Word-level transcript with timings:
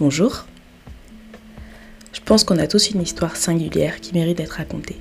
Bonjour. 0.00 0.44
Je 2.12 2.20
pense 2.20 2.42
qu'on 2.42 2.58
a 2.58 2.66
tous 2.66 2.90
une 2.90 3.00
histoire 3.00 3.36
singulière 3.36 4.00
qui 4.00 4.12
mérite 4.12 4.38
d'être 4.38 4.56
racontée. 4.56 4.96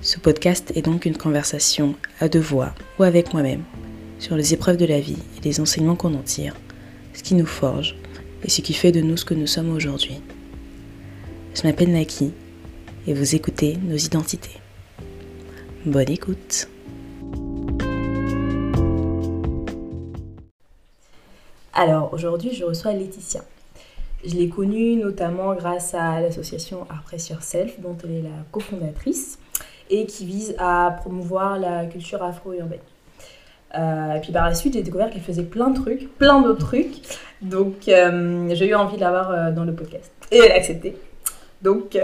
Ce 0.00 0.16
podcast 0.20 0.70
est 0.76 0.82
donc 0.82 1.06
une 1.06 1.16
conversation 1.16 1.96
à 2.20 2.28
deux 2.28 2.38
voix 2.38 2.72
ou 3.00 3.02
avec 3.02 3.32
moi-même 3.32 3.64
sur 4.20 4.36
les 4.36 4.54
épreuves 4.54 4.76
de 4.76 4.86
la 4.86 5.00
vie 5.00 5.18
et 5.36 5.40
les 5.40 5.58
enseignements 5.58 5.96
qu'on 5.96 6.14
en 6.14 6.22
tire, 6.22 6.54
ce 7.14 7.24
qui 7.24 7.34
nous 7.34 7.46
forge 7.46 7.96
et 8.44 8.48
ce 8.48 8.60
qui 8.60 8.74
fait 8.74 8.92
de 8.92 9.00
nous 9.00 9.16
ce 9.16 9.24
que 9.24 9.34
nous 9.34 9.48
sommes 9.48 9.72
aujourd'hui. 9.72 10.20
Je 11.56 11.64
m'appelle 11.64 11.90
Naki 11.90 12.30
et 13.08 13.12
vous 13.12 13.34
écoutez 13.34 13.76
nos 13.82 13.96
identités. 13.96 14.60
Bonne 15.84 16.10
écoute. 16.10 16.68
Alors 21.74 22.14
aujourd'hui, 22.14 22.54
je 22.54 22.62
reçois 22.62 22.92
Laetitia. 22.92 23.42
Je 24.24 24.34
l'ai 24.34 24.48
connue 24.48 24.96
notamment 24.96 25.54
grâce 25.54 25.94
à 25.94 26.20
l'association 26.20 26.86
Art 26.90 27.02
Pressure 27.02 27.42
Self, 27.42 27.80
dont 27.80 27.96
elle 28.04 28.16
est 28.16 28.22
la 28.22 28.44
cofondatrice 28.52 29.38
et 29.88 30.06
qui 30.06 30.26
vise 30.26 30.54
à 30.58 30.94
promouvoir 31.00 31.58
la 31.58 31.86
culture 31.86 32.22
afro-urbaine. 32.22 32.80
Euh, 33.78 34.14
et 34.14 34.20
puis 34.20 34.32
par 34.32 34.46
la 34.46 34.54
suite, 34.54 34.74
j'ai 34.74 34.82
découvert 34.82 35.10
qu'elle 35.10 35.22
faisait 35.22 35.44
plein 35.44 35.70
de 35.70 35.76
trucs, 35.78 36.16
plein 36.18 36.42
d'autres 36.42 36.66
trucs. 36.66 37.02
Donc 37.40 37.88
euh, 37.88 38.48
j'ai 38.54 38.68
eu 38.68 38.74
envie 38.74 38.96
de 38.96 39.00
l'avoir 39.00 39.30
euh, 39.30 39.50
dans 39.52 39.64
le 39.64 39.74
podcast. 39.74 40.10
Et 40.30 40.38
elle 40.38 40.52
a 40.52 40.56
accepté. 40.56 40.96
Donc 41.62 41.98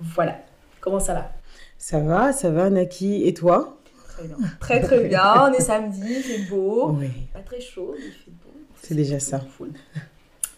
voilà. 0.00 0.38
Comment 0.80 1.00
ça 1.00 1.14
va? 1.14 1.32
Ça 1.76 1.98
va, 2.00 2.32
ça 2.32 2.50
va, 2.50 2.70
Naki. 2.70 3.26
Et 3.26 3.34
toi? 3.34 3.78
Très 4.08 4.26
bien. 4.26 4.36
Très 4.60 4.80
très 4.80 5.04
bien. 5.04 5.48
On 5.48 5.52
est 5.52 5.60
samedi, 5.60 6.02
il 6.08 6.22
fait 6.22 6.50
beau. 6.50 6.90
Oui. 6.98 7.08
Pas 7.32 7.40
très 7.40 7.60
chaud, 7.60 7.94
mais 7.98 8.06
il 8.06 8.12
fait 8.12 8.30
beau. 8.30 8.52
C'est 8.82 8.94
déjà 8.94 9.18
ça. 9.18 9.40
Cool. 9.56 9.70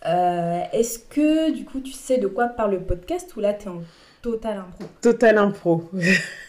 Est-ce 0.02 0.98
que 0.98 1.50
du 1.52 1.64
coup 1.64 1.80
tu 1.80 1.92
sais 1.92 2.18
de 2.18 2.26
quoi 2.26 2.48
parle 2.48 2.72
le 2.72 2.80
podcast 2.80 3.34
ou 3.36 3.40
là 3.40 3.52
tu 3.54 3.66
es 3.66 3.68
en 3.68 3.82
total 4.22 4.58
impro? 4.58 4.84
Total 5.00 5.38
impro. 5.38 5.90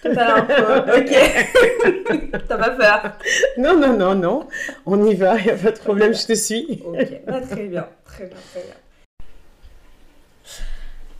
Total 0.01 0.31
impro, 0.39 0.73
ok. 0.97 2.41
T'as 2.47 2.57
pas 2.57 2.69
peur? 2.71 3.17
Non, 3.57 3.77
non, 3.77 3.97
non, 3.97 4.15
non. 4.15 4.47
On 4.85 5.05
y 5.05 5.15
va, 5.15 5.37
il 5.39 5.49
a 5.49 5.55
pas 5.55 5.71
de 5.71 5.79
problème, 5.79 6.13
je 6.13 6.25
te 6.25 6.33
suis. 6.33 6.81
Ok, 6.85 7.21
bah, 7.27 7.41
très 7.41 7.67
bien, 7.67 7.87
très 8.05 8.25
bien, 8.25 8.37
très 8.51 8.61
bien. 8.61 8.73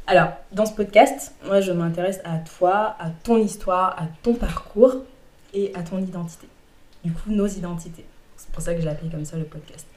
Alors, 0.07 0.29
dans 0.51 0.65
ce 0.65 0.73
podcast, 0.73 1.33
moi 1.45 1.61
je 1.61 1.71
m'intéresse 1.71 2.19
à 2.25 2.37
toi, 2.39 2.95
à 2.99 3.09
ton 3.23 3.37
histoire, 3.37 3.95
à 3.97 4.07
ton 4.23 4.33
parcours 4.33 5.05
et 5.53 5.71
à 5.73 5.83
ton 5.83 5.99
identité. 5.99 6.47
Du 7.03 7.11
coup, 7.11 7.29
nos 7.31 7.47
identités. 7.47 8.05
C'est 8.35 8.51
pour 8.51 8.61
ça 8.61 8.73
que 8.73 8.81
je 8.81 8.85
l'ai 8.85 8.91
appelé 8.91 9.09
comme 9.09 9.23
ça 9.25 9.37
le 9.37 9.45
podcast. 9.45 9.87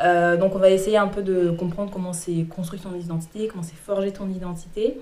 Euh, 0.00 0.36
donc 0.36 0.54
on 0.54 0.58
va 0.58 0.70
essayer 0.70 0.96
un 0.96 1.06
peu 1.06 1.22
de 1.22 1.50
comprendre 1.50 1.90
comment 1.92 2.12
c'est 2.12 2.44
construit 2.44 2.80
ton 2.80 2.94
identité, 2.94 3.48
comment 3.48 3.62
c'est 3.62 3.76
forgé 3.76 4.12
ton 4.12 4.28
identité, 4.28 5.00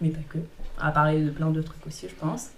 mais 0.00 0.10
pas 0.10 0.20
que. 0.28 0.38
On 0.80 0.84
va 0.86 0.92
parler 0.92 1.20
de 1.20 1.30
plein 1.30 1.50
d'autres 1.50 1.72
trucs 1.72 1.86
aussi, 1.86 2.08
je 2.08 2.14
pense. 2.14 2.50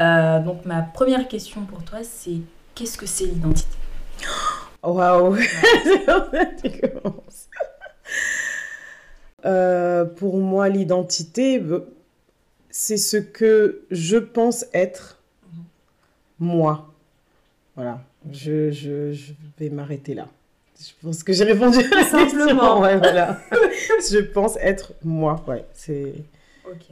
Euh, 0.00 0.40
donc 0.40 0.64
ma 0.64 0.82
première 0.82 1.28
question 1.28 1.64
pour 1.64 1.82
toi, 1.84 1.98
c'est 2.02 2.38
qu'est-ce 2.74 2.96
que 2.96 3.06
c'est 3.06 3.24
l'identité? 3.24 3.76
Waouh. 4.82 5.36
Euh, 9.44 10.04
pour 10.04 10.38
moi, 10.38 10.68
l'identité, 10.68 11.60
c'est 12.70 12.96
ce 12.96 13.16
que 13.16 13.82
je 13.90 14.16
pense 14.16 14.66
être 14.72 15.18
moi. 16.38 16.92
Voilà, 17.74 18.00
je, 18.30 18.70
je, 18.70 19.12
je 19.12 19.32
vais 19.58 19.68
m'arrêter 19.68 20.14
là. 20.14 20.28
Je 20.82 21.06
pense 21.06 21.22
que 21.22 21.32
j'ai 21.32 21.44
répondu 21.44 21.78
Simplement. 22.10 22.80
Ouais, 22.80 22.96
voilà. 22.96 23.38
je 24.10 24.18
pense 24.18 24.56
être 24.56 24.92
moi, 25.04 25.42
ouais. 25.46 25.64
C'est. 25.74 26.14
Ok. 26.66 26.86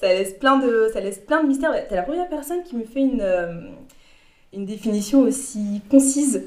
Ça 0.00 0.08
laisse 0.08 0.34
plein 0.34 0.58
de, 0.58 0.88
ça 0.92 1.00
laisse 1.00 1.18
plein 1.18 1.42
de 1.42 1.48
mystères. 1.48 1.72
T'es 1.88 1.96
la 1.96 2.02
première 2.02 2.28
personne 2.28 2.62
qui 2.62 2.76
me 2.76 2.84
fait 2.84 3.00
une, 3.00 3.20
euh, 3.20 3.60
une 4.54 4.66
définition 4.66 5.20
aussi 5.20 5.80
concise, 5.90 6.44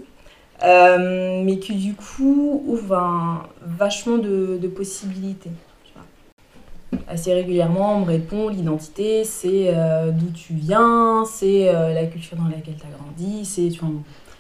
euh, 0.63 1.43
mais 1.43 1.57
qui 1.59 1.75
du 1.75 1.93
coup 1.95 2.63
ouvre 2.67 2.95
un, 2.95 3.43
vachement 3.61 4.17
de, 4.17 4.57
de 4.61 4.67
possibilités. 4.67 5.49
tu 5.83 5.93
vois. 5.93 7.01
Assez 7.07 7.33
régulièrement, 7.33 7.95
on 7.97 7.99
me 8.01 8.05
répond 8.05 8.49
l'identité, 8.49 9.23
c'est 9.23 9.73
euh, 9.73 10.11
d'où 10.11 10.29
tu 10.31 10.53
viens, 10.53 11.25
c'est 11.25 11.71
la 11.73 12.05
culture 12.05 12.38
dans 12.38 12.45
laquelle 12.55 12.75
tu 12.75 12.85
as 12.85 12.97
grandi, 12.97 13.45
c'est. 13.45 13.69
tu 13.69 13.79
vois, 13.79 13.89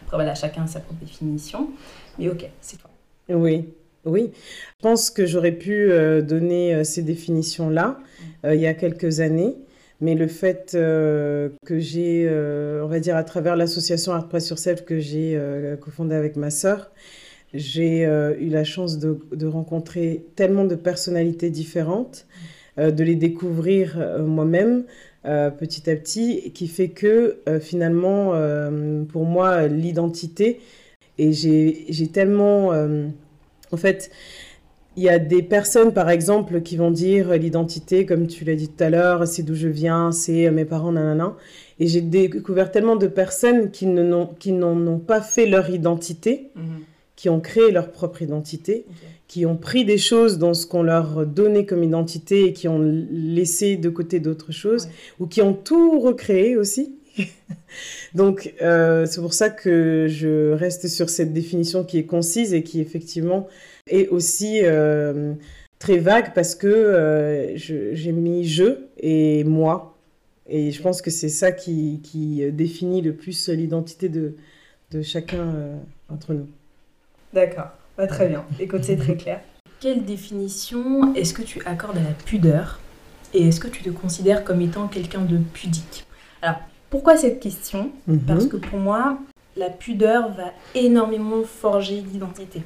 Après, 0.09 0.17
voilà, 0.17 0.33
chacun 0.33 0.63
a 0.63 0.67
sa 0.67 0.79
propre 0.79 1.01
définition. 1.01 1.69
Mais 2.17 2.29
ok, 2.29 2.49
c'est 2.61 2.77
toi. 2.77 2.89
Oui, 3.29 3.65
oui. 4.05 4.31
Je 4.33 4.81
pense 4.81 5.11
que 5.11 5.27
j'aurais 5.27 5.51
pu 5.51 5.91
euh, 5.91 6.23
donner 6.23 6.73
euh, 6.73 6.83
ces 6.83 7.03
définitions-là 7.03 7.99
euh, 8.43 8.55
il 8.55 8.61
y 8.61 8.65
a 8.65 8.73
quelques 8.73 9.19
années, 9.19 9.55
mais 10.01 10.15
le 10.15 10.25
fait 10.25 10.71
euh, 10.73 11.49
que 11.63 11.77
j'ai, 11.77 12.25
euh, 12.27 12.83
on 12.83 12.87
va 12.87 12.99
dire, 12.99 13.15
à 13.15 13.23
travers 13.23 13.55
l'association 13.55 14.11
Art 14.11 14.27
Press 14.27 14.47
sur 14.47 14.57
Self 14.57 14.83
que 14.83 14.99
j'ai 14.99 15.39
cofondée 15.79 16.15
avec 16.15 16.37
ma 16.37 16.49
sœur, 16.49 16.89
j'ai 17.53 18.01
eu 18.01 18.49
la 18.49 18.63
chance 18.63 18.97
de, 18.97 19.19
de 19.31 19.45
rencontrer 19.45 20.25
tellement 20.35 20.65
de 20.65 20.73
personnalités 20.73 21.51
différentes, 21.51 22.25
euh, 22.79 22.89
de 22.89 23.03
les 23.03 23.15
découvrir 23.15 24.03
moi-même 24.25 24.85
euh, 25.25 25.49
petit 25.49 25.89
à 25.89 25.95
petit, 25.97 26.51
qui 26.53 26.67
fait 26.67 26.89
que 26.89 27.39
euh, 27.49 27.59
finalement, 27.59 28.31
euh, 28.35 29.03
pour 29.03 29.25
moi, 29.25 29.67
l'identité, 29.67 30.61
et 31.17 31.33
j'ai 31.33 32.07
tellement... 32.13 32.71
en 33.71 33.77
fait, 33.77 34.09
il 34.95 35.03
y 35.03 35.09
a 35.09 35.19
des 35.19 35.43
personnes, 35.43 35.93
par 35.93 36.09
exemple, 36.09 36.61
qui 36.61 36.77
vont 36.77 36.91
dire 36.91 37.33
l'identité, 37.33 38.05
comme 38.05 38.27
tu 38.27 38.45
l'as 38.45 38.55
dit 38.55 38.69
tout 38.69 38.81
à 38.81 38.89
l'heure, 38.89 39.27
c'est 39.27 39.43
d'où 39.43 39.55
je 39.55 39.67
viens, 39.67 40.13
c'est 40.13 40.49
mes 40.51 40.63
parents, 40.63 40.93
nanana. 40.93 41.35
Et 41.79 41.87
j'ai 41.87 41.99
découvert 41.99 42.71
tellement 42.71 42.95
de 42.95 43.07
personnes 43.07 43.69
qui 43.71 43.85
n'en 43.85 44.87
ont 44.87 44.99
pas 44.99 45.21
fait 45.21 45.45
leur 45.45 45.69
identité, 45.69 46.51
qui 47.19 47.27
ont 47.27 47.41
créé 47.41 47.69
leur 47.71 47.91
propre 47.91 48.21
identité, 48.21 48.85
qui 49.27 49.45
ont 49.45 49.57
pris 49.57 49.83
des 49.83 49.97
choses 49.97 50.37
dans 50.37 50.53
ce 50.53 50.65
qu'on 50.65 50.83
leur 50.83 51.25
donnait 51.25 51.65
comme 51.65 51.83
identité 51.83 52.45
et 52.45 52.53
qui 52.53 52.69
ont 52.69 52.79
laissé 52.79 53.75
de 53.75 53.89
côté 53.89 54.21
d'autres 54.21 54.53
choses, 54.53 54.85
Ouais. 54.85 54.91
ou 55.19 55.27
qui 55.27 55.41
ont 55.41 55.53
tout 55.53 55.99
recréé 55.99 56.55
aussi. 56.55 56.95
Donc, 58.15 58.53
euh, 58.61 59.05
c'est 59.05 59.19
pour 59.19 59.33
ça 59.33 59.49
que 59.49 60.07
je 60.07 60.53
reste 60.53 60.87
sur 60.87 61.09
cette 61.09 61.33
définition 61.33 61.83
qui 61.83 61.97
est 61.97 62.05
concise 62.05 62.53
et 62.53 62.63
qui 62.63 62.79
effectivement 62.79 63.49
est 63.87 64.07
aussi 64.07 64.61
euh, 64.63 65.33
très 65.77 65.97
vague 65.97 66.33
parce 66.33 66.55
que 66.55 66.67
euh, 66.67 67.57
j'ai 67.57 68.11
mis 68.13 68.45
je 68.45 68.77
et 68.97 69.43
moi. 69.43 69.97
Et 70.47 70.71
je 70.71 70.81
pense 70.81 71.01
que 71.01 71.11
c'est 71.11 71.27
ça 71.27 71.51
qui, 71.51 71.99
qui 72.01 72.49
définit 72.53 73.01
le 73.01 73.13
plus 73.13 73.49
l'identité 73.49 74.07
de, 74.07 74.35
de 74.91 75.01
chacun 75.01 75.53
entre 76.07 76.33
nous. 76.33 76.47
D'accord, 77.33 77.67
Bah, 77.97 78.07
très 78.07 78.27
bien. 78.27 78.43
Écoute, 78.59 78.83
c'est 78.83 78.97
très 78.97 79.15
clair. 79.15 79.41
Quelle 79.79 80.03
définition 80.03 81.13
est-ce 81.15 81.33
que 81.33 81.41
tu 81.41 81.61
accordes 81.65 81.97
à 81.97 82.01
la 82.01 82.11
pudeur 82.25 82.79
et 83.33 83.47
est-ce 83.47 83.59
que 83.59 83.67
tu 83.67 83.83
te 83.83 83.89
considères 83.89 84.43
comme 84.43 84.61
étant 84.61 84.87
quelqu'un 84.87 85.21
de 85.21 85.37
pudique? 85.37 86.05
Alors, 86.41 86.57
pourquoi 86.89 87.15
cette 87.15 87.39
question? 87.39 87.91
Mhm. 88.07 88.19
Parce 88.21 88.47
que 88.47 88.57
pour 88.57 88.79
moi, 88.79 89.19
la 89.55 89.69
pudeur 89.69 90.29
va 90.33 90.51
énormément 90.73 91.43
forger 91.43 92.01
l'identité. 92.01 92.63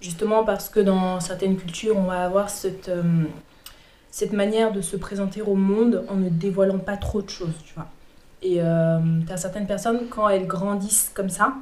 Justement 0.00 0.44
parce 0.44 0.68
que 0.68 0.80
dans 0.80 1.20
certaines 1.20 1.56
cultures, 1.56 1.96
on 1.96 2.04
va 2.04 2.24
avoir 2.24 2.48
cette, 2.48 2.88
euh, 2.88 3.02
cette 4.10 4.32
manière 4.32 4.72
de 4.72 4.80
se 4.80 4.96
présenter 4.96 5.42
au 5.42 5.54
monde 5.56 6.04
en 6.08 6.14
ne 6.14 6.28
dévoilant 6.30 6.78
pas 6.78 6.96
trop 6.96 7.20
de 7.20 7.28
choses, 7.28 7.54
tu 7.64 7.74
vois. 7.74 7.88
Et 8.42 8.54
tu 8.54 9.32
as 9.32 9.36
certaines 9.36 9.66
personnes, 9.66 10.08
quand 10.08 10.26
elles 10.30 10.46
grandissent 10.46 11.10
comme 11.12 11.28
ça, 11.28 11.52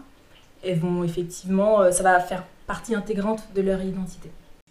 elles 0.64 0.78
vont 0.78 1.04
effectivement, 1.04 1.80
euh, 1.82 1.90
ça 1.90 2.02
va 2.02 2.20
faire 2.20 2.44
partie 2.66 2.94
intégrante 2.94 3.42
de 3.54 3.60
leur 3.62 3.82
identité. 3.82 4.30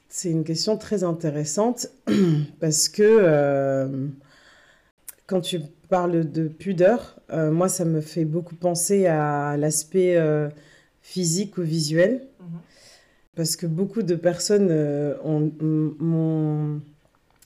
C'est 0.09 0.29
une 0.31 0.43
question 0.43 0.77
très 0.77 1.03
intéressante 1.03 1.87
parce 2.59 2.87
que 2.89 3.03
euh, 3.03 4.07
quand 5.25 5.41
tu 5.41 5.59
parles 5.89 6.31
de 6.31 6.47
pudeur, 6.47 7.19
euh, 7.31 7.51
moi 7.51 7.67
ça 7.69 7.85
me 7.85 8.01
fait 8.01 8.25
beaucoup 8.25 8.55
penser 8.55 9.05
à 9.07 9.57
l'aspect 9.57 10.15
euh, 10.17 10.49
physique 11.01 11.57
ou 11.57 11.61
visuel 11.61 12.21
parce 13.35 13.55
que 13.55 13.67
beaucoup 13.67 14.01
de 14.01 14.15
personnes 14.15 14.69
m'ont 15.99 16.81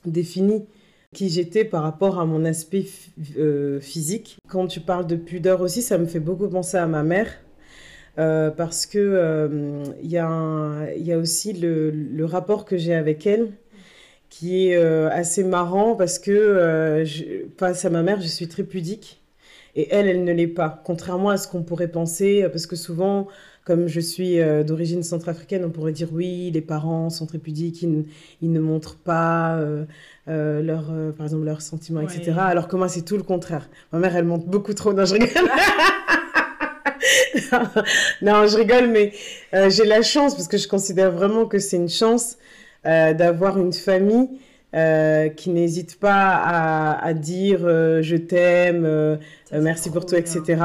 défini 0.06 0.66
qui 1.14 1.28
j'étais 1.28 1.66
par 1.66 1.84
rapport 1.84 2.18
à 2.18 2.26
mon 2.26 2.46
aspect 2.46 2.84
ph- 2.84 3.82
physique. 3.82 4.38
Quand 4.48 4.68
tu 4.68 4.80
parles 4.80 5.06
de 5.06 5.18
pudeur 5.18 5.60
aussi, 5.60 5.82
ça 5.82 5.98
me 5.98 6.06
fait 6.06 6.22
beaucoup 6.22 6.48
penser 6.48 6.78
à 6.78 6.88
ma 6.88 7.04
mère. 7.04 7.28
Euh, 8.20 8.52
parce 8.52 8.86
que 8.86 8.98
euh, 9.00 9.84
il 10.04 10.10
y, 10.12 10.18
a 10.18 10.28
un- 10.28 10.88
il 10.92 11.06
y 11.06 11.14
a 11.14 11.18
aussi 11.18 11.54
le, 11.54 11.90
le 11.92 12.26
rapport 12.26 12.66
que 12.66 12.78
j'ai 12.78 12.94
avec 12.94 13.26
elle 13.28 13.52
qui 14.30 14.68
est 14.70 14.76
euh, 14.78 15.10
assez 15.12 15.44
marrant 15.44 15.96
parce 15.96 16.20
que 16.20 16.32
euh, 16.32 17.06
je- 17.06 17.24
face 17.58 17.86
à 17.86 17.90
ma 17.90 18.02
mère, 18.04 18.22
je 18.22 18.28
suis 18.28 18.48
très 18.48 18.64
pudique. 18.64 19.22
et 19.76 19.88
elle, 19.94 20.08
elle 20.08 20.24
ne 20.26 20.34
l'est 20.34 20.48
pas. 20.48 20.82
Contrairement 20.86 21.30
à 21.30 21.38
ce 21.38 21.48
qu'on 21.48 21.64
pourrait 21.64 21.88
penser, 21.90 22.46
parce 22.52 22.66
que 22.68 22.76
souvent, 22.76 23.28
comme 23.66 23.88
je 23.88 24.00
suis 24.02 24.40
euh, 24.42 24.64
d'origine 24.64 25.04
centrafricaine, 25.04 25.64
on 25.66 25.70
pourrait 25.72 25.92
dire 25.94 26.10
oui, 26.14 26.52
les 26.54 26.62
parents 26.62 27.10
sont 27.10 27.26
très 27.26 27.38
pudiques, 27.40 27.82
ils, 27.84 28.06
ne 28.52 28.60
montrent 28.60 28.98
pas 28.98 29.56
euh, 29.58 29.86
euh, 30.28 30.62
leur, 30.62 30.92
par 31.18 31.26
exemple 31.28 31.46
leurs 31.46 31.62
sentiments, 31.62 32.02
etc. 32.02 32.34
Alors 32.48 32.68
que 32.68 32.76
moi, 32.76 32.90
c'est 32.90 33.04
tout 33.04 33.18
le 33.18 33.24
contraire. 33.24 33.70
Ma 33.94 34.00
mère, 34.00 34.16
elle 34.16 34.26
montre 34.26 34.46
beaucoup 34.48 34.74
trop. 34.74 34.94
Non, 34.94 35.06
je 35.06 35.14
rigole. 35.14 35.30
non, 38.22 38.48
je 38.48 38.58
rigole, 38.58 38.88
mais 38.88 39.14
j'ai 39.70 39.86
la 39.86 40.02
chance, 40.02 40.36
parce 40.36 40.48
que 40.48 40.58
je 40.58 40.68
considère 40.68 41.12
vraiment 41.12 41.46
que 41.46 41.60
c'est 41.60 41.78
une 41.78 41.90
chance 41.90 42.38
d'avoir 42.84 43.60
une 43.60 43.74
famille 43.74 44.30
euh, 44.74 45.28
qui 45.28 45.50
n'hésite 45.50 46.00
pas 46.00 46.96
à, 46.96 47.14
dire 47.14 47.60
euh, 47.64 48.02
je 48.02 48.16
t'aime, 48.16 48.86
euh, 48.86 49.18
merci 49.52 49.90
pour 49.90 50.06
tout, 50.06 50.16
etc. 50.16 50.64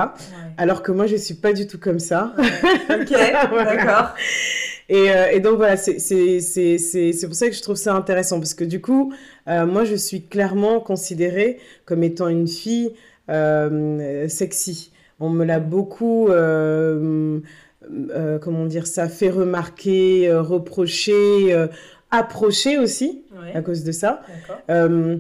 Alors 0.58 0.84
que 0.84 0.92
moi, 0.92 1.06
je 1.06 1.16
suis 1.16 1.34
pas 1.34 1.52
du 1.52 1.66
tout 1.66 1.78
comme 1.78 1.98
ça. 1.98 2.32
Ok, 2.88 3.10
d'accord. 3.10 4.14
Et, 4.88 5.06
et, 5.32 5.40
donc 5.40 5.56
voilà, 5.56 5.76
c'est 5.76 5.96
pour 7.26 7.34
ça 7.34 7.48
que 7.48 7.56
je 7.56 7.62
trouve 7.62 7.74
ça 7.74 7.94
intéressant, 7.94 8.38
parce 8.38 8.54
que 8.54 8.62
du 8.62 8.80
coup, 8.80 9.12
moi, 9.48 9.84
je 9.84 9.96
suis 9.96 10.22
clairement 10.22 10.78
considérée 10.78 11.58
comme 11.84 12.04
étant 12.04 12.28
une 12.28 12.46
fille 12.46 12.92
sexy. 14.28 14.92
On 15.20 15.30
me 15.30 15.44
l'a 15.44 15.60
beaucoup... 15.60 16.28
comment 18.40 18.66
dire 18.66 18.86
ça, 18.86 19.08
fait 19.08 19.30
remarquer, 19.30 20.32
reprocher, 20.32 21.68
approcher 22.10 22.78
aussi 22.78 23.22
à 23.54 23.62
cause 23.62 23.84
de 23.84 23.92
ça. 23.92 24.22
Euh, 24.70 25.16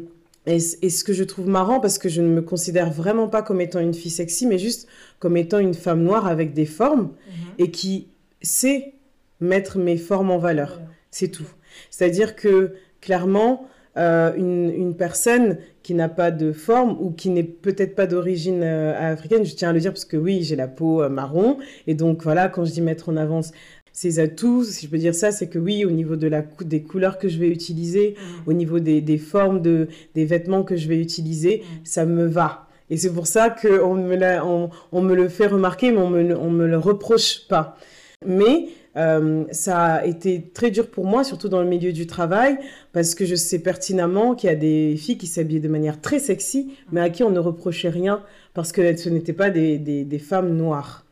et, 0.46 0.60
ce 0.60 1.04
que 1.04 1.12
je 1.12 1.24
trouve 1.24 1.48
marrant, 1.48 1.80
parce 1.80 1.98
que 1.98 2.08
je 2.08 2.22
ne 2.22 2.28
me 2.28 2.42
considère 2.42 2.90
vraiment 2.92 3.28
pas 3.28 3.42
comme 3.42 3.60
étant 3.60 3.80
une 3.80 3.94
fille 3.94 4.10
sexy, 4.10 4.46
mais 4.46 4.58
juste 4.58 4.88
comme 5.18 5.36
étant 5.36 5.58
une 5.58 5.74
femme 5.74 6.02
noire 6.02 6.26
avec 6.26 6.54
des 6.54 6.66
formes 6.66 7.02
mhm. 7.02 7.34
et 7.58 7.70
qui 7.70 8.08
sait 8.42 8.94
mettre 9.40 9.78
mes 9.78 9.96
formes 9.96 10.30
en 10.30 10.38
valeur. 10.38 10.80
C'est 11.10 11.28
tout. 11.28 11.48
C'est-à-dire 11.90 12.36
que 12.36 12.74
clairement, 13.00 13.68
euh, 13.96 14.32
une, 14.36 14.94
personne 14.94 15.58
qui 15.82 15.94
n'a 15.94 16.08
pas 16.08 16.30
de 16.30 16.52
forme 16.52 16.96
ou 17.00 17.10
qui 17.10 17.30
n'est 17.30 17.44
peut-être 17.44 17.94
pas 17.94 18.06
d'origine 18.06 18.62
euh, 18.62 19.12
africaine, 19.12 19.44
je 19.44 19.54
tiens 19.54 19.70
à 19.70 19.72
le 19.72 19.80
dire 19.80 19.92
parce 19.92 20.04
que 20.04 20.16
oui, 20.16 20.42
j'ai 20.42 20.56
la 20.56 20.68
peau 20.68 21.08
marron 21.08 21.58
et 21.86 21.94
donc 21.94 22.22
voilà, 22.22 22.48
quand 22.48 22.64
je 22.64 22.72
dis 22.72 22.82
mettre 22.82 23.08
en 23.08 23.16
avance 23.16 23.52
ses 23.96 24.18
atouts, 24.18 24.64
si 24.64 24.84
je 24.84 24.90
peux 24.90 24.98
dire 24.98 25.14
ça, 25.14 25.32
c'est 25.32 25.48
que 25.48 25.58
oui, 25.58 25.86
au 25.86 25.90
niveau 25.90 26.16
de 26.16 26.26
la 26.26 26.44
des 26.60 26.82
couleurs 26.82 27.16
que 27.16 27.30
je 27.30 27.38
vais 27.38 27.48
utiliser, 27.48 28.14
mm. 28.14 28.50
au 28.50 28.52
niveau 28.52 28.78
des, 28.78 29.00
des 29.00 29.16
formes 29.16 29.62
de, 29.62 29.88
des 30.14 30.26
vêtements 30.26 30.64
que 30.64 30.76
je 30.76 30.86
vais 30.86 30.98
utiliser, 31.00 31.62
mm. 31.62 31.84
ça 31.84 32.04
me 32.04 32.26
va. 32.26 32.68
Et 32.90 32.98
c'est 32.98 33.10
pour 33.10 33.26
ça 33.26 33.48
qu'on 33.48 33.94
me, 33.94 34.42
on, 34.42 34.68
on, 34.92 35.00
me 35.00 35.14
le 35.14 35.30
fait 35.30 35.46
remarquer, 35.46 35.92
mais 35.92 35.98
on 35.98 36.10
me, 36.10 36.36
on 36.36 36.50
me 36.50 36.66
le 36.66 36.76
reproche 36.76 37.48
pas. 37.48 37.78
Mais 38.26 38.68
euh, 38.96 39.44
ça 39.50 39.84
a 39.84 40.04
été 40.04 40.50
très 40.54 40.70
dur 40.70 40.90
pour 40.90 41.06
moi, 41.06 41.24
surtout 41.24 41.48
dans 41.48 41.62
le 41.62 41.68
milieu 41.68 41.92
du 41.92 42.06
travail, 42.06 42.58
parce 42.92 43.14
que 43.14 43.24
je 43.24 43.34
sais 43.34 43.58
pertinemment 43.58 44.34
qu'il 44.34 44.48
y 44.48 44.52
a 44.52 44.56
des 44.56 44.96
filles 44.96 45.18
qui 45.18 45.26
s'habillaient 45.26 45.60
de 45.60 45.68
manière 45.68 46.00
très 46.00 46.18
sexy, 46.18 46.72
mais 46.92 47.00
à 47.00 47.10
qui 47.10 47.22
on 47.22 47.30
ne 47.30 47.38
reprochait 47.38 47.90
rien, 47.90 48.22
parce 48.54 48.72
que 48.72 48.96
ce 48.96 49.08
n'étaient 49.08 49.32
pas 49.32 49.50
des, 49.50 49.78
des, 49.78 50.04
des 50.04 50.18
femmes 50.18 50.56
noires 50.56 51.06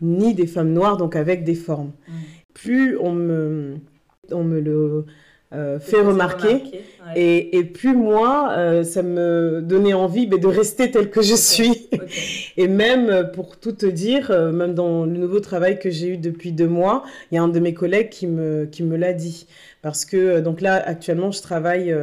ni 0.00 0.34
des 0.34 0.46
femmes 0.46 0.72
noires, 0.72 0.96
donc 0.96 1.16
avec 1.16 1.44
des 1.44 1.54
formes. 1.54 1.92
Mm. 2.06 2.12
Plus 2.52 2.98
on 2.98 3.12
me, 3.12 3.76
on 4.30 4.44
me 4.44 4.60
le 4.60 5.06
euh, 5.54 5.78
fait 5.78 6.00
remarquer, 6.00 6.62
et, 7.14 7.56
et, 7.56 7.64
plus 7.64 7.94
moi, 7.94 8.52
euh, 8.52 8.82
ça 8.82 9.02
me 9.02 9.60
donnait 9.62 9.94
envie 9.94 10.26
ben, 10.26 10.40
de 10.40 10.46
rester 10.46 10.90
telle 10.90 11.10
que 11.10 11.22
je 11.22 11.34
suis. 11.34 11.88
et 12.56 12.66
même, 12.66 13.08
euh, 13.08 13.24
pour 13.24 13.56
tout 13.56 13.72
te 13.72 13.86
dire, 13.86 14.30
même 14.30 14.74
dans 14.74 15.04
le 15.04 15.12
nouveau 15.12 15.40
travail 15.40 15.78
que 15.78 15.90
j'ai 15.90 16.08
eu 16.08 16.16
depuis 16.16 16.52
deux 16.52 16.66
mois, 16.66 17.04
il 17.30 17.36
y 17.36 17.38
a 17.38 17.42
un 17.42 17.48
de 17.48 17.60
mes 17.60 17.74
collègues 17.74 18.08
qui 18.08 18.26
me, 18.26 18.66
qui 18.66 18.82
me 18.82 18.96
l'a 18.96 19.12
dit. 19.12 19.46
Parce 19.80 20.04
que, 20.04 20.40
donc 20.40 20.60
là, 20.60 20.82
actuellement, 20.84 21.30
je 21.30 21.42
travaille 21.42 21.94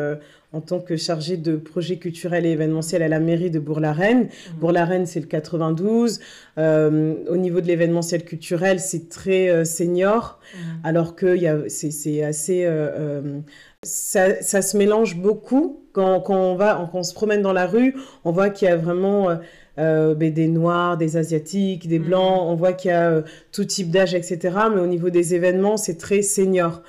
en 0.53 0.59
tant 0.59 0.79
que 0.79 0.97
chargée 0.97 1.37
de 1.37 1.55
projet 1.55 1.97
culturel 1.97 2.45
et 2.45 2.49
événementiel 2.49 3.01
à 3.01 3.07
la 3.07 3.19
mairie 3.19 3.49
de 3.49 3.59
Bourg-la-Reine. 3.59 4.23
Mmh. 4.23 4.59
Bourg-la-Reine, 4.59 5.05
c'est 5.05 5.21
le 5.21 5.25
92. 5.25 6.19
Euh, 6.57 7.15
au 7.29 7.37
niveau 7.37 7.61
de 7.61 7.67
l'événementiel 7.67 8.25
culturel, 8.25 8.81
c'est 8.81 9.07
très 9.07 9.49
euh, 9.49 9.63
senior, 9.63 10.39
mmh. 10.53 10.57
alors 10.83 11.15
que 11.15 11.67
c'est 11.69 12.23
assez... 12.23 12.65
Euh, 12.65 13.39
ça, 13.83 14.41
ça, 14.41 14.61
se 14.61 14.77
mélange 14.77 15.17
beaucoup. 15.17 15.79
Quand, 15.93 16.19
quand, 16.19 16.35
on 16.35 16.55
va, 16.55 16.87
quand 16.91 16.99
on 16.99 17.03
se 17.03 17.13
promène 17.13 17.41
dans 17.41 17.53
la 17.53 17.65
rue, 17.65 17.95
on 18.25 18.31
voit 18.31 18.49
qu'il 18.49 18.67
y 18.67 18.71
a 18.71 18.77
vraiment... 18.77 19.39
Ben, 19.77 20.31
des 20.31 20.47
noirs, 20.47 20.95
des 20.95 21.17
asiatiques, 21.17 21.87
des 21.87 21.97
mmh. 21.97 22.03
blancs, 22.03 22.41
on 22.43 22.53
voit 22.53 22.73
qu'il 22.73 22.91
y 22.91 22.93
a 22.93 23.23
tout 23.51 23.65
type 23.65 23.89
d'âge, 23.89 24.13
etc. 24.13 24.55
Mais 24.71 24.79
au 24.79 24.85
niveau 24.85 25.09
des 25.09 25.33
événements, 25.33 25.75
c'est 25.75 25.97
très 25.97 26.21
senior. 26.21 26.83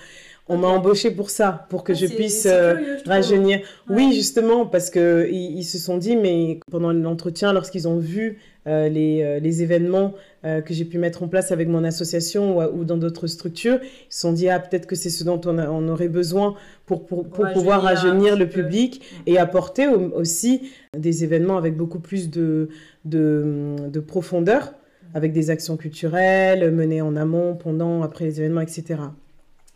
On 0.52 0.58
m'a 0.58 0.68
embauché 0.68 1.10
pour 1.10 1.30
ça, 1.30 1.66
pour 1.70 1.82
que 1.82 1.92
ah, 1.92 1.94
je 1.94 2.06
puisse 2.06 2.44
euh, 2.44 2.74
rajeunir. 3.06 3.60
Oui, 3.88 4.12
justement, 4.12 4.66
parce 4.66 4.90
que 4.90 5.26
ils, 5.32 5.64
se 5.64 5.78
sont 5.78 5.96
dit, 5.96 6.14
mais 6.14 6.60
pendant 6.70 6.92
l'entretien, 6.92 7.54
lorsqu'ils 7.54 7.88
ont 7.88 7.96
vu 7.96 8.38
euh, 8.66 8.90
les, 8.90 9.22
euh, 9.22 9.38
les, 9.38 9.62
événements 9.62 10.12
que 10.42 10.74
j'ai 10.74 10.84
pu 10.84 10.98
mettre 10.98 11.22
en 11.22 11.28
place 11.28 11.52
avec 11.52 11.68
mon 11.68 11.84
association 11.84 12.58
ou, 12.58 12.84
dans 12.84 12.98
d'autres 12.98 13.28
structures, 13.28 13.78
ils 13.80 14.12
se 14.12 14.20
sont 14.20 14.32
dit, 14.32 14.50
ah, 14.50 14.60
peut-être 14.60 14.86
que 14.86 14.94
c'est 14.94 15.08
ce 15.08 15.24
dont 15.24 15.40
on, 15.46 15.58
on, 15.58 15.88
aurait 15.88 16.08
besoin 16.08 16.54
pour, 16.84 17.06
pour, 17.06 17.28
pouvoir 17.30 17.80
rajeunir 17.80 18.36
le 18.36 18.48
public 18.48 19.00
mm. 19.00 19.22
et 19.30 19.38
apporter 19.38 19.86
aussi 19.86 20.70
des 20.98 21.24
événements 21.24 21.56
avec 21.56 21.76
beaucoup 21.76 22.00
plus 22.00 22.28
de, 22.28 22.68
de, 23.06 23.76
de 23.88 24.00
profondeur, 24.00 24.74
avec 25.14 25.32
des 25.32 25.48
actions 25.48 25.78
culturelles 25.78 26.70
menées 26.72 27.00
en 27.00 27.16
amont, 27.16 27.54
pendant, 27.54 28.02
après 28.02 28.26
les 28.26 28.40
événements, 28.40 28.60
etc. 28.60 28.96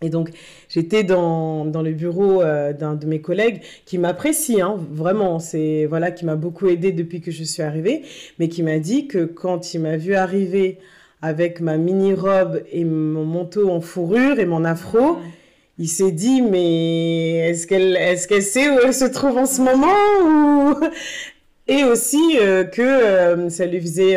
Et 0.03 0.11
donc, 0.11 0.31
j'étais 0.69 1.05
dans, 1.05 1.65
dans, 1.65 1.81
le 1.81 1.93
bureau 1.93 2.43
euh, 2.43 2.75
d'un 2.75 2.95
de 2.95 3.07
mes 3.07 3.23
collègues 3.23 3.63
qui 3.87 3.97
m'apprécie, 3.97 4.61
hein, 4.61 4.77
vraiment, 4.91 5.39
c'est 5.39 5.87
voilà, 5.87 6.11
qui 6.11 6.27
m'a 6.27 6.37
beaucoup 6.37 6.69
aidé 6.69 6.93
depuis 6.93 7.23
que 7.23 7.31
je 7.31 7.43
suis 7.45 7.63
arrivée, 7.63 8.03
mais 8.39 8.49
qui 8.49 8.63
m'a 8.63 8.79
dit 8.79 9.07
que 9.07 9.25
quand 9.25 9.73
il 9.73 9.81
m'a 9.81 9.97
vu 9.97 10.15
arriver 10.15 10.79
avec 11.23 11.61
ma 11.61 11.79
mini-robe 11.79 12.63
et 12.71 12.85
mon 12.85 13.25
manteau 13.25 13.71
en 13.71 13.81
fourrure 13.81 14.39
et 14.39 14.45
mon 14.45 14.67
afro, 14.67 15.17
il 15.79 15.89
s'est 15.89 16.13
dit, 16.13 16.43
mais 16.43 17.49
est-ce 17.49 17.67
qu'elle 17.67 17.97
est 17.97 18.27
qu'elle 18.29 18.43
sait 18.43 18.69
où 18.69 18.79
elle 18.85 18.95
se 18.95 19.07
trouve 19.07 19.39
en 19.39 19.47
ce 19.47 19.63
moment 19.63 19.87
ou... 20.25 20.75
Et 21.69 21.83
aussi 21.83 22.39
euh, 22.39 22.63
que 22.63 22.81
euh, 22.81 23.49
ça 23.49 23.67
lui 23.67 23.81
faisait, 23.81 24.17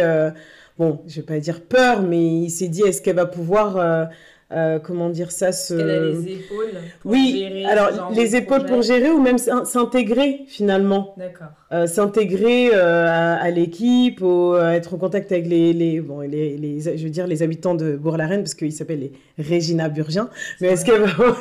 bon, 0.78 1.00
je 1.08 1.16
vais 1.16 1.26
pas 1.26 1.40
dire 1.40 1.62
peur, 1.62 2.04
mais 2.04 2.42
il 2.42 2.50
s'est 2.52 2.68
dit, 2.68 2.84
est-ce 2.84 3.02
qu'elle 3.02 3.16
va 3.16 3.26
pouvoir 3.26 4.10
euh, 4.52 4.80
comment 4.80 5.10
dire 5.10 5.32
ça 5.32 5.52
se... 5.52 5.76
Elle 5.76 5.90
a 5.92 6.00
les 6.00 6.34
épaules 6.34 6.72
pour 7.02 7.12
oui, 7.12 7.64
alors 7.70 8.12
les 8.12 8.36
épaules 8.36 8.66
pour 8.66 8.82
gérer 8.82 9.12
ou 9.12 9.22
même 9.22 9.38
s'intégrer 9.38 10.42
finalement. 10.48 11.14
D'accord. 11.18 11.50
Euh, 11.72 11.86
s'intégrer 11.86 12.72
euh, 12.74 13.06
à, 13.08 13.48
l'équipe, 13.52 14.22
ou 14.22 14.58
être 14.58 14.96
en 14.96 14.98
contact 14.98 15.32
avec 15.32 15.46
les, 15.46 15.72
les, 15.74 16.02
bon, 16.02 16.22
les, 16.22 16.58
les, 16.58 16.82
je 16.82 17.04
veux 17.04 17.12
dire 17.12 17.28
les 17.28 17.44
habitants 17.44 17.76
de 17.76 17.96
Bourg-la-Reine 17.96 18.42
parce 18.42 18.56
qu'ils 18.56 18.74
s'appellent 18.74 19.12
les 19.38 19.40
Régina 19.44 19.88
Burgien. 19.88 20.32
Mais 20.62 20.70
est-ce 20.70 20.84
qu'elle 20.84 21.02
va... 21.02 21.10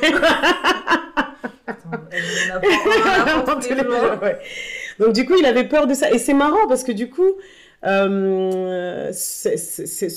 Donc 4.99 5.13
du 5.13 5.25
coup, 5.25 5.33
il 5.39 5.47
avait 5.47 5.67
peur 5.67 5.87
de 5.87 5.95
ça. 5.95 6.11
Et 6.11 6.19
c'est 6.19 6.35
marrant 6.35 6.67
parce 6.67 6.83
que 6.83 6.91
du 6.91 7.09
coup, 7.09 7.31
ce 7.81 8.23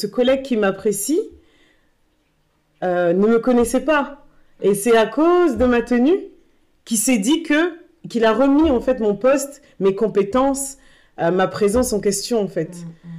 collègue 0.07 0.43
qui 0.43 0.59
m'apprécie, 0.59 1.23
euh, 2.83 3.13
ne 3.13 3.27
me 3.27 3.39
connaissait 3.39 3.85
pas. 3.85 4.27
Et 4.61 4.75
c'est 4.75 4.97
à 4.97 5.07
cause 5.07 5.57
de 5.57 5.65
ma 5.65 5.83
tenue 5.83 6.19
qu'il 6.85 6.99
s'est 6.99 7.19
dit 7.19 7.43
que 7.43 7.81
qu'il 8.09 8.25
a 8.25 8.33
remis 8.33 8.71
en 8.71 8.81
fait 8.81 8.99
mon 8.99 9.15
poste, 9.15 9.63
mes 9.79 9.95
compétences, 9.95 10.79
euh, 11.21 11.31
ma 11.31 11.47
présence 11.47 11.93
en 11.93 12.01
question 12.01 12.41
en 12.41 12.49
fait. 12.49 12.71
Mm, 12.71 13.09
mm. 13.09 13.11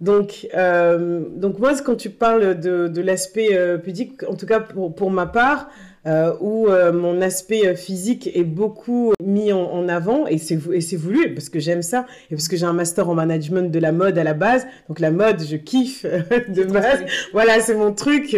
Donc, 0.00 0.48
euh, 0.54 1.24
donc 1.28 1.58
moi, 1.58 1.72
quand 1.84 1.96
tu 1.96 2.08
parles 2.08 2.58
de, 2.60 2.88
de 2.88 3.00
l'aspect 3.02 3.58
pudique, 3.82 4.22
en 4.22 4.34
tout 4.34 4.46
cas 4.46 4.60
pour, 4.60 4.94
pour 4.94 5.10
ma 5.10 5.26
part, 5.26 5.68
euh, 6.06 6.32
où 6.40 6.68
euh, 6.68 6.92
mon 6.92 7.20
aspect 7.20 7.66
euh, 7.66 7.74
physique 7.74 8.30
est 8.32 8.44
beaucoup 8.44 9.12
mis 9.22 9.52
en, 9.52 9.88
avant 9.88 10.26
et 10.26 10.38
c'est 10.38 10.56
voulu 10.96 11.34
parce 11.34 11.48
que 11.48 11.58
j'aime 11.58 11.82
ça 11.82 12.06
et 12.30 12.34
parce 12.34 12.46
que 12.46 12.56
j'ai 12.56 12.66
un 12.66 12.72
master 12.72 13.08
en 13.08 13.14
management 13.14 13.70
de 13.70 13.78
la 13.78 13.90
mode 13.90 14.16
à 14.18 14.24
la 14.24 14.34
base. 14.34 14.66
Donc 14.88 15.00
la 15.00 15.10
mode, 15.10 15.42
je 15.42 15.56
kiffe 15.56 16.04
de 16.48 16.64
base. 16.64 17.04
Voilà, 17.32 17.60
c'est 17.60 17.74
mon 17.74 17.92
truc. 17.92 18.36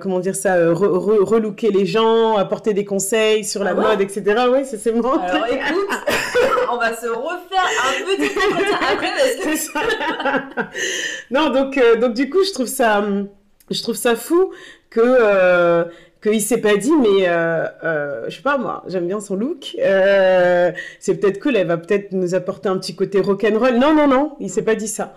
comment 0.00 0.20
dire 0.20 0.36
ça 0.36 0.56
Relooker 0.72 1.70
les 1.70 1.86
gens, 1.86 2.36
apporter 2.36 2.74
des 2.74 2.84
conseils 2.84 3.44
sur 3.44 3.64
la 3.64 3.70
ah 3.70 3.74
mode, 3.74 4.00
etc. 4.00 4.22
Oui, 4.52 4.60
c'est 4.64 4.92
mon 4.92 5.00
Alors 5.00 5.46
écoute, 5.46 5.88
on 6.72 6.76
va 6.76 6.94
se 6.94 7.06
refaire 7.06 7.66
un 7.86 8.04
petit 8.04 8.38
entretien 8.38 8.78
après 8.92 9.12
parce 9.44 9.68
que... 9.68 11.34
non, 11.34 11.50
donc, 11.50 11.80
donc 12.00 12.14
du 12.14 12.28
coup, 12.28 12.42
je 12.44 12.52
trouve 12.52 12.66
ça... 12.66 12.98
Hum, 12.98 13.28
je 13.70 13.82
trouve 13.82 13.96
ça 13.96 14.16
fou 14.16 14.50
que 14.90 15.84
qu'il 16.22 16.40
s'est 16.40 16.60
pas 16.60 16.76
dit 16.76 16.92
mais 16.96 17.28
euh, 17.28 17.66
euh, 17.84 18.24
je 18.28 18.36
sais 18.36 18.42
pas 18.42 18.58
moi 18.58 18.82
j'aime 18.88 19.06
bien 19.06 19.20
son 19.20 19.36
look. 19.36 19.76
Euh, 19.78 20.72
c'est 20.98 21.16
peut-être 21.16 21.40
cool 21.40 21.56
elle 21.56 21.66
va 21.66 21.76
peut-être 21.76 22.12
nous 22.12 22.34
apporter 22.34 22.68
un 22.68 22.78
petit 22.78 22.94
côté 22.94 23.20
rock'n'roll. 23.20 23.78
Non 23.78 23.94
non 23.94 24.08
non 24.08 24.36
il 24.40 24.50
s'est 24.50 24.62
pas 24.62 24.74
dit 24.74 24.88
ça 24.88 25.14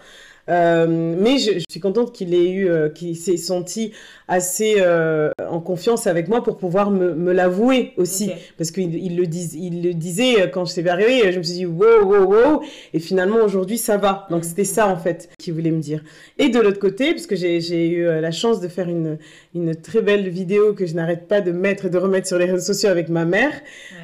euh, 0.50 1.16
mais 1.20 1.38
je, 1.38 1.60
je, 1.60 1.66
suis 1.70 1.80
contente 1.80 2.14
qu'il 2.14 2.34
ait 2.34 2.50
eu, 2.50 2.68
euh, 2.68 2.90
qu'il 2.90 3.16
s'est 3.16 3.38
senti 3.38 3.92
assez 4.28 4.76
euh, 4.78 5.30
en 5.50 5.60
confiance 5.60 6.08
avec 6.08 6.28
moi 6.28 6.44
pour 6.44 6.58
pouvoir 6.58 6.90
me, 6.90 7.14
me 7.14 7.32
l'avouer 7.32 7.94
aussi, 7.98 8.26
okay. 8.26 8.38
parce 8.58 8.72
qu'il 8.72 8.96
il 8.96 9.18
le, 9.18 9.28
dis, 9.28 9.52
il 9.54 9.84
le 9.84 9.94
disait 9.94 10.50
quand 10.52 10.66
je 10.66 10.72
suis 10.72 10.90
arrivée, 10.90 11.32
je 11.32 11.38
me 11.38 11.44
suis 11.44 11.56
dit 11.56 11.66
wow 11.66 12.04
wow 12.04 12.24
wow, 12.26 12.62
et 12.94 13.00
finalement 13.00 13.38
aujourd'hui 13.44 13.78
ça 13.78 13.98
va. 13.98 14.28
Donc 14.30 14.44
c'était 14.46 14.64
ça 14.64 14.88
en 14.88 14.98
fait 14.98 15.30
qu'il 15.38 15.54
voulait 15.54 15.72
me 15.72 15.82
dire. 15.82 16.04
Et 16.38 16.50
de 16.50 16.60
l'autre 16.60 16.80
côté, 16.80 17.12
parce 17.12 17.28
que 17.28 17.36
j'ai 17.36 17.90
eu 17.90 18.06
la 18.06 18.32
chance 18.32 18.62
de 18.62 18.68
faire 18.68 18.90
une, 18.90 19.18
une 19.54 19.76
très 19.76 20.02
belle 20.02 20.28
vidéo 20.30 20.74
que 20.74 20.86
je 20.86 20.96
n'arrête 20.96 21.28
pas 21.28 21.42
de 21.42 21.52
mettre 21.52 21.86
et 21.86 21.90
de 21.90 21.98
remettre 21.98 22.28
sur 22.28 22.38
les 22.38 22.46
réseaux 22.46 22.74
sociaux 22.74 22.90
avec 22.90 23.10
ma 23.10 23.26
mère. 23.26 23.52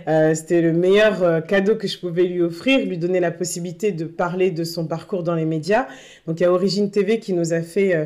Ouais. 0.05 0.35
c'était 0.35 0.61
le 0.61 0.73
meilleur 0.73 1.45
cadeau 1.45 1.75
que 1.75 1.87
je 1.87 1.97
pouvais 1.97 2.23
lui 2.23 2.41
offrir, 2.41 2.85
lui 2.85 2.97
donner 2.97 3.19
la 3.19 3.31
possibilité 3.31 3.91
de 3.91 4.05
parler 4.05 4.51
de 4.51 4.63
son 4.63 4.85
parcours 4.85 5.23
dans 5.23 5.35
les 5.35 5.45
médias. 5.45 5.87
Donc 6.27 6.41
il 6.41 6.43
y 6.43 6.45
a 6.45 6.51
Origine 6.51 6.91
TV 6.91 7.19
qui 7.19 7.33
nous 7.33 7.53
a 7.53 7.61
fait 7.61 7.95
euh, 7.95 8.05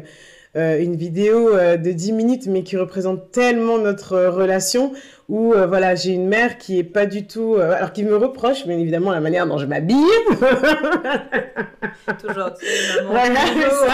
euh, 0.55 0.79
une 0.79 0.95
vidéo 0.95 1.49
euh, 1.49 1.75
de 1.75 1.91
10 1.91 2.11
minutes, 2.11 2.45
mais 2.45 2.61
qui 2.61 2.77
représente 2.77 3.31
tellement 3.31 3.79
notre 3.79 4.25
relation, 4.25 4.91
où 5.27 5.53
voilà, 5.53 5.95
j'ai 5.95 6.11
une 6.11 6.27
mère 6.27 6.57
qui 6.57 6.77
est 6.77 6.83
pas 6.83 7.05
du 7.05 7.25
tout... 7.25 7.55
alors 7.55 7.93
qui 7.93 8.03
me 8.03 8.17
reproche, 8.17 8.67
bien 8.67 8.77
évidemment, 8.77 9.11
la 9.11 9.21
manière 9.21 9.47
dont 9.47 9.57
je 9.57 9.65
m'habille. 9.65 9.95
toujours, 12.21 12.53
tu 12.59 12.65
sais, 12.65 12.97
maman. 12.97 13.11
Voilà, 13.11 13.39
toujours, 13.53 13.87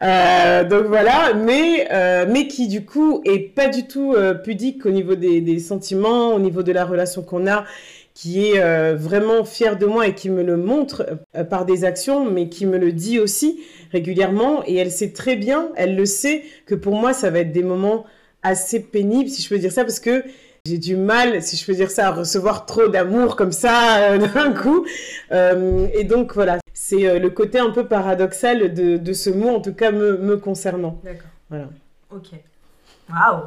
ça. 0.00 0.64
Donc 0.64 0.84
voilà, 0.88 1.32
mais, 1.32 1.88
mais 2.28 2.48
qui 2.48 2.68
du 2.68 2.84
coup 2.84 3.22
est 3.24 3.54
pas 3.54 3.68
du 3.68 3.86
tout 3.86 4.14
pudique 4.44 4.84
au 4.84 4.90
niveau 4.90 5.14
des, 5.14 5.40
des, 5.40 5.58
sentiments, 5.58 6.34
au 6.34 6.38
niveau 6.38 6.62
de 6.62 6.72
la 6.72 6.84
relation 6.84 7.22
qu'on 7.22 7.46
a, 7.46 7.64
qui 8.14 8.50
est 8.50 8.60
euh, 8.60 8.94
vraiment 8.96 9.44
fière 9.44 9.78
de 9.78 9.86
moi 9.86 10.06
et 10.06 10.14
qui 10.14 10.30
me 10.30 10.42
le 10.42 10.56
montre 10.56 11.06
euh, 11.36 11.44
par 11.44 11.64
des 11.64 11.84
actions, 11.84 12.24
mais 12.30 12.48
qui 12.48 12.66
me 12.66 12.78
le 12.78 12.92
dit 12.92 13.18
aussi 13.18 13.62
régulièrement. 13.92 14.62
Et 14.66 14.76
elle 14.76 14.90
sait 14.90 15.12
très 15.12 15.36
bien, 15.36 15.70
elle 15.76 15.96
le 15.96 16.06
sait, 16.06 16.42
que 16.66 16.74
pour 16.74 16.94
moi, 16.94 17.12
ça 17.12 17.30
va 17.30 17.40
être 17.40 17.52
des 17.52 17.62
moments 17.62 18.04
assez 18.42 18.80
pénibles, 18.80 19.30
si 19.30 19.42
je 19.42 19.48
peux 19.48 19.58
dire 19.58 19.72
ça, 19.72 19.84
parce 19.84 20.00
que 20.00 20.24
j'ai 20.64 20.78
du 20.78 20.94
mal, 20.94 21.42
si 21.42 21.56
je 21.56 21.66
peux 21.66 21.74
dire 21.74 21.90
ça, 21.90 22.08
à 22.08 22.10
recevoir 22.12 22.66
trop 22.66 22.86
d'amour 22.86 23.34
comme 23.34 23.50
ça 23.50 24.12
euh, 24.12 24.18
d'un 24.34 24.52
coup. 24.52 24.86
Euh, 25.32 25.88
et 25.92 26.04
donc 26.04 26.34
voilà, 26.34 26.58
c'est 26.72 27.04
euh, 27.04 27.18
le 27.18 27.30
côté 27.30 27.58
un 27.58 27.70
peu 27.70 27.86
paradoxal 27.86 28.72
de, 28.72 28.96
de, 28.96 29.12
ce 29.12 29.30
mot, 29.30 29.48
en 29.48 29.60
tout 29.60 29.74
cas 29.74 29.90
me, 29.90 30.18
me 30.18 30.36
concernant. 30.36 31.00
D'accord. 31.02 31.30
Voilà. 31.50 31.68
Ok. 32.14 32.28
Waouh 33.10 33.42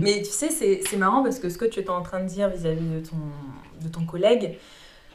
Mais 0.00 0.22
tu 0.22 0.30
sais, 0.30 0.48
c'est 0.50 0.96
marrant 0.96 1.24
parce 1.24 1.40
que 1.40 1.48
ce 1.48 1.58
que 1.58 1.64
tu 1.64 1.80
étais 1.80 1.90
en 1.90 2.02
train 2.02 2.20
de 2.20 2.28
dire 2.28 2.48
vis-à-vis 2.50 2.80
-vis 2.80 3.00
de, 3.00 3.06
ton, 3.06 3.16
de 3.84 3.88
ton 3.88 4.04
collègue, 4.04 4.56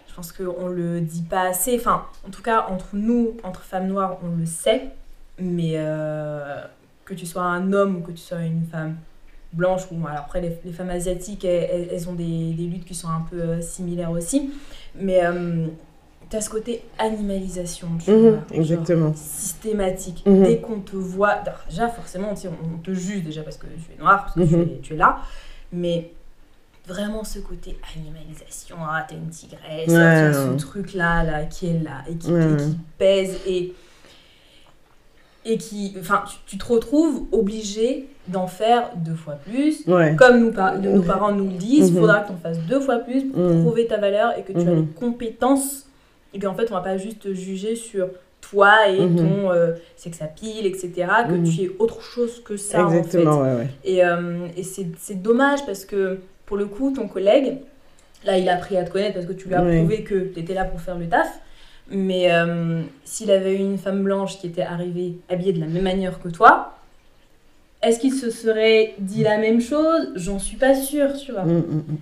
je 0.07 0.13
pense 0.13 0.31
qu'on 0.31 0.67
le 0.67 1.01
dit 1.01 1.23
pas 1.23 1.47
assez. 1.49 1.75
Enfin, 1.77 2.05
en 2.27 2.29
tout 2.29 2.41
cas, 2.41 2.65
entre 2.69 2.89
nous, 2.93 3.38
entre 3.43 3.61
femmes 3.61 3.88
noires, 3.88 4.17
on 4.23 4.38
le 4.38 4.45
sait. 4.45 4.89
Mais 5.39 5.73
euh, 5.75 6.61
que 7.05 7.13
tu 7.13 7.25
sois 7.25 7.43
un 7.43 7.73
homme 7.73 7.97
ou 7.97 8.01
que 8.01 8.11
tu 8.11 8.17
sois 8.17 8.41
une 8.41 8.65
femme 8.65 8.97
blanche, 9.53 9.83
ou 9.91 10.07
alors 10.07 10.19
après 10.19 10.41
les, 10.41 10.57
les 10.63 10.71
femmes 10.71 10.89
asiatiques, 10.89 11.45
elles, 11.45 11.89
elles, 11.91 12.09
ont 12.09 12.13
des, 12.13 12.53
des, 12.53 12.65
luttes 12.65 12.85
qui 12.85 12.93
sont 12.93 13.07
un 13.07 13.25
peu 13.29 13.39
euh, 13.39 13.61
similaires 13.61 14.11
aussi. 14.11 14.51
Mais 14.95 15.25
euh, 15.25 15.67
tu 16.29 16.35
as 16.35 16.41
ce 16.41 16.49
côté 16.49 16.83
animalisation, 16.99 17.88
tu 18.03 18.11
mmh, 18.11 18.29
vois, 18.29 18.39
exactement. 18.51 19.07
Genre, 19.07 19.17
systématique. 19.17 20.23
Mmh. 20.25 20.43
Dès 20.43 20.57
qu'on 20.59 20.79
te 20.81 20.95
voit, 20.95 21.39
déjà 21.69 21.88
forcément, 21.88 22.33
on, 22.33 22.77
te 22.77 22.93
juge 22.93 23.23
déjà 23.23 23.41
parce 23.41 23.57
que 23.57 23.65
tu 23.65 23.93
es 23.97 23.99
noir, 23.99 24.25
parce 24.25 24.35
que 24.35 24.41
mmh. 24.41 24.47
tu, 24.67 24.73
es, 24.73 24.79
tu, 24.81 24.93
es, 24.93 24.97
là, 24.97 25.19
mais 25.71 26.11
vraiment 26.89 27.24
ce 27.24 27.39
côté 27.39 27.77
animalisation, 27.96 28.77
ah 28.81 29.05
t'es 29.08 29.15
une 29.15 29.29
tigresse, 29.29 29.88
ouais, 29.88 30.34
ce 30.34 30.58
truc 30.58 30.93
là, 30.93 31.43
qui 31.46 31.67
est 31.67 31.79
là, 31.84 32.03
et 32.10 32.15
qui, 32.15 32.31
et 32.31 32.58
qui 32.58 32.77
pèse, 32.98 33.38
et 33.48 33.74
et 35.46 35.58
qui, 35.58 35.96
enfin, 36.00 36.24
tu, 36.27 36.36
tu, 36.46 36.58
te 36.58 36.65
retrouves 36.65 37.24
obligé 37.31 38.10
d'en 38.27 38.48
faire 38.48 38.91
deux 38.98 39.15
fois 39.15 39.36
plus. 39.36 39.86
Ouais. 39.88 40.15
Comme 40.17 40.39
nous, 40.39 40.51
par, 40.51 40.77
nos 40.77 41.01
parents 41.01 41.31
nous 41.31 41.46
le 41.46 41.58
disent, 41.58 41.89
il 41.89 41.96
mmh. 41.96 42.00
faudra 42.00 42.19
que 42.19 42.27
tu 42.27 42.34
en 42.34 42.38
fasses 42.38 42.60
deux 42.67 42.79
fois 42.79 42.98
plus 42.98 43.25
pour 43.25 43.41
mmh. 43.41 43.63
prouver 43.63 43.88
ta 43.88 43.98
valeur 43.98 44.38
et 44.38 44.43
que 44.43 44.51
tu 44.51 44.65
mmh. 44.65 44.69
as 44.69 44.75
les 44.75 44.86
compétences 44.86 45.88
et 46.34 46.39
qu'en 46.39 46.53
fait, 46.53 46.69
on 46.72 46.75
va 46.75 46.81
pas 46.81 46.98
juste 46.98 47.19
te 47.19 47.34
juger 47.34 47.75
sur 47.75 48.10
toi 48.41 48.88
et 48.88 48.98
ton 48.98 49.51
euh, 49.51 49.74
sex 49.96 50.22
appeal, 50.22 50.65
etc. 50.65 50.91
Que 51.27 51.50
tu 51.50 51.63
es 51.63 51.72
autre 51.79 52.01
chose 52.01 52.41
que 52.43 52.58
ça, 52.58 52.84
Exactement, 52.84 53.31
en 53.31 53.43
fait. 53.43 53.50
Ouais, 53.50 53.58
ouais. 53.58 53.67
Et, 53.84 54.05
euh, 54.05 54.48
et 54.55 54.63
c'est 54.63 55.22
dommage 55.22 55.65
parce 55.65 55.86
que, 55.86 56.19
pour 56.50 56.58
le 56.58 56.65
coup, 56.65 56.91
ton 56.91 57.08
collègue, 57.08 57.60
là, 58.25 58.39
il 58.39 58.50
a 58.50 58.56
appris 58.56 58.75
à 58.75 58.84
te 58.84 58.89
connaître 58.89 59.13
parce 59.13 59.27
que 59.27 59.34
tu 59.34 59.48
lui 59.48 59.53
as 59.53 59.62
prouvé 59.62 60.03
que 60.03 60.34
tu 60.34 60.39
étais 60.39 60.56
là 60.56 60.65
pour 60.65 60.82
faire 60.82 60.98
le 60.98 61.08
taf. 61.08 61.39
Mais 61.91 62.32
euh, 62.32 62.82
s'il 63.06 63.29
avait 63.29 63.53
eu 63.53 63.60
une 63.60 63.77
femme 63.77 64.03
blanche 64.03 64.39
qui 64.39 64.48
était 64.48 64.63
arrivée 64.63 65.13
habillée 65.29 65.53
de 65.53 65.60
la 65.60 65.68
même 65.68 65.84
manière 65.84 66.20
que 66.20 66.27
toi, 66.27 66.74
est-ce 67.84 68.00
qu'il 68.00 68.13
se 68.13 68.32
serait 68.32 68.96
dit 68.98 69.22
la 69.22 69.38
même 69.38 69.62
chose? 69.62 70.10
J'en 70.15 70.39
suis 70.39 70.58
pas 70.58 70.74
sûre, 70.74 71.15
tu 71.24 71.32
vois. 71.32 71.44
Mm, 71.46 71.58
mm, 71.60 71.98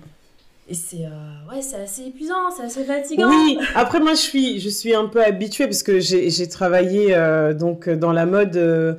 Et 0.70 0.74
c'est 0.74 1.04
euh, 1.04 1.52
ouais, 1.54 1.60
c'est 1.60 1.76
assez 1.76 2.06
épuisant, 2.06 2.50
c'est 2.56 2.64
assez 2.64 2.84
fatigant. 2.84 3.28
Oui, 3.28 3.58
après 3.74 4.00
moi 4.00 4.12
je 4.12 4.20
suis, 4.20 4.60
je 4.60 4.70
suis 4.70 4.94
un 4.94 5.08
peu 5.08 5.22
habituée 5.22 5.66
parce 5.66 5.82
que 5.82 6.00
j'ai 6.00 6.48
travaillé 6.48 7.14
euh, 7.14 7.52
donc 7.52 7.88
dans 7.88 8.12
la 8.12 8.24
mode 8.24 8.98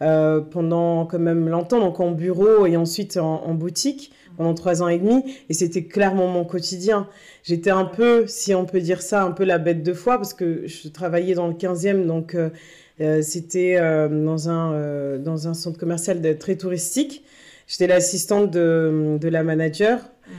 pendant 0.00 1.06
quand 1.06 1.18
même 1.20 1.48
longtemps, 1.48 1.78
donc 1.78 2.00
en 2.00 2.10
bureau 2.10 2.66
et 2.66 2.76
ensuite 2.76 3.16
en, 3.16 3.44
en 3.44 3.54
boutique 3.54 4.12
pendant 4.38 4.54
trois 4.54 4.82
ans 4.82 4.88
et 4.88 4.98
demi, 4.98 5.22
et 5.50 5.52
c'était 5.52 5.84
clairement 5.84 6.28
mon 6.28 6.44
quotidien. 6.44 7.06
J'étais 7.42 7.70
un 7.70 7.84
peu, 7.84 8.26
si 8.26 8.54
on 8.54 8.64
peut 8.64 8.80
dire 8.80 9.02
ça, 9.02 9.22
un 9.24 9.32
peu 9.32 9.44
la 9.44 9.58
bête 9.58 9.82
de 9.82 9.92
foie, 9.92 10.16
parce 10.16 10.32
que 10.32 10.66
je 10.66 10.88
travaillais 10.88 11.34
dans 11.34 11.48
le 11.48 11.54
15e, 11.54 12.06
donc 12.06 12.34
euh, 12.34 12.48
euh, 13.00 13.20
c'était 13.22 13.76
euh, 13.78 14.08
dans, 14.08 14.48
un, 14.48 14.72
euh, 14.72 15.18
dans 15.18 15.48
un 15.48 15.54
centre 15.54 15.78
commercial 15.78 16.20
de, 16.20 16.32
très 16.32 16.56
touristique. 16.56 17.24
J'étais 17.66 17.86
l'assistante 17.86 18.50
de, 18.50 19.18
de, 19.20 19.28
la 19.28 19.42
manager. 19.42 19.98
Mmh. 19.98 20.32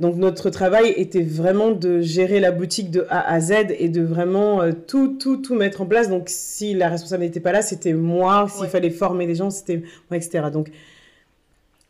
Donc 0.00 0.16
notre 0.16 0.48
travail 0.48 0.94
était 0.96 1.22
vraiment 1.22 1.70
de 1.70 2.00
gérer 2.00 2.40
la 2.40 2.52
boutique 2.52 2.90
de 2.90 3.06
A 3.10 3.20
à 3.30 3.38
Z 3.38 3.52
et 3.78 3.90
de 3.90 4.00
vraiment 4.00 4.62
euh, 4.62 4.72
tout, 4.72 5.18
tout, 5.18 5.36
tout 5.36 5.54
mettre 5.54 5.82
en 5.82 5.86
place. 5.86 6.08
Donc 6.08 6.24
si 6.28 6.72
la 6.72 6.88
responsable 6.88 7.22
n'était 7.22 7.40
pas 7.40 7.52
là, 7.52 7.60
c'était 7.60 7.92
moi. 7.92 8.46
S'il 8.50 8.62
ouais. 8.62 8.68
fallait 8.68 8.90
former 8.90 9.26
les 9.26 9.34
gens, 9.34 9.50
c'était 9.50 9.82
moi, 10.08 10.16
etc. 10.16 10.44
Donc 10.50 10.70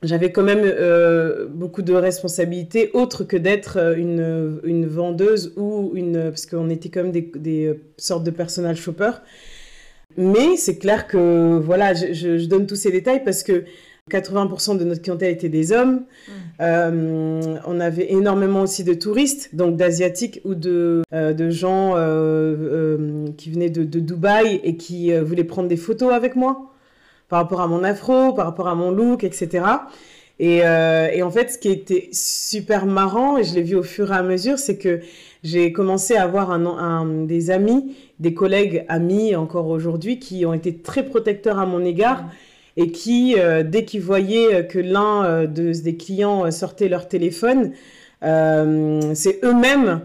j'avais 0.03 0.33
quand 0.33 0.43
même 0.43 0.63
euh, 0.65 1.47
beaucoup 1.49 1.83
de 1.83 1.93
responsabilités 1.93 2.91
autres 2.95 3.25
que 3.25 3.37
d'être 3.37 3.79
euh, 3.79 3.97
une, 3.97 4.61
une, 4.65 4.87
vendeuse 4.87 5.53
ou 5.57 5.93
une... 5.95 6.31
Parce 6.31 6.47
qu'on 6.47 6.71
était 6.71 6.89
quand 6.89 7.03
même 7.03 7.13
des, 7.13 7.31
des, 7.37 7.81
sortes 7.97 8.25
de 8.25 8.31
personal 8.31 8.77
shoppers. 8.77 9.23
Mais 10.17 10.57
c'est 10.57 10.79
clair 10.79 11.07
que, 11.07 11.59
voilà, 11.59 11.95
je, 11.95 12.13
je, 12.13 12.39
je, 12.39 12.47
donne 12.47 12.67
tous 12.67 12.77
ces 12.77 12.91
détails 12.91 13.23
parce 13.25 13.43
que 13.43 13.65
80% 14.11 14.77
de 14.79 14.85
notre 14.85 15.03
clientèle 15.03 15.33
était 15.33 15.49
des 15.49 15.73
hommes. 15.73 15.95
Mmh. 15.95 16.33
Euh, 16.61 17.57
on 17.67 17.81
avait 17.81 18.13
énormément 18.13 18.63
aussi 18.63 18.85
de 18.85 18.95
touristes, 18.95 19.55
donc 19.55 19.77
d'asiatiques 19.77 20.41
ou 20.45 20.55
de, 20.55 21.03
euh, 21.15 21.33
de 21.33 21.51
gens 21.51 21.93
euh, 21.97 23.27
qui 23.37 23.51
venaient 23.51 23.71
de, 23.71 23.85
de, 23.85 24.01
Dubaï 24.01 24.61
et 24.63 24.77
qui 24.77 25.13
voulaient 25.13 25.45
prendre 25.45 25.69
des 25.69 25.77
photos 25.77 26.13
avec 26.13 26.37
moi 26.37 26.70
par 27.31 27.39
rapport 27.39 27.63
à 27.63 27.69
mon 27.69 27.83
afro, 27.85 28.35
par 28.35 28.45
rapport 28.45 28.69
à 28.69 28.75
mon 28.75 28.91
look, 28.91 29.25
etc. 29.25 29.65
Et, 30.41 30.61
euh, 30.65 31.09
et, 31.13 31.23
en 31.23 31.31
fait, 31.31 31.53
ce 31.53 31.59
qui 31.59 31.69
était 31.69 32.09
super 32.13 32.87
marrant, 32.87 33.39
et 33.39 33.45
je 33.45 33.55
l'ai 33.55 33.63
vu 33.63 33.77
au 33.77 33.83
fur 33.83 34.13
et 34.13 34.17
à 34.17 34.23
mesure, 34.23 34.59
c'est 34.59 34.77
que 34.77 35.01
j'ai 35.45 35.73
commencé 35.73 36.17
à 36.17 36.25
avoir 36.25 36.59
des 37.27 37.51
amis, 37.51 37.95
des 38.19 38.35
collègues 38.35 38.85
amis 38.89 39.37
encore 39.37 39.69
aujourd'hui, 39.69 40.19
qui 40.19 40.45
ont 40.45 40.53
été 40.53 40.77
très 40.77 41.05
protecteurs 41.05 41.59
à 41.59 41.67
mon 41.67 41.85
égard. 41.85 42.25
Et 42.77 42.93
qui, 42.93 43.35
euh, 43.39 43.63
dès 43.63 43.85
qu'ils 43.85 44.01
voyaient 44.01 44.67
que 44.67 44.79
l'un 44.79 45.25
euh, 45.25 45.47
de, 45.47 45.73
des 45.73 45.97
clients 45.97 46.51
sortait 46.51 46.89
leur 46.89 47.09
téléphone, 47.09 47.73
c'est 48.23 49.41
eux-mêmes 49.45 50.03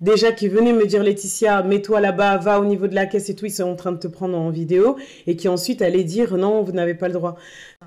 déjà 0.00 0.32
qui 0.32 0.48
venaient 0.48 0.72
me 0.72 0.86
dire 0.86 1.02
Laetitia, 1.02 1.62
mets-toi 1.62 2.00
là-bas, 2.00 2.38
va 2.38 2.60
au 2.60 2.64
niveau 2.64 2.86
de 2.86 2.94
la 2.94 3.06
caisse 3.06 3.28
et 3.30 3.34
tout, 3.34 3.46
ils 3.46 3.50
sont 3.50 3.64
en 3.64 3.76
train 3.76 3.92
de 3.92 3.98
te 3.98 4.06
prendre 4.06 4.36
en 4.36 4.50
vidéo, 4.50 4.96
et 5.26 5.36
qui 5.36 5.48
ensuite 5.48 5.82
allaient 5.82 6.04
dire 6.04 6.36
non, 6.36 6.62
vous 6.62 6.72
n'avez 6.72 6.94
pas 6.94 7.08
le 7.08 7.14
droit. 7.14 7.36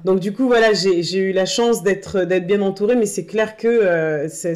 Donc 0.05 0.19
du 0.19 0.33
coup, 0.33 0.47
voilà, 0.47 0.73
j'ai 0.73 1.17
eu 1.17 1.31
la 1.31 1.45
chance 1.45 1.83
d'être 1.83 2.25
bien 2.25 2.61
entourée, 2.61 2.95
mais 2.95 3.05
c'est 3.05 3.25
clair 3.25 3.57
que 3.57 3.67
euh, 3.67 4.27
ça, 4.29 4.55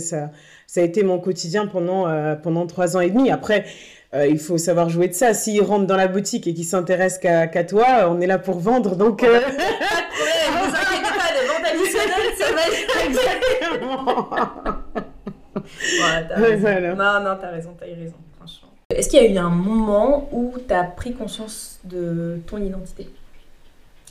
ça 0.74 0.82
a 0.82 0.84
été 0.84 1.04
mon 1.04 1.20
quotidien 1.20 1.68
pendant, 1.68 2.08
euh, 2.08 2.36
pendant 2.36 2.66
trois 2.66 2.98
ans 2.98 3.00
et 3.00 3.10
demi. 3.10 3.30
Après, 3.30 3.66
euh, 4.14 4.28
il 4.28 4.40
faut 4.40 4.58
savoir 4.58 4.90
jouer 4.90 5.08
de 5.08 5.14
ça. 5.14 5.34
S'ils 5.34 5.62
rentrent 5.62 5.88
dans 5.88 5.98
la 5.98 6.08
boutique 6.08 6.48
et 6.48 6.54
qu'ils 6.54 6.66
s'intéressent 6.66 7.20
qu'à 7.20 7.48
qu 7.48 7.66
toi, 7.66 8.10
on 8.10 8.22
est 8.22 8.28
là 8.28 8.40
pour 8.40 8.60
vendre, 8.60 8.96
donc... 8.96 9.24
Euh... 9.24 9.40
Exactement 13.06 14.18
Ouais, 15.56 16.28
t'as 16.28 16.36
raison. 16.36 16.62
Voilà. 16.62 16.96
Non, 16.96 17.30
non, 17.30 17.38
t'as 17.40 17.50
raison, 17.50 17.76
t'as 17.80 17.88
eu 17.88 17.94
raison, 17.94 18.16
franchement. 18.38 18.70
Est-ce 18.90 19.10
qu'il 19.10 19.24
y 19.24 19.26
a 19.28 19.30
eu 19.30 19.38
un 19.38 19.50
moment 19.50 20.30
où 20.32 20.54
t'as 20.68 20.84
pris 20.84 21.14
conscience 21.14 21.80
de 21.84 22.40
ton 22.48 22.58
identité? 22.58 23.10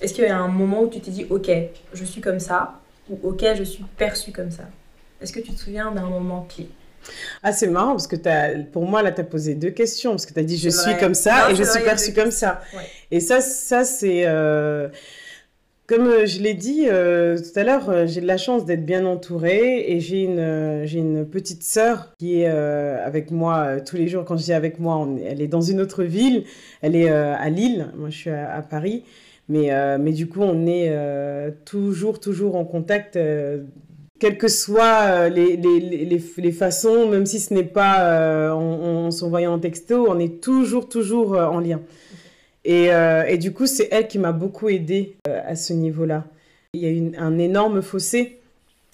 Est-ce 0.00 0.14
qu'il 0.14 0.24
y 0.24 0.28
a 0.28 0.38
un 0.38 0.48
moment 0.48 0.82
où 0.82 0.88
tu 0.88 1.00
t'es 1.00 1.10
dit, 1.10 1.26
ok, 1.30 1.50
je 1.92 2.04
suis 2.04 2.20
comme 2.20 2.40
ça, 2.40 2.74
ou 3.08 3.18
ok, 3.22 3.44
je 3.56 3.62
suis 3.62 3.84
perçue 3.96 4.32
comme 4.32 4.50
ça? 4.50 4.64
Est-ce 5.20 5.32
que 5.32 5.40
tu 5.40 5.52
te 5.52 5.60
souviens 5.60 5.92
d'un 5.92 6.06
moment 6.06 6.46
clé? 6.48 6.68
Ah, 7.42 7.52
c'est 7.52 7.66
marrant 7.66 7.92
parce 7.92 8.06
que 8.06 8.16
as, 8.28 8.64
pour 8.72 8.86
moi, 8.86 9.02
là, 9.02 9.12
tu 9.12 9.20
as 9.20 9.24
posé 9.24 9.54
deux 9.54 9.70
questions. 9.70 10.10
Parce 10.12 10.26
que 10.26 10.34
tu 10.34 10.40
as 10.40 10.44
dit 10.44 10.56
je 10.56 10.68
suis 10.70 10.96
comme 10.98 11.14
ça 11.14 11.50
et 11.50 11.54
je 11.54 11.64
suis 11.64 11.82
perçue 11.82 12.14
comme 12.14 12.30
ça. 12.30 12.60
Et 13.10 13.20
ça, 13.20 13.40
ça 13.40 13.84
c'est. 13.84 14.22
Euh, 14.26 14.88
comme 15.92 16.06
euh, 16.06 16.24
je 16.24 16.40
l'ai 16.40 16.54
dit 16.54 16.86
euh, 16.86 17.36
tout 17.36 17.58
à 17.58 17.64
l'heure, 17.64 18.06
j'ai 18.06 18.22
de 18.22 18.26
la 18.26 18.38
chance 18.38 18.64
d'être 18.64 18.86
bien 18.86 19.04
entourée 19.04 19.92
et 19.92 20.00
j'ai 20.00 20.22
une, 20.22 20.86
une 20.90 21.26
petite 21.26 21.62
sœur 21.62 22.14
qui 22.18 22.40
est 22.40 22.46
avec 22.46 23.30
moi 23.30 23.80
tous 23.82 23.96
les 23.96 24.08
jours. 24.08 24.24
Quand 24.24 24.38
je 24.38 24.44
dis 24.44 24.54
avec 24.54 24.78
moi, 24.78 25.06
elle 25.26 25.42
est 25.42 25.48
dans 25.48 25.60
une 25.60 25.82
autre 25.82 26.02
ville. 26.02 26.44
Elle 26.80 26.96
est 26.96 27.10
à 27.10 27.48
Lille. 27.50 27.88
Moi, 27.96 28.08
je 28.08 28.16
suis 28.16 28.30
à, 28.30 28.62
Paris. 28.62 29.04
Mais, 29.48 29.70
mais 29.98 30.12
du 30.12 30.28
coup, 30.28 30.40
on 30.40 30.66
est 30.66 30.96
toujours, 31.66 32.20
toujours 32.20 32.56
en 32.56 32.64
contact 32.64 33.18
quelles 34.22 34.38
que 34.38 34.46
soient 34.46 35.00
euh, 35.00 35.28
les, 35.28 35.56
les, 35.56 35.80
les, 35.80 36.22
les, 36.36 36.52
façons, 36.52 37.08
même 37.08 37.26
si 37.26 37.40
ce 37.40 37.52
n'est 37.52 37.64
pas 37.64 38.04
euh, 38.04 38.52
en, 38.52 39.10
s'envoyant 39.10 39.54
en 39.54 39.58
texto, 39.58 40.06
on 40.08 40.16
est 40.20 40.40
toujours, 40.40 40.88
toujours 40.88 41.34
euh, 41.34 41.44
en 41.46 41.58
lien. 41.58 41.80
Et, 42.64 42.90
et, 43.28 43.38
du 43.38 43.52
coup, 43.52 43.66
c'est 43.66 43.88
elle 43.90 44.06
qui 44.06 44.18
m'a 44.18 44.32
beaucoup 44.32 44.68
aidée 44.68 45.16
à 45.24 45.56
ce 45.56 45.72
niveau-là. 45.72 46.26
Il 46.74 46.80
y 46.80 46.86
a 46.86 46.90
une, 46.90 47.16
un 47.16 47.38
énorme 47.38 47.82
fossé 47.82 48.38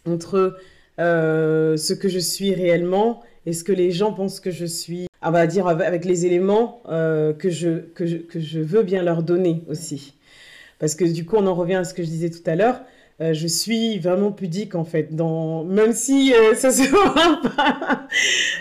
entre 0.06 0.56
ce 0.98 1.92
que 1.92 2.08
je 2.08 2.18
suis 2.18 2.54
réellement 2.54 3.22
et 3.44 3.52
ce 3.52 3.64
que 3.64 3.72
les 3.72 3.90
gens 3.90 4.12
pensent 4.12 4.40
que 4.40 4.50
je 4.50 4.64
suis, 4.64 5.06
on 5.22 5.30
va 5.30 5.46
dire 5.46 5.66
avec 5.66 6.06
les 6.06 6.24
éléments 6.24 6.82
que, 6.86 7.50
je, 7.50 7.80
que, 7.94 8.06
je, 8.06 8.16
que 8.16 8.40
je 8.40 8.60
veux 8.60 8.82
bien 8.82 9.02
leur 9.02 9.22
donner 9.22 9.62
aussi. 9.68 10.14
Parce 10.78 10.94
que 10.94 11.04
du 11.04 11.26
coup, 11.26 11.36
on 11.36 11.46
en 11.46 11.54
revient 11.54 11.74
à 11.74 11.84
ce 11.84 11.92
que 11.92 12.02
je 12.02 12.08
disais 12.08 12.30
tout 12.30 12.48
à 12.48 12.56
l'heure 12.56 12.80
euh, 13.20 13.34
je 13.34 13.48
suis 13.48 13.98
vraiment 13.98 14.30
pudique 14.30 14.76
en 14.76 14.84
fait, 14.84 15.14
dans... 15.14 15.64
même 15.64 15.92
si 15.92 16.32
euh, 16.34 16.54
ça 16.54 16.70
se 16.70 16.88
voit 16.88 17.40
pas. 17.56 18.06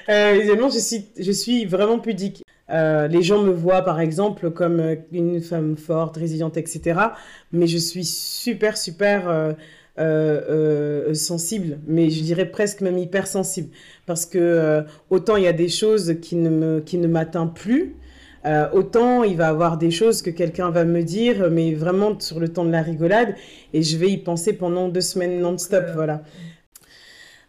euh, 0.09 0.69
je 0.71 0.79
suis, 0.79 1.05
je 1.17 1.31
suis 1.31 1.65
vraiment 1.65 1.99
pudique. 1.99 2.43
Euh, 2.69 3.07
les 3.07 3.21
gens 3.21 3.43
me 3.43 3.51
voient 3.51 3.83
par 3.83 3.99
exemple 3.99 4.51
comme 4.51 4.95
une 5.11 5.41
femme 5.41 5.77
forte, 5.77 6.17
résiliente, 6.17 6.57
etc. 6.57 6.99
Mais 7.51 7.67
je 7.67 7.77
suis 7.77 8.05
super, 8.05 8.77
super 8.77 9.55
sensible, 11.13 11.79
mais 11.87 12.09
je 12.11 12.21
dirais 12.21 12.45
presque 12.45 12.81
même 12.81 12.97
hypersensible. 12.97 13.69
Parce 14.05 14.25
que 14.25 14.83
autant 15.09 15.37
il 15.37 15.43
y 15.43 15.47
a 15.47 15.53
des 15.53 15.69
choses 15.69 16.17
qui 16.21 16.35
ne, 16.35 17.07
m'atteignent 17.07 17.53
plus, 17.53 17.95
euh, 18.47 18.69
autant 18.71 19.23
il 19.23 19.35
va 19.35 19.49
avoir 19.49 19.77
des 19.77 19.91
choses 19.91 20.21
que 20.21 20.29
quelqu'un 20.29 20.69
va 20.69 20.85
me 20.85 21.03
dire, 21.03 21.49
mais 21.51 21.73
vraiment 21.73 22.17
sur 22.19 22.39
le 22.39 22.47
temps 22.47 22.63
de 22.63 22.71
la 22.71 22.81
rigolade, 22.81 23.35
et 23.73 23.81
je 23.81 23.97
vais 23.97 24.09
y 24.09 24.17
penser 24.17 24.53
pendant 24.53 24.87
deux 24.87 25.01
semaines 25.01 25.39
non-stop, 25.41 25.85
voilà. 25.93 26.23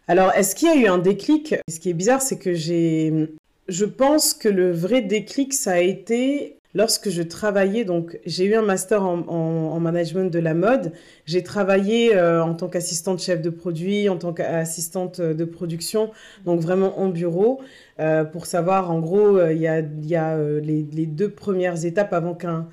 Alors, 0.07 0.33
est-ce 0.33 0.55
qu'il 0.55 0.67
y 0.67 0.71
a 0.71 0.75
eu 0.75 0.87
un 0.87 0.97
déclic? 0.97 1.55
Ce 1.69 1.79
qui 1.79 1.91
est 1.91 1.93
bizarre, 1.93 2.21
c'est 2.21 2.39
que 2.39 2.53
j'ai... 2.53 3.29
Je 3.69 3.85
pense 3.85 4.33
que 4.33 4.49
le 4.49 4.71
vrai 4.71 5.01
déclic, 5.01 5.53
ça 5.53 5.73
a 5.73 5.79
été 5.79 6.59
Lorsque 6.75 7.09
je 7.09 7.23
travaillais, 7.23 7.83
donc 7.83 8.19
j'ai 8.27 8.45
eu 8.45 8.53
un 8.53 8.61
master 8.61 9.03
en, 9.03 9.79
management 9.79 10.31
de 10.31 10.37
la 10.37 10.53
mode, 10.53 10.91
j'ai 11.25 11.41
travaillé 11.41 12.15
euh, 12.15 12.43
en 12.43 12.53
tant 12.53 12.67
qu'assistante 12.67 13.19
chef 13.19 13.41
de 13.41 13.49
produit, 13.49 14.07
en 14.07 14.17
tant 14.17 14.33
qu'assistante 14.33 15.19
de 15.19 15.45
production, 15.45 16.11
donc 16.45 16.59
vraiment 16.59 16.99
en 16.99 17.07
bureau, 17.07 17.59
euh, 17.99 18.23
pour 18.23 18.45
savoir 18.45 18.91
en 18.91 18.99
gros, 18.99 19.37
euh, 19.37 19.51
il 19.51 19.59
y 19.59 19.67
a, 19.67 19.79
y 19.79 20.15
a 20.15 20.37
les, 20.37 20.85
les, 20.93 21.07
deux 21.07 21.31
premières 21.31 21.85
étapes 21.85 22.13
avant 22.13 22.35
qu'un 22.35 22.67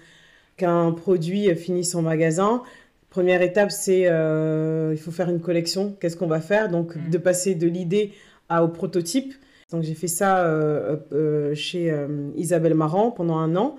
qu'un 0.59 0.93
produit 0.93 1.55
finisse 1.55 1.95
en 1.95 2.03
magasin. 2.03 2.63
Première 3.09 3.41
étape, 3.41 3.71
c'est 3.71 4.03
il 4.03 4.99
faut 4.99 5.11
faire 5.11 5.31
une 5.31 5.41
collection, 5.41 5.97
qu'est-ce 6.01 6.19
qu'on 6.19 6.27
va 6.27 6.41
faire, 6.41 6.69
donc 6.69 6.97
mmh. 6.97 7.11
de 7.11 7.19
passer 7.19 7.55
de 7.55 7.67
l'idée 7.67 8.13
au 8.51 8.69
prototype. 8.69 9.33
Donc 9.73 9.83
j'ai 9.83 9.95
fait 9.95 10.07
ça 10.07 10.45
euh, 10.45 10.97
euh, 11.13 11.53
chez 11.57 11.91
euh, 11.91 12.31
Isabelle 12.37 12.75
Marant 12.75 13.11
pendant 13.11 13.37
un 13.37 13.57
an. 13.57 13.75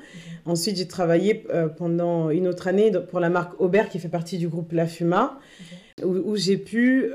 Ensuite 0.46 0.75
j'ai 0.75 0.88
travaillé 0.88 1.46
pendant 1.77 2.29
une 2.29 2.48
autre 2.48 2.67
année 2.67 2.91
pour 3.10 3.20
la 3.20 3.29
marque 3.29 3.60
Aubert 3.62 3.89
qui 3.89 4.00
fait 4.00 4.10
partie 4.10 4.38
du 4.38 4.48
groupe 4.48 4.72
La 4.74 4.86
Fuma. 4.86 5.39
Où, 6.03 6.36
j'ai 6.36 6.58
pu 6.58 7.12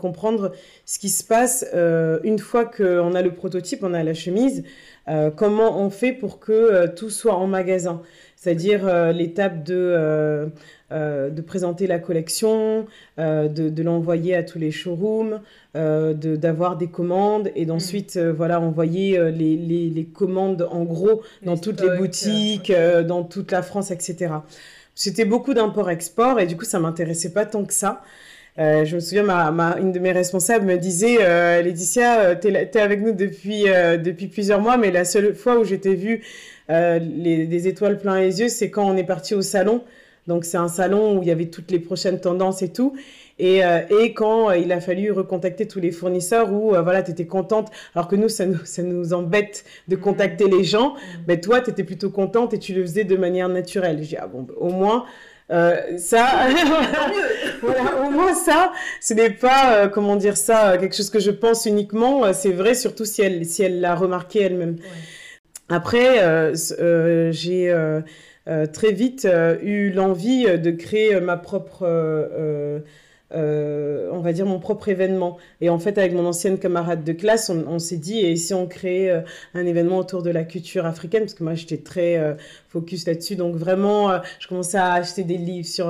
comprendre 0.00 0.50
ce 0.84 0.98
qui 0.98 1.08
se 1.08 1.22
passe 1.22 1.64
une 1.72 2.38
fois 2.40 2.64
qu'on 2.64 3.14
a 3.14 3.22
le 3.22 3.32
prototype, 3.32 3.84
on 3.84 3.94
a 3.94 4.02
la 4.02 4.14
chemise, 4.14 4.64
comment 5.36 5.80
on 5.80 5.90
fait 5.90 6.12
pour 6.12 6.40
que 6.40 6.88
tout 6.88 7.08
soit 7.08 7.36
en 7.36 7.46
magasin. 7.46 8.02
C'est-à-dire 8.34 9.12
l'étape 9.12 9.62
de 9.64 10.50
euh, 10.92 11.30
de 11.30 11.40
présenter 11.40 11.86
la 11.86 12.00
collection, 12.00 12.84
euh, 13.20 13.46
de, 13.46 13.82
l'envoyer 13.82 14.34
à 14.34 14.42
tous 14.42 14.58
les 14.58 14.72
showrooms, 14.72 15.40
euh, 15.76 16.14
d'avoir 16.14 16.76
des 16.76 16.88
commandes 16.88 17.52
et 17.54 17.64
d'ensuite 17.64 18.16
mm. 18.16 18.30
voilà 18.30 18.60
envoyer 18.60 19.30
les, 19.30 19.56
les, 19.56 20.04
commandes 20.04 20.66
en 20.68 20.82
gros 20.82 21.22
dans 21.44 21.56
toutes 21.56 21.80
les 21.80 21.96
boutiques, 21.96 22.72
dans 23.06 23.22
toute 23.22 23.52
la 23.52 23.62
France, 23.62 23.92
etc. 23.92 24.34
C'était 24.96 25.24
beaucoup 25.24 25.54
d'import-export 25.54 26.40
et 26.40 26.46
du 26.46 26.56
coup 26.56 26.64
ça 26.64 26.80
m'intéressait 26.80 27.32
pas 27.32 27.46
tant 27.46 27.64
que 27.64 27.72
ça. 27.72 28.02
je 28.58 28.92
me 28.92 29.00
souviens, 29.00 29.22
ma, 29.22 29.76
une 29.78 29.92
de 29.92 30.00
mes 30.00 30.10
responsables 30.10 30.66
me 30.66 30.76
disait 30.76 31.62
Laetitia, 31.62 32.34
tu 32.34 32.48
es, 32.48 32.76
avec 32.78 33.00
nous 33.00 33.12
depuis, 33.12 33.62
depuis 33.62 34.26
plusieurs 34.26 34.60
mois, 34.60 34.76
mais 34.76 34.90
la 34.90 35.04
seule 35.04 35.36
fois 35.36 35.56
où 35.60 35.62
j'étais 35.62 35.94
vue 35.94 36.24
les, 36.68 37.46
des 37.46 37.68
étoiles 37.68 37.98
plein 37.98 38.18
les 38.18 38.40
yeux, 38.40 38.48
c'est 38.48 38.70
quand 38.70 38.90
on 38.90 38.96
est 38.96 39.04
parti 39.04 39.36
au 39.36 39.42
salon 39.42 39.84
donc 40.26 40.44
c'est 40.44 40.58
un 40.58 40.68
salon 40.68 41.18
où 41.18 41.22
il 41.22 41.28
y 41.28 41.32
avait 41.32 41.46
toutes 41.46 41.70
les 41.70 41.78
prochaines 41.78 42.20
tendances 42.20 42.62
et 42.62 42.72
tout. 42.72 42.94
Et, 43.40 43.64
euh, 43.64 43.80
et 43.88 44.12
quand 44.12 44.50
euh, 44.50 44.58
il 44.58 44.70
a 44.70 44.80
fallu 44.80 45.10
recontacter 45.10 45.66
tous 45.66 45.80
les 45.80 45.92
fournisseurs 45.92 46.52
où 46.52 46.74
euh, 46.74 46.82
voilà, 46.82 47.02
tu 47.02 47.10
étais 47.10 47.26
contente, 47.26 47.70
alors 47.94 48.06
que 48.06 48.14
nous 48.14 48.28
ça, 48.28 48.44
nous, 48.44 48.58
ça 48.64 48.82
nous 48.82 49.14
embête 49.14 49.64
de 49.88 49.96
mm. 49.96 50.00
contacter 50.00 50.46
les 50.46 50.62
gens, 50.62 50.90
mm. 50.90 50.96
mais 51.26 51.40
toi, 51.40 51.62
tu 51.62 51.70
étais 51.70 51.82
plutôt 51.82 52.10
contente 52.10 52.52
et 52.52 52.58
tu 52.58 52.74
le 52.74 52.82
faisais 52.82 53.04
de 53.04 53.16
manière 53.16 53.48
naturelle. 53.48 53.98
Dis, 54.00 54.16
ah 54.18 54.26
bon, 54.26 54.46
au 54.58 54.68
moins, 54.68 55.06
ça, 55.48 56.28
voilà, 57.62 58.06
au 58.06 58.10
moins 58.10 58.34
ça, 58.34 58.72
ce 59.00 59.14
n'est 59.14 59.30
pas, 59.30 59.88
comment 59.88 60.16
dire 60.16 60.36
ça, 60.36 60.76
quelque 60.76 60.94
chose 60.94 61.10
que 61.10 61.18
je 61.18 61.30
pense 61.30 61.64
uniquement, 61.64 62.32
c'est 62.34 62.52
vrai, 62.52 62.74
surtout 62.74 63.06
si 63.06 63.22
elle 63.22 63.46
si 63.46 63.62
elle 63.62 63.80
l'a 63.80 63.94
remarqué 63.94 64.42
elle-même. 64.42 64.76
Après, 65.70 66.52
j'ai 67.32 67.72
très 68.72 68.92
vite 68.92 69.26
euh, 69.26 69.56
eu 69.62 69.90
l'envie 69.90 70.46
euh, 70.46 70.56
de 70.56 70.70
créer 70.72 71.20
ma 71.20 71.36
propre 71.36 71.86
euh, 73.32 74.08
on 74.12 74.18
va 74.18 74.32
dire, 74.32 74.44
mon 74.44 74.58
propre 74.58 74.88
événement. 74.88 75.38
Et 75.60 75.70
en 75.70 75.78
fait, 75.78 75.98
avec 75.98 76.12
mon 76.12 76.26
ancienne 76.26 76.58
camarade 76.58 77.04
de 77.04 77.12
classe, 77.12 77.50
on, 77.50 77.78
s'est 77.78 77.96
dit, 77.96 78.18
et 78.18 78.34
si 78.34 78.54
on 78.54 78.66
créait 78.66 79.10
euh, 79.10 79.20
un 79.54 79.64
événement 79.66 79.98
autour 79.98 80.22
de 80.22 80.30
la 80.30 80.42
culture 80.42 80.84
africaine, 80.84 81.22
parce 81.22 81.34
que 81.34 81.44
moi, 81.44 81.54
j'étais 81.54 81.76
très 81.76 82.16
euh, 82.16 82.34
focus 82.68 83.06
là-dessus. 83.06 83.36
Donc, 83.36 83.54
vraiment, 83.54 84.10
je 84.40 84.48
commençais 84.48 84.78
à 84.78 84.94
acheter 84.94 85.22
des 85.22 85.36
livres 85.36 85.68
sur 85.68 85.86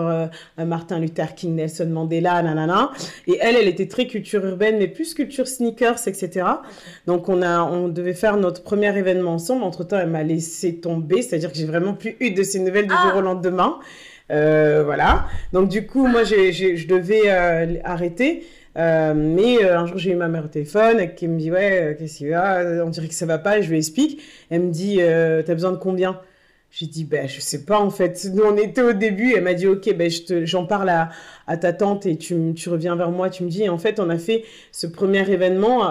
Martin 0.58 0.98
Luther 0.98 1.34
King, 1.34 1.54
Nelson 1.54 1.88
Mandela, 1.90 2.42
nanana. 2.42 2.90
Et 3.26 3.38
elle, 3.40 3.56
elle 3.56 3.68
était 3.68 3.88
très 3.88 4.06
culture 4.06 4.44
urbaine, 4.44 4.76
mais 4.78 4.88
plus 4.88 5.14
culture 5.14 5.48
sneakers, 5.48 6.06
etc. 6.06 6.46
Donc, 7.06 7.28
on, 7.28 7.42
a, 7.42 7.62
on 7.62 7.88
devait 7.88 8.14
faire 8.14 8.36
notre 8.36 8.62
premier 8.62 8.96
événement 8.96 9.34
ensemble. 9.34 9.62
Entre-temps, 9.64 9.98
elle 9.98 10.10
m'a 10.10 10.22
laissé 10.22 10.76
tomber, 10.76 11.22
c'est-à-dire 11.22 11.52
que 11.52 11.58
j'ai 11.58 11.66
vraiment 11.66 11.94
plus 11.94 12.16
eu 12.20 12.30
de 12.30 12.42
ces 12.42 12.60
nouvelles 12.60 12.86
du 12.86 12.94
ah. 12.96 13.08
jour 13.08 13.18
au 13.18 13.22
lendemain. 13.22 13.78
Euh, 14.30 14.82
voilà. 14.84 15.26
Donc 15.52 15.68
du 15.68 15.86
coup, 15.86 16.06
moi, 16.06 16.24
je 16.24 16.86
devais 16.86 17.22
euh, 17.26 17.80
arrêter. 17.84 18.44
Euh, 18.78 19.14
mais 19.16 19.64
un 19.64 19.84
jour, 19.86 19.98
j'ai 19.98 20.12
eu 20.12 20.14
ma 20.14 20.28
mère 20.28 20.44
au 20.44 20.48
téléphone 20.48 21.14
qui 21.14 21.26
me 21.26 21.38
dit 21.38 21.50
Ouais, 21.50 21.96
qu'est-ce 21.98 22.18
qu'il 22.18 22.28
y 22.28 22.34
a 22.34 22.84
On 22.84 22.88
dirait 22.88 23.08
que 23.08 23.14
ça 23.14 23.26
va 23.26 23.38
pas. 23.38 23.60
Je 23.60 23.70
lui 23.70 23.78
explique. 23.78 24.22
Elle 24.50 24.62
me 24.62 24.70
dit 24.70 24.98
T'as 24.98 25.54
besoin 25.54 25.72
de 25.72 25.76
combien? 25.76 26.20
J'ai 26.70 26.86
dit 26.86 27.04
Ben, 27.04 27.28
je 27.28 27.40
sais 27.40 27.64
pas 27.64 27.80
en 27.80 27.90
fait. 27.90 28.28
Nous, 28.32 28.44
on 28.44 28.56
était 28.56 28.82
au 28.82 28.92
début. 28.92 29.34
Elle 29.34 29.42
m'a 29.42 29.54
dit 29.54 29.66
Ok, 29.66 29.92
ben, 29.94 30.10
j'en 30.44 30.66
parle 30.66 30.88
à, 30.88 31.08
à, 31.48 31.56
ta 31.56 31.72
tante 31.72 32.06
et 32.06 32.16
tu, 32.16 32.54
tu, 32.54 32.68
reviens 32.68 32.94
vers 32.94 33.10
moi. 33.10 33.28
Tu 33.28 33.42
me 33.42 33.48
dis 33.48 33.68
en 33.68 33.78
fait, 33.78 33.98
on 33.98 34.08
a 34.08 34.18
fait 34.18 34.44
ce 34.70 34.86
premier 34.86 35.28
événement. 35.28 35.90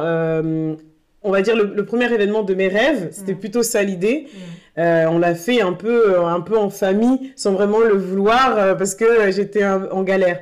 On 1.24 1.32
va 1.32 1.42
dire 1.42 1.56
le, 1.56 1.86
premier 1.86 2.12
événement 2.12 2.44
de 2.44 2.54
mes 2.54 2.68
rêves. 2.68 3.10
C'était 3.12 3.34
mmh. 3.34 3.40
plutôt 3.40 3.64
ça 3.64 3.84
l'idée. 3.84 4.28
Mmh. 4.28 4.38
Euh, 4.80 5.06
on 5.08 5.20
l'a 5.20 5.36
fait 5.36 5.62
un 5.62 5.74
peu, 5.74 6.14
euh, 6.14 6.26
un 6.26 6.42
peu 6.42 6.58
en 6.58 6.70
famille, 6.70 7.34
sans 7.36 7.52
vraiment 7.52 7.80
le 7.80 7.96
vouloir, 7.96 8.58
euh, 8.58 8.76
parce 8.76 8.96
que 8.96 9.30
j'étais 9.32 9.66
en 9.66 10.04
galère. 10.04 10.42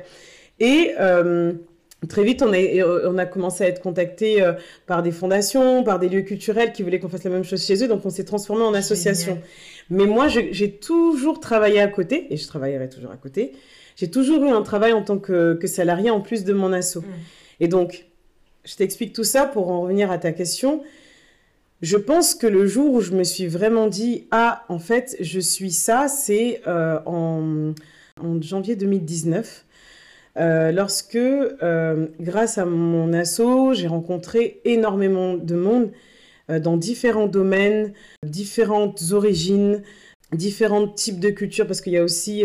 Et 0.60 0.94
très 2.08 2.22
vite, 2.22 2.42
on 2.42 2.52
a, 2.52 3.08
on 3.08 3.18
a 3.18 3.26
commencé 3.26 3.64
à 3.64 3.68
être 3.68 3.82
contacté 3.82 4.44
par 4.86 5.02
des 5.02 5.10
fondations, 5.10 5.82
par 5.82 5.98
des 5.98 6.08
lieux 6.08 6.22
culturels 6.22 6.72
qui 6.72 6.84
voulaient 6.84 7.00
qu'on 7.00 7.08
fasse 7.08 7.24
la 7.24 7.30
même 7.30 7.42
chose 7.42 7.64
chez 7.64 7.82
eux, 7.82 7.88
donc 7.88 8.06
on 8.06 8.10
s'est 8.10 8.24
transformé 8.24 8.62
en 8.62 8.74
association. 8.74 9.40
Mais 9.90 10.06
moi, 10.06 10.28
j'ai 10.28 10.70
toujours 10.70 11.40
travaillé 11.40 11.80
à 11.80 11.88
côté, 11.88 12.26
et 12.30 12.36
je 12.36 12.46
travaillerai 12.46 12.88
toujours 12.88 13.10
à 13.10 13.16
côté. 13.16 13.52
J'ai 13.96 14.10
toujours 14.10 14.44
eu 14.44 14.50
un 14.50 14.62
travail 14.62 14.92
en 14.92 15.02
tant 15.02 15.18
que, 15.18 15.58
salarié 15.64 16.10
en 16.10 16.20
plus 16.20 16.44
de 16.44 16.52
mon 16.52 16.72
asso. 16.72 16.98
Mm. 16.98 17.04
Et 17.60 17.66
donc, 17.66 18.06
je 18.68 18.76
t'explique 18.76 19.12
tout 19.12 19.24
ça 19.24 19.46
pour 19.46 19.70
en 19.70 19.82
revenir 19.82 20.10
à 20.10 20.18
ta 20.18 20.32
question 20.32 20.82
je 21.80 21.96
pense 21.96 22.34
que 22.34 22.46
le 22.46 22.66
jour 22.66 22.92
où 22.92 23.00
je 23.00 23.12
me 23.12 23.22
suis 23.22 23.46
vraiment 23.46 23.86
dit 23.86 24.26
ah 24.30 24.64
en 24.68 24.78
fait 24.78 25.16
je 25.20 25.38
suis 25.38 25.70
ça, 25.70 26.08
c'est 26.08 26.60
euh, 26.66 26.98
en, 27.06 27.74
janvier 28.40 28.74
2019. 28.74 29.64
Euh, 30.38 30.72
lorsque, 30.72 31.16
euh, 31.16 32.06
grâce 32.20 32.58
à 32.58 32.64
mon 32.64 33.12
asso, 33.12 33.72
j'ai 33.74 33.86
rencontré 33.86 34.60
énormément 34.64 35.34
de 35.34 35.54
monde 35.54 35.90
dans 36.48 36.78
différents 36.78 37.26
domaines, 37.26 37.92
différentes 38.24 39.02
origines, 39.12 39.82
différents 40.32 40.86
types 40.86 41.20
de 41.20 41.30
cultures, 41.30 41.66
parce 41.66 41.80
qu'il 41.80 41.92
y 41.92 41.96
a 41.96 42.04
aussi 42.04 42.44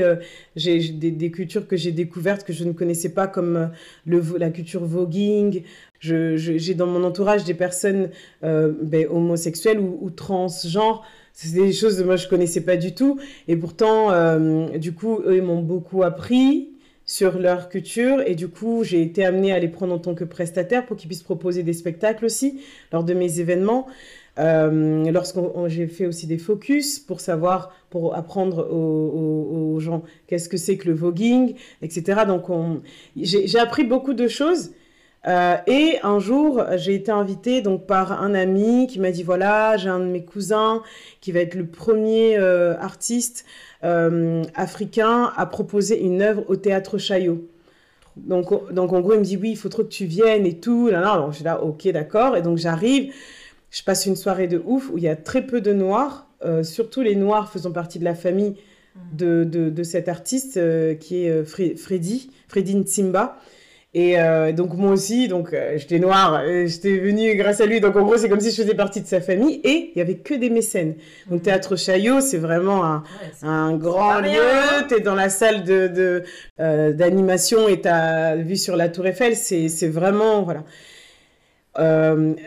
j'ai 0.55 0.79
des, 0.89 1.31
cultures 1.31 1.67
que 1.67 1.75
j'ai 1.75 1.91
découvertes 1.91 2.45
que 2.45 2.53
je 2.53 2.63
ne 2.63 2.71
connaissais 2.71 3.09
pas, 3.09 3.27
comme 3.27 3.71
le, 4.05 4.23
la 4.37 4.51
culture 4.51 4.85
voguing, 4.85 5.63
j'ai 6.03 6.73
dans 6.73 6.87
mon 6.87 7.03
entourage 7.03 7.43
des 7.43 7.53
personnes 7.53 8.09
euh, 8.43 8.73
ben, 8.81 9.07
homosexuelles 9.09 9.79
ou, 9.79 10.09
transgenres. 10.09 11.05
C'est 11.33 11.53
des 11.53 11.71
choses 11.71 11.97
que 11.97 12.03
moi 12.03 12.15
je 12.15 12.27
connaissais 12.27 12.61
pas 12.61 12.77
du 12.77 12.93
tout. 12.93 13.19
Et 13.47 13.55
pourtant, 13.55 14.11
euh, 14.11 14.77
du 14.77 14.93
coup, 14.93 15.19
eux, 15.25 15.41
m'ont 15.41 15.61
beaucoup 15.61 16.03
appris 16.03 16.69
sur 17.05 17.39
leur 17.39 17.69
culture. 17.69 18.21
Et 18.25 18.35
du 18.35 18.49
coup, 18.49 18.83
j'ai 18.83 19.01
été 19.01 19.25
amenée 19.25 19.51
à 19.51 19.59
les 19.59 19.67
prendre 19.67 19.93
en 19.93 19.99
tant 19.99 20.13
que 20.13 20.25
prestataire 20.25 20.85
pour 20.85 20.97
qu'ils 20.97 21.07
puissent 21.07 21.23
proposer 21.23 21.63
des 21.63 21.73
spectacles 21.73 22.25
aussi 22.25 22.61
lors 22.91 23.03
de 23.03 23.13
mes 23.13 23.39
événements. 23.39 23.87
Euh, 24.39 25.11
Lorsqu'on 25.11 25.67
j'ai 25.67 25.87
fait 25.87 26.07
aussi 26.07 26.25
des 26.25 26.37
focus 26.37 26.99
pour 26.99 27.19
savoir, 27.19 27.71
pour 27.89 28.15
apprendre 28.15 28.67
aux, 28.71 29.79
gens 29.79 30.03
qu'est-ce 30.27 30.49
que 30.49 30.57
c'est 30.57 30.77
que 30.77 30.87
le 30.87 30.95
voguing, 30.95 31.55
etc. 31.81 32.21
Donc, 32.25 32.45
j'ai 33.15 33.59
appris 33.59 33.83
beaucoup 33.83 34.13
de 34.13 34.27
choses. 34.27 34.71
Euh, 35.25 35.55
et 35.67 35.99
un 36.03 36.19
jour, 36.19 36.63
j'ai 36.75 36.95
été 36.95 37.11
invitée 37.11 37.61
donc 37.61 37.85
par 37.87 38.21
un 38.21 38.33
ami 38.33 38.87
qui 38.87 38.99
m'a 38.99 39.11
dit 39.11 39.23
voilà, 39.23 39.77
j'ai 39.77 39.89
un 39.89 39.99
de 39.99 40.05
mes 40.05 40.25
cousins 40.25 40.83
qui 41.21 41.31
va 41.31 41.39
être 41.39 41.55
le 41.55 41.65
premier 41.65 42.37
euh, 42.37 42.75
artiste 42.77 43.45
euh, 43.85 44.43
africain 44.53 45.31
à 45.37 45.45
proposer 45.45 46.01
une 46.01 46.21
œuvre 46.21 46.43
au 46.47 46.57
théâtre 46.57 46.97
Chaillot. 46.97 47.47
Donc, 48.17 48.73
donc 48.73 48.93
en 48.93 48.99
gros, 48.99 49.13
il 49.13 49.19
me 49.19 49.23
dit 49.23 49.37
oui, 49.37 49.51
il 49.51 49.57
faut 49.57 49.69
trop 49.69 49.83
que 49.83 49.89
tu 49.89 50.05
viennes 50.05 50.45
et 50.45 50.59
tout. 50.59 50.89
Là, 50.89 50.99
là, 50.99 51.17
donc 51.17 51.31
je 51.31 51.37
suis 51.37 51.45
là, 51.45 51.63
ok, 51.63 51.87
d'accord. 51.89 52.35
Et 52.35 52.41
donc 52.41 52.57
j'arrive, 52.57 53.13
je 53.73 53.83
passe 53.83 54.05
une 54.05 54.15
soirée 54.15 54.47
de 54.47 54.61
ouf 54.65 54.89
où 54.89 54.97
il 54.97 55.03
y 55.03 55.09
a 55.09 55.15
très 55.15 55.45
peu 55.45 55.59
de 55.59 55.73
noirs, 55.73 56.27
surtout 56.61 57.01
les 57.01 57.15
noirs 57.15 57.51
faisant 57.51 57.71
partie 57.71 57.99
de 57.99 58.03
la 58.03 58.15
famille 58.15 58.55
de, 59.13 59.43
de, 59.43 59.69
de 59.69 59.83
cet 59.83 60.07
artiste 60.07 60.59
qui 60.99 61.25
est 61.25 61.43
Freddy, 61.43 62.29
Freddy 62.47 62.75
Ntimba. 62.75 63.39
Et 63.95 64.19
euh, 64.19 64.51
donc 64.53 64.73
moi 64.73 64.91
aussi, 64.91 65.27
donc 65.27 65.53
euh, 65.53 65.77
j'étais 65.77 65.99
noire, 65.99 66.41
euh, 66.43 66.65
j'étais 66.65 66.97
venue 66.97 67.35
grâce 67.35 67.61
à 67.61 67.67
lui. 67.67 67.79
Donc 67.79 67.95
en 67.95 68.01
gros, 68.01 68.17
c'est 68.17 68.27
comme 68.27 68.39
si 68.39 68.49
je 68.49 68.55
faisais 68.55 68.73
partie 68.73 69.01
de 69.01 69.05
sa 69.05 69.21
famille. 69.21 69.61
Et 69.63 69.91
il 69.93 69.99
y 69.99 70.01
avait 70.01 70.15
que 70.15 70.33
des 70.33 70.49
mécènes. 70.49 70.95
Donc 71.29 71.39
mhm. 71.39 71.41
Théâtre 71.41 71.75
Chaillot, 71.75 72.19
c'est 72.19 72.39
vraiment 72.39 72.83
un, 72.83 73.03
un 73.43 73.75
grand 73.75 74.19
lieu. 74.19 74.41
Hein. 74.41 74.85
Tu 74.89 74.95
es 74.95 74.99
dans 74.99 75.13
la 75.13 75.29
salle 75.29 75.63
de 75.63 76.23
d'animation 76.57 77.67
et 77.67 77.81
tu 77.81 77.87
as 77.87 78.35
vu 78.35 78.55
sur 78.55 78.75
la 78.75 78.89
Tour 78.89 79.05
Eiffel. 79.05 79.35
C'est 79.35 79.89
vraiment 79.89 80.41
voilà. 80.41 80.63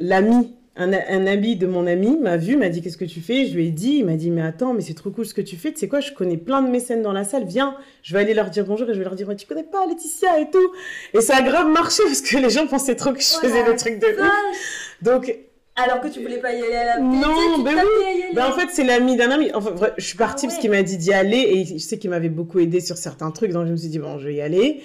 L'ami 0.00 0.55
un, 0.76 0.92
un, 0.92 1.26
ami 1.26 1.56
de 1.56 1.66
mon 1.66 1.86
ami 1.86 2.18
m'a 2.18 2.36
vu, 2.36 2.56
m'a 2.56 2.68
dit 2.68 2.82
qu'est-ce 2.82 2.96
que 2.96 3.04
tu 3.04 3.20
fais? 3.20 3.46
Je 3.46 3.54
lui 3.54 3.68
ai 3.68 3.70
dit, 3.70 3.98
il 3.98 4.04
m'a 4.04 4.16
dit 4.16 4.30
mais 4.30 4.42
attends, 4.42 4.74
mais 4.74 4.82
c'est 4.82 4.94
trop 4.94 5.10
cool 5.10 5.24
ce 5.24 5.34
que 5.34 5.40
tu 5.40 5.56
fais. 5.56 5.72
Tu 5.72 5.78
sais 5.78 5.88
quoi? 5.88 6.00
Je 6.00 6.12
connais 6.12 6.36
plein 6.36 6.62
de 6.62 6.68
mécènes 6.68 7.02
dans 7.02 7.12
la 7.12 7.24
salle. 7.24 7.44
Viens, 7.44 7.76
je 8.02 8.12
vais 8.12 8.20
aller 8.20 8.34
leur 8.34 8.50
dire 8.50 8.64
bonjour 8.64 8.88
et 8.90 8.92
je 8.92 8.98
vais 8.98 9.04
leur 9.04 9.14
dire 9.14 9.28
tu 9.36 9.46
connais 9.46 9.64
pas 9.64 9.86
Laetitia 9.86 10.40
et 10.40 10.50
tout? 10.50 10.72
Et 11.14 11.20
ça 11.20 11.36
a 11.36 11.42
grave 11.42 11.68
marché 11.68 12.02
parce 12.04 12.20
que 12.20 12.36
les 12.36 12.50
gens 12.50 12.66
pensaient 12.66 12.96
trop 12.96 13.12
que 13.12 13.20
je 13.20 13.38
faisais 13.40 13.64
des 13.64 13.76
trucs 13.76 13.98
de 13.98 14.06
ouf. 14.06 14.96
Donc 15.02 15.34
alors 15.76 16.00
que 16.00 16.08
tu 16.08 16.22
voulais 16.22 16.38
pas 16.38 16.52
y 16.52 16.62
aller 16.62 16.74
à 16.74 16.84
la 16.84 16.98
Non, 17.00 17.62
ben 17.62 17.74
oui. 17.74 18.24
Ben 18.34 18.46
en 18.46 18.52
fait, 18.52 18.68
c'est 18.70 18.84
l'ami 18.84 19.16
d'un 19.16 19.30
ami. 19.30 19.50
Enfin, 19.52 19.72
je 19.98 20.04
suis 20.04 20.16
partie 20.16 20.46
ah 20.46 20.48
parce 20.48 20.58
qu'il 20.58 20.70
m'a 20.70 20.82
dit 20.82 20.96
d'y 20.96 21.12
aller 21.12 21.38
et 21.38 21.64
je 21.66 21.76
sais 21.78 21.98
qu'il 21.98 22.08
m'avait 22.08 22.30
beaucoup 22.30 22.58
aidé 22.58 22.80
sur 22.80 22.96
certains 22.96 23.30
trucs. 23.30 23.52
Donc 23.52 23.66
je 23.66 23.72
me 23.72 23.76
suis 23.76 23.88
dit 23.88 23.98
bon, 23.98 24.18
je 24.18 24.28
vais 24.28 24.34
y 24.34 24.40
aller. 24.40 24.82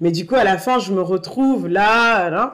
Mais 0.00 0.10
du 0.10 0.26
coup, 0.26 0.34
à 0.34 0.44
la 0.44 0.58
fin, 0.58 0.78
je 0.78 0.92
me 0.92 1.00
retrouve 1.00 1.66
là, 1.68 2.28
là. 2.28 2.52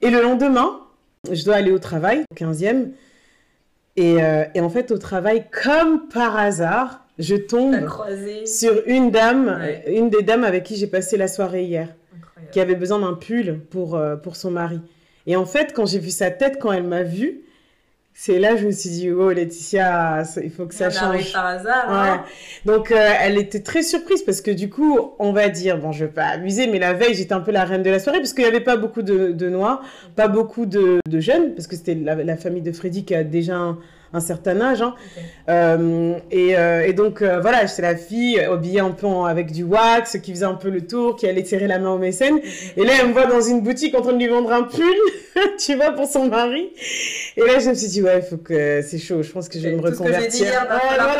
Et 0.00 0.10
le 0.10 0.20
lendemain, 0.20 0.83
je 1.30 1.44
dois 1.44 1.56
aller 1.56 1.70
au 1.70 1.78
travail, 1.78 2.24
au 2.30 2.34
15e. 2.34 2.90
Euh, 3.98 4.44
et, 4.54 4.60
en 4.60 4.70
fait, 4.70 4.90
au 4.90 4.98
travail, 4.98 5.46
comme 5.50 6.08
par 6.08 6.36
hasard, 6.36 7.04
je 7.18 7.36
tombe 7.36 7.76
sur 8.44 8.82
une 8.86 9.10
dame, 9.10 9.60
une 9.86 10.10
des 10.10 10.22
dames 10.22 10.44
avec 10.44 10.64
qui 10.64 10.76
j'ai 10.76 10.88
passé 10.88 11.16
la 11.16 11.28
soirée 11.28 11.64
hier, 11.64 11.88
qui 12.50 12.60
avait 12.60 12.74
besoin 12.74 12.98
d'un 12.98 13.14
pull 13.14 13.60
pour, 13.70 13.94
euh, 13.94 14.16
pour 14.16 14.36
son 14.36 14.50
mari. 14.50 14.80
Et 15.26 15.36
en 15.36 15.46
fait, 15.46 15.72
quand 15.74 15.86
j'ai 15.86 16.00
vu 16.00 16.10
sa 16.10 16.30
tête, 16.30 16.58
quand 16.60 16.72
elle 16.72 16.84
m'a 16.84 17.02
vue, 17.02 17.43
c'est 18.16 18.38
là 18.38 18.54
que 18.54 18.60
je 18.60 18.66
me 18.66 18.70
suis 18.70 18.90
dit, 18.90 19.10
oh 19.10 19.32
Laetitia, 19.32 20.22
il 20.42 20.50
faut 20.50 20.66
que 20.66 20.74
ça 20.74 20.88
change. 20.88 21.32
par 21.32 21.46
hasard. 21.46 21.86
Hein. 21.88 22.24
Donc 22.64 22.92
euh, 22.92 23.10
elle 23.20 23.36
était 23.36 23.60
très 23.60 23.82
surprise 23.82 24.22
parce 24.22 24.40
que 24.40 24.52
du 24.52 24.70
coup, 24.70 24.98
on 25.18 25.32
va 25.32 25.48
dire, 25.48 25.78
bon, 25.78 25.90
je 25.90 26.04
vais 26.04 26.12
pas 26.12 26.26
amuser, 26.26 26.68
mais 26.68 26.78
la 26.78 26.92
veille, 26.92 27.14
j'étais 27.14 27.32
un 27.32 27.40
peu 27.40 27.50
la 27.50 27.64
reine 27.64 27.82
de 27.82 27.90
la 27.90 27.98
soirée 27.98 28.18
parce 28.18 28.32
qu'il 28.32 28.44
n'y 28.44 28.50
avait 28.50 28.60
pas 28.60 28.76
beaucoup 28.76 29.02
de, 29.02 29.32
de 29.32 29.48
noirs, 29.48 29.82
pas 30.14 30.28
beaucoup 30.28 30.64
de, 30.64 31.00
de, 31.08 31.20
jeunes, 31.20 31.54
parce 31.54 31.66
que 31.66 31.74
c'était 31.74 31.96
la, 31.96 32.14
la, 32.14 32.36
famille 32.36 32.62
de 32.62 32.70
Freddy 32.70 33.04
qui 33.04 33.16
a 33.16 33.24
déjà 33.24 33.56
un, 33.56 33.78
un 34.14 34.20
certain 34.20 34.60
âge. 34.60 34.80
Hein. 34.80 34.94
Euh, 35.48 36.14
et, 36.30 36.56
euh, 36.56 36.86
et, 36.86 36.92
donc, 36.92 37.20
euh, 37.20 37.40
voilà, 37.40 37.66
j'étais 37.66 37.82
la 37.82 37.96
fille 37.96 38.40
habillée 38.40 38.80
un 38.80 38.92
peu 38.92 39.06
avec 39.26 39.52
du 39.52 39.64
wax, 39.64 40.18
qui 40.22 40.32
faisait 40.32 40.44
un 40.44 40.54
peu 40.54 40.70
le 40.70 40.86
tour, 40.86 41.16
qui 41.16 41.26
allait 41.26 41.44
serrer 41.44 41.66
la 41.66 41.78
main 41.78 41.90
au 41.90 41.98
mécène. 41.98 42.40
Et 42.76 42.84
là, 42.84 42.92
elle 43.00 43.08
me 43.08 43.12
voit 43.12 43.26
dans 43.26 43.42
une 43.42 43.60
boutique 43.60 43.94
en 43.94 44.00
train 44.00 44.12
de 44.12 44.18
lui 44.18 44.28
vendre 44.28 44.52
un 44.52 44.62
pull, 44.62 44.94
tu 45.58 45.74
vois, 45.74 45.92
pour 45.92 46.06
son 46.06 46.28
mari. 46.28 46.70
Et 47.36 47.40
là, 47.40 47.58
je 47.58 47.68
me 47.68 47.74
suis 47.74 47.88
dit, 47.88 48.02
ouais, 48.02 48.20
il 48.20 48.22
faut 48.22 48.36
que 48.36 48.80
c'est 48.82 48.98
chaud, 48.98 49.22
je 49.22 49.30
pense 49.30 49.48
que 49.48 49.58
je 49.58 49.68
vais 49.68 49.74
me 49.74 49.82
reconvertir. 49.82 50.20
Ce 50.20 50.26
que 50.26 50.32
j'ai 50.32 50.44
dit 50.44 50.50
hier, 50.50 50.66
voilà. 50.66 51.16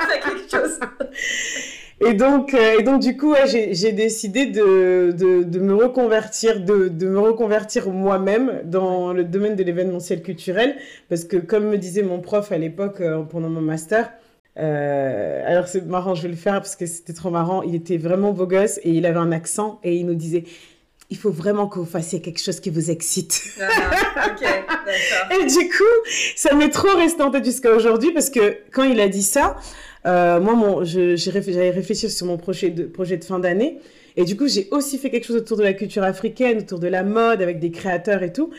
je 0.00 0.28
quelque 0.28 0.50
chose. 0.50 0.78
Et 2.00 2.14
donc, 2.14 2.54
euh, 2.54 2.80
et 2.80 2.82
donc 2.82 3.00
du 3.00 3.16
coup, 3.16 3.34
j'ai 3.46 3.92
décidé 3.92 4.46
de, 4.46 5.12
de, 5.12 5.42
de, 5.44 5.58
me 5.60 5.74
reconvertir, 5.74 6.60
de, 6.60 6.88
de 6.88 7.06
me 7.06 7.20
reconvertir 7.20 7.88
moi-même 7.90 8.62
dans 8.64 9.12
le 9.12 9.24
domaine 9.24 9.54
de 9.54 9.62
l'événementiel 9.62 10.22
culturel, 10.22 10.76
parce 11.08 11.24
que 11.24 11.36
comme 11.36 11.66
me 11.66 11.78
disait 11.78 12.02
mon 12.02 12.20
prof 12.20 12.50
à 12.50 12.58
l'époque 12.58 13.00
euh, 13.00 13.22
pendant 13.22 13.48
mon 13.48 13.60
master, 13.60 14.12
euh, 14.58 15.42
alors 15.46 15.68
c'est 15.68 15.84
marrant, 15.86 16.14
je 16.14 16.22
vais 16.22 16.28
le 16.28 16.36
faire 16.36 16.54
parce 16.54 16.76
que 16.76 16.86
c'était 16.86 17.12
trop 17.12 17.30
marrant. 17.30 17.62
Il 17.62 17.74
était 17.74 17.96
vraiment 17.96 18.32
beau 18.32 18.46
gosse 18.46 18.78
et 18.82 18.90
il 18.90 19.06
avait 19.06 19.18
un 19.18 19.32
accent 19.32 19.80
et 19.84 19.96
il 19.96 20.06
nous 20.06 20.14
disait 20.14 20.44
il 21.10 21.16
faut 21.16 21.30
vraiment 21.30 21.68
que 21.68 21.78
vous 21.78 21.84
fassiez 21.84 22.20
quelque 22.20 22.40
chose 22.40 22.60
qui 22.60 22.70
vous 22.70 22.90
excite. 22.90 23.42
Ah. 23.60 24.34
Et 25.38 25.44
du 25.44 25.68
coup, 25.68 26.10
ça 26.34 26.54
m'est 26.54 26.70
trop 26.70 26.96
resté 26.96 27.22
en 27.22 27.30
tête 27.30 27.44
jusqu'à 27.44 27.72
aujourd'hui 27.72 28.12
parce 28.12 28.30
que 28.30 28.58
quand 28.72 28.84
il 28.84 28.98
a 29.00 29.08
dit 29.08 29.22
ça, 29.22 29.56
euh, 30.06 30.40
moi, 30.40 30.80
j'avais 30.84 31.70
réfléchi 31.70 32.10
sur 32.10 32.26
mon 32.26 32.36
projet 32.36 32.70
de, 32.70 32.84
projet 32.84 33.16
de 33.16 33.24
fin 33.24 33.38
d'année. 33.38 33.78
Et 34.16 34.24
du 34.24 34.36
coup, 34.36 34.46
j'ai 34.46 34.68
aussi 34.70 34.98
fait 34.98 35.10
quelque 35.10 35.24
chose 35.24 35.36
autour 35.36 35.56
de 35.56 35.62
la 35.62 35.72
culture 35.72 36.04
africaine, 36.04 36.58
autour 36.58 36.78
de 36.78 36.86
la 36.86 37.02
mode, 37.02 37.42
avec 37.42 37.58
des 37.58 37.70
créateurs 37.70 38.22
et 38.22 38.32
tout. 38.32 38.50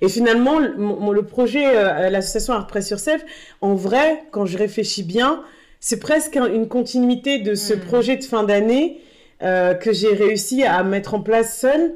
Et 0.00 0.08
finalement, 0.08 0.58
le, 0.58 1.22
projet, 1.22 1.66
euh, 1.66 2.10
l'association 2.10 2.52
Art 2.52 2.66
Press 2.66 2.86
sur 2.86 2.98
Self, 2.98 3.24
en 3.60 3.74
vrai, 3.74 4.24
quand 4.32 4.44
je 4.44 4.58
réfléchis 4.58 5.02
bien, 5.02 5.42
c'est 5.80 6.00
presque 6.00 6.36
une 6.36 6.68
continuité 6.68 7.38
de 7.38 7.54
ce 7.54 7.74
hmm. 7.74 7.80
projet 7.80 8.16
de 8.16 8.24
fin 8.24 8.42
d'année 8.42 9.00
euh, 9.40 9.74
que 9.74 9.92
j'ai 9.92 10.14
réussi 10.14 10.64
à 10.64 10.82
mettre 10.82 11.14
en 11.14 11.20
place 11.20 11.56
seule. 11.56 11.92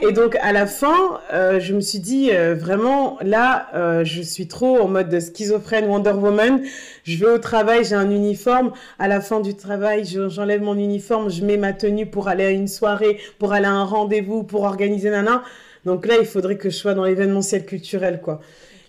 Et 0.00 0.12
donc 0.12 0.36
à 0.40 0.52
la 0.52 0.64
fin, 0.64 1.18
euh, 1.32 1.58
je 1.58 1.74
me 1.74 1.80
suis 1.80 1.98
dit 1.98 2.30
euh, 2.30 2.54
vraiment 2.54 3.18
là, 3.20 3.66
je 4.04 4.22
suis 4.22 4.46
trop 4.46 4.78
en 4.78 4.86
mode 4.86 5.18
schizophrène 5.18 5.86
Wonder 5.86 6.12
Woman. 6.12 6.62
Je 7.02 7.18
vais 7.18 7.30
au 7.30 7.38
travail, 7.38 7.84
j'ai 7.84 7.96
un 7.96 8.10
uniforme. 8.10 8.70
À 9.00 9.08
la 9.08 9.20
fin 9.20 9.40
du 9.40 9.56
travail, 9.56 10.04
j'enlève 10.04 10.62
mon 10.62 10.78
uniforme, 10.78 11.28
je 11.30 11.44
mets 11.44 11.56
ma 11.56 11.72
tenue 11.72 12.06
pour 12.06 12.28
aller 12.28 12.44
à 12.44 12.50
une 12.50 12.68
soirée, 12.68 13.18
pour 13.40 13.52
aller 13.52 13.66
à 13.66 13.72
un 13.72 13.84
rendez-vous, 13.84 14.44
pour 14.44 14.62
organiser 14.62 15.10
nana. 15.10 15.42
Donc 15.84 16.06
là, 16.06 16.14
il 16.20 16.26
faudrait 16.26 16.58
que 16.58 16.70
je 16.70 16.76
sois 16.76 16.94
dans 16.94 17.04
l'événementiel 17.04 17.66
culturel, 17.66 18.20
quoi. 18.22 18.40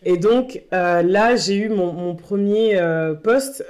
Et 0.04 0.18
donc 0.18 0.62
là, 0.72 1.36
j'ai 1.36 1.56
eu 1.56 1.70
mon, 1.70 1.92
mon 1.92 2.14
premier 2.14 2.80
poste. 3.24 3.66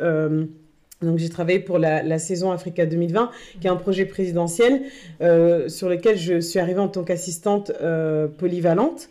Donc 1.02 1.18
j'ai 1.18 1.30
travaillé 1.30 1.60
pour 1.60 1.78
la, 1.80 2.20
saison 2.20 2.52
Africa 2.52 2.86
2020, 2.86 3.32
qui 3.62 3.68
est 3.68 3.70
un 3.70 3.78
projet 3.78 4.06
présidentiel 4.06 4.84
euh, 5.22 5.70
sur 5.70 5.88
lequel 5.88 6.18
je 6.18 6.42
suis 6.42 6.60
arrivée 6.60 6.82
en 6.82 6.90
tant 6.90 7.04
qu'assistante 7.04 7.72
euh, 7.82 8.28
polyvalente. 8.28 9.10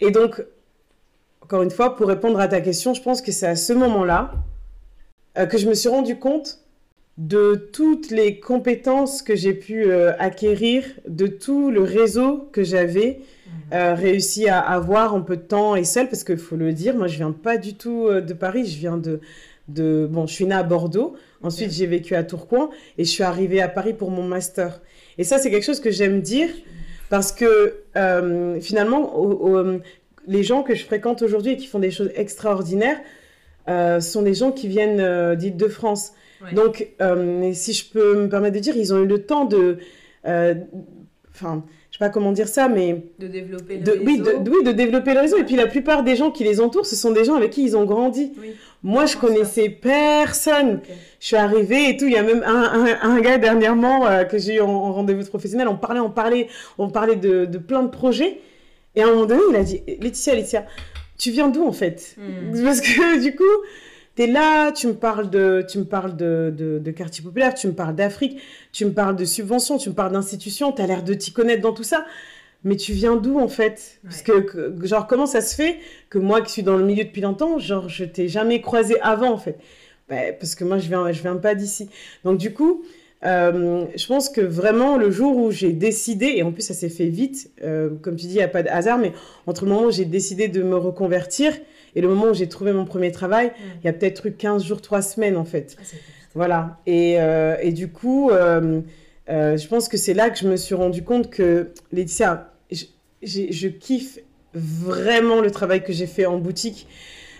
Et 0.00 0.10
donc, 0.10 0.42
encore 1.42 1.62
une 1.62 1.70
fois, 1.70 1.94
pour 1.94 2.08
répondre 2.08 2.40
à 2.40 2.48
ta 2.48 2.62
question, 2.62 2.94
je 2.94 3.02
pense 3.02 3.20
que 3.20 3.32
c'est 3.32 3.46
à 3.46 3.56
ce 3.56 3.74
moment-là 3.74 4.32
euh, 5.36 5.44
que 5.44 5.58
je 5.58 5.68
me 5.68 5.74
suis 5.74 5.90
rendu 5.90 6.16
compte 6.16 6.60
de 7.18 7.68
toutes 7.72 8.10
les 8.10 8.40
compétences 8.40 9.22
que 9.22 9.36
j'ai 9.36 9.52
pu 9.54 9.92
acquérir, 9.92 10.84
de 11.06 11.28
tout 11.28 11.70
le 11.70 11.80
réseau 11.80 12.48
que 12.50 12.64
j'avais 12.64 13.20
réussi 13.70 14.48
à 14.48 14.58
avoir 14.58 15.14
en 15.14 15.20
peu 15.20 15.36
de 15.36 15.42
temps 15.42 15.76
et 15.76 15.84
seul, 15.84 16.08
parce 16.08 16.24
qu'il 16.24 16.38
faut 16.38 16.56
le 16.56 16.72
dire, 16.72 16.96
moi 16.96 17.06
je 17.06 17.16
viens 17.16 17.30
pas 17.30 17.56
du 17.56 17.74
tout 17.74 18.08
de 18.10 18.32
Paris, 18.32 18.66
je 18.66 18.78
viens 18.78 18.96
de 18.96 19.20
de... 19.68 20.08
Bon, 20.10 20.26
je 20.26 20.34
suis 20.34 20.46
née 20.46 20.54
à 20.54 20.62
Bordeaux, 20.62 21.14
ensuite 21.42 21.72
j'ai 21.72 21.86
vécu 21.86 22.14
à 22.14 22.24
Tourcoing 22.24 22.70
et 22.98 23.04
je 23.04 23.10
suis 23.10 23.22
arrivée 23.22 23.60
à 23.60 23.68
Paris 23.68 23.94
pour 23.94 24.10
mon 24.10 24.22
master. 24.22 24.80
Et 25.18 25.24
ça, 25.24 25.38
c'est 25.38 25.50
quelque 25.50 25.64
chose 25.64 25.80
que 25.80 25.90
j'aime 25.90 26.20
dire 26.20 26.50
parce 27.10 27.32
que 27.32 27.82
euh, 27.96 28.60
finalement, 28.60 29.12
les 30.26 30.42
gens 30.42 30.62
que 30.62 30.74
je 30.74 30.84
fréquente 30.84 31.22
aujourd'hui 31.22 31.52
et 31.52 31.56
qui 31.56 31.66
font 31.66 31.78
des 31.78 31.90
choses 31.90 32.10
extraordinaires 32.14 32.98
euh, 33.68 34.00
sont 34.00 34.22
des 34.22 34.34
gens 34.34 34.52
qui 34.52 34.68
viennent 34.68 35.00
euh, 35.00 35.34
d'Île-de-France. 35.36 36.12
Donc, 36.52 36.88
euh, 37.00 37.50
si 37.54 37.72
je 37.72 37.90
peux 37.90 38.22
me 38.22 38.28
permettre 38.28 38.54
de 38.54 38.60
dire, 38.60 38.76
ils 38.76 38.92
ont 38.92 39.02
eu 39.02 39.06
le 39.06 39.22
temps 39.22 39.46
de... 39.46 39.78
Enfin, 40.24 41.64
je 41.90 41.96
sais 41.96 42.04
pas 42.04 42.10
comment 42.10 42.32
dire 42.32 42.48
ça, 42.48 42.68
mais... 42.68 43.06
De 43.18 43.26
développer 43.26 43.78
le 43.78 43.82
de, 43.82 43.90
réseau. 43.92 44.04
Oui 44.04 44.18
de, 44.18 44.50
oui, 44.50 44.64
de 44.64 44.72
développer 44.72 45.14
le 45.14 45.20
réseau. 45.20 45.38
Et 45.38 45.44
puis, 45.44 45.56
la 45.56 45.66
plupart 45.66 46.04
des 46.04 46.16
gens 46.16 46.30
qui 46.30 46.44
les 46.44 46.60
entourent, 46.60 46.86
ce 46.86 46.96
sont 46.96 47.12
des 47.12 47.24
gens 47.24 47.34
avec 47.34 47.50
qui 47.50 47.64
ils 47.64 47.76
ont 47.76 47.86
grandi. 47.86 48.32
Moi, 48.84 49.06
je 49.06 49.16
connaissais 49.16 49.68
personne. 49.70 50.80
Je 51.18 51.26
suis 51.26 51.36
arrivée 51.36 51.88
et 51.88 51.96
tout. 51.96 52.04
Il 52.04 52.12
y 52.12 52.18
a 52.18 52.22
même 52.22 52.44
un, 52.44 52.86
un, 53.02 53.10
un 53.10 53.20
gars 53.20 53.38
dernièrement 53.38 54.06
que 54.30 54.38
j'ai 54.38 54.56
eu 54.56 54.60
en, 54.60 54.92
rendez-vous 54.92 55.24
professionnel. 55.24 55.66
On 55.68 55.76
parlait, 55.76 56.00
on 56.00 56.10
parlait, 56.10 56.48
on 56.78 56.90
parlait 56.90 57.16
de, 57.16 57.46
de 57.46 57.58
plein 57.58 57.82
de 57.82 57.88
projets. 57.88 58.40
Et 58.94 59.02
à 59.02 59.06
un 59.06 59.10
moment 59.10 59.26
donné, 59.26 59.40
il 59.50 59.56
a 59.56 59.62
dit 59.62 59.82
Laetitia, 60.00 60.34
Laetitia, 60.34 60.66
tu 61.18 61.30
viens 61.30 61.48
d'où 61.48 61.66
en 61.66 61.72
fait? 61.72 62.14
Hmm. 62.18 62.62
Parce 62.62 62.80
que 62.80 63.20
du 63.22 63.34
coup, 63.34 63.42
tu 64.16 64.22
es 64.22 64.26
là, 64.26 64.70
tu 64.70 64.86
me 64.86 64.94
parles 64.94 65.30
de, 65.30 65.64
tu 65.68 65.78
me 65.78 65.84
parles 65.84 66.16
de, 66.16 66.52
de, 66.56 66.78
de 66.78 66.90
quartier 66.90 67.24
populaire, 67.24 67.54
tu 67.54 67.66
me 67.66 67.72
parles 67.72 67.94
d'Afrique, 67.94 68.38
tu 68.72 68.84
me 68.84 68.92
parles 68.92 69.16
de 69.16 69.24
subventions, 69.24 69.78
tu 69.78 69.88
me 69.88 69.94
parles 69.94 70.12
d'institutions, 70.12 70.72
tu 70.72 70.82
as 70.82 70.86
l'air 70.86 71.02
de 71.02 71.14
t'y 71.14 71.32
connaître 71.32 71.62
dans 71.62 71.72
tout 71.72 71.82
ça. 71.82 72.04
Mais 72.64 72.76
tu 72.76 72.92
viens 72.92 73.16
d'où 73.16 73.38
en 73.38 73.48
fait? 73.48 74.00
Parce 74.02 74.22
que, 74.22 74.74
genre, 74.82 75.06
comment 75.06 75.26
ça 75.26 75.40
se 75.40 75.54
fait 75.54 75.76
que 76.08 76.18
moi 76.18 76.40
qui 76.40 76.50
suis 76.50 76.62
dans 76.62 76.76
le 76.76 76.84
milieu 76.84 77.04
depuis 77.04 77.20
longtemps, 77.20 77.58
genre, 77.58 77.88
je 77.88 78.04
t'ai 78.04 78.26
jamais 78.28 78.60
croisé 78.60 78.98
avant 79.00 79.30
en 79.30 79.38
fait? 79.38 79.58
Ben, 80.08 80.34
Parce 80.38 80.54
que 80.54 80.64
moi, 80.64 80.78
je 80.78 80.88
viens, 80.88 81.12
je 81.12 81.22
viens 81.22 81.36
pas 81.36 81.54
d'ici. 81.54 81.88
Donc, 82.24 82.38
du 82.38 82.52
coup, 82.52 82.82
euh, 83.24 83.86
je 83.96 84.06
pense 84.06 84.28
que 84.28 84.40
vraiment 84.40 84.96
le 84.96 85.10
jour 85.10 85.36
où 85.36 85.50
j'ai 85.50 85.72
décidé, 85.72 86.34
et 86.36 86.42
en 86.42 86.52
plus 86.52 86.62
ça 86.62 86.74
s'est 86.74 86.90
fait 86.90 87.06
vite, 87.06 87.50
euh, 87.62 87.90
comme 88.02 88.16
tu 88.16 88.26
dis, 88.26 88.34
il 88.34 88.36
n'y 88.36 88.42
a 88.42 88.48
pas 88.48 88.62
de 88.62 88.68
hasard, 88.68 88.98
mais 88.98 89.12
entre 89.46 89.64
le 89.64 89.70
moment 89.70 89.86
où 89.86 89.90
j'ai 89.90 90.04
décidé 90.04 90.48
de 90.48 90.62
me 90.62 90.76
reconvertir 90.76 91.54
et 91.94 92.00
le 92.00 92.08
moment 92.08 92.26
où 92.30 92.34
j'ai 92.34 92.48
trouvé 92.48 92.72
mon 92.72 92.84
premier 92.84 93.12
travail, 93.12 93.52
il 93.82 93.86
y 93.86 93.88
a 93.88 93.92
peut-être 93.92 94.26
eu 94.26 94.32
15 94.32 94.64
jours, 94.64 94.82
3 94.82 95.00
semaines 95.00 95.36
en 95.36 95.44
fait. 95.44 95.76
Ah, 95.78 95.82
voilà. 96.34 96.80
Et, 96.86 97.16
euh, 97.18 97.56
et, 97.62 97.72
du 97.72 97.88
coup, 97.88 98.30
je 99.28 99.68
pense 99.68 99.88
que 99.88 99.96
c'est 99.96 100.14
là 100.14 100.28
que 100.28 100.38
je 100.38 100.48
me 100.48 100.56
suis 100.56 100.74
rendu 100.74 101.02
compte 101.02 101.30
que, 101.30 101.68
Laetitia, 101.92 102.53
je, 103.24 103.68
kiffe 103.68 104.18
vraiment 104.52 105.40
le 105.40 105.50
travail 105.50 105.82
que 105.82 105.92
j'ai 105.92 106.06
fait 106.06 106.26
en 106.26 106.38
boutique. 106.38 106.86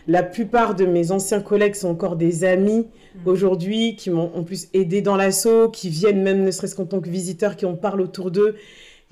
La 0.06 0.22
plupart 0.22 0.74
de 0.74 0.84
mes 0.84 1.12
anciens 1.12 1.40
collègues 1.40 1.74
sont 1.74 1.88
encore 1.88 2.16
des 2.16 2.44
amis 2.44 2.86
mm. 3.24 3.28
aujourd'hui, 3.28 3.96
qui 3.96 4.10
m'ont 4.10 4.30
en 4.34 4.42
plus 4.42 4.68
aidé 4.74 5.00
dans 5.00 5.16
l'assaut, 5.16 5.70
qui 5.70 5.88
viennent 5.88 6.22
même 6.22 6.44
ne 6.44 6.50
serait-ce 6.50 6.74
qu'en 6.74 6.84
tant 6.84 7.00
que 7.00 7.08
visiteurs, 7.08 7.56
qui 7.56 7.64
en 7.64 7.74
parlent 7.74 8.02
autour 8.02 8.30
d'eux, 8.30 8.56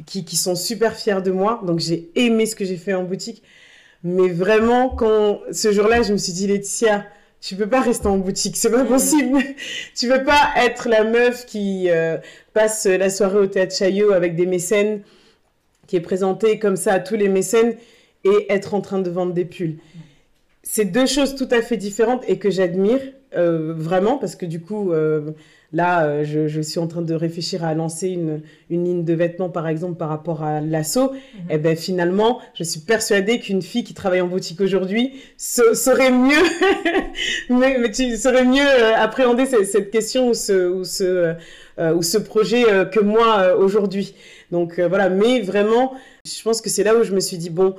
qui, 0.06 0.24
qui, 0.24 0.36
sont 0.36 0.54
super 0.54 0.96
fiers 0.96 1.22
de 1.22 1.30
moi. 1.30 1.62
Donc 1.66 1.78
j'ai 1.78 2.10
aimé 2.14 2.46
ce 2.46 2.56
que 2.56 2.64
j'ai 2.64 2.76
fait 2.76 2.94
en 2.94 3.04
boutique. 3.04 3.42
Mais 4.04 4.28
vraiment, 4.28 4.90
quand 4.90 5.40
ce 5.52 5.72
jour-là, 5.72 6.02
je 6.02 6.12
me 6.12 6.18
suis 6.18 6.32
dit, 6.32 6.46
Laetitia, 6.46 7.06
tu 7.42 7.56
peux 7.56 7.68
pas 7.68 7.80
rester 7.80 8.06
en 8.06 8.18
boutique, 8.18 8.56
c'est 8.56 8.70
pas 8.70 8.84
mm. 8.84 8.88
possible. 8.88 9.38
tu 9.96 10.08
peux 10.08 10.22
pas 10.22 10.50
être 10.56 10.88
la 10.88 11.04
meuf 11.04 11.44
qui 11.44 11.90
euh, 11.90 12.16
passe 12.54 12.86
la 12.86 13.10
soirée 13.10 13.38
au 13.38 13.46
théâtre 13.46 13.74
Chaillot 13.74 14.12
avec 14.12 14.36
des 14.36 14.46
mécènes, 14.46 15.02
qui 15.92 15.96
est 15.96 16.00
présentée 16.00 16.58
comme 16.58 16.76
ça 16.76 16.94
à 16.94 17.00
tous 17.00 17.16
les 17.16 17.28
mécènes 17.28 17.76
et 18.24 18.50
être 18.50 18.72
en 18.72 18.80
train 18.80 18.98
de 18.98 19.10
vendre 19.10 19.34
des 19.34 19.44
pulls. 19.44 19.76
C'est 20.62 20.86
deux 20.86 21.04
choses 21.04 21.34
tout 21.34 21.48
à 21.50 21.60
fait 21.60 21.76
différentes 21.76 22.24
et 22.28 22.38
que 22.38 22.48
j'admire 22.48 22.98
euh, 23.36 23.74
vraiment 23.76 24.16
parce 24.16 24.34
que 24.34 24.46
du 24.46 24.62
coup, 24.62 24.90
euh, 24.94 25.32
là, 25.72 26.04
euh, 26.06 26.24
je, 26.24 26.60
suis 26.60 26.78
en 26.78 26.86
train 26.86 27.02
de 27.02 27.14
réfléchir 27.14 27.64
à 27.64 27.74
lancer 27.74 28.08
une, 28.08 28.42
une 28.70 28.84
ligne 28.84 29.04
de 29.04 29.12
vêtements, 29.14 29.48
par 29.48 29.68
exemple, 29.68 29.96
par 29.96 30.08
rapport 30.08 30.42
à 30.42 30.60
l'assaut. 30.60 31.12
Mhm. 31.12 31.18
Et 31.50 31.54
eh 31.54 31.58
ben 31.58 31.76
finalement, 31.76 32.40
je 32.54 32.64
suis 32.64 32.80
persuadée 32.80 33.40
qu'une 33.40 33.62
fille 33.62 33.84
qui 33.84 33.94
travaille 33.94 34.20
en 34.20 34.26
boutique 34.26 34.60
aujourd'hui 34.60 35.14
saurait 35.36 36.10
mieux, 36.10 36.42
mais, 37.50 37.78
mais, 37.78 37.90
tu 37.90 38.16
saurais 38.16 38.44
mieux 38.44 38.68
appréhender 38.96 39.46
cette, 39.46 39.66
cette, 39.66 39.90
question 39.90 40.28
ou 40.28 40.34
ce, 40.34 40.68
ou 40.70 40.84
ce, 40.84 41.34
ou 41.78 42.02
ce 42.02 42.18
projet 42.18 42.64
que 42.90 43.00
moi 43.00 43.56
aujourd'hui. 43.56 44.14
Donc 44.50 44.78
voilà, 44.78 45.08
mais 45.08 45.40
vraiment, 45.40 45.94
je 46.24 46.42
pense 46.42 46.60
que 46.60 46.68
c'est 46.70 46.84
là 46.84 46.94
où 46.94 47.02
je 47.02 47.14
me 47.14 47.20
suis 47.20 47.38
dit, 47.38 47.50
bon, 47.50 47.74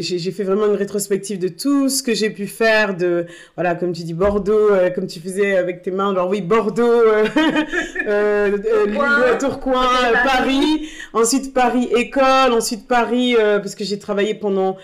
j'ai 0.00 0.30
fait 0.30 0.44
vraiment 0.44 0.66
une 0.66 0.74
rétrospective 0.76 1.38
de 1.38 1.48
tout 1.48 1.88
ce 1.88 2.02
que 2.02 2.14
j'ai 2.14 2.30
pu 2.30 2.46
faire 2.46 2.96
de 2.96 3.26
voilà 3.54 3.74
comme 3.74 3.92
tu 3.92 4.02
dis 4.02 4.14
Bordeaux 4.14 4.70
euh, 4.70 4.90
comme 4.90 5.06
tu 5.06 5.20
faisais 5.20 5.56
avec 5.56 5.82
tes 5.82 5.90
mains. 5.90 6.14
Genre 6.14 6.28
oui 6.28 6.40
Bordeaux 6.40 6.82
euh, 6.84 7.24
euh, 8.06 8.56
euh 8.66 9.38
Tourcoing 9.38 10.12
Paris. 10.24 10.88
Ensuite 11.12 11.52
Paris 11.54 11.88
école. 11.96 12.52
Ensuite 12.52 12.86
Paris 12.88 13.36
parce 13.38 13.74
que 13.74 13.84
j'ai 13.84 13.98
travaillé 13.98 14.34
pendant 14.34 14.76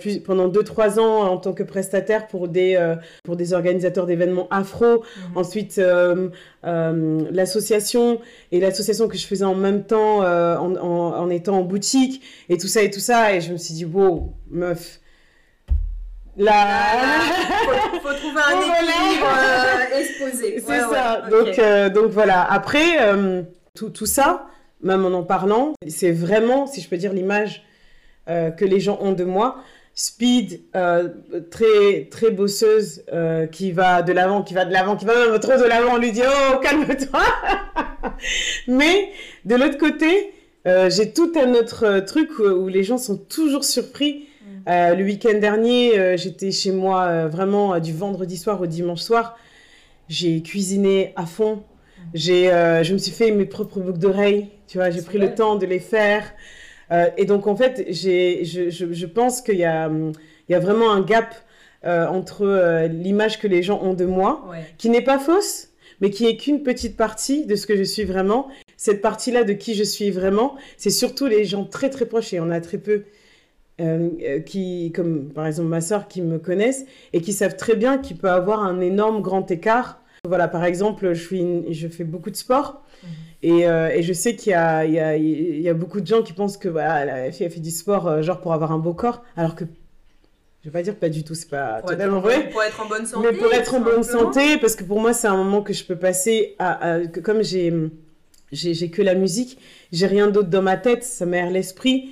plus, 0.00 0.18
pendant 0.20 0.48
2-3 0.48 0.98
ans 0.98 1.22
en 1.30 1.36
tant 1.36 1.52
que 1.52 1.62
prestataire 1.62 2.26
pour 2.26 2.48
des 2.48 2.78
pour 3.24 3.36
des 3.36 3.52
organisateurs 3.52 4.06
d'événements 4.06 4.48
afro. 4.50 5.04
Mhm. 5.04 5.36
ensuite 5.36 5.80
l'association 6.62 8.20
et 8.52 8.60
l'association 8.60 9.08
que 9.08 9.16
je 9.16 9.26
faisais 9.26 9.44
en 9.44 9.54
même 9.54 9.84
temps 9.84 10.20
en, 10.20 10.76
en, 10.76 11.14
en, 11.18 11.30
étant 11.30 11.58
en 11.58 11.62
boutique 11.62 12.22
et 12.48 12.56
tout 12.58 12.68
ça 12.68 12.82
et 12.82 12.90
tout 12.90 13.00
ça. 13.00 13.34
Et 13.34 13.40
je 13.40 13.52
me 13.52 13.56
suis 13.56 13.74
dit 13.74 13.84
wow 13.84 14.27
meuf. 14.50 15.00
Là, 16.38 16.62
faut, 17.64 18.00
faut 18.00 18.14
trouver 18.14 18.40
un 18.46 18.60
équilibre 18.60 19.26
euh, 19.26 19.98
exposé. 19.98 20.62
C'est 20.64 20.80
ça. 20.80 21.22
Donc, 21.28 21.58
euh, 21.58 21.88
donc 21.88 22.10
voilà. 22.12 22.44
Après, 22.44 23.00
euh, 23.00 23.42
tout, 23.74 23.90
tout, 23.90 24.06
ça, 24.06 24.46
même 24.80 25.04
en 25.04 25.12
en 25.18 25.24
parlant, 25.24 25.72
c'est 25.88 26.12
vraiment, 26.12 26.68
si 26.68 26.80
je 26.80 26.88
peux 26.88 26.96
dire, 26.96 27.12
l'image 27.12 27.64
que 28.28 28.64
les 28.66 28.78
gens 28.78 28.98
ont 29.00 29.12
de 29.12 29.24
moi. 29.24 29.56
Speed, 29.94 30.60
très 31.50 32.08
très 32.10 32.30
bosseuse, 32.30 33.04
qui 33.50 33.72
va 33.72 34.02
de 34.02 34.12
l'avant, 34.12 34.42
qui 34.42 34.52
va 34.52 34.66
de 34.66 34.72
l'avant, 34.72 34.96
qui 34.96 35.06
va 35.06 35.14
même 35.14 35.38
trop 35.40 35.56
de 35.56 35.64
l'avant. 35.64 35.94
On 35.94 35.96
lui 35.96 36.12
dit 36.12 36.22
oh 36.22 36.58
calme-toi. 36.58 37.22
Mais 38.68 39.10
de 39.46 39.54
l'autre 39.56 39.78
côté, 39.78 40.34
j'ai 40.64 41.12
tout 41.12 41.32
un 41.36 41.54
autre 41.54 42.00
truc 42.00 42.38
où 42.38 42.68
les 42.68 42.82
gens 42.84 42.98
sont 42.98 43.16
toujours 43.16 43.64
surpris 43.64 44.28
euh, 44.68 44.94
le 44.94 45.04
week-end 45.04 45.38
dernier, 45.38 45.98
euh, 45.98 46.16
j'étais 46.18 46.50
chez 46.50 46.72
moi 46.72 47.04
euh, 47.04 47.28
vraiment 47.28 47.78
du 47.78 47.94
vendredi 47.94 48.36
soir 48.36 48.60
au 48.60 48.66
dimanche 48.66 49.00
soir. 49.00 49.38
J'ai 50.08 50.42
cuisiné 50.42 51.12
à 51.16 51.24
fond. 51.24 51.62
J'ai, 52.14 52.46
je 52.46 52.92
me 52.92 52.98
suis 52.98 53.10
fait 53.10 53.30
mes 53.30 53.44
propres 53.44 53.80
boucles 53.80 53.98
d'oreilles. 53.98 54.48
Tu 54.66 54.78
vois, 54.78 54.88
j'ai 54.88 55.02
pris 55.02 55.18
le 55.18 55.34
temps 55.34 55.56
de 55.56 55.66
les 55.66 55.80
faire. 55.80 56.32
et 57.18 57.26
donc, 57.26 57.46
en 57.46 57.54
fait, 57.54 57.84
j'ai, 57.88 58.46
je, 58.46 58.70
je, 58.70 58.92
je, 58.92 59.06
pense 59.06 59.42
qu'il 59.42 59.56
y 59.56 59.64
a, 59.64 59.90
il 59.90 60.52
y 60.52 60.54
a 60.54 60.58
vraiment 60.58 60.90
un 60.90 61.02
gap 61.02 61.34
entre 61.84 62.86
l'image 62.86 63.38
que 63.38 63.46
les 63.46 63.62
gens 63.62 63.82
ont 63.82 63.92
de 63.92 64.06
moi, 64.06 64.50
qui 64.78 64.88
n'est 64.88 65.02
pas 65.02 65.18
fausse, 65.18 65.68
mais 66.00 66.08
qui 66.08 66.24
est 66.24 66.38
qu'une 66.38 66.62
petite 66.62 66.96
partie 66.96 67.44
de 67.44 67.54
ce 67.54 67.66
que 67.66 67.76
je 67.76 67.82
suis 67.82 68.04
vraiment. 68.04 68.48
Cette 68.78 69.02
partie-là 69.02 69.42
de 69.42 69.52
qui 69.54 69.74
je 69.74 69.82
suis 69.82 70.12
vraiment, 70.12 70.54
c'est 70.76 70.90
surtout 70.90 71.26
les 71.26 71.44
gens 71.44 71.64
très 71.64 71.90
très 71.90 72.06
proches, 72.06 72.32
et 72.32 72.38
on 72.38 72.48
a 72.48 72.60
très 72.60 72.78
peu 72.78 73.02
euh, 73.80 74.08
euh, 74.22 74.38
qui, 74.38 74.92
comme 74.94 75.30
par 75.30 75.46
exemple 75.46 75.68
ma 75.68 75.80
soeur, 75.80 76.06
qui 76.06 76.22
me 76.22 76.38
connaissent 76.38 76.86
et 77.12 77.20
qui 77.20 77.32
savent 77.32 77.56
très 77.56 77.74
bien 77.74 77.98
qu'il 77.98 78.16
peut 78.16 78.30
avoir 78.30 78.62
un 78.62 78.80
énorme 78.80 79.20
grand 79.20 79.50
écart. 79.50 80.00
Voilà, 80.24 80.46
par 80.46 80.64
exemple, 80.64 81.12
je, 81.12 81.20
suis 81.20 81.74
je 81.74 81.88
fais 81.88 82.04
beaucoup 82.04 82.30
de 82.30 82.36
sport 82.36 82.84
mhm. 83.02 83.08
et, 83.42 83.68
euh, 83.68 83.88
et, 83.88 84.04
je 84.04 84.12
sais 84.12 84.36
qu'il 84.36 84.52
y 84.52 84.54
a, 84.54 84.84
il 84.84 84.92
y, 84.92 85.00
a, 85.00 85.16
il 85.16 85.60
y 85.60 85.68
a 85.68 85.74
beaucoup 85.74 86.00
de 86.00 86.06
gens 86.06 86.22
qui 86.22 86.32
pensent 86.32 86.56
que 86.56 86.68
voilà, 86.68 87.04
la 87.04 87.32
fille 87.32 87.46
a 87.46 87.50
fait 87.50 87.60
du 87.60 87.72
sport 87.72 88.22
genre 88.22 88.40
pour 88.40 88.52
avoir 88.52 88.70
un 88.70 88.78
beau 88.78 88.94
corps, 88.94 89.24
alors 89.36 89.56
que 89.56 89.64
je 90.62 90.68
vais 90.68 90.72
pas 90.72 90.82
dire 90.82 90.94
pas 90.94 91.08
du 91.08 91.24
tout, 91.24 91.34
c'est 91.34 91.50
pas 91.50 91.82
totalement 91.82 92.20
vrai. 92.20 92.48
Pour 92.50 92.62
être 92.62 92.80
en 92.80 92.88
bonne 92.88 93.06
santé. 93.06 93.28
Mais 93.28 93.36
pour 93.36 93.52
être 93.52 93.74
en 93.74 93.80
bonne 93.80 94.04
santé, 94.04 94.56
parce 94.58 94.76
que 94.76 94.84
pour 94.84 95.00
moi, 95.00 95.12
c'est 95.12 95.26
un 95.26 95.36
moment 95.36 95.62
que 95.62 95.72
je 95.72 95.84
peux 95.84 95.96
passer 95.96 96.54
à. 96.60 96.94
à 96.94 97.06
comme 97.06 97.42
j'ai, 97.42 97.72
j'ai 98.52 98.90
que 98.90 99.02
la 99.02 99.14
musique, 99.14 99.58
j'ai 99.92 100.06
rien 100.06 100.28
d'autre 100.28 100.48
dans 100.48 100.62
ma 100.62 100.76
tête, 100.76 101.04
ça 101.04 101.26
m'aère 101.26 101.50
l'esprit. 101.50 102.10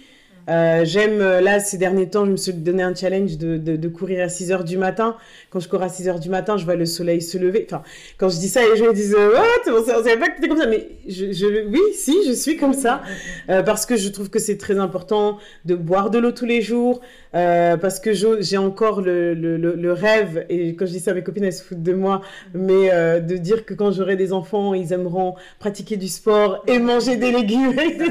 Euh, 0.49 0.85
j'aime, 0.85 1.21
euh, 1.21 1.41
là, 1.41 1.59
ces 1.59 1.77
derniers 1.77 2.09
temps, 2.09 2.25
je 2.25 2.31
me 2.31 2.37
suis 2.37 2.53
donné 2.53 2.83
un 2.83 2.95
challenge 2.95 3.37
de, 3.37 3.57
de, 3.57 3.89
courir 3.89 4.25
à 4.25 4.29
6 4.29 4.53
heures 4.53 4.65
du 4.65 4.79
matin. 4.79 5.17
Quand 5.51 5.59
je 5.59 5.69
cours 5.69 5.83
à 5.83 5.89
6 5.89 6.09
heures 6.09 6.21
du 6.21 6.29
matin, 6.29 6.57
je 6.57 6.65
vois 6.65 6.77
le 6.77 6.87
soleil 6.87 7.21
se 7.21 7.37
lever. 7.37 7.67
Enfin, 7.69 7.83
quand 8.17 8.29
je 8.29 8.39
dis 8.39 8.49
ça, 8.49 8.61
les 8.63 8.77
gens 8.77 8.93
disent 8.93 9.15
What 9.15 9.73
On 9.73 9.85
savait 9.85 10.17
pas 10.17 10.29
que 10.29 10.37
t'étais 10.37 10.49
comme 10.49 10.59
ça. 10.59 10.69
Mais 10.69 10.89
je, 11.09 11.33
je, 11.33 11.67
oui, 11.67 11.81
si, 11.95 12.17
je 12.27 12.33
suis 12.33 12.57
comme 12.57 12.75
ça. 12.75 13.03
Euh, 13.51 13.63
parce 13.63 13.87
que 13.87 13.97
je 13.97 14.09
trouve 14.09 14.31
que 14.31 14.39
c'est 14.39 14.57
très 14.57 14.79
important 14.79 15.39
de 15.65 15.75
boire 15.75 16.11
de 16.11 16.19
l'eau 16.19 16.31
tous 16.31 16.47
les 16.47 16.63
jours. 16.63 17.01
Euh, 17.37 17.77
parce 17.77 18.01
que 18.01 18.13
j'ai 18.13 18.57
encore 18.57 19.03
le, 19.03 19.35
le, 19.35 19.57
le, 19.59 19.93
rêve, 19.93 20.47
et 20.49 20.75
quand 20.75 20.87
je 20.87 20.93
dis 20.93 21.01
ça, 21.01 21.13
mes 21.13 21.23
copines, 21.23 21.45
elles 21.45 21.53
se 21.53 21.63
foutent 21.63 21.83
de 21.83 21.93
moi, 21.93 22.23
mais 22.55 22.91
euh, 22.91 23.21
de 23.21 23.37
dire 23.37 23.67
que 23.67 23.75
quand 23.75 23.93
j'aurai 23.93 24.17
des 24.17 24.33
enfants, 24.33 24.73
ils 24.73 24.95
aimeront 24.95 25.35
pratiquer 25.59 25.99
du 25.99 26.09
sport 26.09 26.65
et 26.67 26.79
manger 26.79 27.17
des 27.17 27.33
légumes, 27.33 27.79
etc. 27.79 28.11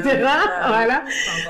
voilà. 0.68 1.04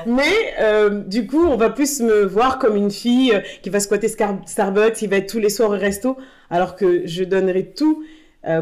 Mais 0.06 0.22
euh, 0.60 1.02
du 1.02 1.26
coup, 1.26 1.44
on 1.44 1.56
va 1.56 1.68
plus 1.68 2.00
me 2.00 2.24
voir 2.24 2.58
comme 2.58 2.76
une 2.76 2.90
fille 2.90 3.38
qui 3.62 3.68
va 3.68 3.78
squatter 3.78 4.08
Starbucks, 4.08 4.94
qui 4.94 5.06
va 5.06 5.16
être 5.16 5.30
tous 5.30 5.40
les 5.40 5.50
soirs 5.50 5.70
au 5.70 5.76
resto, 5.78 6.16
alors 6.48 6.76
que 6.76 7.02
je 7.06 7.24
donnerai 7.24 7.72
tout 7.76 8.04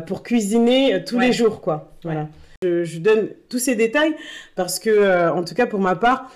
pour 0.07 0.22
cuisiner 0.22 1.05
tous 1.05 1.18
les 1.18 1.33
jours, 1.33 1.61
quoi. 1.61 1.92
Voilà. 2.03 2.29
Je, 2.62 2.85
je, 2.85 2.98
donne 2.98 3.29
tous 3.50 3.59
ces 3.59 3.77
détails 3.77 4.14
parce 4.57 4.79
que, 4.79 5.29
en 5.31 5.44
tout 5.44 5.55
cas 5.55 5.66
pour 5.66 5.81
ma 5.81 5.94
part, 5.94 6.33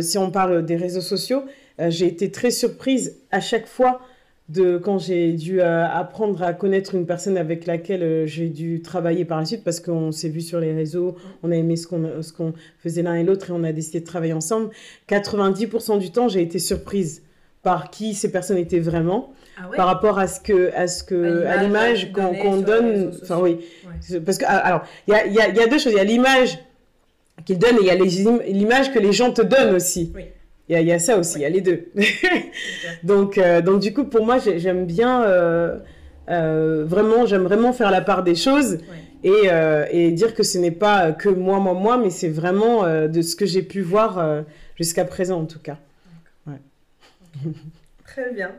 si 0.00 0.16
on 0.16 0.30
parle 0.30 0.64
des 0.64 0.76
réseaux 0.76 1.00
sociaux, 1.00 1.42
j'ai 1.88 2.06
été 2.06 2.30
très 2.30 2.50
surprise 2.50 3.16
à 3.30 3.40
chaque 3.40 3.66
fois 3.66 4.00
de 4.48 4.78
quand 4.78 4.98
j'ai 4.98 5.32
dû 5.32 5.60
apprendre 5.60 6.42
à 6.42 6.54
connaître 6.54 6.94
une 6.94 7.04
personne 7.04 7.36
avec 7.36 7.66
laquelle 7.66 8.26
j'ai 8.26 8.48
dû 8.48 8.80
travailler 8.80 9.24
par 9.24 9.38
la 9.38 9.44
suite 9.44 9.62
parce 9.62 9.78
qu'on 9.78 10.10
s'est 10.10 10.30
vu 10.30 10.40
sur 10.40 10.58
les 10.58 10.72
réseaux, 10.72 11.16
on 11.42 11.52
a 11.52 11.54
aimé 11.54 11.76
ce 11.76 11.86
qu'on 11.86 12.22
ce 12.22 12.32
qu'on 12.32 12.54
faisait 12.78 13.02
l'un 13.02 13.14
et 13.14 13.24
l'autre 13.24 13.50
et 13.50 13.52
on 13.52 13.62
a 13.62 13.72
décidé 13.72 14.00
de 14.00 14.06
travailler 14.06 14.32
ensemble. 14.32 14.70
90% 15.08 15.98
du 15.98 16.10
temps, 16.10 16.28
j'ai 16.28 16.40
été 16.40 16.58
surprise 16.58 17.22
par 17.62 17.90
qui 17.90 18.14
ces 18.14 18.32
personnes 18.32 18.58
étaient 18.58 18.78
vraiment. 18.78 19.32
Ah 19.60 19.68
par 19.74 19.86
rapport 19.86 20.18
à 20.20 20.28
ce 20.28 20.38
que 20.40 20.72
à 20.74 20.86
ce 20.86 21.02
que 21.02 21.44
à 21.44 21.62
l'image 21.64 22.12
qu'on 22.12 22.60
donne 22.60 23.12
enfin 23.20 23.40
oui 23.40 23.58
parce 24.24 24.38
que 24.38 24.44
ah, 24.46 24.56
alors 24.56 24.82
il 25.08 25.14
y 25.14 25.16
a, 25.16 25.26
y, 25.26 25.40
a, 25.40 25.48
y 25.48 25.58
a 25.58 25.66
deux 25.66 25.78
choses 25.78 25.92
il 25.92 25.96
y 25.96 26.00
a 26.00 26.04
l'image 26.04 26.60
qu'ils 27.44 27.58
donnent 27.58 27.78
et 27.78 27.80
il 27.80 27.86
y 27.86 27.90
a 27.90 27.96
l'image 28.52 28.92
que 28.92 29.00
les 29.00 29.12
gens 29.12 29.32
te 29.32 29.42
donnent 29.42 29.74
aussi 29.74 30.12
oui. 30.14 30.26
Il, 30.68 30.72
y 30.72 30.76
a, 30.76 30.80
il 30.80 30.86
y 30.86 30.92
a 30.92 30.98
ça 30.98 31.18
aussi 31.18 31.38
il 31.38 31.42
y 31.42 31.44
a 31.44 31.48
les 31.48 31.60
deux. 31.60 31.88
Donc 33.02 33.38
euh, 33.38 33.60
donc 33.60 33.80
du 33.80 33.92
coup 33.92 34.04
pour 34.04 34.24
moi 34.24 34.38
j'aime 34.38 34.86
bien 34.86 35.22
euh, 35.24 35.78
euh, 36.30 36.84
vraiment 36.86 37.26
j'aime 37.26 37.44
vraiment 37.44 37.72
faire 37.72 37.90
la 37.90 38.00
part 38.00 38.22
des 38.22 38.34
choses 38.34 38.78
et, 39.24 39.48
et 39.90 40.12
dire 40.12 40.34
que 40.34 40.42
ce 40.42 40.58
n'est 40.58 40.70
pas 40.70 41.12
que 41.12 41.28
moi 41.28 41.58
moi 41.58 41.74
moi 41.74 41.98
mais 41.98 42.10
c'est 42.10 42.28
vraiment 42.28 42.84
de 43.08 43.22
ce 43.22 43.34
que 43.34 43.46
j'ai 43.46 43.62
pu 43.62 43.80
voir 43.80 44.44
jusqu'à 44.76 45.04
présent 45.04 45.40
en 45.40 45.46
tout 45.46 45.58
cas. 45.58 45.78
Ouais. 46.46 46.60
très 48.04 48.32
bien 48.32 48.50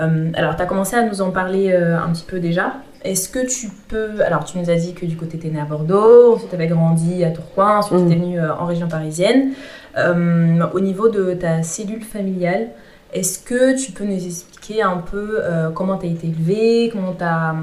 Euh, 0.00 0.30
alors, 0.34 0.56
tu 0.56 0.62
as 0.62 0.66
commencé 0.66 0.96
à 0.96 1.02
nous 1.02 1.20
en 1.20 1.30
parler 1.30 1.72
euh, 1.72 1.98
un 1.98 2.10
petit 2.10 2.24
peu 2.24 2.40
déjà. 2.40 2.74
Est-ce 3.02 3.28
que 3.28 3.46
tu 3.46 3.68
peux. 3.88 4.22
Alors, 4.24 4.44
tu 4.44 4.58
nous 4.58 4.70
as 4.70 4.76
dit 4.76 4.94
que 4.94 5.06
du 5.06 5.16
côté, 5.16 5.38
tu 5.38 5.46
es 5.46 5.50
né 5.50 5.60
à 5.60 5.64
Bordeaux, 5.64 6.34
ensuite 6.34 6.48
tu 6.50 6.54
avais 6.54 6.66
grandi 6.66 7.22
à 7.24 7.30
Tourcoing, 7.30 7.78
ensuite 7.78 8.06
tu 8.06 8.12
es 8.12 8.16
venu 8.16 8.40
euh, 8.40 8.54
en 8.54 8.66
région 8.66 8.88
parisienne. 8.88 9.52
au 9.96 10.80
niveau 10.80 11.08
de 11.08 11.34
ta 11.34 11.62
cellule 11.62 12.02
familiale, 12.02 12.68
est-ce 13.12 13.38
que 13.38 13.78
tu 13.80 13.92
peux 13.92 14.04
nous 14.04 14.26
expliquer 14.26 14.82
un 14.82 14.96
peu 14.96 15.40
comment 15.74 15.98
tu 15.98 16.06
as 16.06 16.08
été 16.08 16.26
élevée, 16.26 16.90
comment 16.92 17.12
tu 17.12 17.22
as, 17.22 17.54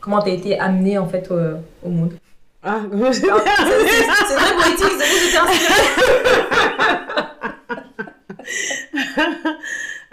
comment 0.00 0.20
as 0.20 0.28
été 0.28 0.60
amenée 0.60 0.96
en 0.98 1.08
fait 1.08 1.28
au 1.82 1.88
monde? 1.88 2.12
Ah, 2.62 2.78
c'est 3.12 3.26
très 3.26 4.54
poétique, 4.54 4.92
c'est 4.96 5.38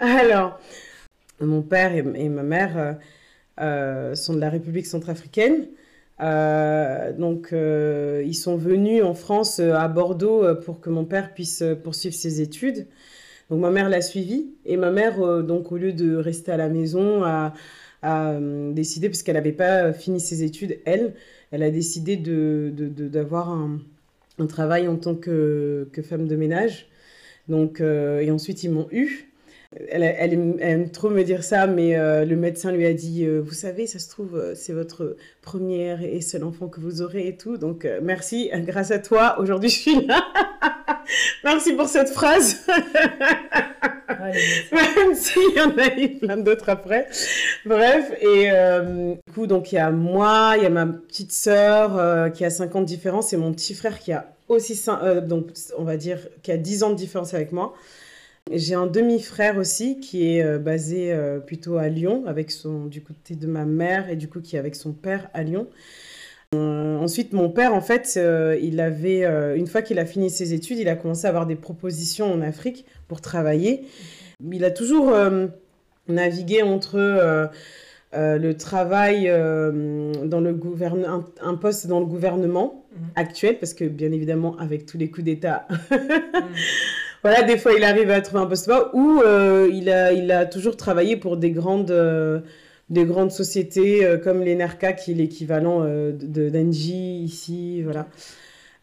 Alors, 0.00 0.58
mon 1.40 1.62
père 1.62 1.94
et, 1.94 2.28
ma 2.28 2.42
mère 2.42 2.78
euh, 2.78 2.92
euh, 3.60 4.14
sont 4.14 4.34
de 4.34 4.40
la 4.40 4.50
République 4.50 4.86
centrafricaine. 4.86 5.66
Euh, 6.20 7.12
donc, 7.12 7.52
ils 7.52 8.34
sont 8.34 8.56
venus 8.56 9.02
en 9.02 9.14
France, 9.14 9.58
à 9.60 9.88
Bordeaux, 9.88 10.54
pour 10.56 10.80
que 10.80 10.90
mon 10.90 11.04
père 11.04 11.32
puisse 11.32 11.64
poursuivre 11.82 12.14
ses 12.14 12.40
études. 12.40 12.86
Donc, 13.48 13.60
ma 13.60 13.70
mère 13.70 13.88
l'a 13.88 14.02
suivi. 14.02 14.50
Et 14.66 14.76
ma 14.76 14.90
mère, 14.90 15.42
donc, 15.42 15.72
au 15.72 15.76
lieu 15.76 15.92
de 15.92 16.16
rester 16.16 16.52
à 16.52 16.56
la 16.56 16.68
maison, 16.68 17.24
a, 17.24 17.54
décidé, 18.72 19.08
parce 19.08 19.22
qu'elle 19.22 19.34
n'avait 19.34 19.52
pas 19.52 19.92
fini 19.92 20.20
ses 20.20 20.42
études, 20.42 20.78
elle, 20.84 21.14
elle 21.52 21.62
a 21.62 21.70
décidé 21.70 22.16
d'avoir 22.16 23.48
de, 23.48 23.62
un, 23.62 23.80
un, 24.38 24.46
travail 24.46 24.88
en 24.88 24.96
tant 24.96 25.14
que, 25.14 25.88
que 25.92 26.02
femme 26.02 26.26
de 26.26 26.36
ménage. 26.36 26.88
Donc, 27.48 27.80
et 27.80 28.30
ensuite, 28.30 28.62
ils 28.62 28.70
m'ont 28.70 28.88
eu. 28.92 29.29
Elle, 29.72 30.02
aime, 30.58 30.90
trop 30.90 31.10
me 31.10 31.22
dire 31.22 31.44
ça, 31.44 31.68
mais 31.68 31.96
euh, 31.96 32.24
le 32.24 32.34
médecin 32.34 32.72
lui 32.72 32.86
a 32.86 32.92
dit, 32.92 33.24
euh, 33.24 33.38
vous 33.38 33.52
savez, 33.52 33.86
ça 33.86 34.00
se 34.00 34.08
trouve, 34.08 34.34
euh, 34.34 34.52
c'est 34.56 34.72
votre 34.72 35.16
première 35.42 36.02
et 36.02 36.20
seul 36.22 36.42
enfant 36.42 36.66
que 36.66 36.80
vous 36.80 37.02
aurez 37.02 37.28
et 37.28 37.36
tout. 37.36 37.56
Donc, 37.56 37.86
merci, 38.02 38.50
grâce 38.54 38.90
à 38.90 38.98
toi, 38.98 39.38
aujourd'hui, 39.38 39.68
je 39.68 39.78
suis 39.78 40.06
là. 40.06 40.24
merci 41.44 41.74
pour 41.74 41.86
cette 41.86 42.08
phrase. 42.08 42.66
Même 44.72 45.14
s'il 45.14 45.52
y 45.56 45.60
en 45.60 45.78
a 45.78 45.96
eu 45.96 46.18
plein 46.18 46.36
d'autres 46.36 46.68
après. 46.68 47.06
Bref, 47.64 48.10
et 48.20 48.50
du 48.50 49.32
coup, 49.32 49.46
donc, 49.46 49.70
il 49.70 49.76
y 49.76 49.78
a 49.78 49.92
moi, 49.92 50.54
il 50.56 50.64
y 50.64 50.66
a 50.66 50.70
ma 50.70 50.86
petite 50.86 51.30
sœur 51.30 52.32
qui 52.32 52.44
a 52.44 52.50
50 52.50 52.74
ans 52.74 52.80
de 52.80 52.86
différence 52.86 53.32
et 53.32 53.36
mon 53.36 53.52
petit 53.52 53.74
frère 53.74 54.00
qui 54.00 54.10
a 54.12 54.32
aussi, 54.48 54.84
donc, 55.22 55.50
on 55.78 55.84
va 55.84 55.96
dire, 55.96 56.18
qui 56.42 56.50
a 56.50 56.56
10 56.56 56.82
ans 56.82 56.90
de 56.90 56.96
différence 56.96 57.34
avec 57.34 57.52
moi. 57.52 57.72
J'ai 58.52 58.74
un 58.74 58.88
demi-frère 58.88 59.58
aussi 59.58 60.00
qui 60.00 60.34
est 60.34 60.42
euh, 60.42 60.58
basé 60.58 61.12
euh, 61.12 61.38
plutôt 61.38 61.76
à 61.76 61.88
Lyon, 61.88 62.24
avec 62.26 62.50
son, 62.50 62.86
du 62.86 63.00
côté 63.00 63.36
de 63.36 63.46
ma 63.46 63.64
mère 63.64 64.10
et 64.10 64.16
du 64.16 64.28
coup 64.28 64.40
qui 64.40 64.56
est 64.56 64.58
avec 64.58 64.74
son 64.74 64.92
père 64.92 65.28
à 65.34 65.44
Lyon. 65.44 65.68
Euh, 66.56 66.96
ensuite, 66.98 67.32
mon 67.32 67.48
père, 67.48 67.72
en 67.74 67.80
fait, 67.80 68.18
il 68.60 68.80
avait, 68.80 69.24
une 69.56 69.68
fois 69.68 69.82
qu'il 69.82 70.00
a 70.00 70.04
fini 70.04 70.30
ses 70.30 70.52
études, 70.52 70.78
il 70.78 70.88
a 70.88 70.96
commencé 70.96 71.26
à 71.26 71.28
avoir 71.28 71.46
des 71.46 71.54
propositions 71.54 72.32
en 72.32 72.40
Afrique 72.40 72.86
pour 73.06 73.20
travailler. 73.20 73.84
Il 74.50 74.64
a 74.64 74.72
toujours 74.72 75.14
navigué 76.08 76.62
entre 76.62 77.50
le 78.12 78.52
travail 78.54 79.28
dans 79.28 80.40
le 80.40 80.52
gouvernement, 80.52 81.24
un, 81.40 81.54
poste 81.54 81.86
dans 81.86 82.00
le 82.00 82.06
gouvernement 82.06 82.84
mmh. 82.90 82.98
actuel, 83.14 83.58
parce 83.60 83.72
que 83.72 83.84
bien 83.84 84.10
évidemment, 84.10 84.58
avec 84.58 84.86
tous 84.86 84.98
les 84.98 85.08
coups 85.08 85.26
d'État, 85.26 85.68
mmh 85.70 85.94
voilà, 87.22 87.42
des 87.42 87.58
fois 87.58 87.72
il 87.74 87.84
arrive 87.84 88.10
à 88.10 88.20
trouver 88.22 88.42
un 88.42 88.46
poste 88.46 88.68
bas 88.68 88.90
ou 88.94 89.20
euh, 89.20 89.68
il, 89.72 89.90
a, 89.90 90.12
il 90.12 90.32
a 90.32 90.46
toujours 90.46 90.76
travaillé 90.76 91.16
pour 91.16 91.36
des 91.36 91.50
grandes, 91.50 91.90
euh, 91.90 92.40
des 92.88 93.04
grandes 93.04 93.30
sociétés 93.30 94.06
euh, 94.06 94.16
comme 94.16 94.42
l'ENERCA 94.42 94.94
qui 94.94 95.12
est 95.12 95.14
l'équivalent 95.14 95.84
d'Engie 96.12 97.22
ici, 97.22 97.82
voilà. 97.82 98.08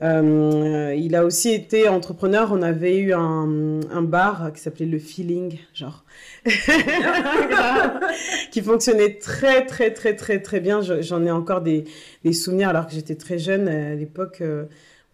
il 0.02 1.16
a 1.16 1.26
aussi 1.26 1.50
été 1.52 1.88
entrepreneur. 1.88 2.52
On 2.52 2.62
avait 2.62 3.00
eu 3.00 3.14
un, 3.14 4.04
bar 4.04 4.52
qui 4.54 4.62
s'appelait 4.62 4.86
le 4.86 5.00
Feeling, 5.00 5.58
genre, 5.74 6.06
qui 8.52 8.62
fonctionnait 8.62 9.16
très, 9.16 9.66
très, 9.66 9.92
très, 9.92 10.16
très, 10.16 10.40
très 10.42 10.60
bien. 10.60 10.82
J'en 11.02 11.26
ai 11.26 11.32
encore 11.32 11.62
des, 11.62 11.86
des, 12.24 12.34
souvenirs 12.34 12.70
alors 12.70 12.86
que 12.86 12.94
j'étais 12.94 13.16
très 13.16 13.40
jeune 13.40 13.68
à 13.68 13.96
l'époque. 13.96 14.44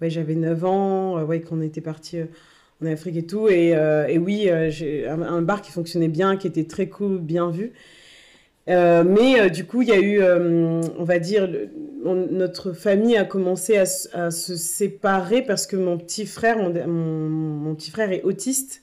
ouais, 0.01 0.09
j'avais 0.09 0.35
9 0.35 0.65
ans, 0.65 1.23
ouais, 1.23 1.39
qu'on 1.39 1.61
était 1.61 1.79
parti 1.79 2.17
en 2.81 2.85
Afrique 2.87 3.17
et 3.17 3.25
tout. 3.25 3.47
Et, 3.47 3.75
euh, 3.75 4.07
oui, 4.17 4.49
euh, 4.49 4.69
j'ai 4.69 5.07
un, 5.07 5.41
bar 5.41 5.61
qui 5.61 5.71
fonctionnait 5.71 6.07
bien, 6.07 6.37
qui 6.37 6.47
était 6.47 6.65
très 6.65 6.87
cool, 6.87 7.19
bien 7.19 7.49
vu. 7.49 7.73
Euh, 8.69 9.03
mais 9.03 9.49
du 9.49 9.65
coup, 9.65 9.81
il 9.81 9.89
y 9.89 9.91
a 9.91 9.99
eu, 9.99 10.23
on 10.23 11.03
va 11.03 11.19
dire, 11.19 11.49
notre 12.03 12.71
famille 12.71 13.17
a 13.17 13.25
commencé 13.25 13.77
à, 13.77 13.85
se 13.85 14.55
séparer 14.55 15.41
parce 15.41 15.67
que 15.67 15.75
mon 15.75 15.97
petit 15.97 16.25
frère, 16.25 16.57
mon, 16.87 17.75
petit 17.75 17.91
frère 17.91 18.11
est 18.11 18.23
autiste. 18.23 18.81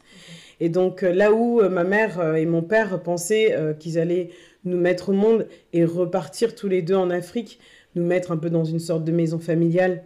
Et 0.62 0.68
donc 0.68 1.00
là 1.00 1.32
où 1.32 1.62
ma 1.70 1.84
mère 1.84 2.36
et 2.36 2.44
mon 2.44 2.60
père 2.60 3.02
pensaient 3.02 3.56
qu'ils 3.78 3.98
allaient 3.98 4.28
nous 4.64 4.76
mettre 4.76 5.08
au 5.08 5.12
monde 5.14 5.46
et 5.72 5.86
repartir 5.86 6.54
tous 6.54 6.68
les 6.68 6.82
deux 6.82 6.96
en 6.96 7.08
Afrique, 7.08 7.58
nous 7.94 8.04
mettre 8.04 8.32
un 8.32 8.36
peu 8.36 8.50
dans 8.50 8.64
une 8.64 8.80
sorte 8.80 9.04
de 9.04 9.12
maison 9.12 9.38
familiale 9.38 10.02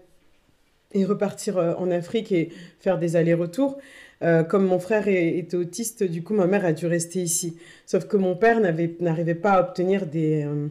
et 0.94 1.04
repartir 1.04 1.58
euh, 1.58 1.74
en 1.74 1.90
Afrique 1.90 2.32
et 2.32 2.50
faire 2.78 2.98
des 2.98 3.16
allers-retours. 3.16 3.78
Euh, 4.22 4.42
comme 4.42 4.64
mon 4.64 4.78
frère 4.78 5.08
était 5.08 5.56
autiste, 5.56 6.02
du 6.04 6.22
coup, 6.22 6.34
ma 6.34 6.46
mère 6.46 6.64
a 6.64 6.72
dû 6.72 6.86
rester 6.86 7.20
ici. 7.20 7.58
Sauf 7.84 8.06
que 8.06 8.16
mon 8.16 8.36
père 8.36 8.60
n'arrivait 8.60 9.34
pas 9.34 9.52
à 9.52 9.60
obtenir 9.60 10.06
des, 10.06 10.44
euh, 10.44 10.68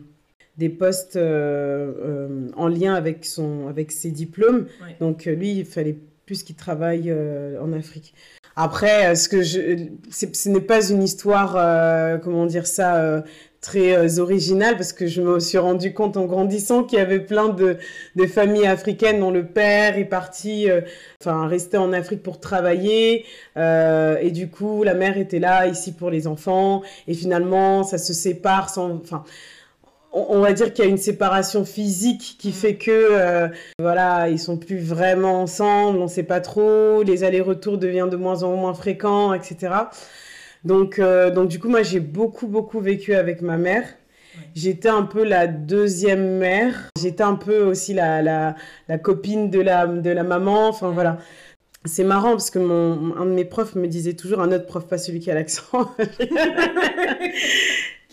des 0.58 0.70
postes 0.70 1.18
en 1.18 2.68
lien 2.68 2.96
avec, 2.96 3.26
son, 3.26 3.68
avec 3.68 3.92
ses 3.92 4.12
diplômes. 4.12 4.68
Donc, 5.00 5.26
lui, 5.26 5.60
il 5.60 5.66
fallait 5.66 5.98
plus 6.26 6.42
qu'il 6.42 6.56
travaille 6.56 7.14
en 7.62 7.74
Afrique. 7.74 8.16
Après, 8.56 9.16
ce 9.16 9.28
que 9.28 9.42
je, 9.42 9.88
ce 10.10 10.50
n'est 10.50 10.62
pas 10.62 10.90
une 10.90 11.04
histoire, 11.04 12.22
comment 12.22 12.46
dire 12.46 12.66
ça, 12.66 13.24
très 13.64 13.96
euh, 13.96 14.22
original 14.22 14.76
parce 14.76 14.94
que 14.94 15.08
je 15.08 15.22
me 15.22 15.40
suis 15.40 15.58
rendu 15.58 15.94
compte 15.94 16.18
en 16.18 16.26
grandissant 16.26 16.84
qu'il 16.84 17.00
y 17.00 17.02
avait 17.02 17.22
plein 17.22 17.50
de, 17.50 17.78
de, 18.16 18.26
familles 18.28 18.68
africaines 18.68 19.22
dont 19.22 19.32
le 19.32 19.46
père 19.46 19.98
est 19.98 20.06
parti, 20.06 20.70
euh, 20.70 20.82
enfin, 21.22 21.48
resté 21.48 21.78
en 21.78 21.94
Afrique 21.94 22.22
pour 22.22 22.40
travailler. 22.40 23.26
Euh, 23.58 24.18
et 24.22 24.30
du 24.32 24.50
coup, 24.50 24.84
la 24.84 24.94
mère 24.94 25.18
était 25.18 25.40
là, 25.40 25.66
ici 25.66 25.94
pour 25.94 26.12
les 26.12 26.28
enfants. 26.28 26.84
Et 27.08 27.14
finalement, 27.16 27.84
ça 27.84 27.98
se 27.98 28.14
sépare 28.14 28.70
sans. 28.70 28.92
Enfin, 28.92 29.24
on, 30.12 30.42
va 30.42 30.54
dire 30.54 30.74
qu'il 30.74 30.86
y 30.86 30.88
a 30.88 30.92
une 30.92 30.98
séparation 30.98 31.66
physique 31.66 32.36
qui 32.38 32.50
mm. 32.50 32.54
fait 32.54 32.76
que, 32.76 33.50
voilà, 33.80 34.30
ils 34.30 34.38
sont 34.38 34.58
plus 34.58 34.78
vraiment 34.78 35.42
ensemble, 35.42 35.98
on 36.00 36.08
sait 36.08 36.22
pas 36.22 36.40
trop, 36.40 37.02
les 37.02 37.24
allers-retours 37.24 37.80
deviennent 37.80 38.12
de 38.12 38.18
moins 38.18 38.44
en 38.44 38.56
moins 38.56 38.76
fréquents, 38.76 39.34
etc. 39.34 39.72
Donc, 40.64 41.00
euh, 41.00 41.30
donc 41.30 41.50
du 41.50 41.60
coup, 41.60 41.70
moi, 41.70 41.84
j'ai 41.84 42.00
beaucoup, 42.00 42.48
beaucoup 42.48 42.80
vécu 42.80 43.14
avec 43.14 43.42
ma 43.42 43.58
mère. 43.58 43.86
J'étais 44.56 44.90
un 44.90 45.04
peu 45.04 45.24
la 45.24 45.48
deuxième 45.48 46.38
mère. 46.38 46.90
J'étais 47.00 47.24
un 47.24 47.36
peu 47.36 47.64
aussi 47.64 47.94
la, 47.94 48.22
la, 48.22 48.56
la, 48.88 48.98
copine 48.98 49.50
de 49.50 49.60
la, 49.60 49.86
de 49.86 50.10
la 50.10 50.24
maman. 50.24 50.70
Enfin, 50.70 50.90
voilà. 50.90 51.20
C'est 51.86 52.06
marrant 52.06 52.32
parce 52.32 52.50
que 52.50 52.60
mon, 52.60 53.16
un 53.18 53.26
de 53.26 53.32
mes 53.32 53.46
profs 53.46 53.76
me 53.76 53.88
disait 53.88 54.14
toujours, 54.14 54.40
un 54.40 54.52
autre 54.54 54.66
prof, 54.66 54.88
pas 54.88 54.98
celui 54.98 55.20
qui 55.20 55.30
a 55.30 55.34
l'accent, 55.34 55.92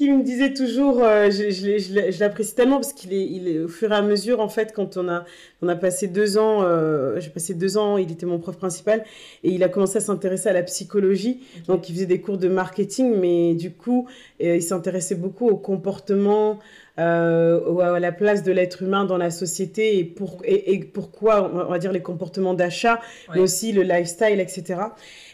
qui 0.00 0.08
me 0.08 0.22
disait 0.22 0.54
toujours, 0.54 1.04
euh, 1.04 1.30
je, 1.30 1.50
je, 1.50 1.76
je, 1.76 2.10
je 2.10 2.20
l'apprécie 2.20 2.54
tellement 2.54 2.76
parce 2.76 2.94
qu'il 2.94 3.12
est, 3.12 3.26
il 3.26 3.46
est, 3.48 3.58
au 3.58 3.68
fur 3.68 3.92
et 3.92 3.94
à 3.94 4.00
mesure, 4.00 4.40
en 4.40 4.48
fait, 4.48 4.72
quand 4.74 4.96
on 4.96 5.10
a, 5.10 5.26
on 5.60 5.68
a 5.68 5.76
passé 5.76 6.06
deux 6.06 6.38
ans, 6.38 6.62
euh, 6.62 7.20
j'ai 7.20 7.28
passé 7.28 7.52
deux 7.52 7.76
ans, 7.76 7.98
il 7.98 8.10
était 8.10 8.24
mon 8.24 8.38
prof 8.38 8.56
principal, 8.56 9.04
et 9.44 9.50
il 9.50 9.62
a 9.62 9.68
commencé 9.68 9.98
à 9.98 10.00
s'intéresser 10.00 10.48
à 10.48 10.54
la 10.54 10.62
psychologie. 10.62 11.40
Okay. 11.42 11.66
Donc, 11.66 11.90
il 11.90 11.96
faisait 11.96 12.06
des 12.06 12.22
cours 12.22 12.38
de 12.38 12.48
marketing, 12.48 13.14
mais 13.14 13.52
du 13.52 13.72
coup, 13.72 14.08
euh, 14.42 14.56
il 14.56 14.62
s'intéressait 14.62 15.16
beaucoup 15.16 15.46
au 15.46 15.56
comportement, 15.58 16.60
euh, 17.00 17.78
à 17.78 17.98
la 17.98 18.12
place 18.12 18.42
de 18.42 18.52
l'être 18.52 18.82
humain 18.82 19.04
dans 19.04 19.16
la 19.16 19.30
société 19.30 19.98
et, 19.98 20.04
pour, 20.04 20.42
et, 20.44 20.72
et, 20.72 20.84
pourquoi, 20.84 21.50
on 21.52 21.70
va 21.70 21.78
dire, 21.78 21.92
les 21.92 22.02
comportements 22.02 22.54
d'achat, 22.54 22.94
ouais. 23.28 23.36
mais 23.36 23.40
aussi 23.40 23.72
le 23.72 23.82
lifestyle, 23.82 24.38
etc. 24.38 24.80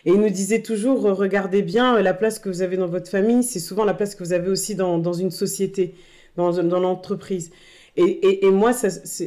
Et 0.04 0.10
il 0.10 0.20
nous 0.20 0.30
disait 0.30 0.62
toujours, 0.62 1.02
regardez 1.02 1.62
bien 1.62 2.00
la 2.00 2.14
place 2.14 2.38
que 2.38 2.48
vous 2.48 2.62
avez 2.62 2.76
dans 2.76 2.86
votre 2.86 3.10
famille, 3.10 3.42
c'est 3.42 3.58
souvent 3.58 3.84
la 3.84 3.94
place 3.94 4.14
que 4.14 4.22
vous 4.22 4.32
avez 4.32 4.48
aussi 4.48 4.74
dans, 4.76 4.98
dans 4.98 5.12
une 5.12 5.30
société, 5.30 5.94
dans, 6.36 6.52
dans 6.62 6.80
l'entreprise. 6.80 7.50
Et, 7.96 8.02
et, 8.02 8.46
et, 8.46 8.50
moi, 8.50 8.72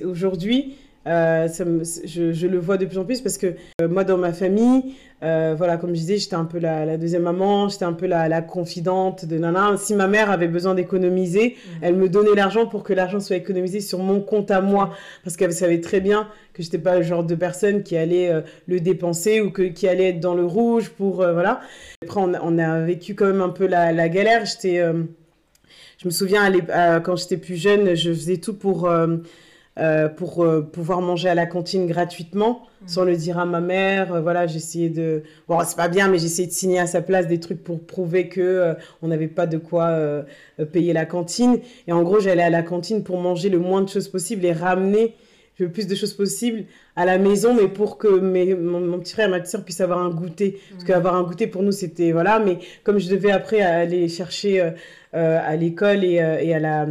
aujourd'hui, 0.05 0.75
euh, 1.07 1.47
ça 1.47 1.63
me, 1.63 1.83
je, 1.83 2.33
je, 2.33 2.47
le 2.47 2.59
vois 2.59 2.77
de 2.77 2.85
plus 2.85 2.97
en 2.97 3.05
plus 3.05 3.21
parce 3.21 3.37
que 3.37 3.55
euh, 3.81 3.87
moi, 3.87 4.03
dans 4.03 4.17
ma 4.17 4.33
famille, 4.33 4.95
euh, 5.23 5.55
voilà, 5.57 5.77
comme 5.77 5.91
je 5.91 6.01
disais, 6.01 6.17
j'étais 6.17 6.35
un 6.35 6.43
peu 6.43 6.59
la, 6.59 6.85
la 6.85 6.97
deuxième 6.97 7.21
maman, 7.21 7.69
j'étais 7.69 7.85
un 7.85 7.93
peu 7.93 8.05
la, 8.05 8.27
la, 8.27 8.41
confidente 8.41 9.25
de 9.25 9.37
nana. 9.37 9.77
Si 9.77 9.95
ma 9.95 10.07
mère 10.07 10.29
avait 10.29 10.49
besoin 10.49 10.75
d'économiser, 10.75 11.55
mmh. 11.55 11.69
elle 11.81 11.95
me 11.95 12.09
donnait 12.09 12.35
l'argent 12.35 12.67
pour 12.67 12.83
que 12.83 12.91
l'argent 12.91 13.21
soit 13.21 13.37
économisé 13.37 13.79
sur 13.79 13.99
mon 13.99 14.19
compte 14.19 14.51
à 14.51 14.59
moi, 14.59 14.91
parce 15.23 15.37
qu'elle 15.37 15.53
savait 15.53 15.79
très 15.79 16.01
bien 16.01 16.27
que 16.53 16.63
j'étais 16.63 16.77
pas 16.77 16.97
le 16.97 17.03
genre 17.03 17.23
de 17.23 17.35
personne 17.35 17.81
qui 17.83 17.95
allait 17.95 18.43
le 18.67 18.79
dépenser 18.81 19.39
ou 19.39 19.51
que, 19.51 19.63
qui 19.63 19.87
allait 19.87 20.09
être 20.09 20.19
dans 20.19 20.35
le 20.35 20.45
rouge 20.45 20.89
pour 20.89 21.15
voilà. 21.17 21.61
Après, 22.03 22.19
on, 22.19 22.33
on, 22.33 22.57
a 22.57 22.81
vécu 22.81 23.15
quand 23.15 23.25
même 23.25 23.41
un 23.41 23.49
peu 23.49 23.67
la, 23.67 23.93
la 23.93 24.09
galère. 24.09 24.45
J'étais, 24.45 24.83
je 25.97 26.05
me 26.05 26.11
souviens, 26.11 26.51
quand 27.03 27.15
j'étais 27.15 27.37
plus 27.37 27.55
jeune, 27.55 27.95
je 27.95 28.11
faisais 28.11 28.37
tout 28.37 28.53
pour 28.53 28.89
euh, 29.79 30.09
pour 30.09 30.43
euh, 30.43 30.61
pouvoir 30.61 30.99
manger 30.99 31.29
à 31.29 31.35
la 31.35 31.45
cantine 31.45 31.87
gratuitement 31.87 32.63
mmh. 32.81 32.87
sans 32.87 33.05
le 33.05 33.15
dire 33.15 33.39
à 33.39 33.45
ma 33.45 33.61
mère. 33.61 34.13
Euh, 34.13 34.21
voilà, 34.21 34.45
j'essayais 34.45 34.89
de. 34.89 35.23
Bon, 35.47 35.57
c'est 35.65 35.77
pas 35.77 35.87
bien, 35.87 36.09
mais 36.09 36.17
j'essayais 36.17 36.47
de 36.49 36.53
signer 36.53 36.79
à 36.79 36.87
sa 36.87 37.01
place 37.01 37.27
des 37.27 37.39
trucs 37.39 37.63
pour 37.63 37.85
prouver 37.85 38.27
que 38.27 38.75
on 39.01 39.07
n'avait 39.07 39.29
pas 39.29 39.47
de 39.47 39.57
quoi 39.57 39.97
payer 40.73 40.91
la 40.91 41.05
cantine. 41.05 41.59
Et 41.87 41.93
en 41.93 42.03
gros, 42.03 42.19
j'allais 42.19 42.43
à 42.43 42.49
la 42.49 42.61
cantine 42.61 43.03
pour 43.03 43.21
manger 43.21 43.47
le 43.47 43.59
moins 43.59 43.81
de 43.81 43.87
choses 43.87 44.09
possible 44.09 44.43
et 44.43 44.51
ramener 44.51 45.15
le 45.59 45.69
plus 45.69 45.87
de 45.87 45.95
choses 45.95 46.13
possible 46.13 46.63
à 46.95 47.05
la 47.05 47.17
maison, 47.17 47.53
mais 47.53 47.67
pour 47.67 47.97
que 47.97 48.07
mes, 48.07 48.55
mon, 48.55 48.79
mon, 48.79 48.97
petit 48.99 49.11
frère 49.11 49.27
et 49.27 49.31
ma 49.31 49.39
petite 49.39 49.51
soeur 49.51 49.65
puissent 49.65 49.81
avoir 49.81 49.99
un 49.99 50.09
goûter. 50.09 50.51
Mmh. 50.57 50.73
Parce 50.73 50.83
qu'avoir 50.85 51.15
un 51.15 51.23
goûter 51.23 51.47
pour 51.47 51.63
nous, 51.63 51.71
c'était 51.71 52.11
voilà. 52.11 52.39
Mais 52.39 52.59
comme 52.83 52.99
je 52.99 53.09
devais 53.09 53.31
après 53.31 53.61
aller 53.61 54.09
chercher 54.09 54.73
à 55.13 55.55
l'école 55.55 56.03
et, 56.03 56.15
et, 56.15 56.53
à 56.53 56.59
la, 56.59 56.85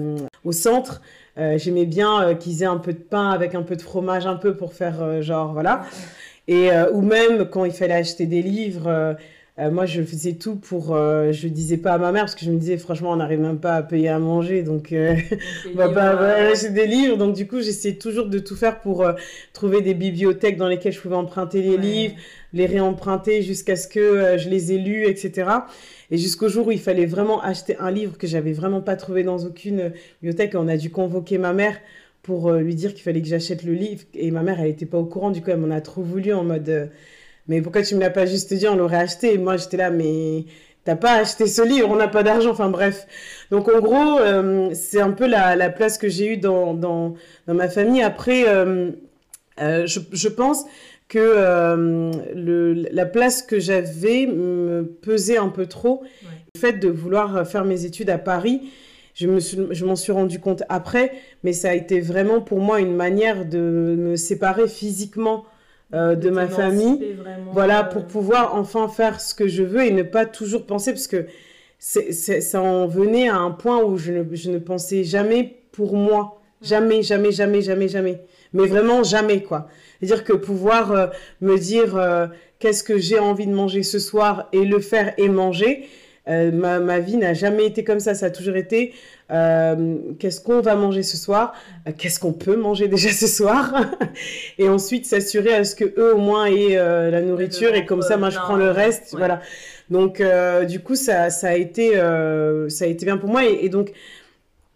au 0.45 0.53
centre, 0.53 1.03
euh, 1.39 1.57
J'aimais 1.59 1.87
bien 1.87 2.23
euh, 2.23 2.35
qu'ils 2.35 2.63
aient 2.63 2.67
un 2.67 2.79
peu 2.79 2.93
de 2.93 2.99
pain 2.99 3.31
avec 3.31 3.55
un 3.55 3.63
peu 3.63 3.77
de 3.77 3.83
fromage, 3.83 4.27
un 4.27 4.37
peu 4.37 4.57
pour 4.57 4.73
faire 4.73 5.03
euh, 5.03 5.23
genre, 5.23 5.53
voilà. 5.53 5.83
Et, 6.49 6.71
ou 6.95 7.03
même 7.03 7.45
quand 7.51 7.67
il 7.67 7.73
fallait 7.73 7.93
acheter 7.93 8.25
des 8.25 8.41
livres, 8.41 9.17
moi 9.59 9.85
je 9.85 10.01
faisais 10.01 10.33
tout 10.33 10.57
pour. 10.57 10.97
je 10.97 11.47
disais 11.47 11.77
pas 11.77 11.93
à 11.93 11.99
ma 11.99 12.11
mère 12.11 12.23
parce 12.23 12.35
que 12.35 12.47
je 12.47 12.51
me 12.51 12.57
disais, 12.57 12.79
franchement, 12.79 13.13
on 13.13 13.17
n'arrive 13.17 13.41
même 13.41 13.59
pas 13.59 13.75
à 13.75 13.83
payer 13.83 14.09
à 14.09 14.19
manger, 14.19 14.63
donc 14.63 14.95
on 15.75 15.77
va 15.77 15.91
pas 15.91 16.17
ouais, 16.17 16.53
acheter 16.53 16.71
des 16.71 16.87
livres. 16.87 17.19
Donc 17.19 17.37
du 17.37 17.47
coup, 17.47 17.61
j'essayais 17.61 17.97
toujours 17.97 18.29
de 18.31 18.39
tout 18.39 18.57
faire 18.57 18.81
pour 18.81 19.07
trouver 19.53 19.83
des 19.83 19.93
bibliothèques 19.93 20.57
dans 20.57 20.69
lesquelles 20.69 20.95
je 20.95 21.01
pouvais 21.01 21.17
emprunter 21.17 21.61
les 21.61 21.77
ouais. 21.77 21.83
livres, 21.83 22.15
les 22.53 22.67
réemprunter 22.67 23.43
jusqu'à 23.43 23.77
ce 23.77 23.89
que 23.89 24.39
je 24.39 24.49
les 24.49 24.73
ai 24.73 24.79
lus, 24.79 25.07
etc. 25.07 25.51
Et 26.11 26.17
jusqu'au 26.17 26.49
jour 26.49 26.69
où 26.69 26.73
il 26.73 26.81
fallait 26.81 27.07
vraiment 27.07 27.43
acheter 27.43 27.77
un 27.79 27.91
livre 27.91 28.17
que 28.17 28.27
j'avais 28.27 28.53
vraiment 28.53 28.81
pas 28.81 28.97
trouvé 28.97 29.23
dans 29.23 29.39
aucune 29.45 29.93
bibliothèque, 30.23 30.55
on 30.55 30.69
a 30.69 30.77
dû 30.77 30.91
convoquer 30.91 31.39
ma 31.39 31.53
mère 31.53 31.79
pour 32.23 32.49
euh, 32.49 32.61
lui 32.61 32.75
dire 32.75 32.95
qu'il 32.95 33.03
fallait 33.03 33.23
que 33.23 33.29
j'achète 33.29 33.63
le 33.63 33.73
livre. 33.73 34.03
Et 34.15 34.31
ma 34.31 34.43
mère, 34.43 34.61
elle 34.61 34.69
était 34.69 34.87
pas 34.87 34.99
au 34.99 35.05
courant, 35.05 35.31
du 35.31 35.43
coup, 35.43 35.51
elle 35.51 35.59
m'en 35.59 35.75
a 35.75 35.81
trop 35.81 36.03
voulu 36.03 36.33
en 36.33 36.45
mode 36.45 36.69
euh, 36.69 36.87
Mais 37.49 37.63
pourquoi 37.63 37.83
tu 37.83 37.95
me 37.95 38.01
l'as 38.01 38.11
pas 38.11 38.27
juste 38.27 38.53
dit? 38.53 38.69
On 38.69 38.77
l'aurait 38.77 38.99
acheté. 38.99 39.35
Et 39.35 39.39
moi, 39.39 39.57
j'étais 39.57 39.77
là, 39.77 39.91
mais 39.91 40.45
t'as 40.85 40.97
pas 40.97 41.15
acheté 41.15 41.47
ce 41.47 41.63
livre, 41.63 41.91
on 41.91 41.97
n'a 41.97 42.09
pas 42.09 42.23
d'argent. 42.23 42.51
Enfin, 42.51 42.71
bref. 42.71 43.07
Donc, 43.51 43.69
en 43.69 43.81
gros, 43.81 44.19
euh, 44.21 44.71
c'est 44.75 45.01
un 45.01 45.13
peu 45.13 45.27
la, 45.27 45.57
la 45.57 45.71
place 45.71 45.99
que 45.99 46.09
j'ai 46.09 46.33
eue 46.33 46.37
dans, 46.39 46.75
dans, 46.75 47.15
ma 47.47 47.69
famille. 47.69 48.03
Après, 48.03 48.49
euh, 48.49 48.91
euh, 49.61 49.87
je, 49.87 50.01
je 50.13 50.29
pense 50.29 50.65
que 51.09 51.19
euh, 51.19 52.13
le, 52.35 52.75
la 52.75 53.07
place 53.07 53.43
que 53.43 53.59
j'avais 53.59 54.27
me 54.27 54.85
pesait 55.01 55.39
un 55.39 55.49
peu 55.49 55.67
trop. 55.67 56.03
Ouais. 56.03 56.29
Le 56.55 56.61
fait 56.61 56.73
de 56.75 56.89
vouloir 56.89 57.47
faire 57.47 57.65
mes 57.65 57.85
études 57.85 58.11
à 58.11 58.19
Paris, 58.19 58.71
je 59.15 59.27
m'en 59.27 59.41
suis, 59.41 59.59
je 59.71 59.95
suis 59.95 60.13
rendu 60.13 60.39
compte 60.39 60.63
après, 60.69 61.13
mais 61.43 61.53
ça 61.53 61.71
a 61.71 61.75
été 61.75 62.01
vraiment 62.01 62.41
pour 62.41 62.61
moi 62.61 62.81
une 62.81 62.95
manière 62.95 63.47
de 63.47 63.59
me 63.59 64.17
séparer 64.17 64.69
physiquement 64.69 65.45
euh, 65.95 66.15
de, 66.15 66.29
de 66.29 66.31
ma 66.31 66.47
famille. 66.47 67.15
Vraiment, 67.15 67.53
voilà, 67.53 67.87
euh... 67.87 67.91
pour 67.91 68.05
pouvoir 68.05 68.55
enfin 68.55 68.89
faire 68.89 69.21
ce 69.21 69.35
que 69.35 69.49
je 69.49 69.63
veux 69.63 69.85
et 69.85 69.91
ne 69.91 70.03
pas 70.03 70.27
toujours 70.27 70.67
penser, 70.67 70.93
parce 70.93 71.09
que 71.09 71.27
ça 71.79 72.61
en 72.61 72.87
venait 72.87 73.29
à 73.29 73.37
un 73.37 73.51
point 73.51 73.83
où 73.83 73.97
je 73.97 74.13
ne, 74.13 74.25
je 74.33 74.51
ne 74.51 74.59
pensais 74.59 75.05
jamais 75.05 75.63
pour 75.73 75.97
moi. 75.97 76.35
Jamais, 76.61 77.03
jamais, 77.03 77.31
jamais, 77.31 77.63
jamais, 77.63 77.87
jamais. 77.87 78.21
Mais 78.53 78.67
vraiment 78.67 79.05
jamais, 79.05 79.45
quoi. 79.45 79.69
C'est-à-dire 80.01 80.25
que 80.25 80.33
pouvoir 80.33 80.93
euh, 80.93 81.07
me 81.41 81.57
dire 81.59 81.97
euh, 81.97 82.27
qu'est-ce 82.59 82.83
que 82.83 82.99
j'ai 82.99 83.19
envie 83.19 83.47
de 83.47 83.55
manger 83.55 83.83
ce 83.83 83.99
soir 83.99 84.49
et 84.53 84.65
le 84.65 84.79
faire 84.79 85.13
et 85.19 85.29
manger, 85.29 85.89
euh, 86.29 86.53
ma, 86.53 86.79
ma, 86.79 86.99
vie 86.99 87.17
n'a 87.17 87.35
jamais 87.35 87.67
été 87.67 87.85
comme 87.85 88.01
ça. 88.01 88.15
Ça 88.15 88.27
a 88.27 88.31
toujours 88.31 88.57
été 88.57 88.93
qu'est-ce 89.29 90.41
qu'on 90.41 90.61
va 90.61 90.75
manger 90.75 91.03
ce 91.03 91.19
soir, 91.19 91.53
qu'est-ce 91.99 92.19
qu'on 92.19 92.33
peut 92.33 92.57
manger 92.57 92.89
déjà 92.95 93.11
ce 93.11 93.27
soir, 93.27 93.75
et 94.59 94.71
ensuite 94.71 95.05
s'assurer 95.05 95.53
à 95.53 95.65
ce 95.65 95.75
que 95.75 95.85
eux 95.85 96.15
au 96.15 96.19
moins 96.19 96.47
aient 96.47 96.77
la 96.77 97.21
nourriture 97.21 97.75
et 97.75 97.85
comme 97.85 98.01
ça, 98.01 98.17
moi 98.17 98.31
je 98.31 98.39
prends 98.39 98.57
le 98.57 98.71
reste. 98.71 99.13
Ouais. 99.13 99.19
Voilà. 99.19 99.43
Donc 99.91 100.23
du 100.67 100.81
coup, 100.81 100.95
ça, 100.95 101.29
ça 101.29 101.49
a 101.49 101.55
été 101.57 101.93
ça 102.69 102.85
a 102.85 102.89
été 102.89 103.05
bien 103.05 103.19
pour 103.19 103.29
moi 103.29 103.45
et, 103.45 103.67
et 103.67 103.69
donc 103.69 103.93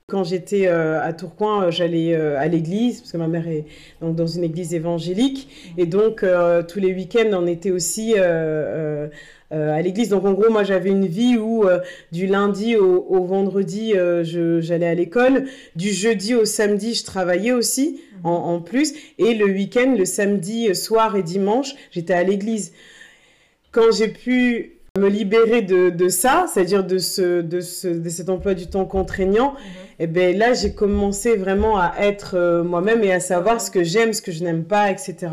quand 0.09 0.25
j'étais 0.25 0.67
euh, 0.67 1.03
à 1.03 1.13
Tourcoing, 1.13 1.65
euh, 1.65 1.71
j'allais 1.71 2.15
euh, 2.15 2.39
à 2.39 2.47
l'église, 2.47 3.01
parce 3.01 3.13
que 3.13 3.17
ma 3.17 3.29
mère 3.29 3.49
est 3.49 3.65
donc, 4.01 4.17
dans 4.17 4.27
une 4.27 4.45
église 4.45 4.75
évangélique. 4.75 5.49
Et 5.79 5.87
donc, 5.87 6.25
tous 6.69 6.81
les 6.81 6.93
week-ends, 6.93 7.31
on 7.33 7.47
était 7.47 7.71
aussi 7.71 8.17
à 8.19 9.83
l'église. 9.83 10.11
Donc, 10.11 10.25
en 10.25 10.33
gros, 10.33 10.51
moi, 10.51 10.65
j'avais 10.65 10.91
une 10.91 11.07
vie 11.07 11.37
où 11.39 11.65
du 12.11 12.27
lundi 12.27 12.77
au, 12.77 13.25
vendredi, 13.25 13.95
j'allais 14.61 14.87
à 14.87 14.95
l'école. 14.95 15.47
Du 15.77 15.91
jeudi 15.91 16.35
au 16.35 16.45
samedi, 16.45 16.95
je 16.95 17.05
travaillais 17.05 17.53
aussi, 17.53 18.01
en 18.25 18.61
plus. 18.61 18.95
Et 19.19 19.35
le 19.35 19.47
week-end, 19.47 19.95
le 19.97 20.05
samedi 20.05 20.75
soir 20.75 21.17
et 21.17 21.23
dimanche, 21.23 21.75
j'étais 21.91 22.15
à 22.15 22.23
l'église. 22.23 22.73
Quand 23.71 23.91
j'ai 23.93 24.09
pu 24.09 24.82
me 24.99 25.09
libérer 25.09 25.63
de, 25.63 25.89
de 25.89 26.09
ça, 26.11 26.45
c'est-à-dire 26.53 26.85
de, 26.85 26.99
ce, 26.99 27.41
de, 27.41 27.63
ce, 27.63 27.89
de 27.89 28.11
cet 28.11 28.29
emploi 28.29 28.53
du 28.53 28.67
temps 28.67 28.85
contraignant, 28.85 29.53
mmh. 29.53 29.57
et 30.01 30.07
ben 30.07 30.37
là, 30.37 30.53
j'ai 30.53 30.75
commencé 30.75 31.35
vraiment 31.35 31.79
à 31.79 31.95
être 32.01 32.37
euh, 32.37 32.63
moi-même 32.63 33.03
et 33.03 33.11
à 33.11 33.19
savoir 33.19 33.63
ce 33.63 33.71
que 33.71 33.85
j'aime, 33.85 34.13
ce 34.13 34.21
que 34.21 34.33
je 34.33 34.45
n'aime 34.45 34.65
pas, 34.65 34.91
etc. 34.91 35.29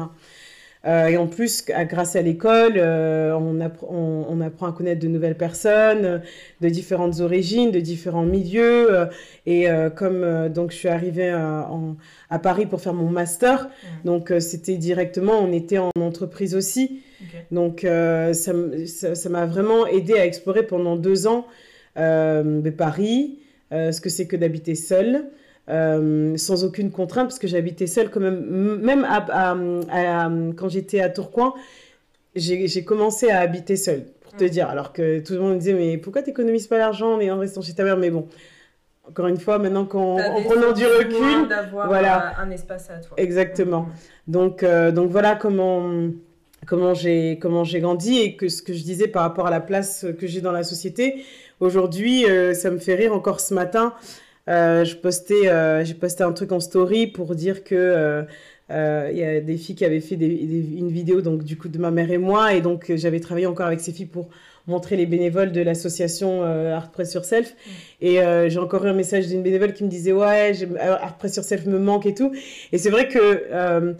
Euh, 0.86 1.08
et 1.08 1.18
en 1.18 1.28
plus, 1.28 1.66
grâce 1.66 2.16
à 2.16 2.22
l'école, 2.22 2.74
euh, 2.78 3.34
on, 3.34 3.60
on, 3.60 4.26
on, 4.30 4.42
apprend 4.42 4.68
à 4.68 4.72
connaître 4.72 5.02
de 5.02 5.10
nouvelles 5.10 5.36
personnes, 5.36 6.22
de 6.62 6.70
différentes 6.70 7.20
origines, 7.20 7.70
de 7.72 7.82
différents 7.82 8.24
milieux. 8.24 8.94
Euh, 8.94 9.06
et 9.46 9.70
euh, 9.70 9.90
comme 9.90 10.24
euh, 10.24 10.48
donc 10.48 10.72
je 10.72 10.78
suis 10.78 10.88
arrivée 10.88 11.34
en, 11.34 11.98
à 12.30 12.40
Paris 12.40 12.66
pour 12.66 12.80
faire 12.80 12.94
mon 12.94 13.10
master, 13.10 13.66
mmh. 13.66 14.06
donc 14.06 14.34
c'était 14.40 14.78
directement, 14.78 15.40
on 15.40 15.52
était 15.52 15.80
en 15.80 15.92
entreprise 16.00 16.56
aussi. 16.56 17.02
Okay. 17.22 17.44
Donc 17.52 17.82
ça 18.34 19.30
m'a 19.30 19.46
vraiment 19.46 19.86
aidé 19.86 20.14
à 20.14 20.26
explorer 20.26 20.64
pendant 20.64 20.96
deux 20.96 21.28
ans 21.28 21.46
Paris, 22.78 23.40
ce 23.72 24.00
que 24.00 24.10
c'est 24.10 24.28
que 24.28 24.38
d'habiter 24.38 24.76
seule. 24.76 25.26
Euh, 25.70 26.36
sans 26.36 26.64
aucune 26.64 26.90
contrainte, 26.90 27.28
parce 27.28 27.38
que 27.38 27.48
j'habitais 27.48 27.86
seule 27.86 28.10
quand 28.10 28.20
même. 28.20 28.40
Même 28.82 29.04
à, 29.04 29.18
à, 29.30 29.56
à, 29.92 30.32
quand 30.58 30.68
j'étais 30.68 31.00
à 31.00 31.10
Tourcoing, 31.10 31.54
j'ai 32.36 32.84
commencé 32.84 33.30
à 33.30 33.40
habiter 33.42 33.76
seule, 33.76 34.06
pour 34.22 34.34
te 34.34 34.46
mmh. 34.46 34.50
dire. 34.50 34.68
Alors 34.68 34.94
que 34.94 35.20
tout 35.20 35.34
le 35.34 35.42
monde 35.42 35.54
me 35.54 35.60
disait, 35.60 35.74
mais 35.74 36.00
pourquoi 36.00 36.24
tu 36.24 36.30
n'économises 36.30 36.66
pas 36.66 36.80
l'argent 36.80 37.22
en 37.22 37.38
restant 37.38 37.62
chez 37.62 37.74
ta 37.74 37.84
mère? 37.84 37.98
Mais 37.98 38.10
bon, 38.10 38.28
encore 39.08 39.28
une 39.28 39.38
fois, 39.38 39.60
maintenant 39.60 39.86
qu'en 39.86 40.18
prenant 40.44 40.72
du 40.72 40.88
recul, 40.88 41.48
voilà, 41.72 42.40
un 42.40 42.50
espace 42.50 42.90
à 42.90 42.98
toi. 42.98 43.14
Exactement. 43.18 43.82
Mmh. 43.82 44.32
Donc, 44.32 44.64
euh, 44.64 44.92
donc 44.92 45.12
voilà 45.12 45.36
comment 45.36 46.10
comment 46.66 46.96
j'ai 46.96 47.38
comment 47.40 47.64
j'ai 47.64 47.80
grandi 47.80 48.18
et 48.18 48.36
que 48.36 48.50
ce 48.50 48.64
que 48.64 48.74
je 48.74 48.82
disais 48.82 49.08
par 49.08 49.22
rapport 49.22 49.46
à 49.46 49.52
la 49.52 49.62
place 49.62 50.08
que 50.20 50.26
j'ai 50.26 50.42
dans 50.42 50.52
la 50.52 50.64
société. 50.64 51.24
Aujourd'hui, 51.60 52.26
euh, 52.26 52.56
ça 52.56 52.72
me 52.72 52.80
fait 52.80 52.96
rire 52.96 53.14
encore 53.14 53.40
ce 53.40 53.54
matin. 53.54 53.94
Euh, 54.50 54.84
je 54.84 54.96
postais, 54.96 55.48
euh, 55.48 55.86
j'ai 55.86 55.94
posté 55.94 56.24
un 56.24 56.32
truc 56.32 56.52
en 56.52 56.60
story 56.60 57.08
pour 57.08 57.36
dire 57.36 57.64
que 57.64 57.76
euh, 57.76 58.24
euh, 58.72 59.10
il 59.12 59.18
y 59.18 59.24
a 59.24 59.40
des 59.42 59.58
filles 59.58 59.76
qui 59.76 59.86
avaient 59.86 60.00
fait 60.00 60.16
des, 60.16 60.28
des, 60.28 60.78
une 60.78 60.92
vidéo 60.92 61.22
donc 61.22 61.44
du 61.44 61.58
coup 61.58 61.70
de 61.70 61.78
ma 61.78 61.92
mère 61.92 62.12
et 62.12 62.18
moi 62.18 62.54
et 62.54 62.62
donc 62.62 62.92
j'avais 62.96 63.20
travaillé 63.20 63.48
encore 63.48 63.68
avec 63.68 63.80
ces 63.80 63.92
filles 63.92 64.06
pour 64.06 64.30
montrer 64.68 64.96
les 64.96 65.08
bénévoles 65.08 65.52
de 65.52 65.62
l'association 65.62 66.44
Art 66.44 66.92
Press 66.92 67.14
Yourself. 67.14 67.54
Mm. 67.54 67.72
Et 68.02 68.50
j'ai 68.50 68.60
encore 68.60 68.86
eu 68.86 68.90
un 68.90 68.94
message 68.94 69.28
d'une 69.28 69.42
bénévole 69.42 69.74
qui 69.74 69.84
me 69.84 69.90
disait 69.90 70.12
Ouais, 70.12 70.54
Art 70.80 71.18
Press 71.18 71.36
Yourself 71.38 71.66
me 71.66 71.80
manque 71.80 72.06
et 72.06 72.14
tout. 72.14 72.32
Et 72.72 72.78
c'est 72.78 72.92
vrai 72.92 73.08
que 73.08 73.96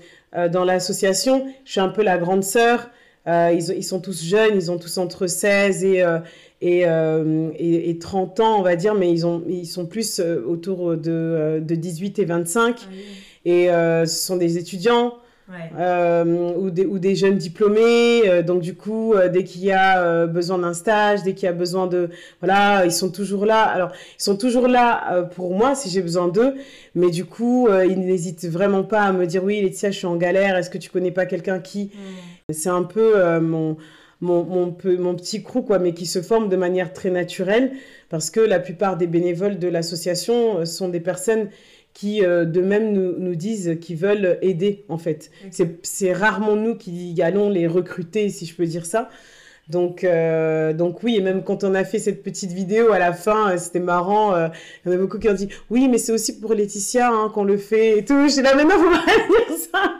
dans 0.48 0.64
l'association, 0.64 1.48
je 1.66 1.72
suis 1.72 1.80
un 1.80 1.90
peu 1.90 2.04
la 2.04 2.20
grande 2.20 2.44
sœur. 2.44 2.92
Ils, 3.26 3.74
ils, 3.76 3.84
sont 3.84 4.00
tous 4.00 4.24
jeunes, 4.24 4.56
ils 4.56 4.70
ont 4.70 4.78
tous 4.78 5.00
entre 5.00 5.26
16 5.26 5.84
et, 5.86 6.04
et, 6.62 6.82
et, 6.82 7.90
et, 7.90 8.00
30 8.00 8.40
ans, 8.42 8.60
on 8.60 8.62
va 8.62 8.76
dire, 8.76 8.94
mais 8.94 9.12
ils, 9.12 9.26
ont, 9.26 9.44
ils 9.48 9.66
sont 9.66 9.86
plus 9.86 10.20
autour 10.20 10.98
de, 10.98 11.62
de 11.62 11.76
18 11.76 12.20
et 12.20 12.26
25. 12.26 12.76
Ah 12.82 12.94
et 13.46 13.68
ce 13.68 14.06
sont 14.06 14.36
des 14.36 14.58
étudiants. 14.58 15.14
Euh, 15.80 16.54
ou, 16.58 16.70
des, 16.70 16.86
ou 16.86 17.00
des 17.00 17.16
jeunes 17.16 17.38
diplômés. 17.38 18.28
Euh, 18.28 18.44
donc 18.44 18.62
du 18.62 18.76
coup, 18.76 19.14
euh, 19.14 19.30
dès 19.30 19.44
qu'il 19.44 19.64
y 19.64 19.72
a 19.72 20.28
besoin 20.28 20.60
d'un 20.60 20.74
stage, 20.74 21.24
dès 21.24 21.34
qu'il 21.34 21.46
y 21.46 21.50
a 21.50 21.54
besoin 21.54 21.88
de... 21.88 22.10
Voilà, 22.42 22.86
ils 22.86 22.92
sont 22.92 23.10
toujours 23.10 23.46
là. 23.46 23.64
Alors, 23.64 23.92
ils 24.20 24.24
sont 24.24 24.38
toujours 24.38 24.68
là 24.68 25.24
pour 25.36 25.56
moi 25.56 25.76
si 25.76 25.90
j'ai 25.90 26.02
besoin 26.02 26.28
d'eux. 26.28 26.56
Mais 26.96 27.10
du 27.10 27.26
coup, 27.26 27.68
ils 27.88 28.00
n'hésitent 28.00 28.48
vraiment 28.48 28.84
pas 28.84 29.02
à 29.02 29.12
me 29.12 29.26
dire, 29.26 29.44
oui, 29.44 29.62
Laetitia, 29.62 29.92
je 29.92 29.98
suis 29.98 30.08
en 30.08 30.16
galère. 30.16 30.56
Est-ce 30.56 30.70
que 30.70 30.78
tu 30.78 30.90
connais 30.90 31.12
pas 31.12 31.26
quelqu'un 31.26 31.60
qui... 31.60 31.86
Mm. 31.86 32.54
C'est 32.54 32.70
un 32.70 32.84
peu 32.84 33.40
mon... 33.40 33.78
Mon, 34.22 34.44
mon, 34.44 34.76
mon, 35.00 35.16
petit 35.16 35.44
crew, 35.44 35.62
quoi, 35.66 35.80
mais 35.80 35.94
qui 35.94 36.06
se 36.06 36.22
forme 36.22 36.50
de 36.50 36.58
manière 36.58 36.92
très 36.92 37.10
naturelle, 37.10 37.72
parce 38.10 38.30
que 38.30 38.42
la 38.42 38.60
plupart 38.60 38.98
des 38.98 39.08
bénévoles 39.08 39.60
de 39.60 39.68
l'association 39.70 40.66
sont 40.66 40.90
des 40.90 41.00
personnes 41.00 41.48
qui 41.94 42.24
euh, 42.24 42.46
de 42.46 42.62
même 42.62 42.94
nous, 42.94 43.16
nous 43.18 43.36
disent 43.36 43.78
qu'ils 43.82 43.98
veulent 43.98 44.38
aider 44.42 44.86
en 44.90 44.98
fait. 44.98 45.32
C'est 45.82 46.14
rarement 46.14 46.56
nous 46.56 46.76
qui 46.76 47.20
allons 47.22 47.50
les 47.50 47.68
recruter, 47.68 48.30
si 48.30 48.46
je 48.46 48.56
peux 48.56 48.66
dire 48.66 48.86
ça. 48.86 49.10
Donc, 49.68 50.04
euh, 50.04 50.74
donc 50.74 51.04
oui, 51.04 51.18
et 51.18 51.22
même 51.22 51.44
quand 51.44 51.64
on 51.64 51.76
a 51.76 51.84
fait 51.84 52.00
cette 52.00 52.24
petite 52.24 52.52
vidéo 52.52 52.92
à 52.92 52.98
la 52.98 53.14
fin, 53.14 53.52
euh, 53.52 53.58
c'était 53.58 53.80
marrant. 53.80 54.34
il 54.36 54.90
y 54.90 54.90
en 54.90 54.94
a 54.94 54.98
beaucoup 54.98 55.20
qui 55.20 55.30
ont 55.30 55.34
dit 55.34 55.50
oui, 55.70 55.88
mais 55.88 55.98
c'est 55.98 56.12
aussi 56.12 56.40
pour 56.40 56.54
Laetitia 56.54 57.10
hein, 57.10 57.30
qu'on 57.34 57.44
le 57.44 57.58
fait 57.58 58.00
et 58.00 58.06
tout. 58.06 58.28
J'ai 58.30 58.42
la 58.42 58.56
même 58.56 58.70
vous 58.70 58.90
dire 58.90 59.58
ça. 59.72 59.94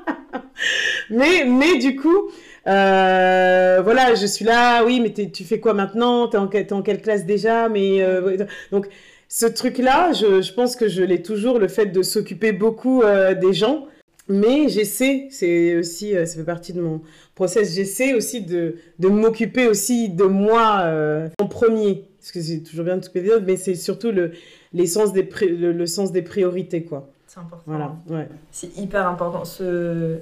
mais, 1.10 1.46
mais 1.46 1.78
du 1.78 1.96
coup, 1.96 2.30
voilà, 2.66 4.16
je 4.16 4.26
suis 4.26 4.46
là. 4.46 4.84
Oui, 4.86 5.00
mais 5.00 5.12
tu 5.12 5.44
fais 5.44 5.60
quoi 5.60 5.74
maintenant? 5.74 6.28
T'es 6.28 6.38
en, 6.38 6.50
es 6.50 6.74
en 6.74 6.82
quelle 6.82 7.02
classe 7.02 7.26
déjà? 7.26 7.70
Mais 7.70 8.06
donc 8.72 8.88
ce 9.30 9.46
truc-là, 9.46 10.12
je, 10.12 10.52
pense 10.54 10.76
que 10.76 10.90
je 10.90 11.04
l'ai 11.04 11.22
toujours, 11.22 11.60
le 11.60 11.68
fait 11.68 11.86
de 11.86 12.02
s'occuper 12.02 12.52
beaucoup 12.52 13.04
euh, 13.04 13.36
des 13.36 13.54
gens. 13.54 13.86
Mais 14.28 14.70
j'essaie, 14.70 15.28
c'est 15.32 15.76
aussi, 15.76 16.16
euh, 16.16 16.26
ça 16.26 16.36
fait 16.36 16.44
partie 16.44 16.74
de 16.74 16.82
mon 16.82 17.02
process, 17.34 17.74
j'essaie 17.74 18.14
aussi 18.14 18.42
de, 18.42 18.76
de 19.00 19.08
m'occuper 19.08 19.68
aussi 19.68 20.10
de 20.10 20.24
moi 20.24 20.82
euh, 20.82 21.30
en 21.40 21.48
premier. 21.48 22.06
Parce 22.20 22.32
que 22.32 22.42
c'est 22.42 22.60
toujours 22.60 22.86
bien 22.86 22.98
de 22.98 23.04
s'occuper 23.04 23.22
des 23.22 23.32
autres, 23.32 23.46
mais 23.46 23.56
c'est 23.56 23.76
surtout 23.76 24.12
le, 24.12 24.32
les 24.74 24.88
sens 24.88 25.14
des 25.14 25.28
le, 25.42 25.86
sens 25.86 26.12
des 26.12 26.22
priorités, 26.22 26.84
quoi. 26.84 27.10
C'est 27.28 27.40
important. 27.40 27.64
Voilà, 27.68 27.96
ouais. 28.10 28.28
C'est 28.52 28.76
hyper 28.78 29.08
important. 29.08 29.46
Ce... 29.46 30.18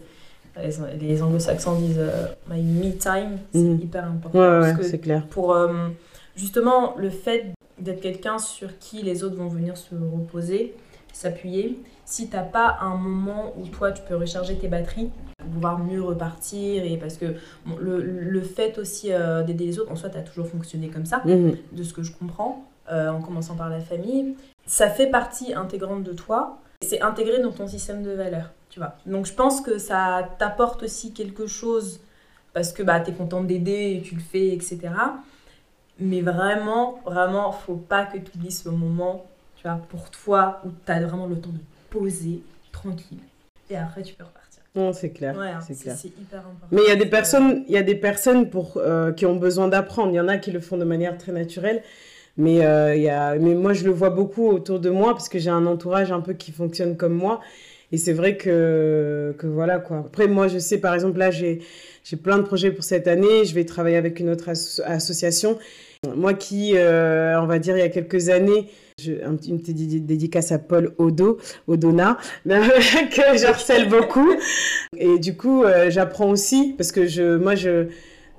Les, 0.99 1.21
anglo-saxons 1.21 1.79
disent 1.79 2.01
my 2.49 2.61
me 2.61 2.91
time, 2.97 3.37
c'est 3.53 3.59
mhm. 3.59 3.79
hyper 3.81 4.05
important. 4.05 4.39
Ouais, 4.39 4.73
ouais, 4.73 4.83
c'est 4.83 4.99
clair. 4.99 5.25
Pour 5.27 5.55
justement 6.35 6.95
le 6.97 7.09
fait 7.09 7.53
d'être 7.79 8.01
quelqu'un 8.01 8.39
sur 8.39 8.77
qui 8.79 9.01
les 9.01 9.23
autres 9.23 9.35
vont 9.35 9.47
venir 9.47 9.77
se 9.77 9.93
reposer, 9.95 10.75
s'appuyer. 11.13 11.79
Si 12.05 12.29
t'as 12.29 12.43
pas 12.43 12.77
un 12.81 12.95
moment 12.95 13.53
où 13.57 13.67
toi 13.67 13.91
tu 13.91 14.01
peux 14.07 14.15
recharger 14.15 14.55
tes 14.55 14.67
batteries 14.67 15.09
pour 15.37 15.49
pouvoir 15.49 15.79
mieux 15.79 16.01
repartir 16.01 16.83
et 16.83 16.97
parce 16.97 17.17
que 17.17 17.25
le, 17.79 18.01
le, 18.01 18.41
fait 18.41 18.77
aussi 18.77 19.11
euh, 19.11 19.43
d'aider 19.43 19.65
les 19.65 19.79
autres 19.79 19.91
en 19.91 19.95
soi 19.95 20.09
tu 20.09 20.17
as 20.17 20.21
toujours 20.21 20.47
fonctionné 20.47 20.89
comme 20.89 21.05
ça 21.05 21.21
mhm. 21.25 21.55
de 21.71 21.83
ce 21.83 21.93
que 21.93 22.03
je 22.03 22.11
comprends 22.11 22.65
euh, 22.91 23.09
en 23.09 23.21
commençant 23.21 23.55
par 23.55 23.69
la 23.69 23.79
famille 23.79 24.35
ça 24.65 24.89
fait 24.89 25.07
partie 25.07 25.53
intégrante 25.53 26.03
de 26.03 26.13
toi 26.13 26.59
c'est 26.81 27.01
intégré 27.01 27.39
dans 27.41 27.51
ton 27.51 27.67
système 27.67 28.03
de 28.03 28.11
valeurs 28.11 28.51
tu 28.77 28.83
vois 28.83 28.95
donc 29.07 29.25
je 29.25 29.33
pense 29.33 29.61
que 29.61 29.79
ça 29.79 30.29
t'apporte 30.37 30.83
aussi 30.83 31.13
quelque 31.13 31.47
chose 31.47 31.99
parce 32.53 32.71
que 32.71 32.83
bah, 32.83 32.99
tu 32.99 33.11
es 33.11 33.13
content 33.13 33.41
d'aider 33.41 33.97
et 33.97 34.01
tu 34.01 34.13
le 34.15 34.21
fais 34.21 34.49
etc 34.49 34.89
mais 35.99 36.21
vraiment, 36.21 36.99
vraiment, 37.05 37.51
faut 37.51 37.75
pas 37.75 38.05
que 38.05 38.17
tu 38.17 38.31
oublies 38.35 38.51
ce 38.51 38.69
moment, 38.69 39.25
tu 39.55 39.63
vois, 39.63 39.79
pour 39.89 40.09
toi, 40.11 40.61
où 40.65 40.69
tu 40.85 40.91
as 40.91 41.01
vraiment 41.01 41.25
le 41.25 41.39
temps 41.39 41.49
de 41.49 41.59
poser 41.89 42.41
tranquille. 42.71 43.19
Et 43.69 43.77
après, 43.77 44.03
tu 44.03 44.13
peux 44.13 44.23
repartir. 44.23 44.61
Non, 44.75 44.93
c'est 44.93 45.09
clair. 45.09 45.35
Ouais, 45.35 45.49
hein, 45.49 45.59
c'est 45.59 46.07
hyper 46.07 46.39
important. 46.39 46.67
Mais 46.71 46.81
il 46.85 46.89
y 46.89 46.91
a 46.91 46.95
des 46.95 47.07
personnes, 47.07 47.63
il 47.67 47.73
y 47.73 47.77
a 47.77 47.83
des 47.83 47.95
personnes 47.95 48.49
pour, 48.49 48.77
euh, 48.77 49.11
qui 49.11 49.25
ont 49.25 49.35
besoin 49.35 49.67
d'apprendre. 49.67 50.11
Il 50.11 50.15
y 50.15 50.19
en 50.19 50.27
a 50.27 50.37
qui 50.37 50.51
le 50.51 50.59
font 50.59 50.77
de 50.77 50.83
manière 50.83 51.17
très 51.17 51.31
naturelle. 51.31 51.81
Mais, 52.37 52.63
euh, 52.63 52.95
y 52.95 53.09
a, 53.09 53.35
mais 53.39 53.55
moi, 53.55 53.73
je 53.73 53.83
le 53.83 53.91
vois 53.91 54.11
beaucoup 54.11 54.47
autour 54.47 54.79
de 54.79 54.91
moi 54.91 55.13
parce 55.13 55.27
que 55.27 55.39
j'ai 55.39 55.49
un 55.49 55.65
entourage 55.65 56.11
un 56.11 56.21
peu 56.21 56.33
qui 56.33 56.51
fonctionne 56.51 56.95
comme 56.95 57.15
moi. 57.15 57.41
Et 57.91 57.97
c'est 57.97 58.13
vrai 58.13 58.35
que, 58.35 59.33
que 59.37 59.47
voilà 59.47 59.79
quoi. 59.79 60.03
Après, 60.07 60.27
moi, 60.27 60.47
je 60.47 60.57
sais, 60.57 60.77
par 60.77 60.93
exemple, 60.93 61.17
là, 61.19 61.31
j'ai 61.31 61.61
plein 62.21 62.37
de 62.37 62.43
projets 62.43 62.71
pour 62.71 62.83
cette 62.83 63.07
année. 63.07 63.45
Je 63.45 63.53
vais 63.53 63.65
travailler 63.65 63.97
avec 63.97 64.19
une 64.19 64.29
autre 64.29 64.49
association 64.85 65.57
moi 66.15 66.33
qui, 66.33 66.73
euh, 66.75 67.39
on 67.41 67.45
va 67.45 67.59
dire, 67.59 67.75
il 67.75 67.79
y 67.79 67.83
a 67.83 67.89
quelques 67.89 68.29
années, 68.29 68.67
je, 69.01 69.13
une 69.13 69.59
petite 69.59 70.05
dédicace 70.05 70.51
à 70.51 70.59
Paul 70.59 70.93
Odo, 70.97 71.37
Odona, 71.67 72.17
que 72.45 73.37
j'harcèle 73.37 73.89
beaucoup. 73.89 74.31
Et 74.97 75.19
du 75.19 75.35
coup, 75.35 75.63
euh, 75.63 75.89
j'apprends 75.89 76.29
aussi, 76.29 76.73
parce 76.77 76.91
que 76.91 77.07
je, 77.07 77.37
moi, 77.37 77.55
je, 77.55 77.87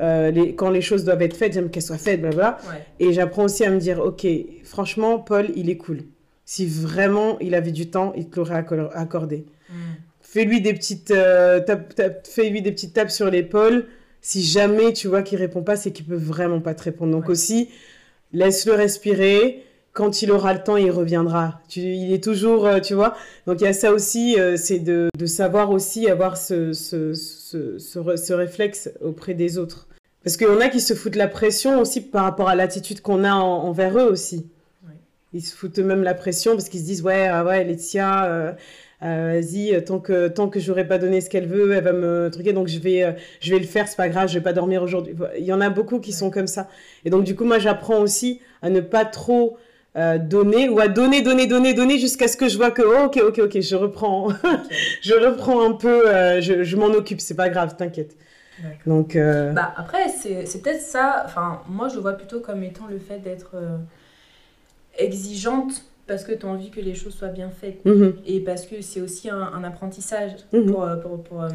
euh, 0.01 0.31
les, 0.31 0.55
quand 0.55 0.71
les 0.71 0.81
choses 0.81 1.05
doivent 1.05 1.23
être 1.23 1.37
faites, 1.37 1.53
j'aime 1.53 1.71
qu'elles 1.71 1.83
soient 1.83 1.99
faites, 1.99 2.21
blablabla. 2.21 2.59
Et 3.01 3.13
j'apprends 3.13 3.45
aussi 3.45 3.65
à 3.65 3.71
me 3.71 3.79
dire, 3.79 4.01
ok, 4.01 4.27
franchement, 4.65 5.19
Paul, 5.19 5.49
il 5.57 5.71
est 5.71 5.77
cool. 5.77 6.03
Si 6.51 6.65
vraiment 6.65 7.39
il 7.41 7.55
avait 7.55 7.73
du 7.73 7.91
temps, 7.91 8.15
il 8.17 8.31
te 8.31 8.37
l'aurait 8.37 8.65
accordé. 8.95 9.45
Hmm. 9.69 9.97
Fais-lui 10.23 10.63
des 10.63 10.73
petites, 10.73 11.13
fais-lui 11.13 12.63
des 12.63 12.73
petites 12.73 12.95
tapes 12.95 13.11
sur 13.11 13.31
l'épaule 13.31 13.87
si 14.21 14.43
jamais 14.43 14.93
tu 14.93 15.09
vois 15.09 15.23
qu'il 15.23 15.39
répond 15.39 15.63
pas, 15.63 15.77
c'est 15.77 15.93
qu'il 15.93 16.07
peut 16.07 16.17
vraiment 16.17 16.61
pas 16.61 16.75
te 16.75 16.83
répondre. 16.85 17.13
Donc 17.13 17.29
aussi, 17.29 17.69
laisse-le 18.33 18.75
respirer. 18.75 19.65
Quand 19.93 20.23
il 20.23 20.31
aura 20.31 20.55
le 20.55 20.63
temps, 20.63 20.77
il 20.77 20.91
reviendra. 20.91 21.61
Tu, 21.69 21.81
il 21.81 22.13
est 22.13 22.23
toujours, 22.23 22.67
euh, 22.67 22.81
tu 22.81 22.95
vois. 22.95 23.17
Donc 23.47 23.61
il 23.61 23.65
y 23.65 23.67
a 23.67 23.73
ça 23.73 23.93
aussi, 23.93 24.39
euh, 24.39 24.57
c'est 24.57 24.79
de, 24.79 25.09
de, 25.17 25.27
savoir 25.27 25.71
aussi 25.71 26.09
avoir 26.09 26.37
ce, 26.37 26.73
ce, 26.73 27.15
ce, 27.15 27.79
ce, 27.79 28.33
réflexe 28.33 28.91
auprès 29.01 29.35
des 29.35 29.59
autres. 29.59 29.89
Parce 30.23 30.37
qu'il 30.37 30.47
y 30.47 30.51
en 30.51 30.61
a 30.61 30.69
qui 30.69 30.81
se 30.81 30.95
foutent 30.95 31.17
la 31.17 31.29
pression 31.29 31.81
aussi 31.81 32.01
par 32.01 32.25
rapport 32.25 32.49
à 32.49 32.55
l'attitude 32.55 33.01
qu'on 33.01 33.25
a 33.25 33.33
envers 33.33 33.99
eux 33.99 34.11
aussi. 34.11 34.47
Ils 35.35 35.43
se 35.43 35.55
foutent 35.55 35.79
même 35.79 36.03
la 36.03 36.15
pression 36.15 36.53
parce 36.53 36.69
qu'ils 36.69 36.81
se 36.81 36.87
disent 36.87 37.03
ouais, 37.03 37.29
ah 37.29 37.45
ouais, 37.45 37.63
Laetitia, 37.63 38.25
euh, 38.25 38.53
euh, 39.03 39.41
vas-y, 39.41 39.85
tant 39.85 39.99
que, 39.99 40.29
tant 40.29 40.49
que 40.49 40.59
j'aurais 40.59 40.87
pas 40.89 40.97
donné 40.97 41.21
ce 41.21 41.29
qu'elle 41.29 41.47
veut, 41.47 41.71
elle 41.73 41.85
va 41.85 41.93
me 41.93 42.31
truquer, 42.31 42.55
donc 42.55 42.69
je 42.69 42.79
vais, 42.79 43.03
euh, 43.03 43.13
je 43.41 43.53
vais 43.53 43.61
le 43.61 43.67
faire, 43.67 43.89
c'est 43.89 43.97
pas 43.97 44.09
grave, 44.09 44.29
je 44.29 44.35
vais 44.35 44.43
pas 44.43 44.55
dormir 44.55 44.83
aujourd'hui. 44.83 45.15
Il 45.39 45.45
y 45.45 45.53
en 45.53 45.61
a 45.61 45.69
beaucoup 45.69 46.01
qui 46.01 46.13
sont 46.13 46.31
comme 46.31 46.47
ça. 46.47 46.69
Et 47.05 47.11
donc, 47.11 47.25
du 47.25 47.37
coup, 47.37 47.45
moi, 47.45 47.59
j'apprends 47.59 48.01
aussi 48.01 48.41
à 48.63 48.71
ne 48.71 48.81
pas 48.81 49.05
trop 49.05 49.59
donner 50.21 50.69
ou 50.69 50.79
à 50.79 50.87
donner, 50.87 51.23
donner, 51.23 51.49
donner, 51.49 51.75
donner 51.75 51.99
jusqu'à 51.99 52.29
ce 52.29 52.37
que 52.37 52.49
je 52.49 52.57
vois 52.57 52.71
que, 52.71 52.83
oh, 52.83 53.07
ok, 53.07 53.21
ok, 53.21 53.41
ok, 53.47 53.61
je 53.61 53.75
reprends, 53.75 54.29
je 55.03 55.15
reprends 55.15 55.69
un 55.69 55.73
peu, 55.73 56.05
je, 56.41 56.63
je 56.63 56.77
m'en 56.77 56.87
occupe, 56.87 57.21
c'est 57.21 57.35
pas 57.35 57.49
grave, 57.49 57.75
t'inquiète. 57.77 58.17
Donc, 58.87 59.17
bah, 59.17 59.75
après, 59.77 60.09
c'est 60.09 60.63
peut-être 60.63 60.83
ça, 60.83 61.25
enfin, 61.27 61.63
moi, 61.69 61.89
je 61.89 61.97
le 61.97 62.01
vois 62.01 62.13
plutôt 62.13 62.39
comme 62.39 62.63
étant 62.63 62.87
le 62.89 62.99
fait 62.99 63.19
d'être 63.19 63.57
exigeante 64.99 65.85
parce 66.07 66.25
que 66.25 66.33
tu 66.33 66.47
as 66.47 66.49
envie 66.49 66.71
que 66.71 66.81
les 66.81 66.95
choses 66.95 67.15
soient 67.15 67.29
bien 67.29 67.51
faites. 67.51 67.85
Mhm. 67.85 68.15
Et 68.27 68.41
parce 68.41 68.67
que 68.67 68.81
c'est 68.81 69.01
aussi 69.01 69.31
un, 69.31 69.63
apprentissage 69.63 70.33
mhm. 70.53 70.67
pour, 70.67 70.83
euh, 70.83 70.97
pour, 70.97 71.23
pour, 71.23 71.43
euh, 71.43 71.49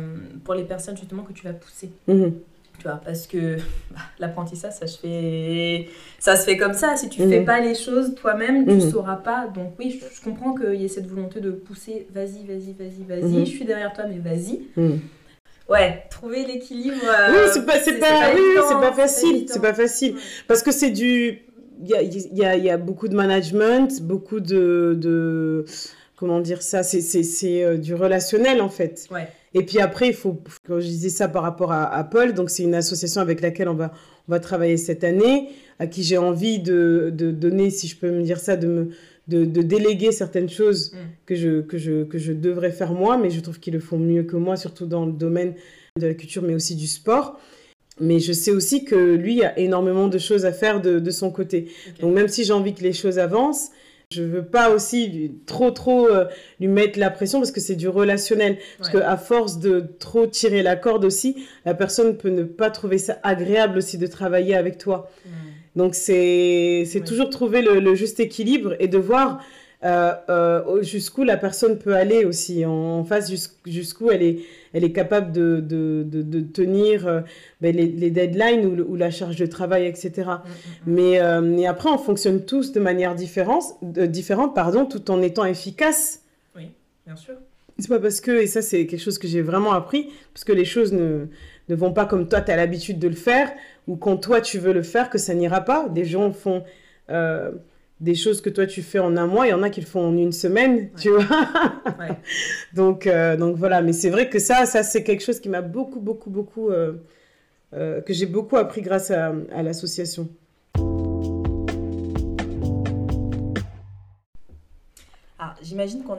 pour, 0.44 0.54
les 0.54 0.64
personnes 0.64 0.96
justement 0.96 1.24
que 1.24 1.34
tu 1.34 1.44
vas 1.44 1.54
pousser. 1.54 1.92
Mhm. 2.08 2.34
Tu 2.78 2.84
vois, 2.84 3.02
parce 3.04 3.28
que 3.28 3.58
bah, 3.92 4.02
l'apprentissage, 4.20 4.74
ça, 4.74 4.88
se 4.88 5.00
fait... 5.00 5.90
ça 6.20 6.36
se 6.36 6.46
fait 6.46 6.58
comme 6.58 6.74
ça. 6.74 6.96
Si 6.96 7.10
tu 7.10 7.22
fais 7.28 7.42
pas 7.42 7.60
les 7.60 7.76
choses 7.76 8.16
toi-même, 8.16 8.66
tu 8.66 8.82
sauras 8.82 9.18
pas. 9.18 9.48
Donc 9.48 9.74
oui, 9.80 10.00
je, 10.00 10.24
comprends 10.24 10.56
qu'il 10.56 10.82
y 10.82 10.86
ait 10.86 10.88
cette 10.88 11.08
volonté 11.08 11.40
de 11.40 11.52
pousser, 11.52 12.08
vas-y, 12.14 12.46
vas-y, 12.46 12.74
vas-y, 12.74 13.04
vas-y, 13.08 13.46
je 13.46 13.52
suis 13.52 13.66
derrière 13.66 13.94
toi, 13.94 14.06
mais 14.08 14.18
vas-y. 14.18 14.62
Ouais, 15.70 16.04
trouver 16.10 16.46
l'équilibre. 16.46 16.98
Euh, 17.06 17.32
oui, 17.32 17.50
c'est 17.54 17.66
pas, 17.66 17.80
c'est 17.80 17.98
pas, 17.98 18.10
pas, 18.10 18.82
pas, 18.82 18.92
facile. 18.92 19.46
C'est 19.48 19.62
pas 19.62 19.74
facile. 19.74 20.16
Parce 20.48 20.62
que 20.62 20.72
c'est 20.72 20.90
du 20.90 21.42
il 21.82 21.90
y 21.90 22.44
a, 22.46 22.56
y 22.58 22.70
a, 22.70 22.78
beaucoup 22.78 23.08
de 23.08 23.16
management, 23.16 24.02
beaucoup 24.02 24.40
de, 24.40 24.98
de 25.00 25.66
comment 26.16 26.40
dire 26.40 26.62
ça, 26.62 26.84
c'est 26.84 27.64
euh, 27.64 27.78
du 27.78 27.94
relationnel 27.94 28.62
en 28.62 28.70
fait. 28.70 29.08
Ouais. 29.12 29.28
Et 29.54 29.64
puis 29.64 29.80
après, 29.80 30.08
il 30.08 30.14
faut, 30.14 30.42
quand 30.66 30.80
je 30.80 30.88
disais 30.88 31.10
ça 31.10 31.28
par 31.28 31.44
rapport 31.44 31.72
à, 31.72 32.04
Paul, 32.06 32.34
donc 32.34 32.50
c'est 32.50 32.64
une 32.64 32.76
association 32.76 33.22
avec 33.22 33.42
laquelle 33.42 33.70
on 33.70 33.76
va, 33.76 33.92
on 34.28 34.32
va 34.32 34.40
travailler 34.40 34.78
cette 34.78 35.04
année, 35.04 35.50
à 35.80 35.86
qui 35.86 36.02
j'ai 36.04 36.18
envie 36.18 36.60
de, 36.60 37.12
de, 37.14 37.30
donner, 37.32 37.70
si 37.70 37.88
je 37.88 37.96
peux 37.98 38.10
me 38.10 38.24
dire 38.24 38.40
ça, 38.40 38.56
de 38.56 38.68
me 38.68 38.90
de, 39.28 39.46
de 39.46 39.62
déléguer 39.62 40.12
certaines 40.12 40.50
choses 40.50 40.94
mm. 40.94 40.98
que, 41.26 41.36
je, 41.36 41.62
que, 41.62 41.78
je, 41.78 42.04
que 42.04 42.18
je 42.18 42.34
devrais 42.34 42.72
faire 42.72 42.94
moi, 42.94 43.18
mais 43.18 43.30
je 43.30 43.40
trouve 43.40 43.60
qu'ils 43.60 43.74
le 43.74 43.80
font 43.80 43.98
mieux 43.98 44.24
que 44.24 44.36
moi, 44.36 44.58
surtout 44.58 44.86
dans 44.86 45.06
le 45.06 45.14
domaine 45.14 45.54
de 46.00 46.08
la 46.08 46.14
culture, 46.14 46.42
mais 46.42 46.56
aussi 46.56 46.76
du 46.76 46.88
sport. 46.88 47.40
Mais 48.00 48.20
je 48.20 48.34
sais 48.34 48.52
aussi 48.52 48.86
que 48.86 48.96
lui 48.96 49.44
a 49.44 49.58
énormément 49.60 50.08
de 50.08 50.18
choses 50.18 50.46
à 50.46 50.52
faire 50.52 50.82
de, 50.82 51.12
son 51.12 51.32
côté. 51.32 51.72
Donc 52.00 52.14
même 52.14 52.28
si 52.28 52.44
j'ai 52.44 52.54
envie 52.54 52.74
que 52.74 52.82
les 52.82 52.94
choses 52.94 53.20
avancent, 53.20 53.70
je 54.10 54.24
veux 54.24 54.46
pas 54.46 54.70
aussi 54.70 55.32
trop 55.46 55.72
trop 55.72 56.08
euh, 56.08 56.26
lui 56.60 56.68
mettre 56.68 57.00
la 57.00 57.10
pression 57.10 57.40
parce 57.40 57.52
que 57.52 57.60
c'est 57.60 57.76
du 57.76 57.88
relationnel. 57.88 58.58
Parce 58.78 58.90
que 58.90 58.98
à 58.98 59.18
force 59.18 59.60
de 59.60 59.86
trop 60.00 60.28
tirer 60.28 60.64
la 60.64 60.76
corde 60.76 61.06
aussi, 61.06 61.46
la 61.66 61.74
personne 61.74 62.18
peut 62.18 62.30
ne 62.30 62.44
pas 62.44 62.70
trouver 62.70 62.98
ça 62.98 63.18
agréable 63.24 63.78
aussi 63.78 63.98
de 63.98 64.08
travailler 64.08 64.56
avec 64.56 64.78
toi. 64.78 65.10
Donc 65.76 65.96
c'est 65.96 66.84
c'est 66.86 67.04
toujours 67.04 67.30
trouver 67.30 67.62
le, 67.62 67.96
juste 67.96 68.20
équilibre 68.20 68.76
et 68.80 68.88
de 68.88 68.98
voir 68.98 69.44
jusqu'où 70.82 71.24
la 71.24 71.38
personne 71.38 71.78
peut 71.78 71.96
aller 71.96 72.26
aussi 72.26 72.66
en 72.66 73.04
face, 73.04 73.32
jusqu'où 73.66 74.12
elle 74.12 74.24
est, 74.24 74.40
elle 74.74 74.84
est 74.84 74.92
capable 74.92 75.32
de, 75.32 75.60
de, 75.62 76.04
de, 76.06 76.42
tenir 76.42 77.08
euh, 77.08 77.22
ben, 77.62 77.76
les, 77.76 77.88
les, 77.88 78.10
deadlines 78.10 78.66
ou, 78.66 78.94
ou, 78.94 78.96
la 78.96 79.12
charge 79.12 79.36
de 79.36 79.46
travail, 79.46 79.86
etc. 79.86 80.12
Mm, 80.16 80.22
mm, 80.22 80.28
mm. 80.28 80.40
Mais, 80.88 81.42
mais 81.42 81.66
après, 81.66 81.90
on 81.90 81.98
fonctionne 81.98 82.46
tous 82.46 82.72
de 82.72 82.80
manière 82.80 83.16
différente, 83.16 83.64
différente 83.82 84.56
pardon, 84.56 84.86
tout 84.86 85.12
en 85.12 85.22
étant 85.22 85.46
efficace. 85.46 86.22
Oui, 86.56 86.70
bien 87.06 87.16
sûr. 87.16 87.36
C'est 87.80 87.90
pas 87.90 88.00
parce 88.00 88.22
que, 88.22 88.32
et 88.32 88.48
ça 88.48 88.62
c'est 88.62 88.86
quelque 88.86 89.02
chose 89.02 89.18
que 89.18 89.28
j'ai 89.28 89.42
vraiment 89.42 89.74
appris, 89.74 90.10
parce 90.34 90.44
que 90.44 90.54
les 90.54 90.66
choses 90.66 90.94
ne, 90.94 91.26
ne 91.70 91.76
vont 91.76 91.92
pas 91.92 92.06
comme 92.06 92.30
toi, 92.30 92.42
tu 92.42 92.52
as 92.52 92.56
l'habitude 92.56 93.00
de 93.00 93.08
le 93.08 93.16
faire, 93.16 93.52
ou 93.88 93.96
quand 93.96 94.18
toi 94.18 94.42
tu 94.42 94.60
veux 94.60 94.74
le 94.74 94.84
faire, 94.84 95.10
que 95.10 95.18
ça 95.18 95.34
n'ira 95.34 95.62
pas. 95.62 95.90
Des 95.90 96.06
gens 96.06 96.32
font 96.32 96.64
des 98.04 98.16
choses 98.16 98.42
que 98.42 98.50
toi 98.50 98.68
tu 98.68 98.82
fais 98.82 99.00
en 99.00 99.16
un 99.16 99.28
mois, 99.28 99.48
il 99.48 99.52
y 99.52 99.54
en 99.54 99.64
a 99.64 99.70
qui 99.70 99.80
le 99.80 99.86
font 99.86 100.06
en 100.10 100.18
une 100.18 100.34
semaine, 100.34 100.92
tu 101.00 101.10
vois. 101.10 101.24
donc, 102.74 103.08
euh, 103.08 103.38
donc 103.38 103.56
voilà, 103.56 103.82
mais 103.82 103.94
c'est 103.94 104.10
vrai 104.10 104.30
que 104.30 104.40
ça, 104.40 104.66
ça 104.66 104.84
c'est 104.84 105.04
quelque 105.04 105.24
chose 105.24 105.40
qui 105.40 105.48
m'a 105.48 105.62
beaucoup, 105.62 106.02
beaucoup, 106.02 106.30
beaucoup, 106.30 106.70
euh, 106.70 106.98
euh, 107.72 108.02
que 108.02 108.14
j'ai 108.14 108.26
beaucoup 108.26 108.58
appris 108.58 108.82
grâce 108.82 109.10
à, 109.10 109.32
l'association. 109.64 110.28
Ah, 115.40 115.56
j'imagine 115.62 116.04
qu'on 116.04 116.18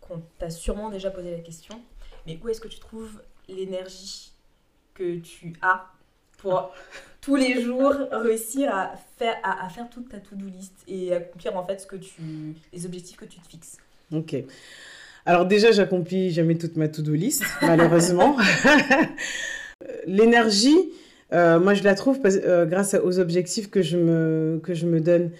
qu'on 0.00 0.22
t'a 0.38 0.50
sûrement 0.50 0.88
déjà 0.88 1.10
posé 1.10 1.32
la 1.32 1.40
question, 1.40 1.80
mais 2.28 2.38
où 2.44 2.48
est-ce 2.48 2.60
que 2.60 2.68
tu 2.68 2.78
trouves 2.78 3.20
l'énergie 3.48 4.30
que 4.94 5.18
tu 5.18 5.54
as 5.62 5.90
pour 6.38 6.72
tous 7.24 7.36
les 7.36 7.62
jours 7.62 7.94
réussir 8.10 8.74
à 8.74 8.92
faire, 9.18 9.36
à, 9.42 9.68
faire 9.68 9.88
toute 9.88 10.10
ta 10.10 10.18
to-do 10.18 10.46
list 10.46 10.74
et 10.86 11.14
accomplir 11.14 11.56
en 11.56 11.66
fait 11.66 11.80
ce 11.80 11.86
que 11.86 11.96
tu, 11.96 12.12
les 12.72 12.84
objectifs 12.84 13.16
que 13.16 13.24
tu 13.24 13.40
te 13.40 13.48
fixes. 13.48 13.78
Ok. 14.12 14.36
Alors 15.26 15.46
déjà, 15.46 15.72
j'accomplis 15.72 16.30
jamais 16.30 16.56
toute 16.56 16.76
ma 16.76 16.88
to-do 16.88 17.14
list, 17.14 17.44
malheureusement. 17.62 18.36
L'énergie, 20.06 20.76
euh, 21.32 21.58
moi 21.58 21.72
je 21.72 21.82
la 21.82 21.94
trouve 21.94 22.20
euh, 22.24 22.66
grâce 22.66 22.94
aux 22.94 23.18
objectifs 23.18 23.70
que 23.70 23.80
je 23.80 23.96
me, 23.96 24.60
que 24.62 24.74
je 24.74 24.86
me 24.86 25.00
donne. 25.00 25.30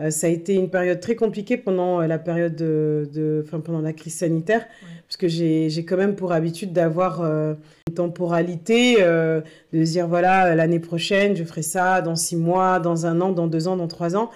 Euh, 0.00 0.10
ça 0.10 0.26
a 0.26 0.30
été 0.30 0.54
une 0.54 0.70
période 0.70 1.00
très 1.00 1.14
compliquée 1.14 1.56
pendant 1.56 2.00
la 2.00 2.18
période 2.18 2.56
de, 2.56 3.08
de 3.12 3.44
pendant 3.48 3.80
la 3.80 3.92
crise 3.92 4.16
sanitaire, 4.16 4.66
parce 5.06 5.16
que 5.16 5.28
j'ai 5.28 5.84
quand 5.86 5.96
même 5.96 6.16
pour 6.16 6.32
habitude 6.32 6.72
d'avoir 6.72 7.22
une 7.22 7.94
temporalité, 7.94 8.96
euh, 9.00 9.40
de 9.72 9.82
dire 9.82 10.08
voilà, 10.08 10.54
l'année 10.54 10.80
prochaine, 10.80 11.36
je 11.36 11.44
ferai 11.44 11.62
ça 11.62 12.00
dans 12.00 12.16
six 12.16 12.36
mois, 12.36 12.80
dans 12.80 13.06
un 13.06 13.20
an, 13.20 13.30
dans 13.30 13.46
deux 13.46 13.68
ans, 13.68 13.76
dans 13.76 13.88
trois 13.88 14.16
ans. 14.16 14.30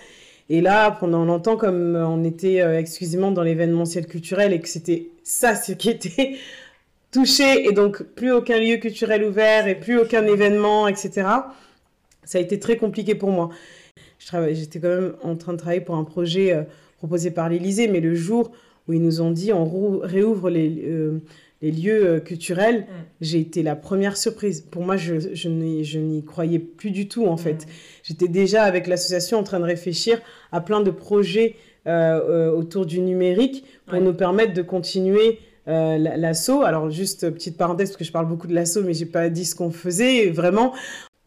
Et 0.51 0.61
là, 0.61 0.93
pendant 0.93 1.25
longtemps, 1.25 1.57
comme 1.57 1.95
on 1.97 2.25
était 2.25 2.63
euh, 2.63 2.79
exclusivement 2.79 3.31
dans 3.31 3.43
l'événementiel 3.43 4.07
culturel 4.07 4.53
et 4.53 4.61
que 4.61 4.69
c'était 4.69 5.09
ça 5.23 5.55
ce 5.55 5.73
qui 5.73 5.91
était 5.91 6.37
touché, 7.13 7.69
et 7.69 7.73
donc 7.73 8.03
plus 8.03 8.33
aucun 8.33 8.59
lieu 8.59 8.77
culturel 8.77 9.25
ouvert 9.25 9.67
et 9.67 9.75
plus 9.75 9.99
aucun 9.99 10.27
événement, 10.27 10.89
etc., 10.89 11.27
ça 12.25 12.39
a 12.39 12.41
été 12.41 12.59
très 12.59 12.77
compliqué 12.77 13.15
pour 13.15 13.31
moi. 13.31 13.51
J'étais 14.19 14.81
quand 14.81 14.89
même 14.89 15.15
en 15.23 15.37
train 15.37 15.53
de 15.53 15.59
travailler 15.59 15.81
pour 15.81 15.97
un 15.97 16.05
projet 16.05 16.53
euh, 16.53 16.63
proposé 16.99 17.31
par 17.31 17.49
l'Élysée, 17.49 17.89
mais 17.89 18.01
le 18.01 18.15
jour 18.15 18.53
où 18.87 18.93
ils 18.93 19.03
nous 19.03 19.21
ont 19.21 19.31
dit 19.31 19.53
on 19.53 19.65
réouvre 20.03 20.51
les, 20.51 21.21
les 21.63 21.73
lieux 21.73 22.07
euh, 22.07 22.21
culturels, 22.21 22.81
mm. 22.81 22.87
j'ai 23.21 23.41
été 23.41 23.63
la 23.63 23.77
première 23.77 24.17
surprise. 24.17 24.61
Pour 24.61 24.83
moi, 24.83 24.97
je, 24.97 25.35
je 25.35 25.49
n'y 25.49 26.25
croyais 26.25 26.59
plus 26.59 26.91
du 26.91 27.09
tout, 27.09 27.27
en 27.27 27.35
mm. 27.35 27.39
fait. 27.39 27.67
J'étais 28.03 28.29
déjà 28.29 28.65
avec 28.65 28.87
l'association 28.87 29.39
en 29.39 29.43
train 29.43 29.61
de 29.61 29.65
réfléchir 29.65 30.21
à 30.53 30.61
plein 30.61 30.81
de 30.81 30.91
projets 30.91 31.57
euh, 31.87 32.21
euh, 32.29 32.51
autour 32.51 32.87
du 32.87 33.01
numérique 33.01 33.65
pour 33.87 34.01
nous 34.01 34.13
permettre 34.13 34.53
de 34.53 34.63
continuer 34.63 35.41
l'assaut. 35.67 36.63
Alors, 36.63 36.89
juste 36.89 37.29
petite 37.29 37.59
parenthèse, 37.59 37.91
parce 37.91 37.99
que 37.99 38.05
je 38.05 38.13
parle 38.13 38.27
beaucoup 38.27 38.47
de 38.47 38.55
l'assaut, 38.55 38.83
mais 38.83 38.95
j'ai 38.95 39.05
pas 39.05 39.29
dit 39.29 39.45
ce 39.45 39.55
qu'on 39.55 39.71
faisait 39.71 40.31
vraiment. 40.31 40.73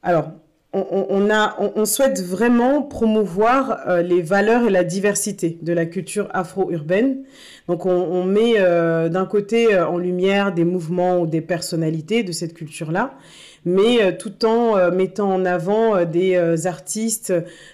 Alors, 0.02 0.32
on, 0.74 1.30
a, 1.30 1.58
on, 1.76 1.84
souhaite 1.84 2.22
vraiment 2.22 2.82
promouvoir 2.82 3.82
euh, 3.88 4.02
les 4.02 4.22
valeurs 4.22 4.66
et 4.66 4.70
la 4.70 4.86
diversité 4.86 5.58
de 5.62 5.74
la 5.74 5.86
culture 5.86 6.30
afro-urbaine. 6.32 7.24
Donc 7.68 7.86
on, 7.86 8.24
met 8.24 8.54
euh, 8.58 9.10
d'un 9.10 9.26
côté 9.26 9.74
euh, 9.74 9.86
en 9.86 9.98
lumière 9.98 10.54
des 10.54 10.64
mouvements 10.64 11.20
ou 11.20 11.28
des 11.28 11.42
personnalités 11.42 12.24
de 12.24 12.32
cette 12.32 12.54
culture-là, 12.54 13.14
mais 13.66 14.18
tout 14.18 14.46
en 14.46 14.92
mettant 14.92 15.32
en 15.32 15.46
avant 15.46 16.04
des 16.04 16.66
artistes, 16.66 17.32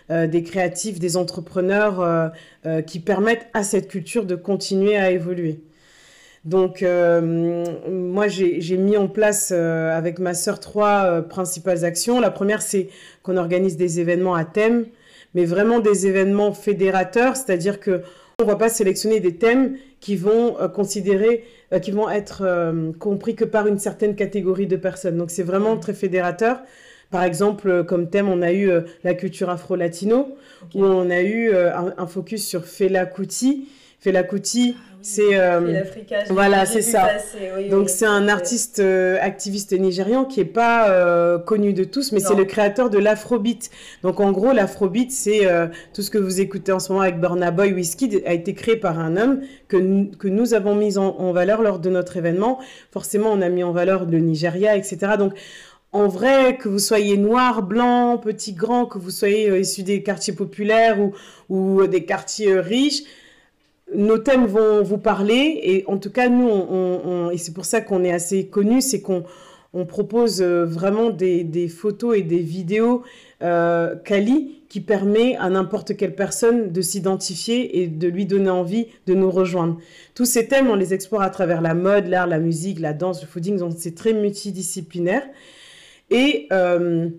des 0.09 0.43
créatifs, 0.43 0.99
des 0.99 1.15
entrepreneurs 1.15 2.33
qui 2.85 2.99
permettent 2.99 3.47
à 3.53 3.63
cette 3.63 3.87
culture 3.87 4.25
de 4.25 4.35
continuer 4.35 4.97
à 4.97 5.11
évoluer. 5.11 5.61
Donc, 6.47 6.81
euh, 6.81 7.65
moi, 7.89 8.29
j'ai 8.29 8.77
mis 8.77 8.95
en 8.95 9.09
place 9.09 9.51
euh, 9.53 9.91
avec 9.91 10.17
ma 10.17 10.33
sœur 10.33 10.61
trois 10.61 11.03
euh, 11.03 11.21
principales 11.21 11.83
actions. 11.83 12.21
La 12.21 12.31
première, 12.31 12.61
c'est 12.61 12.87
qu'on 13.21 13.35
organise 13.35 13.75
des 13.75 13.99
événements 13.99 14.33
à 14.33 14.45
thème, 14.45 14.85
mais 15.35 15.43
vraiment 15.43 15.81
des 15.81 16.07
événements 16.07 16.53
fédérateurs, 16.53 17.35
c'est-à-dire 17.35 17.81
que 17.81 18.01
on 18.39 18.45
va 18.45 18.55
pas 18.55 18.69
sélectionner 18.69 19.19
des 19.19 19.35
thèmes 19.35 19.75
qui 19.99 20.15
vont 20.15 20.55
considérer, 20.73 21.43
qui 21.81 21.89
vont 21.89 22.07
être 22.07 22.71
compris 22.99 23.35
que 23.35 23.43
par 23.43 23.65
une 23.65 23.79
certaine 23.79 24.15
catégorie 24.15 24.67
de 24.67 24.75
personnes. 24.75 25.17
Donc, 25.17 25.31
c'est 25.31 25.41
vraiment 25.41 25.75
très 25.75 25.95
fédérateur. 25.95 26.61
Par 27.09 27.23
exemple, 27.23 27.83
comme 27.85 28.11
thème, 28.11 28.29
on 28.29 28.43
a 28.43 28.53
eu 28.53 28.69
la 29.03 29.15
culture 29.15 29.49
afro-latino, 29.49 30.37
où 30.75 30.85
on 30.85 31.09
a 31.09 31.21
eu 31.21 31.51
un, 31.51 31.95
un, 31.97 32.05
focus 32.05 32.45
sur 32.45 32.63
Fela 32.65 33.07
Kuti. 33.07 33.69
Fela 33.99 34.21
Kuti, 34.21 34.75
c'est 35.07 35.39
euh, 35.39 35.83
voilà, 36.29 36.65
c'est 36.65 36.81
ça. 36.81 37.07
Donc 37.69 37.87
c'est 37.87 38.05
un 38.05 38.27
artiste 38.27 38.79
euh, 38.79 39.17
activiste 39.21 39.71
nigérian 39.71 40.25
qui 40.25 40.41
est 40.41 40.45
pas 40.45 40.89
euh, 40.89 41.39
connu 41.39 41.71
de 41.71 41.85
tous, 41.85 42.11
mais 42.11 42.19
c'est 42.19 42.35
le 42.35 42.43
créateur 42.43 42.89
de 42.89 42.97
l'afrobeat. 42.97 43.69
Donc 44.03 44.19
en 44.19 44.33
gros, 44.33 44.51
l'afrobeat, 44.51 45.09
c'est 45.11 45.47
tout 45.93 46.01
ce 46.01 46.09
que 46.09 46.17
vous 46.17 46.41
écoutez 46.41 46.73
en 46.73 46.79
ce 46.79 46.91
moment 46.91 47.03
avec 47.03 47.21
Burna 47.21 47.51
Boy, 47.51 47.71
Whiskey, 47.71 48.21
a 48.25 48.33
été 48.33 48.53
créé 48.53 48.75
par 48.75 48.99
un 48.99 49.15
homme 49.15 49.39
que 49.69 49.77
nous, 49.77 50.11
que 50.11 50.27
nous 50.27 50.53
avons 50.53 50.75
mis 50.75 50.97
en, 50.97 51.31
valeur 51.31 51.61
lors 51.61 51.79
de 51.79 51.89
notre 51.89 52.17
événement. 52.17 52.59
Forcément, 52.91 53.31
on 53.31 53.41
a 53.41 53.47
mis 53.47 53.63
en 53.63 53.71
valeur 53.71 54.03
le 54.03 54.19
Nigeria, 54.19 54.75
etc. 54.75 55.13
Donc 55.17 55.35
en 55.93 56.09
vrai, 56.09 56.57
que 56.57 56.67
vous 56.67 56.79
soyez 56.79 57.15
noir, 57.15 57.63
blanc, 57.63 58.17
petit, 58.17 58.51
grand, 58.51 58.85
que 58.85 58.97
vous 58.97 59.11
soyez 59.11 59.57
issu 59.57 59.83
des 59.83 60.03
quartiers 60.03 60.33
populaires 60.33 60.99
ou, 60.99 61.13
ou 61.47 61.87
des 61.87 62.03
quartiers 62.03 62.59
riches, 62.59 63.03
nos 63.95 64.17
thèmes 64.17 64.45
vont 64.45 64.83
vous 64.83 64.97
parler 64.97 65.59
et 65.63 65.83
en 65.87 65.97
tout 65.97 66.11
cas 66.11 66.29
nous 66.29 67.31
et 67.31 67.37
c'est 67.37 67.53
pour 67.53 67.65
ça 67.65 67.81
qu'on 67.81 68.03
est 68.03 68.11
assez 68.11 68.47
connu 68.47 68.81
c'est 68.81 69.01
qu'on 69.01 69.23
on 69.73 69.85
propose 69.85 70.41
euh, 70.41 70.65
vraiment 70.65 71.09
des, 71.09 71.67
photos 71.67 72.17
et 72.17 72.21
des 72.21 72.39
vidéos 72.39 73.03
euh, 73.43 73.95
quali 73.95 74.63
qui 74.69 74.81
permet 74.81 75.35
à 75.37 75.49
n'importe 75.49 75.95
quelle 75.95 76.15
personne 76.15 76.71
de 76.71 76.81
s'identifier 76.81 77.81
et 77.81 77.87
de 77.87 78.07
lui 78.07 78.25
donner 78.25 78.49
envie 78.49 78.87
de 79.05 79.13
nous 79.13 79.31
rejoindre. 79.31 79.77
Tous 80.13 80.25
ces 80.25 80.47
thèmes, 80.47 80.69
on 80.69 80.75
les 80.75 80.93
explore 80.93 81.21
à 81.21 81.29
travers 81.29 81.61
la 81.61 81.73
mode, 81.73 82.07
l'art, 82.07 82.27
la 82.27 82.39
musique, 82.39 82.79
la 82.79 82.93
danse, 82.93 83.21
le 83.21 83.27
fooding, 83.27 83.57
donc 83.57 83.73
c'est 83.77 83.95
très 83.95 84.13
multidisciplinaire. 84.13 85.23
Et 86.09 86.47
euh, 86.51 87.09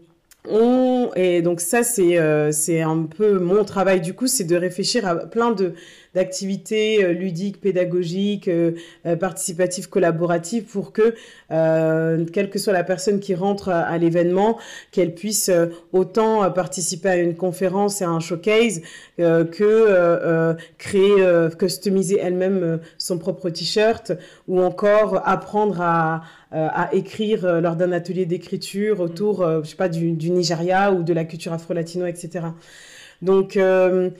on, 0.48 1.10
et 1.14 1.42
donc 1.42 1.60
ça, 1.60 1.82
c'est 1.82 2.18
euh, 2.18 2.50
un 2.84 3.02
peu 3.04 3.38
mon 3.38 3.64
travail 3.64 4.00
du 4.00 4.14
coup, 4.14 4.26
c'est 4.26 4.44
de 4.44 4.56
réfléchir 4.56 5.06
à 5.06 5.16
plein 5.16 5.52
de 5.52 5.74
d'activités 6.14 7.04
euh, 7.04 7.12
ludiques, 7.12 7.61
pédagogiques, 7.61 8.48
euh, 8.48 8.72
participatives, 9.20 9.88
collaboratives 9.88 10.64
pour 10.64 10.92
que, 10.92 11.14
quelle 11.48 12.50
que 12.50 12.59
soit 12.59 12.72
la 12.72 12.84
personne 12.84 13.20
qui 13.20 13.34
rentre 13.34 13.68
à, 13.68 13.96
l'événement, 13.98 14.59
qu'elle 14.90 15.14
puisse 15.14 15.50
autant 15.92 16.50
participer 16.50 17.09
à 17.09 17.16
une 17.16 17.34
conférence 17.34 18.00
et 18.00 18.04
à 18.04 18.11
un 18.11 18.20
showcase 18.20 18.82
que 19.16 20.56
créer, 20.78 21.48
customiser 21.59 22.18
elle-même 22.20 22.80
son 22.98 23.18
propre 23.18 23.50
t-shirt 23.50 24.12
ou 24.46 24.61
encore 24.61 25.22
apprendre 25.26 25.80
à, 25.80 26.22
écrire 26.92 27.61
lors 27.61 27.76
d'un 27.76 27.92
atelier 27.92 28.26
d'écriture 28.26 29.00
autour, 29.00 29.46
je 29.62 29.68
sais 29.68 29.76
pas, 29.76 29.88
du, 29.88 30.12
Nigeria 30.30 30.92
ou 30.92 31.02
de 31.02 31.12
la 31.12 31.24
culture 31.24 31.52
afro-latino, 31.52 32.06
etc. 32.06 32.48
Donc, 33.22 33.56
euh, 33.56 34.11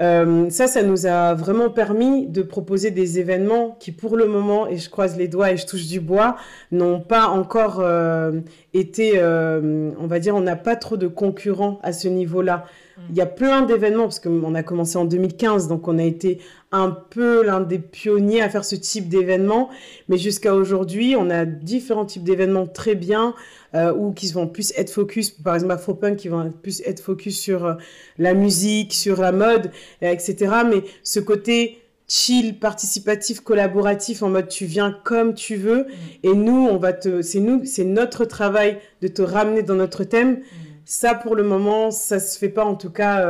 Euh, 0.00 0.50
ça, 0.50 0.66
ça 0.66 0.82
nous 0.82 1.06
a 1.06 1.34
vraiment 1.34 1.70
permis 1.70 2.26
de 2.26 2.42
proposer 2.42 2.90
des 2.90 3.20
événements 3.20 3.76
qui, 3.78 3.92
pour 3.92 4.16
le 4.16 4.26
moment, 4.26 4.66
et 4.66 4.76
je 4.76 4.90
croise 4.90 5.16
les 5.16 5.28
doigts 5.28 5.52
et 5.52 5.56
je 5.56 5.66
touche 5.66 5.86
du 5.86 6.00
bois, 6.00 6.36
n'ont 6.72 7.00
pas 7.00 7.28
encore 7.28 7.78
euh, 7.80 8.40
été, 8.72 9.12
euh, 9.16 9.92
on 10.00 10.06
va 10.08 10.18
dire, 10.18 10.34
on 10.34 10.40
n'a 10.40 10.56
pas 10.56 10.74
trop 10.74 10.96
de 10.96 11.06
concurrents 11.06 11.78
à 11.84 11.92
ce 11.92 12.08
niveau-là. 12.08 12.64
Mm. 12.96 13.00
Il 13.10 13.16
y 13.16 13.20
a 13.20 13.26
plein 13.26 13.62
d'événements, 13.62 14.04
parce 14.04 14.18
qu'on 14.18 14.54
a 14.54 14.62
commencé 14.64 14.98
en 14.98 15.04
2015, 15.04 15.68
donc 15.68 15.86
on 15.86 15.98
a 15.98 16.04
été 16.04 16.38
un 16.72 16.90
peu 16.90 17.44
l'un 17.44 17.60
des 17.60 17.78
pionniers 17.78 18.42
à 18.42 18.48
faire 18.48 18.64
ce 18.64 18.74
type 18.74 19.08
d'événement. 19.08 19.68
Mais 20.08 20.18
jusqu'à 20.18 20.56
aujourd'hui, 20.56 21.14
on 21.16 21.30
a 21.30 21.44
différents 21.44 22.04
types 22.04 22.24
d'événements 22.24 22.66
très 22.66 22.96
bien, 22.96 23.34
ou 23.74 24.12
qui 24.12 24.30
vont 24.32 24.46
plus 24.46 24.72
être 24.76 24.90
focus, 24.90 25.30
par 25.30 25.54
exemple 25.54 25.72
Afropunk, 25.72 26.16
qui 26.16 26.28
vont 26.28 26.50
plus 26.50 26.80
être 26.82 27.00
focus 27.00 27.38
sur 27.38 27.64
euh, 27.64 27.74
la 28.18 28.34
musique, 28.34 28.92
sur 28.92 29.20
la 29.20 29.32
mode, 29.32 29.70
euh, 30.02 30.10
etc. 30.10 30.52
Mais 30.68 30.84
ce 31.02 31.20
côté 31.20 31.78
chill, 32.06 32.58
participatif, 32.58 33.40
collaboratif, 33.40 34.22
en 34.22 34.28
mode 34.28 34.48
tu 34.48 34.66
viens 34.66 34.96
comme 35.04 35.34
tu 35.34 35.56
veux, 35.56 35.84
mm. 35.84 35.88
et 36.22 36.34
nous, 36.34 36.68
on 36.70 36.76
va 36.76 36.92
te, 36.92 37.22
c'est 37.22 37.40
nous, 37.40 37.64
c'est 37.64 37.84
notre 37.84 38.24
travail 38.24 38.78
de 39.00 39.08
te 39.08 39.22
ramener 39.22 39.62
dans 39.62 39.76
notre 39.76 40.04
thème. 40.04 40.32
Mm. 40.32 40.42
Ça, 40.84 41.14
pour 41.14 41.34
le 41.34 41.42
moment, 41.42 41.90
ça 41.90 42.20
se 42.20 42.38
fait 42.38 42.50
pas 42.50 42.64
en 42.64 42.74
tout 42.74 42.90
cas 42.90 43.26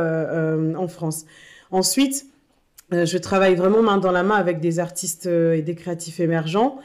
en 0.75 0.87
France. 0.89 1.25
Ensuite, 1.71 2.25
je 2.91 3.17
travaille 3.17 3.55
vraiment 3.55 3.81
main 3.81 3.97
dans 3.97 4.11
la 4.11 4.23
main 4.23 4.35
avec 4.35 4.59
des 4.59 4.79
artistes 4.79 5.25
et 5.25 5.61
des 5.61 5.75
créatifs 5.75 6.19
émergents 6.19 6.79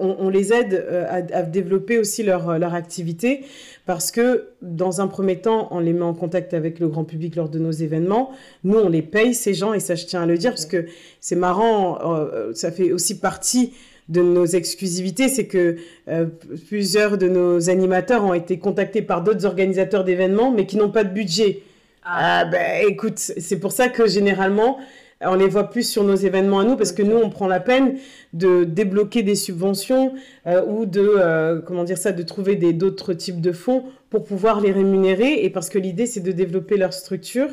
on, 0.00 0.28
les 0.28 0.52
aide 0.52 0.74
euh, 0.74 1.06
à, 1.10 1.42
développer 1.42 1.98
aussi 1.98 2.22
leur, 2.22 2.58
leur 2.58 2.74
activité 2.74 3.44
parce 3.86 4.10
que 4.10 4.48
dans 4.62 5.00
un 5.00 5.06
premier 5.06 5.40
temps, 5.40 5.68
on 5.70 5.80
les 5.80 5.92
met 5.92 6.02
en 6.02 6.14
contact 6.14 6.54
avec 6.54 6.78
le 6.78 6.88
grand 6.88 7.04
public 7.04 7.36
lors 7.36 7.48
de 7.48 7.58
nos 7.58 7.70
événements. 7.70 8.30
Nous, 8.64 8.78
on 8.78 8.88
les 8.88 9.02
paye, 9.02 9.34
ces 9.34 9.54
gens, 9.54 9.72
et 9.72 9.80
ça, 9.80 9.94
je 9.94 10.06
tiens 10.06 10.22
à 10.22 10.26
le 10.26 10.38
dire, 10.38 10.52
parce 10.52 10.66
que 10.66 10.86
c'est 11.20 11.36
marrant, 11.36 11.98
euh, 12.04 12.52
ça 12.54 12.70
fait 12.70 12.92
aussi 12.92 13.18
partie 13.18 13.72
de 14.08 14.22
nos 14.22 14.46
exclusivités, 14.46 15.28
c'est 15.28 15.46
que 15.46 15.76
euh, 16.08 16.26
plusieurs 16.68 17.16
de 17.16 17.28
nos 17.28 17.70
animateurs 17.70 18.24
ont 18.24 18.34
été 18.34 18.58
contactés 18.58 19.02
par 19.02 19.22
d'autres 19.22 19.44
organisateurs 19.44 20.04
d'événements, 20.04 20.50
mais 20.50 20.66
qui 20.66 20.76
n'ont 20.76 20.90
pas 20.90 21.04
de 21.04 21.12
budget. 21.12 21.62
Ah, 22.04 22.40
ah 22.40 22.44
ben 22.44 22.88
écoute, 22.88 23.18
c'est 23.18 23.60
pour 23.60 23.72
ça 23.72 23.88
que 23.88 24.08
généralement, 24.08 24.78
on 25.22 25.34
les 25.34 25.48
voit 25.48 25.68
plus 25.68 25.88
sur 25.88 26.02
nos 26.02 26.14
événements 26.14 26.60
à 26.60 26.64
nous 26.64 26.76
parce 26.76 26.92
que 26.92 27.02
nous, 27.02 27.16
on 27.16 27.28
prend 27.28 27.46
la 27.46 27.60
peine 27.60 27.98
de 28.32 28.64
débloquer 28.64 29.22
des 29.22 29.34
subventions 29.34 30.14
euh, 30.46 30.64
ou 30.66 30.86
de, 30.86 31.00
euh, 31.00 31.60
comment 31.60 31.84
dire 31.84 31.98
ça, 31.98 32.12
de 32.12 32.22
trouver 32.22 32.56
d'autres 32.56 33.12
types 33.12 33.40
de 33.40 33.52
fonds 33.52 33.84
pour 34.08 34.24
pouvoir 34.24 34.60
les 34.60 34.72
rémunérer 34.72 35.44
et 35.44 35.50
parce 35.50 35.68
que 35.68 35.78
l'idée, 35.78 36.06
c'est 36.06 36.20
de 36.20 36.32
développer 36.32 36.76
leur 36.76 36.92
structure. 36.94 37.48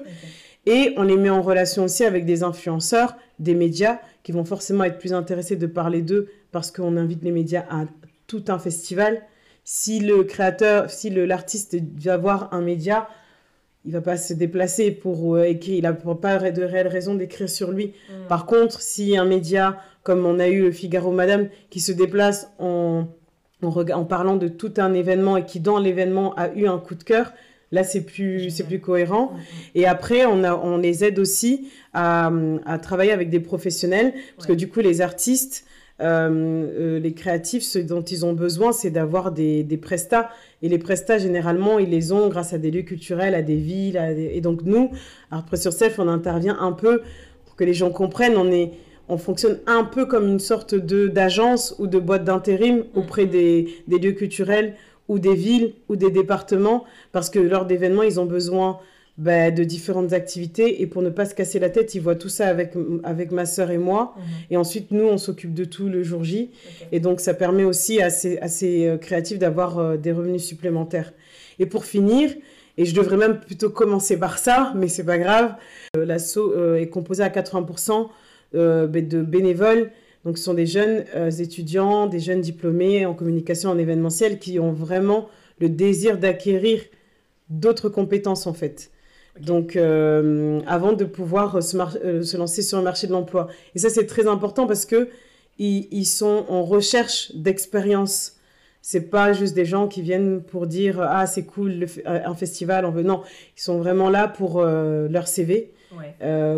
Et 0.65 0.93
on 0.97 1.03
les 1.03 1.17
met 1.17 1.29
en 1.29 1.41
relation 1.41 1.85
aussi 1.85 2.03
avec 2.03 2.25
des 2.25 2.43
influenceurs, 2.43 3.15
des 3.39 3.53
médias 3.53 3.99
qui 4.23 4.31
vont 4.31 4.45
forcément 4.45 4.83
être 4.83 4.97
plus 4.97 5.13
intéressés 5.13 5.55
de 5.55 5.67
parler 5.67 6.01
d'eux 6.01 6.29
parce 6.51 6.71
qu'on 6.71 6.97
invite 6.97 7.23
les 7.23 7.31
médias 7.31 7.65
à 7.69 7.85
tout 8.27 8.43
un 8.47 8.59
festival. 8.59 9.21
Si 9.63 9.99
le 9.99 10.23
créateur, 10.23 10.89
si 10.89 11.09
l'artiste 11.09 11.77
va 11.99 12.17
voir 12.17 12.49
un 12.53 12.61
média, 12.61 13.07
il 13.87 13.93
va 13.93 14.01
pas 14.01 14.17
se 14.17 14.33
déplacer 14.33 14.91
pour 14.91 15.35
euh, 15.35 15.43
écrire, 15.43 15.75
il 15.75 15.83
n'a 15.83 15.93
pas 15.93 16.37
de 16.51 16.63
réelle 16.63 16.89
raison 16.89 17.15
d'écrire 17.15 17.49
sur 17.49 17.71
lui. 17.71 17.87
Mm. 17.87 18.27
Par 18.27 18.45
contre, 18.45 18.81
si 18.81 19.17
un 19.17 19.23
média, 19.23 19.77
comme 20.03 20.25
on 20.25 20.39
a 20.39 20.49
eu 20.49 20.63
le 20.63 20.71
Figaro 20.71 21.11
Madame, 21.11 21.47
qui 21.69 21.79
se 21.79 21.93
déplace 21.93 22.51
en, 22.59 23.05
en, 23.63 24.03
parlant 24.03 24.35
de 24.35 24.49
tout 24.49 24.73
un 24.77 24.93
événement 24.93 25.37
et 25.37 25.45
qui, 25.45 25.61
dans 25.61 25.79
l'événement, 25.79 26.35
a 26.35 26.53
eu 26.53 26.67
un 26.67 26.79
coup 26.79 26.95
de 26.95 27.03
cœur, 27.03 27.31
là, 27.71 27.85
c'est 27.85 28.01
plus, 28.01 28.49
c'est 28.49 28.65
plus 28.65 28.81
cohérent. 28.81 29.31
Mm, 29.31 29.37
mm. 29.37 29.41
Et 29.75 29.85
après, 29.87 30.25
on, 30.25 30.43
a, 30.43 30.53
on 30.53 30.77
les 30.77 31.05
aide 31.05 31.17
aussi 31.17 31.69
à, 31.93 32.29
à 32.65 32.79
travailler 32.79 33.13
avec 33.13 33.29
des 33.29 33.39
professionnels, 33.39 34.13
parce 34.35 34.47
que 34.47 34.53
du 34.53 34.67
coup, 34.67 34.81
les 34.81 34.99
artistes, 34.99 35.63
les 35.99 37.13
créatifs, 37.15 37.63
ce 37.63 37.79
dont 37.79 38.01
ils 38.01 38.25
ont 38.25 38.33
besoin, 38.33 38.71
c'est 38.71 38.91
d'avoir 38.91 39.31
des, 39.31 39.63
des 39.63 39.77
prestats. 39.77 40.29
Et 40.61 40.69
les 40.69 40.77
prestats, 40.77 41.17
généralement, 41.17 41.79
ils 41.79 41.89
les 41.89 42.11
ont 42.11 42.29
grâce 42.29 42.53
à 42.53 42.57
des 42.57 42.71
lieux 42.71 42.83
culturels, 42.83 43.35
à 43.35 43.41
des 43.41 43.55
villes. 43.55 43.97
Et 44.17 44.41
donc, 44.41 44.61
nous, 44.63 44.91
à 45.31 45.43
sur 45.55 45.73
Self, 45.73 45.99
on 45.99 46.07
intervient 46.07 46.57
un 46.59 46.71
peu 46.71 47.01
pour 47.45 47.55
que 47.55 47.63
les 47.63 47.73
gens 47.73 47.91
comprennent. 47.91 48.37
On, 48.37 48.51
est, 48.51 48.71
on 49.09 49.17
fonctionne 49.17 49.59
un 49.65 49.83
peu 49.83 50.05
comme 50.05 50.27
une 50.27 50.39
sorte 50.39 50.75
de, 50.75 51.07
d'agence 51.07 51.75
ou 51.79 51.87
de 51.87 51.99
boîte 51.99 52.23
d'intérim 52.23 52.83
auprès 52.95 53.25
mm. 53.25 53.29
des, 53.29 53.67
des 53.87 53.99
lieux 53.99 54.13
culturels 54.13 54.75
ou 55.07 55.19
des 55.19 55.35
villes 55.35 55.73
ou 55.89 55.95
des 55.95 56.11
départements 56.11 56.83
parce 57.11 57.29
que 57.29 57.39
lors 57.39 57.65
d'événements, 57.65 58.03
ils 58.03 58.19
ont 58.19 58.25
besoin 58.25 58.79
bah, 59.17 59.49
de 59.49 59.63
différentes 59.63 60.13
activités. 60.13 60.81
Et 60.81 60.85
pour 60.85 61.01
ne 61.01 61.09
pas 61.09 61.25
se 61.25 61.33
casser 61.33 61.57
la 61.57 61.71
tête, 61.71 61.95
ils 61.95 62.01
voient 62.01 62.15
tout 62.15 62.29
ça 62.29 62.47
avec, 62.47 62.73
avec 63.03 63.31
ma 63.31 63.47
sœur 63.47 63.71
et 63.71 63.79
moi. 63.79 64.13
Mhm. 64.15 64.23
Et 64.51 64.57
ensuite, 64.57 64.91
nous, 64.91 65.05
on 65.05 65.17
s'occupe 65.17 65.55
de 65.55 65.65
tout 65.65 65.89
le 65.89 66.03
jour 66.03 66.23
J. 66.23 66.51
Et 66.91 66.99
donc, 66.99 67.19
ça 67.19 67.33
permet 67.33 67.63
aussi 67.63 67.99
à 67.99 68.11
ces, 68.11 68.37
à 68.39 68.47
ces 68.47 68.85
euh, 68.85 68.97
créatifs 68.97 69.39
d'avoir 69.39 69.79
euh, 69.79 69.97
des 69.97 70.11
revenus 70.11 70.43
supplémentaires. 70.43 71.13
Et 71.57 71.65
pour 71.65 71.85
finir, 71.85 72.31
et 72.77 72.85
je 72.85 72.93
devrais 72.93 73.17
même 73.17 73.39
plutôt 73.39 73.71
commencer 73.71 74.17
par 74.17 74.37
ça, 74.37 74.71
mais 74.75 74.87
c'est 74.87 75.03
pas 75.03 75.17
grave, 75.17 75.55
euh, 75.95 76.05
l'assaut 76.05 76.53
est 76.75 76.89
composé 76.89 77.23
à 77.23 77.29
80% 77.29 78.09
bah, 78.53 78.87
de 78.87 79.21
bénévoles. 79.23 79.89
Donc, 80.25 80.37
ce 80.37 80.43
sont 80.43 80.53
des 80.53 80.67
jeunes 80.67 81.05
étudiants, 81.39 82.05
des 82.05 82.19
jeunes 82.19 82.41
diplômés 82.41 83.07
en 83.07 83.15
communication, 83.15 83.71
en 83.71 83.79
événementiel, 83.79 84.37
qui 84.37 84.59
ont 84.59 84.73
vraiment 84.73 85.27
le 85.59 85.69
désir 85.69 86.19
d'acquérir 86.19 86.81
d'autres 87.49 87.89
compétences, 87.89 88.45
en 88.45 88.53
fait. 88.53 88.91
Donc, 89.41 89.75
euh, 89.75 90.59
avant 90.67 90.93
de 90.93 91.05
pouvoir 91.05 91.61
se, 91.61 91.77
euh, 91.77 92.23
se, 92.23 92.37
lancer 92.37 92.61
sur 92.61 92.77
le 92.77 92.83
marché 92.83 93.07
de 93.07 93.11
l'emploi. 93.11 93.47
Et 93.75 93.79
ça, 93.79 93.89
c'est 93.89 94.05
très 94.05 94.27
important 94.27 94.67
parce 94.67 94.85
que 94.85 95.09
ils, 95.59 96.05
sont 96.05 96.45
en 96.49 96.63
recherche 96.63 97.31
d'expérience. 97.35 98.33
C'est 98.81 99.09
pas 99.09 99.33
juste 99.33 99.55
des 99.55 99.65
gens 99.65 99.87
qui 99.87 100.01
viennent 100.01 100.41
pour 100.41 100.67
dire 100.67 101.01
ah 101.01 101.25
c'est 101.25 101.45
cool 101.45 101.87
un 102.05 102.35
festival 102.35 102.85
on 102.85 102.91
veut 102.91 103.01
non 103.01 103.23
ils 103.57 103.61
sont 103.61 103.79
vraiment 103.79 104.09
là 104.09 104.27
pour 104.27 104.59
euh, 104.59 105.09
leur 105.09 105.27
CV 105.27 105.73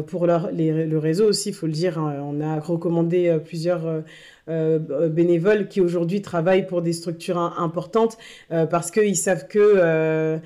pour 0.06 0.28
leur 0.28 0.50
le 0.52 0.98
réseau 0.98 1.30
aussi 1.30 1.50
il 1.50 1.56
faut 1.56 1.66
le 1.66 1.72
dire 1.72 1.98
hein. 1.98 2.22
on 2.22 2.42
a 2.42 2.60
recommandé 2.60 3.36
plusieurs 3.46 4.04
bénévoles 4.48 5.70
qui 5.70 5.80
aujourd'hui 5.80 6.22
travaillent 6.22 6.68
pour 6.68 6.82
des 6.82 6.94
structures 6.94 7.38
importantes 7.38 8.18
parce 8.50 8.92
qu'ils 8.92 9.16
savent 9.16 9.48
que 9.48 9.60
euh, 9.60 10.38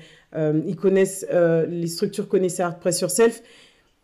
ils 0.66 0.76
connaissent, 0.76 1.26
euh, 1.32 1.66
les 1.66 1.86
structures 1.86 2.28
connaissent 2.28 2.60
Art 2.60 2.78
Press 2.78 3.00
Yourself 3.00 3.42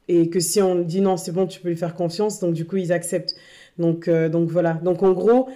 et 0.09 0.29
que 0.29 0.41
si 0.41 0.61
on 0.61 0.77
dit 0.77 1.01
non, 1.01 1.17
c'est 1.17 1.33
bon, 1.33 1.47
tu 1.47 1.61
peux 1.61 1.69
lui 1.69 1.77
faire 1.77 1.95
confiance, 1.95 2.41
donc 2.41 2.55
du 2.55 2.67
coup, 2.67 2.77
ils 2.77 2.93
acceptent. 2.93 3.37
Donc, 3.79 4.09
euh, 4.09 4.29
voilà. 4.49 4.75
Donc 4.75 5.03
en 5.03 5.13
gros, 5.13 5.49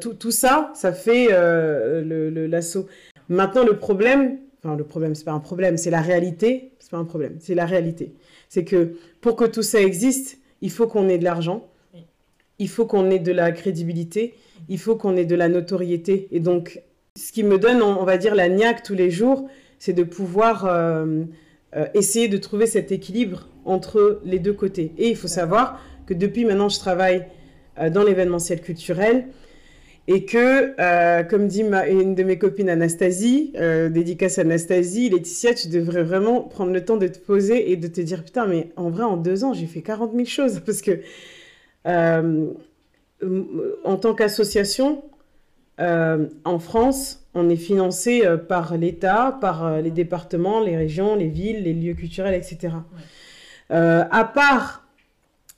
tout, 0.00 0.30
ça, 0.30 0.72
ça 0.74 0.92
fait 0.92 1.28
l'assaut. 2.48 2.86
Maintenant, 3.28 3.64
le 3.64 3.76
problème, 3.76 4.38
enfin 4.62 4.76
le 4.76 4.84
problème, 4.84 5.14
c'est 5.14 5.24
pas 5.24 5.32
un 5.32 5.40
problème, 5.40 5.76
c'est 5.76 5.90
la 5.90 6.00
réalité. 6.00 6.72
C'est 6.78 6.92
pas 6.92 6.98
un 6.98 7.04
problème, 7.04 7.36
c'est 7.38 7.54
la 7.54 7.66
réalité. 7.66 8.14
C'est 8.48 8.64
que 8.64 8.94
pour 9.20 9.36
que 9.36 9.44
tout 9.44 9.62
ça 9.62 9.80
existe, 9.80 10.38
il 10.62 10.70
faut 10.70 10.86
qu'on 10.86 11.08
ait 11.10 11.18
de 11.18 11.24
l'argent, 11.24 11.68
il 12.58 12.68
faut 12.68 12.86
qu'on 12.86 13.10
ait 13.10 13.18
de 13.18 13.32
la 13.32 13.52
crédibilité, 13.52 14.34
il 14.70 14.78
faut 14.78 14.96
qu'on 14.96 15.16
ait 15.16 15.26
de 15.26 15.34
la 15.34 15.48
notoriété. 15.48 16.28
Et 16.32 16.40
donc, 16.40 16.80
ce 17.16 17.32
qui 17.32 17.42
me 17.42 17.58
donne, 17.58 17.82
on 17.82 18.04
va 18.04 18.16
dire, 18.16 18.34
la 18.34 18.48
niaque 18.48 18.82
tous 18.82 18.94
les 18.94 19.10
jours, 19.10 19.48
c'est 19.78 19.92
de 19.92 20.02
pouvoir 20.02 20.66
euh, 20.66 21.24
euh, 21.76 21.86
essayer 21.94 22.28
de 22.28 22.36
trouver 22.36 22.66
cet 22.66 22.92
équilibre 22.92 23.48
entre 23.64 24.20
les 24.24 24.38
deux 24.38 24.52
côtés. 24.52 24.92
Et 24.98 25.08
il 25.08 25.16
faut 25.16 25.28
savoir 25.28 25.80
que 26.06 26.14
depuis 26.14 26.44
maintenant, 26.44 26.68
je 26.68 26.78
travaille 26.78 27.26
euh, 27.78 27.90
dans 27.90 28.02
l'événementiel 28.02 28.60
culturel 28.60 29.26
et 30.10 30.24
que, 30.24 30.74
comme 31.28 31.48
dit 31.48 31.60
une 31.60 32.14
de 32.14 32.22
mes 32.22 32.38
copines 32.38 32.70
Anastasie, 32.70 33.52
dédicace 33.90 34.38
à 34.38 34.40
Anastasie, 34.40 35.10
Laetitia, 35.10 35.52
tu 35.52 35.68
devrais 35.68 36.02
vraiment 36.02 36.40
prendre 36.40 36.72
le 36.72 36.82
temps 36.82 36.96
de 36.96 37.08
te 37.08 37.18
poser 37.18 37.70
et 37.70 37.76
de 37.76 37.88
te 37.88 38.00
dire, 38.00 38.24
putain, 38.24 38.46
mais 38.46 38.70
en 38.76 38.88
vrai, 38.88 39.04
en 39.04 39.18
deux 39.18 39.44
ans, 39.44 39.52
j'ai 39.52 39.66
fait 39.66 39.82
40 39.82 40.12
000 40.14 40.24
choses. 40.24 40.60
Parce 40.64 40.80
que 40.80 41.00
en 43.84 43.96
tant 43.98 44.14
qu'association, 44.14 45.04
en 45.78 46.58
France, 46.58 47.27
on 47.38 47.48
est 47.48 47.56
financé 47.56 48.26
euh, 48.26 48.36
par 48.36 48.76
l'État, 48.76 49.38
par 49.40 49.64
euh, 49.64 49.80
les 49.80 49.90
départements, 49.90 50.60
les 50.60 50.76
régions, 50.76 51.14
les 51.14 51.28
villes, 51.28 51.62
les 51.62 51.72
lieux 51.72 51.94
culturels, 51.94 52.34
etc. 52.34 52.74
Euh, 53.70 54.04
à 54.10 54.24
part 54.24 54.84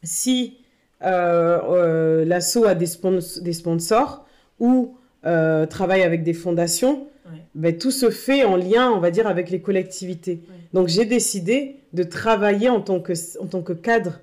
si 0.02 0.58
l'ASSO 1.02 2.64
a 2.64 2.74
des, 2.74 2.86
sponsors 2.86 4.26
ou 4.58 4.96
travaille 5.22 6.02
avec 6.02 6.22
des 6.22 6.34
fondations, 6.34 7.06
ben, 7.54 7.76
tout 7.76 7.90
se 7.90 8.10
fait 8.10 8.44
en 8.44 8.56
lien, 8.56 8.90
on 8.90 9.00
va 9.00 9.10
dire, 9.10 9.26
avec 9.26 9.50
les 9.50 9.60
collectivités. 9.60 10.42
Donc 10.74 10.88
j'ai 10.88 11.06
décidé 11.06 11.76
de 11.94 12.02
travailler 12.02 12.68
en 12.68 12.80
tant 12.80 13.00
que, 13.00 13.14
en 13.40 13.46
tant 13.46 13.62
que 13.62 13.72
cadre 13.72 14.20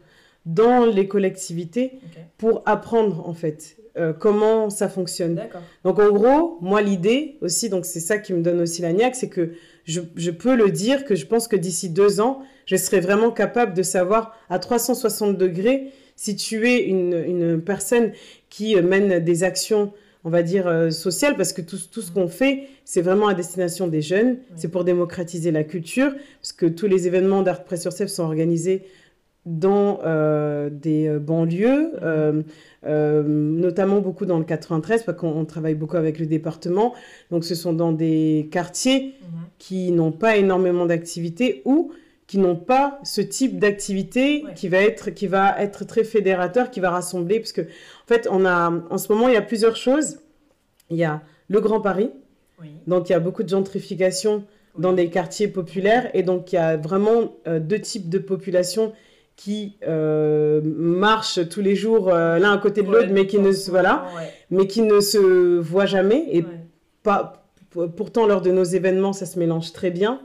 dans 0.47 0.85
les 0.85 1.07
collectivités 1.07 1.99
pour 2.37 2.63
apprendre, 2.65 3.27
en 3.27 3.33
fait. 3.33 3.77
Euh, 3.97 4.13
comment 4.13 4.69
ça 4.69 4.89
fonctionne. 4.89 5.41
Donc 5.83 5.97
en 5.97 6.11
gros, 6.11 6.59
moi 6.61 6.83
l'idée 6.83 7.37
aussi, 7.41 7.67
donc 7.67 7.83
c'est 7.83 7.99
ça 7.99 8.19
qui 8.19 8.31
me 8.31 8.43
donne 8.43 8.61
aussi 8.61 8.83
la 8.83 8.93
niaque, 8.93 9.15
c'est 9.15 9.27
que 9.27 9.53
je, 9.85 10.29
peux 10.29 10.55
le 10.55 10.69
dire 10.69 11.03
que 11.03 11.15
je 11.15 11.25
pense 11.25 11.47
que 11.47 11.55
d'ici 11.55 11.89
deux 11.89 12.21
ans, 12.21 12.43
je 12.67 12.75
serais 12.75 12.99
vraiment 12.99 13.31
capable 13.31 13.73
de 13.73 13.81
savoir 13.81 14.37
à 14.51 14.59
360 14.59 15.35
degrés 15.35 15.87
si 16.15 16.35
tu 16.35 16.69
es 16.69 16.83
une, 16.83 17.13
une 17.13 17.59
personne 17.59 18.11
qui 18.49 18.75
mène 18.75 19.17
des 19.17 19.43
actions 19.43 19.93
on 20.27 20.29
va 20.29 20.43
dire, 20.43 20.67
euh, 20.67 20.89
sociales, 20.89 21.37
parce 21.37 21.53
que 21.53 21.61
tout, 21.61 21.77
tout 21.89 22.01
ce 22.01 22.11
qu'on 22.11 22.27
fait, 22.27 22.67
c'est 22.83 23.01
vraiment 23.01 23.29
à 23.29 23.33
destination 23.33 23.87
des 23.87 24.01
jeunes, 24.01 24.39
c'est 24.57 24.67
pour 24.67 24.83
démocratiser 24.83 25.51
la 25.51 25.63
culture, 25.63 26.13
parce 26.41 26.51
que 26.51 26.65
tous 26.65 26.87
les 26.87 27.07
événements 27.07 27.43
d'Art 27.43 27.63
Press 27.63 27.87
sont 28.07 28.23
organisés 28.23 28.83
dans 29.47 30.01
euh, 30.03 30.69
des 30.69 31.07
euh, 31.07 31.19
banlieues, 31.19 31.93
notamment 32.83 33.99
beaucoup 34.01 34.25
dans 34.25 34.37
le 34.37 34.43
93, 34.43 35.03
parce 35.03 35.17
qu'on 35.17 35.45
travaille 35.45 35.75
beaucoup 35.75 35.97
avec 35.97 36.19
le 36.19 36.25
département. 36.25 36.93
Donc 37.31 37.43
ce 37.43 37.55
sont 37.55 37.73
dans 37.73 37.93
des 37.93 38.49
quartiers 38.51 39.15
mhm. 39.21 39.27
qui 39.57 39.91
n'ont 39.91 40.11
pas 40.11 40.37
énormément 40.37 40.85
d'activités 40.85 41.61
ou 41.65 41.91
qui 42.27 42.39
n'ont 42.39 42.57
pas 42.57 42.99
ce 43.03 43.21
type 43.21 43.57
d'activité 43.57 44.43
qui 44.55 44.67
va 44.67 44.79
être 44.79 45.11
qui 45.11 45.27
va 45.27 45.59
être 45.61 45.85
très 45.85 46.03
fédérateur, 46.03 46.69
qui 46.69 46.81
va 46.81 46.91
rassembler, 46.91 47.39
parce 47.39 47.53
que 47.53 47.61
en 47.61 48.07
fait 48.07 48.27
on 48.29 48.45
a 48.45 48.69
en 48.89 48.97
ce 48.97 49.11
moment 49.11 49.29
il 49.29 49.33
y 49.33 49.37
a 49.37 49.41
plusieurs 49.41 49.77
choses. 49.77 50.19
Il 50.89 50.97
y 50.97 51.05
a 51.05 51.21
le 51.47 51.61
Grand 51.61 51.81
Paris, 51.81 52.11
donc 52.85 53.09
il 53.09 53.13
y 53.13 53.15
a 53.15 53.19
beaucoup 53.19 53.43
de 53.43 53.49
gentrification 53.49 54.43
dans 54.77 54.91
les 54.91 55.09
quartiers 55.09 55.47
populaires, 55.47 56.09
et 56.13 56.23
donc 56.23 56.51
il 56.51 56.55
y 56.55 56.59
a 56.59 56.77
vraiment 56.77 57.35
euh, 57.47 57.59
deux 57.59 57.79
types 57.79 58.09
de 58.09 58.19
population 58.19 58.93
qui 59.37 59.77
euh, 59.87 60.61
marchent 60.63 61.47
tous 61.47 61.61
les 61.61 61.75
jours 61.75 62.09
euh, 62.09 62.39
l'un 62.39 62.51
à 62.51 62.57
côté 62.57 62.81
de 62.81 62.91
l'autre, 62.91 63.09
mais 63.11 63.27
qui 63.27 63.37
ne 63.37 63.51
se 63.53 63.69
voilà, 63.69 64.07
mais 64.49 64.67
qui 64.67 64.81
ne 64.81 64.99
se 64.99 65.59
voient 65.59 65.85
jamais 65.85 66.25
et 66.31 66.43
pas. 67.03 67.45
Pourtant, 67.95 68.25
lors 68.25 68.41
de 68.41 68.49
nos 68.49 68.63
événements, 68.63 69.13
ça 69.13 69.27
se 69.27 69.37
mélange 69.37 69.71
très 69.71 69.91
bien. 69.91 70.21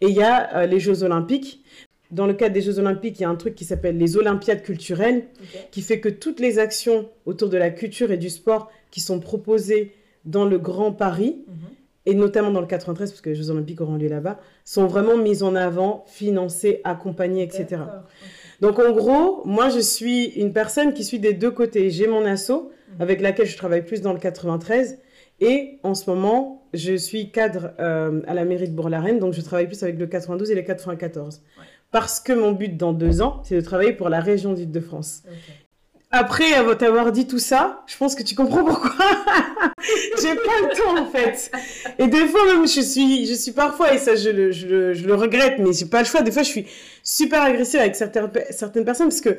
Et 0.00 0.06
il 0.06 0.14
y 0.14 0.22
a 0.22 0.56
euh, 0.56 0.66
les 0.66 0.78
Jeux 0.78 1.02
Olympiques. 1.02 1.64
Dans 2.12 2.26
le 2.26 2.34
cadre 2.34 2.54
des 2.54 2.60
Jeux 2.60 2.78
Olympiques, 2.78 3.18
il 3.18 3.22
y 3.22 3.26
a 3.26 3.28
un 3.28 3.34
truc 3.34 3.56
qui 3.56 3.64
s'appelle 3.64 3.98
les 3.98 4.16
Olympiades 4.16 4.62
culturelles, 4.62 5.26
qui 5.72 5.82
fait 5.82 5.98
que 5.98 6.08
toutes 6.08 6.38
les 6.38 6.60
actions 6.60 7.08
autour 7.26 7.48
de 7.48 7.56
la 7.56 7.70
culture 7.70 8.12
et 8.12 8.16
du 8.16 8.30
sport 8.30 8.70
qui 8.92 9.00
sont 9.00 9.18
proposées 9.18 9.92
dans 10.24 10.44
le 10.44 10.58
Grand 10.58 10.92
Paris, 10.92 11.42
mhm. 11.48 11.54
et 12.06 12.14
notamment 12.14 12.52
dans 12.52 12.60
le 12.60 12.68
93, 12.68 13.10
parce 13.10 13.20
que 13.20 13.30
les 13.30 13.34
Jeux 13.34 13.50
Olympiques 13.50 13.80
auront 13.80 13.96
lieu 13.96 14.06
là-bas, 14.06 14.38
sont 14.64 14.86
vraiment 14.86 15.16
mises 15.16 15.42
en 15.42 15.56
avant, 15.56 16.04
financées, 16.06 16.80
accompagnées, 16.84 17.42
etc. 17.42 17.78
Donc 18.64 18.78
en 18.78 18.92
gros, 18.92 19.42
moi 19.44 19.68
je 19.68 19.78
suis 19.78 20.24
une 20.24 20.54
personne 20.54 20.94
qui 20.94 21.04
suit 21.04 21.18
des 21.18 21.34
deux 21.34 21.50
côtés. 21.50 21.90
J'ai 21.90 22.06
mon 22.06 22.24
asso, 22.24 22.48
mhm. 22.48 22.62
avec 22.98 23.20
laquelle 23.20 23.44
je 23.44 23.58
travaille 23.58 23.84
plus 23.84 24.00
dans 24.00 24.14
le 24.14 24.18
93, 24.18 25.00
et 25.40 25.80
en 25.82 25.92
ce 25.92 26.08
moment, 26.08 26.66
je 26.72 26.94
suis 26.94 27.30
cadre 27.30 27.72
euh, 27.78 28.22
à 28.26 28.32
la 28.32 28.46
mairie 28.46 28.70
de 28.70 28.74
Bourg-la-Reine, 28.74 29.18
donc 29.18 29.34
je 29.34 29.42
travaille 29.42 29.66
plus 29.66 29.82
avec 29.82 29.98
le 29.98 30.06
92 30.06 30.50
et 30.50 30.54
le 30.54 30.62
94. 30.62 31.42
Parce 31.90 32.20
que 32.20 32.32
mon 32.32 32.52
but 32.52 32.74
dans 32.74 32.94
deux 32.94 33.20
ans, 33.20 33.42
c'est 33.44 33.54
de 33.54 33.60
travailler 33.60 33.92
pour 33.92 34.08
la 34.08 34.20
région 34.20 34.54
d'Île-de-France. 34.54 35.24
Après 36.16 36.54
avoir 36.54 37.10
dit 37.10 37.26
tout 37.26 37.40
ça, 37.40 37.82
je 37.88 37.96
pense 37.96 38.14
que 38.14 38.22
tu 38.22 38.36
comprends 38.36 38.62
pourquoi. 38.62 38.92
j'ai 40.22 40.36
pas 40.36 40.60
le 40.62 40.76
temps 40.76 41.02
en 41.02 41.10
fait. 41.10 41.50
Et 41.98 42.06
des 42.06 42.28
fois 42.28 42.44
même, 42.46 42.68
je 42.68 42.80
suis, 42.80 43.26
je 43.26 43.34
suis 43.34 43.50
parfois, 43.50 43.92
et 43.92 43.98
ça 43.98 44.14
je 44.14 44.30
le, 44.30 44.52
je 44.52 44.94
je 44.94 45.06
le 45.08 45.14
regrette, 45.16 45.58
mais 45.58 45.72
j'ai 45.72 45.86
pas 45.86 45.98
le 45.98 46.04
choix. 46.04 46.22
Des 46.22 46.30
fois, 46.30 46.44
je 46.44 46.50
suis 46.50 46.66
super 47.02 47.42
agressive 47.42 47.80
avec 47.80 47.96
certaines, 47.96 48.30
certaines 48.50 48.84
personnes 48.84 49.08
parce 49.08 49.20
que 49.20 49.38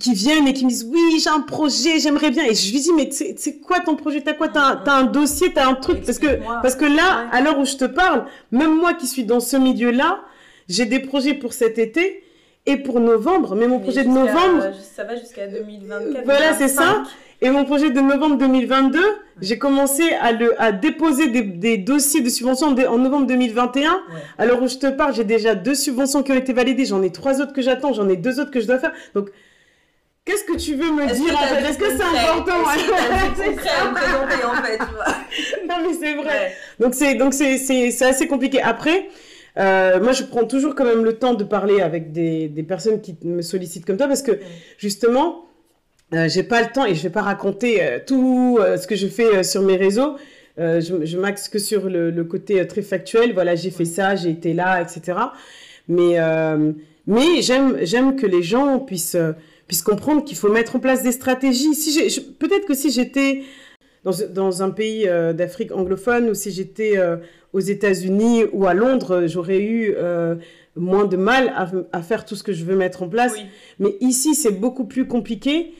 qui 0.00 0.12
viennent 0.12 0.48
et 0.48 0.54
qui 0.54 0.64
me 0.64 0.70
disent 0.70 0.88
oui 0.92 1.20
j'ai 1.22 1.30
un 1.30 1.40
projet 1.40 2.00
j'aimerais 2.00 2.30
bien 2.30 2.44
et 2.44 2.54
je 2.54 2.72
lui 2.72 2.80
dis 2.80 2.92
mais 2.92 3.08
c'est 3.10 3.60
quoi 3.60 3.78
ton 3.78 3.94
projet? 3.94 4.20
T'as 4.20 4.34
quoi? 4.34 4.48
T'as 4.48 4.82
as 4.86 4.92
un 4.92 5.04
dossier 5.04 5.52
t'as 5.52 5.68
un 5.68 5.74
truc 5.74 6.04
parce 6.04 6.18
que 6.18 6.38
parce 6.62 6.74
que 6.74 6.84
là 6.84 7.28
à 7.32 7.40
l'heure 7.40 7.58
où 7.58 7.64
je 7.64 7.76
te 7.76 7.84
parle 7.84 8.26
même 8.52 8.76
moi 8.76 8.94
qui 8.94 9.06
suis 9.06 9.24
dans 9.24 9.40
ce 9.40 9.56
milieu 9.56 9.90
là 9.90 10.20
j'ai 10.68 10.84
des 10.84 11.00
projets 11.00 11.34
pour 11.34 11.52
cet 11.52 11.78
été 11.78 12.22
et 12.68 12.76
pour 12.76 13.00
novembre 13.00 13.56
mais 13.56 13.66
mon 13.66 13.80
projet 13.80 14.04
de 14.04 14.08
novembre 14.08 14.70
ça 14.94 15.04
va 15.04 15.16
jusqu'à 15.16 15.48
2024 15.48 16.24
voilà 16.24 16.54
c'est 16.54 16.68
ça. 16.68 17.02
Et 17.40 17.50
mon 17.50 17.64
projet 17.64 17.90
de 17.90 18.00
novembre 18.00 18.36
2022 18.36 19.00
j'ai 19.40 19.58
commencé 19.58 20.02
à 20.20 20.32
le 20.32 20.60
à 20.60 20.72
déposer 20.72 21.28
des, 21.28 21.42
des 21.42 21.78
dossiers 21.78 22.20
de 22.20 22.28
subventions 22.28 22.68
en, 22.68 22.98
novembre 22.98 23.26
2021 23.26 24.00
à 24.36 24.46
l'heure 24.46 24.62
où 24.62 24.68
je 24.68 24.76
te 24.76 24.88
parle 24.88 25.14
j'ai 25.14 25.24
déjà 25.24 25.54
deux 25.54 25.74
subventions 25.74 26.22
qui 26.22 26.32
ont 26.32 26.36
été 26.36 26.52
validées. 26.52 26.84
J'en 26.84 27.02
ai 27.02 27.10
trois 27.10 27.40
autres 27.40 27.52
que 27.52 27.62
j'attends. 27.62 27.92
J'en 27.92 28.08
ai 28.08 28.16
deux 28.16 28.40
autres 28.40 28.50
que 28.50 28.60
je 28.60 28.66
dois 28.66 28.78
faire. 28.78 28.92
Donc 29.14 29.30
Qu'est-ce 30.28 30.44
que 30.44 30.56
tu 30.58 30.74
veux 30.74 30.92
me 30.92 31.06
dire 31.06 31.34
en 31.34 31.46
fait 31.46 31.70
Est-ce 31.70 31.78
que 31.78 31.88
c'est 31.88 32.02
important? 32.02 32.52
Non 35.68 35.76
mais 35.82 35.94
c'est 35.98 36.14
vrai. 36.16 36.54
Donc 36.78 36.94
c'est 36.94 37.14
donc 37.14 37.32
c'est 37.32 37.56
c'est 37.56 38.04
assez 38.04 38.26
compliqué. 38.26 38.60
Après, 38.60 39.08
euh, 39.56 40.00
moi 40.00 40.12
je 40.12 40.22
prends 40.24 40.44
toujours 40.44 40.74
quand 40.74 40.84
même 40.84 41.04
le 41.04 41.14
temps 41.14 41.34
de 41.34 41.44
parler 41.44 41.80
avec 41.80 42.12
des, 42.12 42.48
des 42.48 42.62
personnes 42.62 43.00
qui 43.00 43.16
me 43.24 43.42
sollicitent 43.42 43.84
comme 43.84 43.96
toi 43.96 44.06
parce 44.06 44.22
que 44.22 44.38
justement 44.76 45.48
euh, 46.14 46.26
j'ai 46.28 46.42
pas 46.42 46.62
le 46.62 46.68
temps 46.68 46.86
et 46.86 46.94
je 46.94 47.02
vais 47.02 47.10
pas 47.10 47.22
raconter 47.22 47.82
euh, 47.82 47.98
tout 48.04 48.58
euh, 48.60 48.78
ce 48.78 48.86
que 48.86 48.96
je 48.96 49.06
fais 49.06 49.42
sur 49.42 49.62
mes 49.62 49.76
réseaux. 49.76 50.16
je, 50.56 51.04
je 51.04 51.18
m'axe 51.18 51.48
que 51.48 51.58
sur 51.58 51.88
le, 51.88 52.10
le, 52.10 52.24
côté 52.24 52.66
très 52.66 52.82
factuel. 52.82 53.32
Voilà, 53.34 53.54
j'ai 53.54 53.70
fait 53.70 53.84
ça, 53.84 54.16
j'ai 54.16 54.30
été 54.30 54.54
là, 54.54 54.80
etc. 54.80 55.18
Mais 55.86 56.16
mais 57.06 57.42
j'aime 57.42 57.78
j'aime 57.82 58.16
que 58.16 58.26
les 58.26 58.42
gens 58.42 58.78
puissent 58.80 59.16
puisse 59.66 59.82
comprendre 59.82 60.24
qu'il 60.24 60.36
faut 60.36 60.50
mettre 60.50 60.76
en 60.76 60.80
place 60.80 61.02
des 61.02 61.12
stratégies. 61.12 61.74
Si 61.74 62.20
peut-être 62.38 62.66
que 62.66 62.74
si 62.74 62.90
j'étais 62.90 63.42
dans, 64.08 64.28
dans, 64.32 64.62
un 64.62 64.70
pays 64.70 65.06
euh, 65.06 65.32
d'Afrique 65.32 65.72
anglophone 65.72 66.30
ou 66.30 66.34
si 66.34 66.50
j'étais 66.50 66.98
euh, 66.98 67.16
aux 67.52 67.60
États-Unis 67.60 68.44
ou 68.52 68.66
à 68.66 68.74
Londres, 68.74 69.24
j'aurais 69.26 69.60
eu 69.60 69.94
euh, 69.96 70.36
moins 70.76 71.04
de 71.04 71.16
mal 71.16 71.52
à, 71.56 71.70
à, 71.92 72.02
faire 72.02 72.24
tout 72.24 72.34
ce 72.34 72.42
que 72.42 72.52
je 72.52 72.64
veux 72.64 72.76
mettre 72.76 73.02
en 73.02 73.08
place. 73.08 73.34
Mais 73.78 73.96
ici, 74.00 74.34
c'est 74.34 74.52
beaucoup 74.52 74.86
plus 74.86 75.06
compliqué. 75.06 75.74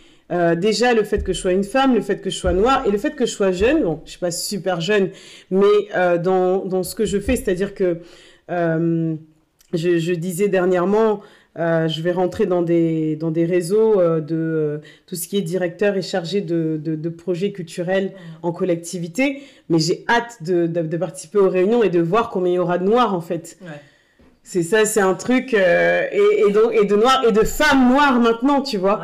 déjà, 0.57 0.93
le 0.93 1.05
fait 1.05 1.25
que 1.25 1.33
je 1.33 1.41
sois 1.41 1.53
une 1.53 1.65
femme, 1.65 1.95
le 1.95 2.03
fait 2.03 2.21
que 2.21 2.31
je 2.31 2.37
sois 2.37 2.53
noire 2.53 2.85
et 2.87 2.91
le 2.91 2.99
fait 2.99 3.15
que 3.15 3.25
je 3.25 3.33
sois 3.33 3.53
jeune, 3.53 3.83
bon, 3.83 4.01
je 4.05 4.11
suis 4.11 4.19
pas 4.19 4.31
super 4.31 4.81
jeune, 4.81 5.11
mais 5.51 6.19
dans, 6.19 6.65
dans, 6.65 6.83
ce 6.83 6.95
que 6.95 7.07
je 7.07 7.19
fais, 7.19 7.37
c'est-à-dire 7.37 7.75
que 7.75 7.99
je, 8.49 9.19
je, 9.99 10.13
disais 10.13 10.49
dernièrement, 10.49 11.21
euh, 11.59 11.89
je 11.89 12.03
vais 12.03 12.13
rentrer 12.13 12.47
dans 12.47 12.63
des, 12.63 13.17
dans 13.17 13.31
des 13.31 13.45
réseaux 13.45 14.01
euh, 14.01 14.21
de 14.21 14.37
euh, 14.37 14.79
tout 15.07 15.17
ce 15.17 15.27
qui 15.27 15.37
est 15.37 15.43
directeur 15.43 15.97
et 15.97 16.03
chargé 16.03 16.41
de, 16.41 16.81
de, 16.81 17.09
projets 17.09 17.51
culturels 17.53 18.13
en 18.43 18.53
collectivité. 18.53 19.43
Mais 19.69 19.79
j'ai 19.79 20.05
hâte 20.09 20.43
de, 20.43 20.67
de, 20.67 20.97
participer 20.97 21.39
aux 21.39 21.49
réunions 21.49 21.83
et 21.83 21.89
de 21.89 22.01
voir 22.01 22.31
combien 22.31 22.53
il 22.53 22.57
y 22.57 22.59
aura 22.59 22.79
de 22.79 22.85
noirs, 22.85 23.15
en 23.15 23.21
fait. 23.21 23.59
C'est 24.45 24.63
ça, 24.63 24.85
c'est 24.85 25.01
un 25.01 25.15
truc. 25.15 25.53
et, 25.53 26.45
et, 26.47 26.53
donc, 26.53 26.73
et 26.73 26.85
de 26.85 26.95
noirs 26.95 27.25
et 27.29 27.33
de 27.33 27.45
femmes 27.45 27.91
noires 27.91 28.21
maintenant, 28.21 28.63
tu 28.63 28.79
vois. 28.79 29.01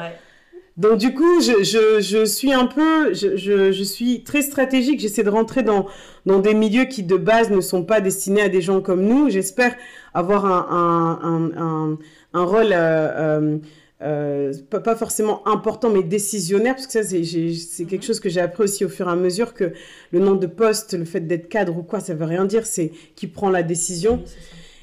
Donc 0.77 0.99
du 0.99 1.15
coup, 1.15 1.41
je, 1.41 1.63
je, 1.63 2.01
je, 2.01 2.25
suis 2.25 2.53
un 2.53 2.67
peu, 2.67 3.15
je, 3.15 3.37
je, 3.37 3.71
je 3.71 3.83
suis 3.85 4.25
très 4.25 4.43
stratégique. 4.43 4.99
J'essaie 4.99 5.23
de 5.23 5.31
rentrer 5.31 5.63
dans, 5.63 5.87
dans 6.27 6.41
des 6.41 6.53
milieux 6.53 6.87
qui 6.87 7.05
de 7.05 7.17
base 7.17 7.51
ne 7.51 7.61
sont 7.61 7.85
pas 7.85 8.01
destinés 8.01 8.43
à 8.43 8.49
des 8.49 8.61
gens 8.61 8.81
comme 8.81 9.03
nous. 9.03 9.31
J'espère 9.31 9.77
avoir 10.15 10.47
un, 10.47 11.21
un, 11.23 11.51
un, 11.57 11.63
un 11.63 11.99
rôle 12.43 12.72
euh, 12.72 13.39
euh, 13.43 13.59
euh 14.03 14.53
pas, 14.68 14.97
forcément 14.97 15.47
important, 15.47 15.91
mais 15.91 16.03
décisionnaire, 16.03 16.74
parce 16.74 16.87
que 16.87 16.93
ça, 16.93 17.03
c'est 17.05 17.85
quelque 17.85 17.95
mhm. 17.95 18.03
chose 18.03 18.18
que 18.18 18.28
j'ai 18.28 18.41
appris 18.41 18.64
aussi 18.64 18.85
au 18.85 18.89
fur 18.89 19.09
et 19.09 19.12
à 19.12 19.16
mesure, 19.16 19.55
que 19.55 19.72
le 20.11 20.18
nom 20.18 20.35
de 20.35 20.47
poste, 20.47 20.95
le 20.95 21.05
fait 21.05 21.20
d'être 21.20 21.49
cadre 21.49 21.76
ou 21.76 21.82
quoi, 21.82 22.01
ça 22.01 22.14
veut 22.14 22.24
rien 22.24 22.45
dire, 22.45 22.66
c'est 22.66 22.91
qui 23.14 23.28
prend 23.28 23.51
la 23.51 23.62
décision. 23.62 24.22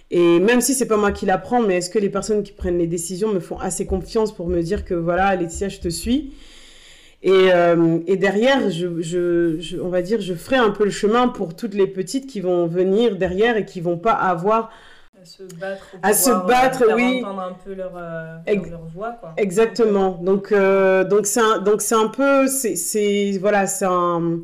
et 0.09 0.39
même 0.39 0.61
si 0.61 0.73
c'est 0.73 0.87
pas 0.87 0.97
moi 0.97 1.11
qui 1.11 1.25
la 1.25 1.37
prends, 1.37 1.61
mais 1.61 1.77
est-ce 1.77 1.89
que 1.89 1.99
les 1.99 2.09
personnes 2.09 2.43
qui 2.43 2.53
prennent 2.53 2.77
les 2.77 2.87
décisions 2.87 3.33
me 3.33 3.39
font 3.39 3.59
assez 3.59 3.85
confiance 3.85 4.33
pour 4.33 4.47
me 4.47 4.61
dire 4.61 4.85
que 4.85 4.93
voilà, 4.93 5.35
Laetitia, 5.35 5.69
je 5.69 5.79
te 5.79 5.89
suis? 5.89 6.33
Et, 7.23 7.51
euh, 7.53 7.99
et, 8.07 8.17
derrière, 8.17 8.71
je, 8.71 8.99
je, 9.01 9.79
on 9.79 9.89
va 9.89 10.01
dire, 10.01 10.21
je 10.21 10.33
ferai 10.33 10.55
un 10.55 10.71
peu 10.71 10.85
le 10.85 10.89
chemin 10.89 11.27
pour 11.27 11.55
toutes 11.55 11.75
les 11.75 11.85
petites 11.85 12.25
qui 12.25 12.39
vont 12.39 12.65
venir 12.65 13.15
derrière 13.15 13.57
et 13.57 13.65
qui 13.65 13.79
vont 13.79 13.97
pas 13.97 14.13
avoir 14.13 14.71
à 15.21 15.25
se 15.25 15.43
battre, 15.43 15.95
à 16.01 16.13
se 16.13 16.29
battre 16.47 16.83
euh, 16.83 16.95
oui. 16.95 17.21
entendre 17.23 17.41
un 17.41 17.53
peu 17.53 17.75
leur, 17.75 17.93
euh, 17.95 18.37
leur, 18.47 18.85
voix. 18.87 19.11
Quoi. 19.19 19.33
Exactement. 19.37 20.19
Donc, 20.19 20.51
euh, 20.51 21.03
donc 21.03 21.27
c'est 21.27 21.41
un, 21.41 21.59
donc 21.59 21.83
c'est 21.83 21.93
un 21.93 22.07
peu, 22.07 22.47
c'est, 22.47 23.37
voilà, 23.39 23.67
c'est 23.67 23.85
un, 23.85 24.39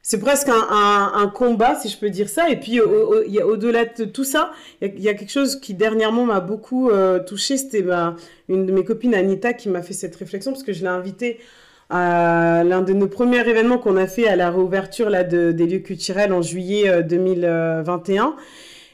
c'est 0.00 0.18
presque 0.18 0.48
un, 0.48 0.68
un, 0.70 1.12
un, 1.16 1.28
combat, 1.28 1.74
si 1.74 1.90
je 1.90 1.98
peux 1.98 2.08
dire 2.08 2.30
ça. 2.30 2.48
Et 2.48 2.58
puis, 2.58 2.80
au, 2.80 3.14
au, 3.14 3.56
delà 3.58 3.84
de 3.84 4.04
tout 4.06 4.24
ça, 4.24 4.52
il 4.80 4.98
y, 4.98 5.02
y, 5.02 5.08
a 5.10 5.14
quelque 5.14 5.30
chose 5.30 5.60
qui 5.60 5.74
dernièrement 5.74 6.24
m'a 6.24 6.40
beaucoup 6.40 6.90
touchée. 7.26 7.58
C'était 7.58 7.82
ma, 7.82 8.16
une 8.48 8.64
de 8.64 8.72
mes 8.72 8.84
copines, 8.84 9.14
Anita, 9.14 9.52
qui 9.52 9.68
m'a 9.68 9.82
fait 9.82 9.92
cette 9.92 10.16
réflexion 10.16 10.52
parce 10.52 10.64
que 10.64 10.72
je 10.72 10.80
l'ai 10.80 10.88
invitée 10.88 11.40
à 11.90 12.64
l'un 12.64 12.80
de 12.80 12.94
nos 12.94 13.06
premiers 13.06 13.46
événements 13.46 13.76
qu'on 13.76 13.98
a 13.98 14.06
fait 14.06 14.28
à 14.28 14.36
la 14.36 14.50
réouverture 14.50 15.10
là, 15.10 15.24
de, 15.24 15.52
des 15.52 15.66
lieux 15.66 15.80
culturels 15.80 16.32
en 16.32 16.40
juillet 16.40 17.02
2021. 17.02 18.34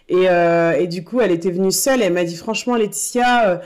Et, 0.08 0.28
euh, 0.28 0.72
et, 0.72 0.86
du 0.86 1.04
coup, 1.04 1.20
elle 1.20 1.32
était 1.32 1.50
venue 1.50 1.72
seule. 1.72 2.02
elle 2.02 2.12
m'a 2.12 2.24
dit 2.24 2.36
franchement, 2.36 2.76
Laetitia, 2.76 3.48
euh, 3.48 3.56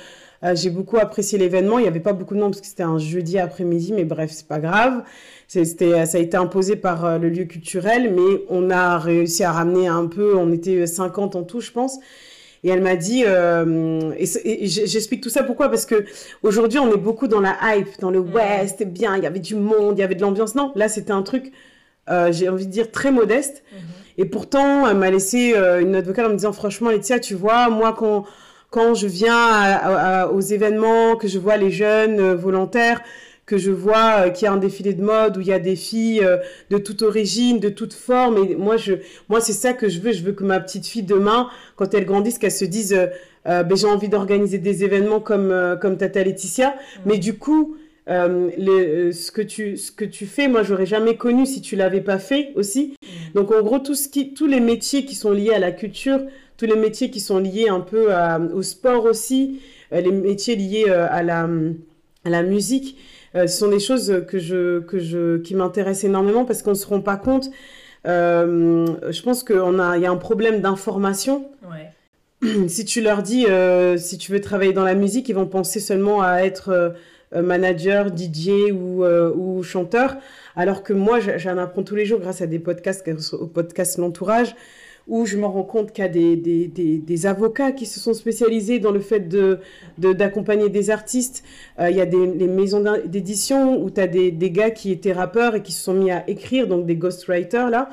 euh, 0.44 0.56
j'ai 0.56 0.70
beaucoup 0.70 0.98
apprécié 0.98 1.38
l'événement. 1.38 1.78
Il 1.78 1.82
n'y 1.82 1.88
avait 1.88 2.00
pas 2.00 2.12
beaucoup 2.12 2.34
de 2.34 2.40
monde 2.40 2.52
parce 2.52 2.60
que 2.60 2.66
c'était 2.66 2.82
un 2.82 2.98
jeudi 2.98 3.38
après-midi, 3.38 3.92
mais 3.92 4.04
bref, 4.04 4.30
c'est 4.32 4.48
pas 4.48 4.58
grave. 4.58 5.02
C'était, 5.46 6.06
ça 6.06 6.18
a 6.18 6.20
été 6.20 6.36
imposé 6.36 6.76
par 6.76 7.18
le 7.18 7.28
lieu 7.28 7.44
culturel, 7.44 8.14
mais 8.14 8.42
on 8.48 8.70
a 8.70 8.98
réussi 8.98 9.44
à 9.44 9.52
ramener 9.52 9.86
un 9.86 10.06
peu. 10.06 10.34
On 10.36 10.50
était 10.50 10.86
50 10.86 11.36
en 11.36 11.42
tout, 11.42 11.60
je 11.60 11.70
pense. 11.70 11.98
Et 12.64 12.68
elle 12.70 12.80
m'a 12.80 12.94
dit, 12.94 13.24
euh, 13.26 14.12
et, 14.16 14.66
j'explique 14.66 15.20
tout 15.20 15.30
ça 15.30 15.42
pourquoi? 15.42 15.68
Parce 15.68 15.84
que 15.84 16.04
aujourd'hui, 16.42 16.78
on 16.78 16.92
est 16.92 16.98
beaucoup 16.98 17.26
dans 17.26 17.40
la 17.40 17.56
hype, 17.62 18.00
dans 18.00 18.10
le 18.10 18.20
ouais, 18.20 18.68
c'était 18.68 18.84
bien, 18.84 19.16
il 19.16 19.24
y 19.24 19.26
avait 19.26 19.40
du 19.40 19.56
monde, 19.56 19.98
il 19.98 20.00
y 20.00 20.04
avait 20.04 20.14
de 20.14 20.20
l'ambiance. 20.20 20.54
Non, 20.54 20.70
là, 20.76 20.88
c'était 20.88 21.12
un 21.12 21.22
truc, 21.22 21.52
euh, 22.10 22.32
j'ai 22.32 22.48
envie 22.48 22.66
de 22.66 22.72
dire, 22.72 22.90
très 22.90 23.12
modeste. 23.12 23.62
Mhm. 23.72 23.78
Et 24.18 24.24
pourtant, 24.24 24.88
elle 24.88 24.96
m'a 24.96 25.10
laissé 25.10 25.54
euh, 25.54 25.80
une 25.80 25.92
note 25.92 26.04
vocale 26.04 26.26
en 26.26 26.30
me 26.30 26.34
disant, 26.34 26.52
franchement, 26.52 26.90
Laetitia, 26.90 27.20
tu 27.20 27.34
vois, 27.34 27.70
moi, 27.70 27.94
quand, 27.96 28.24
quand 28.70 28.94
je 28.94 29.06
viens 29.06 30.28
aux 30.30 30.40
événements, 30.40 31.16
que 31.16 31.28
je 31.28 31.38
vois 31.38 31.56
les 31.56 31.70
jeunes 31.70 32.34
volontaires, 32.34 33.00
que 33.46 33.58
je 33.58 33.70
vois 33.70 34.30
qu'il 34.30 34.46
y 34.46 34.48
a 34.48 34.52
un 34.52 34.56
défilé 34.56 34.94
de 34.94 35.02
mode 35.02 35.36
où 35.36 35.40
il 35.40 35.46
y 35.46 35.52
a 35.52 35.58
des 35.58 35.76
filles 35.76 36.26
de 36.70 36.78
toute 36.78 37.02
origine, 37.02 37.58
de 37.58 37.68
toute 37.68 37.92
forme. 37.92 38.38
Et 38.38 38.54
moi, 38.54 38.76
je, 38.76 38.94
moi, 39.28 39.40
c'est 39.40 39.52
ça 39.52 39.72
que 39.72 39.88
je 39.88 40.00
veux. 40.00 40.12
Je 40.12 40.22
veux 40.22 40.32
que 40.32 40.44
ma 40.44 40.58
petite 40.58 40.86
fille 40.86 41.02
demain, 41.02 41.48
quand 41.76 41.92
elle 41.92 42.06
grandisse, 42.06 42.38
qu'elle 42.38 42.52
se 42.52 42.64
dise, 42.64 42.96
ben, 43.44 43.76
j'ai 43.76 43.86
envie 43.86 44.08
d'organiser 44.08 44.58
des 44.58 44.84
événements 44.84 45.20
comme 45.20 45.78
comme 45.80 45.96
Tata 45.98 46.22
Laetitia. 46.22 46.70
Mmh. 46.70 47.00
Mais 47.06 47.18
du 47.18 47.34
coup, 47.34 47.76
ce 48.06 49.30
que 49.30 49.42
tu 49.42 49.76
ce 49.76 49.92
que 49.92 50.04
tu 50.04 50.26
fais, 50.26 50.48
moi, 50.48 50.62
j'aurais 50.62 50.86
jamais 50.86 51.16
connu 51.16 51.46
si 51.46 51.60
tu 51.60 51.76
l'avais 51.76 52.00
pas 52.00 52.18
fait 52.18 52.52
aussi. 52.54 52.94
Mmh. 53.02 53.34
Donc, 53.34 53.52
en 53.52 53.62
gros, 53.62 53.78
tout 53.78 53.94
ce 53.94 54.08
qui, 54.08 54.34
tous 54.34 54.46
les 54.46 54.60
métiers 54.60 55.04
qui 55.04 55.14
sont 55.14 55.32
liés 55.32 55.54
à 55.54 55.58
la 55.58 55.72
culture, 55.72 56.20
tous 56.56 56.66
les 56.66 56.76
métiers 56.76 57.10
qui 57.10 57.20
sont 57.20 57.38
liés 57.38 57.68
un 57.68 57.80
peu 57.80 58.08
au 58.54 58.62
sport 58.62 59.04
aussi, 59.04 59.60
les 59.90 60.12
métiers 60.12 60.56
liés 60.56 60.88
à 60.90 61.22
la 61.22 61.48
à 62.24 62.30
la 62.30 62.42
musique. 62.42 62.96
Euh, 63.34 63.46
ce 63.46 63.58
sont 63.58 63.68
des 63.68 63.80
choses 63.80 64.24
que 64.28 64.38
je, 64.38 64.80
que 64.80 64.98
je, 64.98 65.38
qui 65.38 65.54
m'intéressent 65.54 66.04
énormément 66.04 66.44
parce 66.44 66.62
qu'on 66.62 66.70
ne 66.70 66.76
se 66.76 66.86
rend 66.86 67.00
pas 67.00 67.16
compte. 67.16 67.50
Euh, 68.06 68.86
je 69.10 69.22
pense 69.22 69.44
qu'il 69.44 69.56
y 69.56 70.06
a 70.06 70.10
un 70.10 70.16
problème 70.16 70.60
d'information. 70.60 71.46
Si 72.66 72.84
tu 72.84 73.02
leur 73.02 73.22
dis, 73.22 73.46
euh, 73.46 73.96
si 73.96 74.18
tu 74.18 74.32
veux 74.32 74.40
travailler 74.40 74.72
dans 74.72 74.82
la 74.82 74.96
musique, 74.96 75.28
ils 75.28 75.34
vont 75.34 75.46
penser 75.46 75.78
seulement 75.78 76.22
à 76.22 76.40
être 76.40 76.92
manager, 77.34 78.08
DJ 78.08 78.72
ou, 78.72 79.04
ou, 79.04 79.62
chanteur. 79.62 80.16
Alors 80.56 80.82
que 80.82 80.92
moi, 80.92 81.18
j'en 81.20 81.58
apprends 81.58 81.82
tous 81.82 81.96
les 81.96 82.04
jours 82.04 82.20
grâce 82.20 82.42
à 82.42 82.46
des 82.46 82.58
podcasts, 82.58 83.06
au 83.32 83.46
podcast 83.46 83.98
L'Entourage 83.98 84.54
où 85.08 85.26
je 85.26 85.36
me 85.36 85.46
rends 85.46 85.64
compte 85.64 85.92
qu'il 85.92 86.04
y 86.04 86.06
a 86.06 86.10
des, 86.10 86.36
des, 86.36 86.68
des, 86.68 87.26
avocats 87.26 87.72
qui 87.72 87.86
se 87.86 87.98
sont 87.98 88.14
spécialisés 88.14 88.78
dans 88.78 88.92
le 88.92 89.00
fait 89.00 89.28
d'accompagner 89.28 89.58
de, 89.98 90.12
d'accompagner 90.12 90.68
des 90.68 90.90
artistes. 90.90 91.42
Euh, 91.80 91.90
il 91.90 91.96
y 91.96 92.00
a 92.00 92.06
des 92.06 92.46
maisons 92.46 92.84
d'édition 93.04 93.82
où 93.82 93.90
tu 93.90 94.00
as 94.00 94.06
des, 94.06 94.32
gars 94.50 94.70
qui 94.70 94.92
étaient 94.92 95.12
rappeurs 95.12 95.54
et 95.56 95.62
qui 95.62 95.72
se 95.72 95.82
sont 95.82 95.94
mis 95.94 96.10
à 96.10 96.28
écrire, 96.28 96.66
donc 96.68 96.86
des 96.86 96.96
ghostwriters 96.96 97.70
là. 97.70 97.88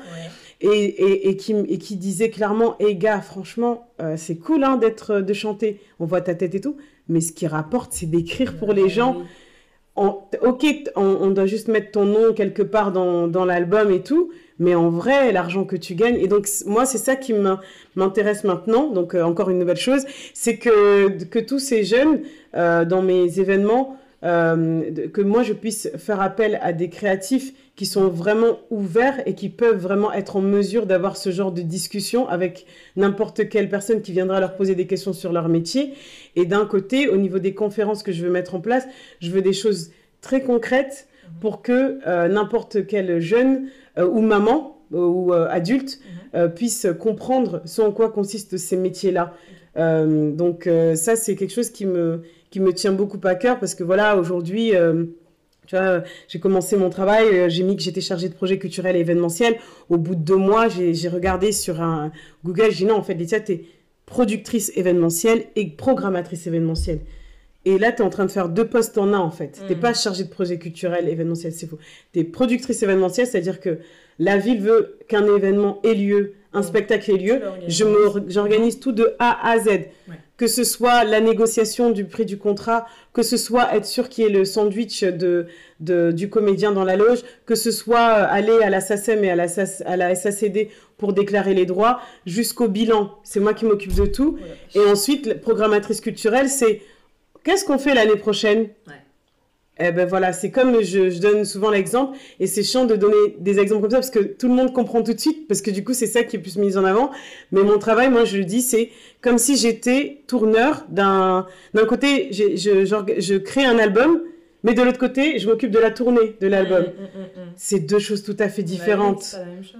Et, 0.62 0.68
et, 0.68 1.30
et, 1.30 1.36
qui, 1.36 1.54
et 1.54 1.78
qui 1.78 1.96
disaient 1.96 2.28
clairement, 2.28 2.76
hé 2.80 2.94
gars, 2.94 3.22
franchement, 3.22 3.88
euh, 4.02 4.16
c'est 4.18 4.36
cool 4.36 4.62
hein, 4.62 4.76
d'être, 4.76 5.22
de 5.22 5.32
chanter, 5.32 5.80
on 6.00 6.04
voit 6.04 6.20
ta 6.20 6.34
tête 6.34 6.54
et 6.54 6.60
tout, 6.60 6.76
mais 7.10 7.20
ce 7.20 7.32
qui 7.32 7.46
rapporte, 7.46 7.92
c'est 7.92 8.06
d'écrire 8.06 8.56
pour 8.56 8.72
les 8.72 8.88
gens. 8.88 9.22
ok, 9.96 10.64
on, 10.96 11.02
on, 11.20 11.30
doit 11.30 11.46
juste 11.46 11.68
mettre 11.68 11.90
ton 11.90 12.06
nom 12.06 12.32
quelque 12.32 12.62
part 12.62 12.92
dans, 12.92 13.28
dans 13.28 13.44
l'album 13.44 13.90
et 13.90 14.02
tout, 14.02 14.30
mais 14.58 14.74
en 14.74 14.88
vrai, 14.90 15.32
l'argent 15.32 15.64
que 15.64 15.76
tu 15.76 15.94
gagnes. 15.94 16.16
Et 16.16 16.28
donc, 16.28 16.46
moi, 16.66 16.86
c'est 16.86 16.98
ça 16.98 17.16
qui 17.16 17.34
m'intéresse 17.96 18.44
maintenant. 18.44 18.88
Donc, 18.88 19.14
euh, 19.14 19.22
encore 19.22 19.50
une 19.50 19.58
nouvelle 19.58 19.76
chose, 19.76 20.04
c'est 20.32 20.56
que, 20.56 21.24
que 21.24 21.38
tous 21.38 21.58
ces 21.58 21.82
jeunes, 21.82 22.20
euh, 22.54 22.84
dans 22.84 23.02
mes 23.02 23.40
événements, 23.40 23.96
euh, 24.22 25.08
que 25.12 25.22
moi, 25.22 25.42
je 25.42 25.54
puisse 25.54 25.90
faire 25.96 26.20
appel 26.20 26.58
à 26.62 26.72
des 26.72 26.90
créatifs 26.90 27.52
qui 27.80 27.86
sont 27.86 28.08
vraiment 28.08 28.58
ouverts 28.68 29.22
et 29.24 29.34
qui 29.34 29.48
peuvent 29.48 29.78
vraiment 29.78 30.12
être 30.12 30.36
en 30.36 30.42
mesure 30.42 30.84
d'avoir 30.84 31.16
ce 31.16 31.30
genre 31.30 31.50
de 31.50 31.62
discussion 31.62 32.28
avec 32.28 32.66
n'importe 32.94 33.48
quelle 33.48 33.70
personne 33.70 34.02
qui 34.02 34.12
viendra 34.12 34.38
leur 34.38 34.54
poser 34.54 34.74
des 34.74 34.86
questions 34.86 35.14
sur 35.14 35.32
leur 35.32 35.48
métier. 35.48 35.94
Et 36.36 36.44
d'un 36.44 36.66
côté, 36.66 37.08
au 37.08 37.16
niveau 37.16 37.38
des 37.38 37.54
conférences 37.54 38.02
que 38.02 38.12
je 38.12 38.22
veux 38.22 38.30
mettre 38.30 38.54
en 38.54 38.60
place, 38.60 38.86
je 39.22 39.30
veux 39.30 39.40
des 39.40 39.54
choses 39.54 39.92
très 40.20 40.42
concrètes 40.42 41.08
pour 41.40 41.62
que 41.62 42.28
n'importe 42.28 42.86
quel 42.86 43.18
jeune 43.18 43.68
euh, 43.96 44.06
ou 44.06 44.20
maman 44.20 44.76
euh, 44.92 44.98
ou 44.98 45.32
euh, 45.32 45.48
adulte 45.48 46.00
mhm. 46.34 46.50
puisse 46.50 46.86
comprendre 46.98 47.62
ce 47.64 47.80
en 47.80 47.92
quoi 47.92 48.10
consistent 48.10 48.58
ces 48.58 48.76
métiers-là. 48.76 49.32
donc 49.74 50.68
ça, 50.96 51.16
c'est 51.16 51.34
quelque 51.34 51.54
chose 51.54 51.70
qui 51.70 51.86
me, 51.86 52.20
qui 52.50 52.60
me 52.60 52.74
tient 52.74 52.92
beaucoup 52.92 53.20
à 53.24 53.36
cœur 53.36 53.58
parce 53.58 53.74
que 53.74 53.84
voilà, 53.84 54.18
aujourd'hui, 54.18 54.74
tu 55.70 55.76
vois, 55.76 56.02
j'ai 56.26 56.40
commencé 56.40 56.76
mon 56.76 56.90
travail, 56.90 57.48
j'ai 57.48 57.62
mis 57.62 57.76
que 57.76 57.82
j'étais 57.82 58.00
chargée 58.00 58.28
de 58.28 58.34
projet 58.34 58.58
culturel 58.58 58.96
et 58.96 59.00
événementiel. 59.00 59.56
Au 59.88 59.98
bout 59.98 60.16
de 60.16 60.20
deux 60.20 60.36
mois, 60.36 60.66
j'ai 60.68 61.08
regardé 61.08 61.52
sur 61.52 61.80
un 61.80 62.10
Google, 62.44 62.70
j'ai 62.70 62.78
dit 62.78 62.86
non, 62.86 62.96
en 62.96 63.02
fait, 63.04 63.14
Laetitia, 63.14 63.38
tu 63.38 63.52
es 63.52 63.64
productrice 64.04 64.72
événementielle 64.74 65.44
et 65.54 65.68
programmatrice 65.68 66.48
événementielle. 66.48 66.98
Et 67.66 67.78
là, 67.78 67.92
tu 67.92 68.02
es 68.02 68.04
en 68.04 68.10
train 68.10 68.24
de 68.24 68.32
faire 68.32 68.48
deux 68.48 68.66
postes 68.66 68.98
en 68.98 69.12
un, 69.12 69.18
en 69.18 69.30
fait. 69.30 69.60
Tu 69.64 69.72
n'es 69.72 69.78
mm. 69.78 69.80
pas 69.80 69.94
chargé 69.94 70.24
de 70.24 70.28
projet 70.28 70.58
culturel, 70.58 71.08
événementiel, 71.08 71.52
c'est 71.52 71.68
faux. 71.68 71.78
Tu 72.12 72.18
es 72.18 72.24
productrice 72.24 72.82
événementielle, 72.82 73.28
c'est-à-dire 73.28 73.60
que 73.60 73.78
la 74.18 74.38
ville 74.38 74.60
veut 74.60 74.98
qu'un 75.06 75.24
événement 75.36 75.78
ait 75.84 75.94
lieu, 75.94 76.34
un 76.52 76.60
mm. 76.60 76.64
spectacle 76.64 77.12
ait 77.12 77.18
lieu. 77.18 77.40
J'organise 77.68 78.80
tout 78.80 78.90
de 78.90 79.14
A 79.20 79.48
à 79.48 79.60
Z. 79.60 79.68
Que 80.40 80.46
ce 80.46 80.64
soit 80.64 81.04
la 81.04 81.20
négociation 81.20 81.90
du 81.90 82.06
prix 82.06 82.24
du 82.24 82.38
contrat, 82.38 82.86
que 83.12 83.22
ce 83.22 83.36
soit 83.36 83.74
être 83.76 83.84
sûr 83.84 84.08
qu'il 84.08 84.24
y 84.24 84.26
ait 84.26 84.30
le 84.30 84.46
sandwich 84.46 85.04
de, 85.04 85.46
de, 85.80 86.12
du 86.12 86.30
comédien 86.30 86.72
dans 86.72 86.84
la 86.84 86.96
loge, 86.96 87.20
que 87.44 87.54
ce 87.54 87.70
soit 87.70 87.98
aller 88.38 88.58
à 88.62 88.70
la 88.70 88.80
SACEM 88.80 89.22
et 89.22 89.30
à 89.30 89.36
la, 89.36 89.48
à 89.84 89.96
la 89.96 90.14
SACD 90.14 90.70
pour 90.96 91.12
déclarer 91.12 91.52
les 91.52 91.66
droits, 91.66 92.00
jusqu'au 92.24 92.68
bilan. 92.68 93.18
C'est 93.22 93.40
moi 93.40 93.52
qui 93.52 93.66
m'occupe 93.66 93.94
de 93.94 94.06
tout. 94.06 94.38
Et 94.74 94.80
ensuite, 94.80 95.26
la 95.26 95.34
programmatrice 95.34 96.00
culturelle, 96.00 96.48
c'est 96.48 96.80
Qu'est-ce 97.44 97.64
qu'on 97.64 97.78
fait 97.78 97.94
l'année 97.94 98.16
prochaine? 98.16 98.68
Eh 99.82 99.92
ben 99.92 100.06
voilà, 100.06 100.32
c'est 100.32 100.50
comme 100.50 100.82
je, 100.82 101.18
donne 101.18 101.44
souvent 101.44 101.70
l'exemple, 101.70 102.16
et 102.38 102.46
c'est 102.46 102.62
chiant 102.62 102.84
de 102.84 102.96
donner 102.96 103.36
des 103.38 103.58
exemples 103.58 103.82
comme 103.82 103.90
ça 103.90 103.96
parce 103.96 104.10
que 104.10 104.18
tout 104.18 104.48
le 104.48 104.54
monde 104.54 104.72
comprend 104.72 105.02
tout 105.02 105.14
de 105.14 105.20
suite, 105.20 105.48
parce 105.48 105.62
que 105.62 105.70
du 105.70 105.82
coup 105.84 105.94
c'est 105.94 106.06
ça 106.06 106.22
qui 106.22 106.36
est 106.36 106.38
plus 106.38 106.56
mis 106.56 106.76
en 106.76 106.84
avant. 106.84 107.10
Mais 107.50 107.62
mon 107.62 107.78
travail, 107.78 108.10
moi 108.10 108.24
je 108.24 108.36
le 108.36 108.44
dis, 108.44 108.60
c'est 108.60 108.90
comme 109.22 109.38
si 109.38 109.56
j'étais 109.56 110.22
tourneur 110.26 110.84
d'un 110.90 111.46
d'un 111.72 111.86
côté, 111.86 112.28
je, 112.32 112.56
je, 112.56 113.36
crée 113.38 113.64
un 113.64 113.78
album, 113.78 114.20
mais 114.64 114.74
de 114.74 114.82
l'autre 114.82 114.98
côté, 114.98 115.38
je 115.38 115.48
m'occupe 115.48 115.70
de 115.70 115.78
la 115.78 115.90
tournée 115.90 116.36
de 116.40 116.46
l'album. 116.46 116.82
Mm, 116.82 116.84
mm, 116.84 117.44
mm, 117.44 117.52
c'est 117.56 117.80
deux 117.80 117.98
choses 117.98 118.22
tout 118.22 118.36
à 118.38 118.50
fait 118.50 118.62
différentes. 118.62 119.36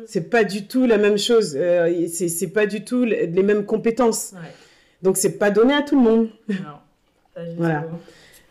c'est 0.06 0.30
pas, 0.30 0.44
du 0.44 0.66
tout 0.66 0.86
la 0.86 0.96
même 0.96 1.18
chose. 1.18 1.54
Euh, 1.58 2.06
c'est 2.08 2.52
pas 2.52 2.64
du 2.64 2.84
tout 2.84 3.04
les 3.04 3.42
mêmes 3.42 3.66
compétences. 3.66 4.32
Donc 5.02 5.16
c'est 5.16 5.38
pas 5.38 5.50
donné 5.50 5.74
à 5.74 5.82
tout 5.82 5.96
le 5.96 6.02
monde. 6.02 6.28
Non. 6.48 7.44
Voilà. 7.56 7.84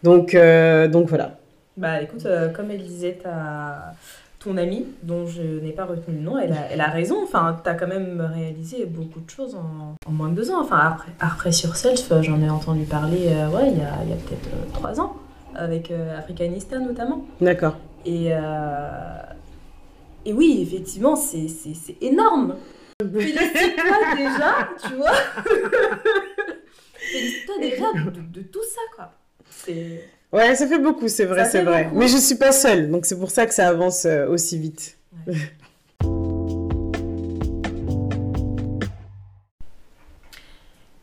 Donc, 0.03 0.33
euh, 0.33 0.87
donc 0.87 1.07
voilà. 1.07 1.38
Bah 1.79 2.01
écoute, 2.01 2.25
euh, 2.25 2.49
comme 2.49 2.71
elle 2.71 2.83
disait, 2.83 3.19
ta, 3.23 3.93
ton 4.39 4.57
amie, 4.57 4.85
dont 5.03 5.25
je 5.25 5.41
n'ai 5.41 5.71
pas 5.71 5.85
retenu 5.85 6.17
le 6.17 6.21
nom, 6.21 6.37
elle 6.37 6.51
a, 6.51 6.69
elle 6.69 6.81
a 6.81 6.89
raison. 6.89 7.23
Enfin, 7.23 7.57
tu 7.63 7.69
as 7.69 7.73
quand 7.73 7.87
même 7.87 8.19
réalisé 8.33 8.85
beaucoup 8.85 9.21
de 9.21 9.29
choses 9.29 9.55
en, 9.55 9.95
moins 10.11 10.27
de 10.27 10.35
deux 10.35 10.51
ans. 10.51 10.59
Enfin, 10.61 10.77
après, 10.77 11.11
après 11.21 11.53
sur 11.53 11.77
Self, 11.77 12.11
j'en 12.21 12.41
ai 12.41 12.49
entendu 12.49 12.83
parler 12.83 13.29
euh, 13.29 13.47
ouais, 13.47 13.71
il 13.71 13.77
y 13.77 13.81
a, 13.81 14.03
y 14.03 14.11
a 14.11 14.17
peut-être 14.17 14.73
trois 14.73 14.99
ans, 14.99 15.15
avec 15.55 15.89
Africanista 16.17 16.79
notamment. 16.79 17.25
D'accord. 17.39 17.77
Et, 18.05 18.31
et 20.25 20.33
oui, 20.33 20.59
effectivement, 20.61 21.15
c'est 21.15 21.47
énorme. 22.01 22.55
Félicite-toi 23.01 24.15
déjà, 24.17 24.69
tu 24.85 24.95
vois 24.95 25.13
Félicite-toi 26.97 27.55
déjà 27.61 27.85
de, 28.11 28.41
tout 28.41 28.63
ça, 28.63 28.81
quoi. 28.93 29.13
Ouais, 30.31 30.55
ça 30.55 30.67
fait 30.67 30.77
beaucoup, 30.77 31.07
c'est 31.07 31.25
vrai, 31.25 31.45
c'est 31.49 31.63
vrai. 31.63 31.89
Mais 31.93 32.07
je 32.07 32.17
suis 32.17 32.35
pas 32.35 32.51
seule, 32.51 32.91
donc 32.91 33.05
c'est 33.05 33.17
pour 33.17 33.31
ça 33.31 33.47
que 33.47 33.53
ça 33.53 33.67
avance 33.67 34.05
euh, 34.05 34.27
aussi 34.27 34.59
vite. 34.59 34.95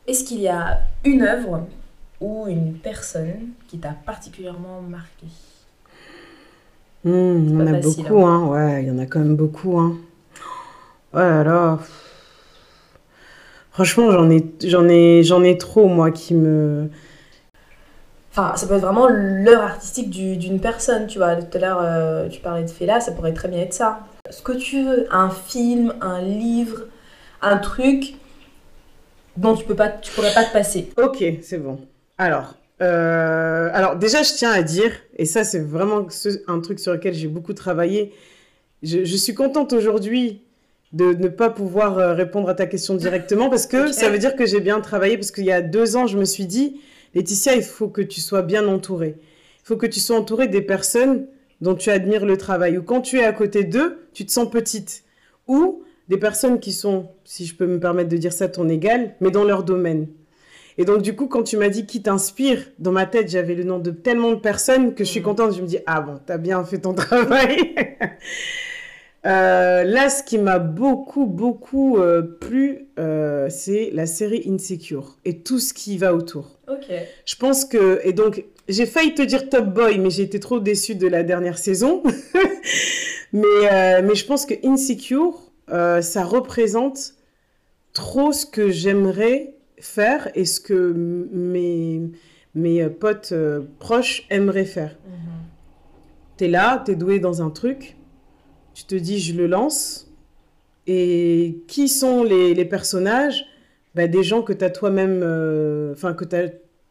Est-ce 0.07 0.23
qu'il 0.23 0.41
y 0.41 0.49
a 0.49 0.81
une 1.05 1.23
œuvre 1.23 1.67
ou 2.21 2.47
une 2.47 2.75
personne 2.75 3.49
qui 3.67 3.79
t'a 3.79 3.97
particulièrement 4.07 4.81
marqué? 4.81 5.27
Il 7.05 7.51
y 7.51 7.57
en 7.57 7.67
a 7.67 7.81
beaucoup, 7.81 8.25
hein. 8.25 8.45
hein. 8.45 8.47
Ouais, 8.47 8.83
il 8.85 8.89
y 8.89 8.91
en 8.93 8.99
a 8.99 9.07
quand 9.07 9.19
même 9.19 9.37
beaucoup, 9.37 9.79
hein. 9.79 9.97
Oh 11.13 11.19
là 11.19 11.43
là. 11.43 11.79
Franchement, 13.73 14.13
j'en 14.13 14.31
ai, 14.31 14.45
j'en 14.65 14.89
ai, 14.89 15.23
j'en 15.25 15.43
ai 15.43 15.59
trop, 15.59 15.89
moi, 15.89 16.13
qui 16.13 16.35
me. 16.35 16.89
Enfin, 18.39 18.55
ça 18.55 18.67
peut 18.67 18.75
être 18.75 18.83
vraiment 18.83 19.09
l'heure 19.09 19.63
artistique 19.63 20.11
d'une 20.11 20.61
personne, 20.61 21.07
tu 21.07 21.17
vois. 21.17 21.37
Tout 21.37 21.57
à 21.57 21.59
l'heure, 21.59 21.81
euh, 21.81 22.29
tu 22.29 22.41
parlais 22.41 22.65
de 22.65 22.71
Fela, 22.71 23.01
ça 23.01 23.13
pourrait 23.13 23.33
très 23.33 23.49
bien 23.49 23.61
être 23.61 23.73
ça. 23.73 24.01
Ce 24.29 24.43
que 24.43 24.53
tu 24.53 24.83
veux, 24.83 25.07
un 25.11 25.31
film, 25.31 25.95
un 26.03 26.21
livre, 26.21 26.83
un 27.41 27.57
truc 27.57 28.17
dont 29.39 29.57
tu 29.57 29.65
peux 29.65 29.75
pas, 29.75 29.89
tu 29.89 30.13
pourrais 30.13 30.35
pas 30.35 30.45
te 30.45 30.53
passer. 30.53 30.91
Ok, 30.99 31.25
c'est 31.41 31.57
bon. 31.57 31.79
Alors, 32.19 32.57
euh, 32.83 33.71
alors 33.73 33.97
déjà, 33.97 34.23
je 34.23 34.35
tiens 34.35 34.53
à 34.53 34.63
dire, 34.63 34.93
et 35.17 35.25
ça, 35.25 35.43
c'est 35.43 35.61
vraiment 35.61 36.07
un 36.47 36.61
truc 36.61 36.79
sur 36.79 36.93
lequel 36.93 37.15
j'ai 37.15 37.29
beaucoup 37.29 37.55
travaillé. 37.55 38.13
Je, 38.83 39.03
je 39.05 39.17
suis 39.17 39.35
contente 39.35 39.73
aujourd'hui 39.73 40.43
de 40.93 41.15
ne 41.15 41.29
pas 41.29 41.49
pouvoir 41.49 41.97
euh, 41.99 42.13
répondre 42.13 42.51
à 42.51 42.55
ta 42.55 42.67
question 42.67 42.97
directement 42.97 43.49
parce 43.49 43.67
que 43.67 43.93
ça 43.93 44.11
veut 44.11 44.19
dire 44.19 44.37
que 44.37 44.45
j'ai 44.45 44.61
bien 44.61 44.83
travaillé 44.83 45.17
parce 45.17 45.31
qu'il 45.31 45.47
y 45.47 45.53
a 45.53 45.63
deux 45.63 45.97
ans, 45.97 46.07
je 46.07 46.19
me 46.19 46.27
suis 46.27 46.45
dit, 46.45 46.83
Laetitia, 47.17 47.55
il 47.55 47.63
faut 47.63 47.89
que 47.89 48.03
tu 48.03 48.21
sois 48.21 48.43
bien 48.43 48.69
entourée. 48.69 49.17
Il 49.19 49.67
faut 49.67 49.79
que 49.79 49.87
tu 49.87 50.01
sois 50.01 50.19
entourée 50.19 50.49
des 50.49 50.61
personnes 50.61 51.27
dont 51.63 51.75
tu 51.75 51.89
admires 51.89 52.27
le 52.27 52.37
travail. 52.37 52.77
Ou 52.77 52.83
quand 52.83 53.01
tu 53.01 53.19
es 53.19 53.25
à 53.25 53.33
côté 53.33 53.65
d'eux, 53.65 54.07
tu 54.13 54.27
te 54.27 54.31
sens 54.31 54.51
petite. 54.51 55.03
Ou 55.49 55.83
des 56.09 56.19
personnes 56.19 56.61
qui 56.61 56.75
sont, 56.75 57.09
si 57.25 57.47
je 57.47 57.57
peux 57.57 57.67
me 57.67 57.81
permettre 57.81 58.11
de 58.11 58.19
dire 58.19 58.35
ça, 58.35 58.49
ton 58.49 58.69
égal, 58.69 59.15
mais 59.21 59.31
dans 59.31 59.45
leur 59.45 59.63
domaine. 59.63 60.09
Et 60.77 60.85
donc, 60.85 61.01
du 61.01 61.17
coup, 61.17 61.27
quand 61.27 61.43
tu 61.43 61.57
m'as 61.57 61.71
dit 61.71 61.87
qui 61.87 62.03
t'inspire, 62.03 62.63
dans 62.79 62.93
ma 62.93 63.07
tête, 63.07 63.31
j'avais 63.31 63.55
le 63.55 63.65
nom 63.65 63.79
de 63.79 63.93
tellement 63.93 64.33
de 64.33 64.41
personnes 64.41 64.95
que 64.95 65.03
je 65.03 65.09
suis 65.09 65.21
mm. 65.21 65.25
contente. 65.25 65.57
Je 65.57 65.63
me 65.63 65.67
dis, 65.67 65.79
ah 65.87 66.03
bon, 66.03 66.21
t'as 66.27 66.37
bien 66.37 66.63
fait 66.65 66.81
ton 66.81 66.93
travail. 66.95 67.75
Euh, 69.27 69.83
là, 69.83 70.09
ce 70.09 70.23
qui 70.23 70.39
m'a 70.39 70.61
beaucoup, 70.61 71.27
beaucoup 71.27 71.99
euh, 71.99 72.23
plu, 72.23 72.87
euh, 72.99 73.49
c'est 73.51 73.91
la 73.93 74.07
série 74.07 74.45
Insecure 74.49 75.17
et 75.25 75.41
tout 75.41 75.59
ce 75.59 75.75
qui 75.75 75.99
va 75.99 76.15
autour. 76.15 76.61
Ok. 76.69 76.87
Je 77.25 77.35
pense 77.35 77.65
que, 77.65 78.01
et 78.05 78.13
donc, 78.13 78.45
j'ai 78.69 78.87
failli 78.87 79.15
te 79.15 79.23
dire 79.23 79.49
Top 79.49 79.67
Boy, 79.67 79.99
mais 79.99 80.11
j'ai 80.11 80.23
été 80.23 80.39
trop 80.39 80.61
déçue 80.61 80.95
de 80.95 81.09
la 81.09 81.25
dernière 81.25 81.59
saison. 81.59 82.05
mais, 83.33 84.03
mais 84.03 84.15
je 84.15 84.27
pense 84.27 84.47
que 84.47 84.55
Insecure, 84.65 85.51
ça 85.69 86.25
représente 86.25 87.15
trop 87.93 88.33
ce 88.33 88.47
que 88.47 88.71
j'aimerais 88.71 89.55
faire 89.79 90.31
et 90.35 90.45
ce 90.45 90.61
que 90.61 90.93
mes, 91.33 92.03
mes 92.55 92.89
potes 92.89 93.35
proches 93.81 94.27
aimeraient 94.31 94.65
faire. 94.65 94.97
Tu 95.05 95.11
-hmm. 95.11 96.37
T'es 96.37 96.49
là, 96.49 96.83
t'es 96.85 96.95
doué 96.95 97.19
dans 97.19 97.41
un 97.41 97.51
truc 97.51 97.96
tu 98.77 98.85
te 98.85 98.95
dis, 98.95 99.19
je 99.19 99.35
le 99.35 99.47
lance. 99.47 100.07
Et 100.87 101.63
qui 101.67 101.89
sont 101.89 102.23
les, 102.23 102.53
les 102.53 102.65
personnages? 102.67 103.47
Bah, 103.95 104.07
Des 104.07 104.23
gens 104.23 104.43
que 104.43 104.53
tu 104.53 104.63
as 104.65 104.71
toi-même 104.71 105.23
euh, 105.23 105.93
enfin 105.93 106.13
que 106.13 106.25
tu 106.25 106.37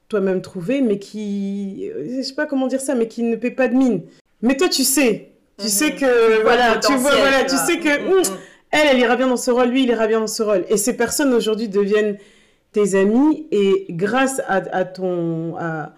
toi-même 0.07 0.41
trouvé, 0.41 0.81
mais 0.81 0.99
qui, 0.99 1.89
je 1.89 2.21
sais 2.21 2.35
pas 2.35 2.45
comment 2.45 2.67
dire 2.67 2.81
ça, 2.81 2.93
mais 2.93 3.07
qui 3.07 3.23
ne 3.23 3.35
paient 3.35 3.51
pas 3.51 3.67
de 3.67 3.75
mine. 3.75 4.01
Mais 4.41 4.55
toi, 4.55 4.69
tu 4.69 4.83
sais. 4.83 5.31
Tu 5.59 5.67
sais 5.67 5.91
mhm. 5.91 5.99
que, 5.99 6.41
voilà, 6.43 6.77
tu 6.77 6.93
vois, 6.93 7.15
voilà, 7.15 7.43
tu 7.43 7.55
sais 7.55 7.79
que, 7.79 8.01
mhm. 8.01 8.11
hum, 8.11 8.37
elle, 8.71 8.87
elle 8.91 8.99
ira 8.99 9.15
bien 9.15 9.27
dans 9.27 9.37
ce 9.37 9.51
rôle, 9.51 9.69
lui, 9.69 9.83
il 9.83 9.89
ira 9.89 10.07
bien 10.07 10.19
dans 10.19 10.27
ce 10.27 10.43
rôle. 10.43 10.65
Et 10.69 10.77
ces 10.77 10.97
personnes 10.97 11.33
aujourd'hui 11.33 11.69
deviennent 11.69 12.17
tes 12.71 12.95
amis 12.95 13.47
et 13.51 13.85
grâce 13.91 14.41
à, 14.47 14.57
à 14.57 14.85
ton, 14.85 15.55
à, 15.57 15.93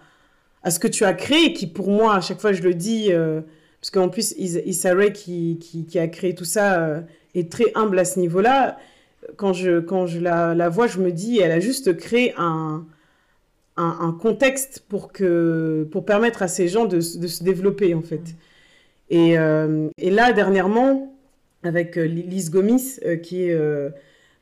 à, 0.62 0.70
ce 0.70 0.78
que 0.78 0.88
tu 0.88 1.04
as 1.04 1.12
créé, 1.14 1.52
qui 1.52 1.66
pour 1.66 1.88
moi, 1.90 2.14
à 2.14 2.20
chaque 2.20 2.40
fois 2.40 2.52
je 2.52 2.62
le 2.62 2.72
dis, 2.72 3.08
euh, 3.10 3.40
parce 3.80 3.90
qu'en 3.90 4.08
plus, 4.08 4.34
Issa 4.36 4.94
Rae, 4.94 5.10
qui, 5.10 5.58
qui, 5.88 5.98
a 5.98 6.08
créé 6.08 6.34
tout 6.34 6.44
ça, 6.44 6.82
euh, 6.82 7.00
est 7.34 7.50
très 7.50 7.66
humble 7.74 7.98
à 7.98 8.04
ce 8.04 8.18
niveau-là. 8.18 8.76
Quand 9.36 9.52
je, 9.52 9.80
quand 9.80 10.06
je 10.06 10.18
la, 10.18 10.54
la, 10.54 10.68
vois, 10.68 10.88
je 10.88 10.98
me 10.98 11.12
dis, 11.12 11.38
elle 11.38 11.52
a 11.52 11.60
juste 11.60 11.96
créé 11.96 12.34
un, 12.36 12.84
un, 13.76 14.16
contexte 14.20 14.84
pour, 14.88 15.12
que, 15.12 15.86
pour 15.92 16.04
permettre 16.04 16.42
à 16.42 16.48
ces 16.48 16.66
gens 16.66 16.86
de, 16.86 16.96
de 16.96 17.26
se 17.28 17.44
développer, 17.44 17.94
en 17.94 18.02
fait. 18.02 18.34
Et, 19.10 19.38
euh, 19.38 19.88
et 19.96 20.10
là, 20.10 20.32
dernièrement, 20.32 21.14
avec 21.62 21.96
euh, 21.98 22.04
Lise 22.04 22.50
Gomis, 22.50 22.98
qui 23.22 23.44
est 23.44 23.56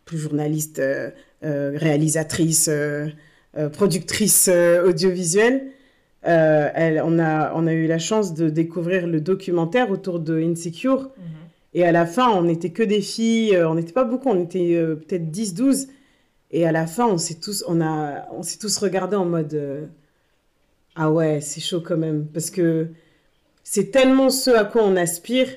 plus 0.07 0.19
journaliste, 0.19 0.81
réalisatrice, 1.43 2.71
productrice 3.73 4.49
audiovisuelle, 4.85 5.73
euh, 6.27 6.71
elle, 6.75 7.01
on, 7.05 7.19
a, 7.19 7.53
on 7.55 7.67
a 7.67 7.73
eu 7.73 7.87
la 7.87 7.99
chance 7.99 8.35
de 8.35 8.49
découvrir 8.49 9.07
le 9.07 9.21
documentaire 9.21 9.91
autour 9.91 10.19
de 10.19 10.41
Insecure. 10.41 11.03
Mhm. 11.17 11.25
Et 11.75 11.85
à 11.85 11.93
la 11.93 12.07
fin, 12.07 12.31
on 12.31 12.43
n'était 12.43 12.71
que 12.71 12.83
des 12.83 13.01
filles, 13.01 13.55
euh, 13.55 13.69
on 13.69 13.75
n'était 13.75 13.93
pas 13.93 14.05
beaucoup, 14.05 14.31
on 14.31 14.43
était 14.43 14.75
euh, 14.75 14.97
peut-être 14.97 15.31
10-12. 15.31 15.89
Et 16.51 16.67
à 16.67 16.73
la 16.73 16.87
fin, 16.87 17.07
on 17.07 17.19
s'est 17.19 17.37
tous, 17.41 17.65
on 17.69 17.81
a, 17.81 18.27
on 18.33 18.43
s'est 18.43 18.59
tous 18.59 18.77
regardés 18.79 19.17
en 19.17 19.25
mode 19.25 19.89
Ah 20.95 21.11
ouais, 21.11 21.41
c'est 21.41 21.61
chaud 21.61 21.81
quand 21.81 21.97
même. 21.97 22.27
Parce 22.27 22.51
que 22.51 22.89
c'est 23.63 23.91
tellement 23.91 24.31
ce 24.31 24.51
à 24.51 24.65
quoi 24.65 24.83
on 24.85 24.97
aspire, 24.97 25.49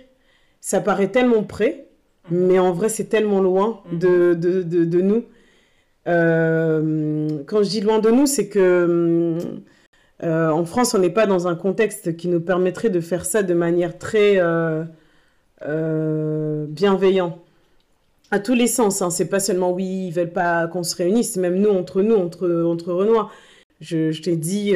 ça 0.62 0.82
paraît 0.82 1.10
tellement 1.10 1.44
près, 1.44 1.88
mhm. 2.30 2.48
mais 2.48 2.60
en 2.60 2.74
vrai, 2.74 2.90
c'est 2.90 3.06
tellement 3.06 3.40
loin 3.42 3.82
mhm. 3.92 4.00
de, 4.00 4.34
de, 4.34 4.62
de, 4.62 4.86
de, 4.86 5.02
nous. 5.02 5.24
quand 6.06 7.64
je 7.64 7.70
dis 7.70 7.82
loin 7.82 8.00
de 8.00 8.12
nous, 8.12 8.28
c'est 8.28 8.50
que 8.50 9.38
hum, 9.40 9.62
euh, 10.24 10.50
en 10.50 10.66
France, 10.66 10.94
on 10.94 11.00
n'est 11.00 11.10
pas 11.10 11.26
dans 11.26 11.48
un 11.48 11.56
contexte 11.56 12.18
qui 12.18 12.28
nous 12.28 12.42
permettrait 12.42 12.90
de 12.90 13.00
faire 13.00 13.26
ça 13.26 13.42
de 13.44 13.54
manière 13.54 13.98
très 13.98 14.38
euh, 14.38 14.84
euh, 15.66 16.66
bienveillant. 16.68 17.40
À 18.32 18.40
tous 18.40 18.54
les 18.54 18.68
sens, 18.68 19.02
hein. 19.02 19.10
c'est 19.10 19.30
pas 19.30 19.40
seulement 19.40 19.72
oui, 19.72 20.08
ils 20.08 20.12
veulent 20.12 20.32
pas 20.32 20.68
qu'on 20.68 20.84
se 20.84 20.96
réunisse, 20.96 21.38
même 21.38 21.56
nous, 21.56 21.70
entre 21.70 22.02
nous, 22.02 22.16
entre, 22.16 22.64
entre 22.64 22.94
Renoir. 22.94 23.32
Je, 23.82 24.22
t'ai 24.22 24.36
dit 24.36 24.76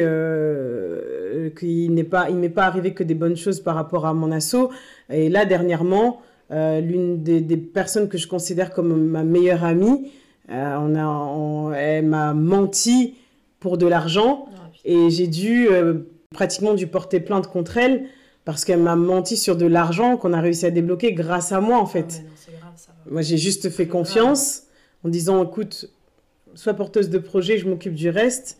qu'il 1.56 1.94
n'est 1.94 2.04
pas, 2.04 2.30
il 2.30 2.36
m'est 2.36 2.48
pas 2.48 2.64
arrivé 2.64 2.94
que 2.94 3.04
des 3.04 3.14
bonnes 3.14 3.36
choses 3.36 3.60
par 3.60 3.74
rapport 3.74 4.06
à 4.06 4.14
mon 4.14 4.32
assaut. 4.32 4.70
Et 5.10 5.28
là, 5.28 5.44
dernièrement, 5.44 6.22
l'une 6.50 7.22
des, 7.22 7.56
personnes 7.58 8.08
que 8.08 8.16
je 8.16 8.26
considère 8.26 8.72
comme 8.72 8.96
ma 9.08 9.22
meilleure 9.22 9.62
amie, 9.62 10.10
elle 10.48 12.06
m'a 12.06 12.32
menti 12.32 13.14
pour 13.60 13.78
de 13.78 13.86
l'argent. 13.86 14.48
Et 14.84 15.10
j'ai 15.10 15.26
dû 15.26 15.68
euh, 15.68 15.94
pratiquement 16.34 16.74
dû 16.74 16.86
porter 16.86 17.20
plainte 17.20 17.46
contre 17.46 17.78
elle 17.78 18.06
parce 18.44 18.64
qu'elle 18.64 18.80
m'a 18.80 18.96
menti 18.96 19.36
sur 19.36 19.56
de 19.56 19.66
l'argent 19.66 20.16
qu'on 20.16 20.32
a 20.32 20.40
réussi 20.40 20.66
à 20.66 20.70
débloquer 20.70 21.12
grâce 21.12 21.52
à 21.52 21.60
moi 21.60 21.78
en 21.78 21.86
fait. 21.86 22.22
Ah 22.22 22.50
grave, 22.60 22.72
ça 22.76 22.92
Moi 23.10 23.22
j'ai 23.22 23.38
juste 23.38 23.70
fait 23.70 23.86
confiance 23.86 24.64
en 25.04 25.08
disant 25.08 25.42
écoute, 25.44 25.90
sois 26.54 26.74
porteuse 26.74 27.08
de 27.08 27.18
projet, 27.18 27.56
je 27.58 27.66
m'occupe 27.66 27.94
du 27.94 28.10
reste 28.10 28.58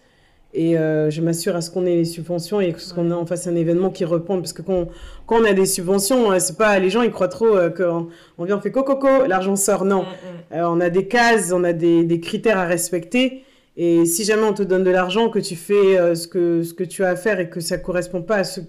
et 0.54 0.78
euh, 0.78 1.10
je 1.10 1.20
m'assure 1.20 1.56
à 1.56 1.60
ce 1.60 1.70
qu'on 1.70 1.84
ait 1.84 1.96
les 1.96 2.04
subventions 2.04 2.60
et 2.60 2.74
qu'on 2.94 3.10
en 3.10 3.26
fasse 3.26 3.46
un 3.46 3.56
événement 3.56 3.90
qui 3.90 4.04
réponde 4.04 4.40
parce 4.40 4.52
que 4.52 4.62
quand, 4.62 4.88
quand 5.26 5.40
on 5.40 5.44
a 5.44 5.52
des 5.52 5.66
subventions 5.66 6.38
c'est 6.38 6.56
pas 6.56 6.78
les 6.78 6.90
gens 6.90 7.02
ils 7.02 7.10
croient 7.10 7.28
trop 7.28 7.56
euh, 7.56 7.70
qu'on 7.70 8.08
on 8.38 8.44
vient 8.44 8.56
on 8.56 8.60
fait 8.60 8.70
coco 8.70 9.26
l'argent 9.26 9.56
sort. 9.56 9.84
Non. 9.84 10.02
Mm, 10.02 10.56
mm. 10.56 10.64
on 10.64 10.80
a 10.80 10.90
des 10.90 11.08
cases 11.08 11.52
on 11.52 11.64
a 11.64 11.72
des, 11.72 12.04
des 12.04 12.20
critères 12.20 12.56
à 12.56 12.66
respecter 12.66 13.44
et 13.76 14.06
si 14.06 14.24
jamais 14.24 14.44
on 14.44 14.52
te 14.52 14.62
donne 14.62 14.84
de 14.84 14.90
l'argent, 14.90 15.28
que 15.28 15.38
tu 15.38 15.56
fais 15.56 15.98
euh, 15.98 16.14
ce, 16.14 16.28
que, 16.28 16.62
ce 16.62 16.74
que 16.74 16.84
tu 16.84 17.02
as 17.04 17.08
à 17.08 17.16
faire 17.16 17.40
et 17.40 17.50
que 17.50 17.60
ça 17.60 17.76
ne 17.76 17.82
correspond 17.82 18.22
pas 18.22 18.36
à, 18.36 18.44
ce, 18.44 18.60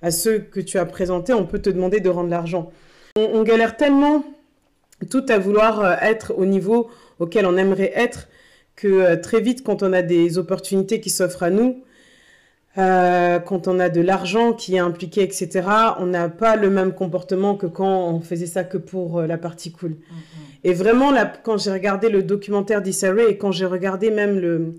à 0.00 0.10
ceux 0.10 0.38
que 0.38 0.60
tu 0.60 0.78
as 0.78 0.86
présentés, 0.86 1.32
on 1.32 1.44
peut 1.44 1.58
te 1.58 1.70
demander 1.70 2.00
de 2.00 2.08
rendre 2.08 2.30
l'argent. 2.30 2.70
On, 3.16 3.42
galère 3.42 3.76
tellement 3.76 4.24
tout 5.10 5.24
à 5.28 5.38
vouloir 5.38 5.80
euh, 5.80 5.94
être 6.00 6.34
au 6.36 6.46
niveau 6.46 6.88
auquel 7.18 7.46
on 7.46 7.56
aimerait 7.56 7.92
être 7.94 8.28
que 8.76 8.88
euh, 8.88 9.16
très 9.16 9.40
vite, 9.40 9.64
quand 9.64 9.82
on 9.82 9.92
a 9.92 10.02
des 10.02 10.38
opportunités 10.38 11.00
qui 11.00 11.10
s'offrent 11.10 11.42
à 11.42 11.50
nous, 11.50 11.82
quand 12.76 13.68
on 13.68 13.78
a 13.78 13.88
de 13.88 14.00
l'argent 14.00 14.52
qui 14.52 14.74
est 14.74 14.80
impliqué, 14.80 15.22
etc., 15.22 15.62
on 16.00 16.06
n'a 16.06 16.28
pas 16.28 16.56
le 16.56 16.70
même 16.70 16.92
comportement 16.92 17.54
que 17.54 17.66
quand 17.66 18.08
on 18.08 18.20
faisait 18.20 18.46
ça 18.46 18.64
que 18.64 18.78
pour 18.78 19.22
la 19.22 19.38
partie 19.38 19.70
cool. 19.70 19.92
Mm-hmm. 19.92 20.53
Et 20.64 20.72
vraiment, 20.72 21.10
là, 21.10 21.30
quand 21.42 21.58
j'ai 21.58 21.70
regardé 21.70 22.08
le 22.08 22.22
documentaire 22.22 22.80
d'Issa 22.80 23.12
Rae 23.12 23.28
et 23.28 23.36
quand 23.36 23.52
j'ai 23.52 23.66
regardé 23.66 24.10
même 24.10 24.38
le, 24.38 24.74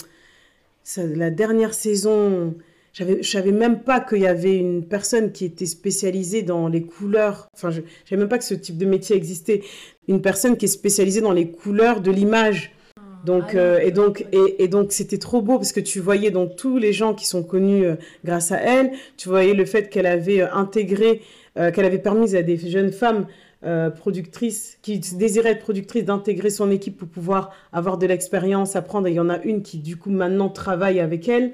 la 0.97 1.29
dernière 1.29 1.75
saison, 1.75 2.55
je 2.93 3.21
savais 3.21 3.51
même 3.51 3.81
pas 3.81 3.99
qu'il 3.99 4.19
y 4.19 4.27
avait 4.27 4.57
une 4.57 4.83
personne 4.83 5.31
qui 5.31 5.45
était 5.45 5.67
spécialisée 5.67 6.41
dans 6.41 6.67
les 6.67 6.81
couleurs. 6.81 7.49
Enfin, 7.53 7.69
je 7.69 7.81
savais 8.09 8.19
même 8.19 8.29
pas 8.29 8.39
que 8.39 8.43
ce 8.43 8.55
type 8.55 8.77
de 8.77 8.85
métier 8.85 9.15
existait. 9.15 9.61
Une 10.07 10.21
personne 10.21 10.57
qui 10.57 10.65
est 10.65 10.69
spécialisée 10.69 11.21
dans 11.21 11.33
les 11.33 11.51
couleurs 11.51 12.01
de 12.01 12.09
l'image. 12.09 12.71
Donc, 13.23 13.53
ah 13.53 13.57
euh, 13.57 13.79
et 13.79 13.91
donc, 13.91 14.25
et, 14.31 14.63
et 14.63 14.67
donc, 14.67 14.91
c'était 14.91 15.17
trop 15.17 15.41
beau 15.41 15.57
parce 15.57 15.71
que 15.71 15.79
tu 15.79 15.99
voyais 15.99 16.31
donc 16.31 16.55
tous 16.55 16.77
les 16.77 16.93
gens 16.93 17.13
qui 17.13 17.25
sont 17.27 17.43
connus 17.43 17.85
euh, 17.85 17.95
grâce 18.23 18.51
à 18.51 18.57
elle. 18.57 18.91
Tu 19.17 19.29
voyais 19.29 19.53
le 19.53 19.65
fait 19.65 19.89
qu'elle 19.89 20.05
avait 20.05 20.41
euh, 20.41 20.53
intégré, 20.53 21.21
qu'elle 21.55 21.85
avait 21.85 21.99
permis 21.99 22.35
à 22.35 22.43
des 22.43 22.57
jeunes 22.57 22.91
femmes 22.91 23.27
euh, 23.65 23.89
productrice, 23.89 24.77
qui 24.83 24.99
désirait 24.99 25.53
être 25.53 25.63
productrice, 25.63 26.05
d'intégrer 26.05 26.51
son 26.51 26.69
équipe 26.69 26.97
pour 26.97 27.07
pouvoir 27.07 27.51
avoir 27.73 27.97
de 27.97 28.05
l'expérience, 28.05 28.75
apprendre. 28.75 29.07
Et 29.07 29.11
il 29.11 29.15
y 29.15 29.19
en 29.19 29.29
a 29.29 29.41
une 29.41 29.63
qui, 29.63 29.79
du 29.79 29.97
coup, 29.97 30.11
maintenant 30.11 30.49
travaille 30.49 30.99
avec 30.99 31.27
elle. 31.27 31.47
Mm. 31.47 31.53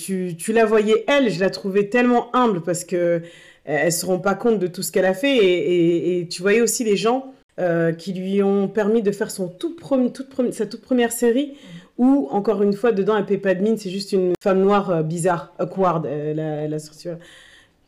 Tu, 0.00 0.34
tu, 0.36 0.52
la 0.52 0.64
voyais, 0.64 1.04
elle, 1.06 1.30
je 1.30 1.38
la 1.38 1.50
trouvais 1.50 1.88
tellement 1.88 2.34
humble 2.34 2.60
parce 2.62 2.82
que 2.82 2.96
euh, 2.96 3.20
elles 3.64 3.92
se 3.92 4.04
rendent 4.04 4.24
pas 4.24 4.34
compte 4.34 4.58
de 4.58 4.66
tout 4.66 4.82
ce 4.82 4.90
qu'elle 4.90 5.04
a 5.04 5.14
fait. 5.14 5.36
Et, 5.36 6.18
et, 6.18 6.26
tu 6.26 6.42
voyais 6.42 6.60
aussi 6.60 6.82
les 6.82 6.96
gens 6.96 7.32
euh, 7.60 7.92
qui 7.92 8.12
lui 8.12 8.42
ont 8.42 8.66
permis 8.66 9.02
de 9.02 9.12
faire 9.12 9.30
son 9.30 9.46
tout 9.46 9.76
premier, 9.76 10.10
toute 10.10 10.52
sa 10.52 10.66
toute 10.66 10.80
première 10.82 11.12
série. 11.12 11.52
Mm. 11.52 12.02
Où, 12.02 12.26
encore 12.32 12.64
une 12.64 12.72
fois, 12.72 12.90
dedans, 12.90 13.16
elle 13.16 13.26
paie 13.26 13.38
pas 13.38 13.54
de 13.54 13.62
mine, 13.62 13.78
c'est 13.78 13.90
juste 13.90 14.10
une 14.10 14.32
femme 14.42 14.60
noire 14.60 15.04
bizarre, 15.04 15.54
awkward, 15.60 16.04
la, 16.04 16.66
la 16.66 16.78
sorcière. 16.80 17.18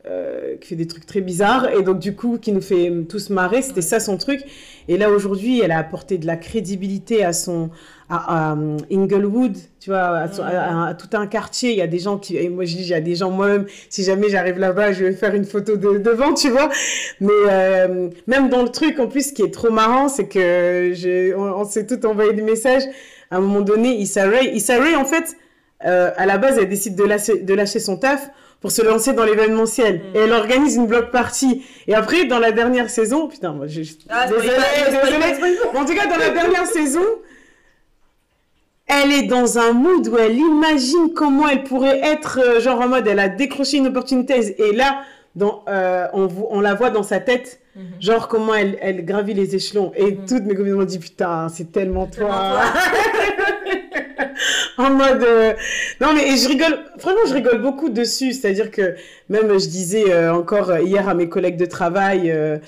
Euh, 0.09 0.57
qui 0.61 0.69
fait 0.69 0.77
des 0.77 0.87
trucs 0.87 1.07
très 1.07 1.21
bizarres 1.21 1.69
et 1.71 1.83
donc 1.83 1.99
du 1.99 2.15
coup 2.15 2.39
qui 2.39 2.53
nous 2.53 2.61
fait 2.61 2.93
tous 3.09 3.31
marrer. 3.31 3.63
C'était 3.63 3.83
ça 3.83 4.01
son 4.01 4.17
truc. 4.17 4.43
Et 4.89 4.97
là 4.99 5.11
aujourd'hui, 5.11 5.61
elle 5.61 5.73
a 5.73 5.79
apporté 5.79 6.19
de 6.19 6.27
la 6.27 6.37
crédibilité 6.37 7.25
à 7.25 7.33
son 7.33 7.71
à, 8.09 8.57
Inglewood, 8.91 9.57
tu 9.81 9.91
vois, 9.91 10.29
à, 10.29 10.95
tout 10.95 11.09
un 11.17 11.27
quartier. 11.27 11.73
Il 11.73 11.79
y 11.79 11.83
a 11.83 11.87
des 11.87 11.99
gens 11.99 12.19
qui, 12.19 12.37
et 12.37 12.49
moi 12.49 12.65
je 12.65 12.77
dis, 12.77 12.83
il 12.83 12.89
y 12.89 12.95
a 12.95 13.01
des 13.01 13.17
gens 13.17 13.31
moi-même. 13.31 13.67
Si 13.91 14.05
jamais 14.05 14.29
j'arrive 14.29 14.59
là-bas, 14.59 14.93
je 14.93 15.05
vais 15.05 15.13
faire 15.13 15.35
une 15.35 15.45
photo 15.45 15.77
de, 15.77 15.99
devant, 15.99 16.35
tu 16.35 16.51
vois. 16.51 16.69
Mais 17.21 17.33
euh, 17.51 18.09
même 18.27 18.49
dans 18.49 18.63
le 18.63 18.69
truc, 18.69 19.01
en 19.01 19.09
plus, 19.09 19.29
ce 19.29 19.33
qui 19.33 19.43
est 19.43 19.53
trop 19.53 19.71
marrant, 19.71 20.09
c'est 20.09 20.29
que 20.29 20.93
je, 20.95 21.35
on, 21.35 21.65
s'est 21.65 21.87
tout 21.87 22.05
envoyé 22.07 22.33
des 22.33 22.43
messages. 22.43 22.85
À 23.31 23.39
un 23.39 23.41
moment 23.41 23.61
donné, 23.61 23.97
Issa 23.97 24.29
Rae, 24.29 24.45
Issa 24.55 24.79
Rae 24.79 24.97
en 24.97 25.05
fait, 25.05 25.37
euh, 25.85 26.13
à 26.17 26.27
la 26.27 26.39
base, 26.39 26.59
elle 26.59 26.69
décide 26.69 26.95
de 26.95 27.05
lâcher, 27.05 27.41
de 27.41 27.55
lâcher 27.55 27.81
son 27.81 27.97
taf 27.97 28.31
pour 28.61 28.71
se 28.71 28.83
lancer 28.83 29.13
dans 29.13 29.25
l'événementiel. 29.25 29.97
Mm. 29.97 30.17
Et 30.17 30.19
elle 30.21 30.33
organise 30.33 30.77
une 30.77 30.87
block 30.87 31.11
party. 31.11 31.65
Et 31.87 31.95
après, 31.95 32.25
dans 32.25 32.39
la 32.39 32.53
dernière 32.53 32.91
saison, 32.91 33.29
putain, 33.29 33.53
moi, 33.53 33.67
je... 33.67 33.83
Ah, 34.09 34.27
désolée, 34.27 34.49
désolée. 34.87 35.59
en 35.75 35.85
tout 35.85 35.95
cas, 35.95 36.07
dans 36.07 36.17
la 36.17 36.31
dernière 36.31 36.67
saison, 36.67 37.05
elle 38.87 39.13
est 39.13 39.25
dans 39.25 39.59
un 39.59 39.73
mood 39.73 40.07
où 40.09 40.17
elle 40.17 40.39
imagine 40.39 41.13
comment 41.15 41.49
elle 41.49 41.65
pourrait 41.65 42.01
être, 42.03 42.41
euh, 42.43 42.61
genre 42.61 42.81
en 42.81 42.89
mode, 42.89 43.07
elle 43.07 43.19
a 43.19 43.29
décroché 43.29 43.79
une 43.79 43.89
opportunité. 43.89 44.61
Et 44.63 44.73
là, 44.73 45.03
dans, 45.35 45.65
euh, 45.69 46.07
on, 46.13 46.29
on, 46.51 46.61
la 46.61 46.75
voit 46.75 46.91
dans 46.91 47.03
sa 47.03 47.21
tête, 47.21 47.61
mm-hmm. 47.77 47.83
genre 48.01 48.29
comment 48.29 48.55
elle, 48.55 48.79
elle, 48.81 49.05
gravit 49.05 49.35
les 49.35 49.55
échelons. 49.55 49.93
Et 49.97 50.13
mm-hmm. 50.13 50.29
toutes 50.29 50.45
mes 50.45 50.55
copines 50.55 50.75
m'ont 50.75 50.85
dit, 50.85 50.99
putain, 50.99 51.49
c'est 51.49 51.73
tellement 51.73 52.07
toi. 52.07 52.31
en 54.79 54.91
mode 54.91 55.23
euh, 55.23 55.55
non 56.01 56.13
mais 56.15 56.37
je 56.37 56.49
rigole 56.49 56.79
vraiment 57.01 57.21
je 57.27 57.35
rigole 57.35 57.61
beaucoup 57.61 57.89
dessus 57.89 58.33
c'est-à-dire 58.33 58.71
que 58.71 58.95
même 59.29 59.59
je 59.59 59.69
disais 59.69 60.13
euh, 60.13 60.33
encore 60.35 60.77
hier 60.79 61.09
à 61.09 61.15
mes 61.15 61.29
collègues 61.29 61.57
de 61.57 61.67
travail 61.67 62.31
euh, 62.31 62.59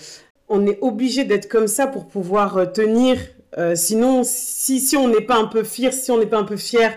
on 0.48 0.66
est 0.66 0.78
obligé 0.80 1.24
d'être 1.24 1.48
comme 1.48 1.68
ça 1.68 1.86
pour 1.86 2.06
pouvoir 2.06 2.72
tenir 2.72 3.18
sinon 3.74 4.22
si 4.24 4.78
si 4.78 4.96
on 4.96 5.08
n'est 5.08 5.22
pas 5.22 5.36
un 5.36 5.46
peu 5.46 5.64
fier 5.64 5.92
si 5.92 6.10
on 6.10 6.18
n'est 6.18 6.26
pas 6.26 6.38
un 6.38 6.44
peu 6.44 6.56
fier 6.56 6.96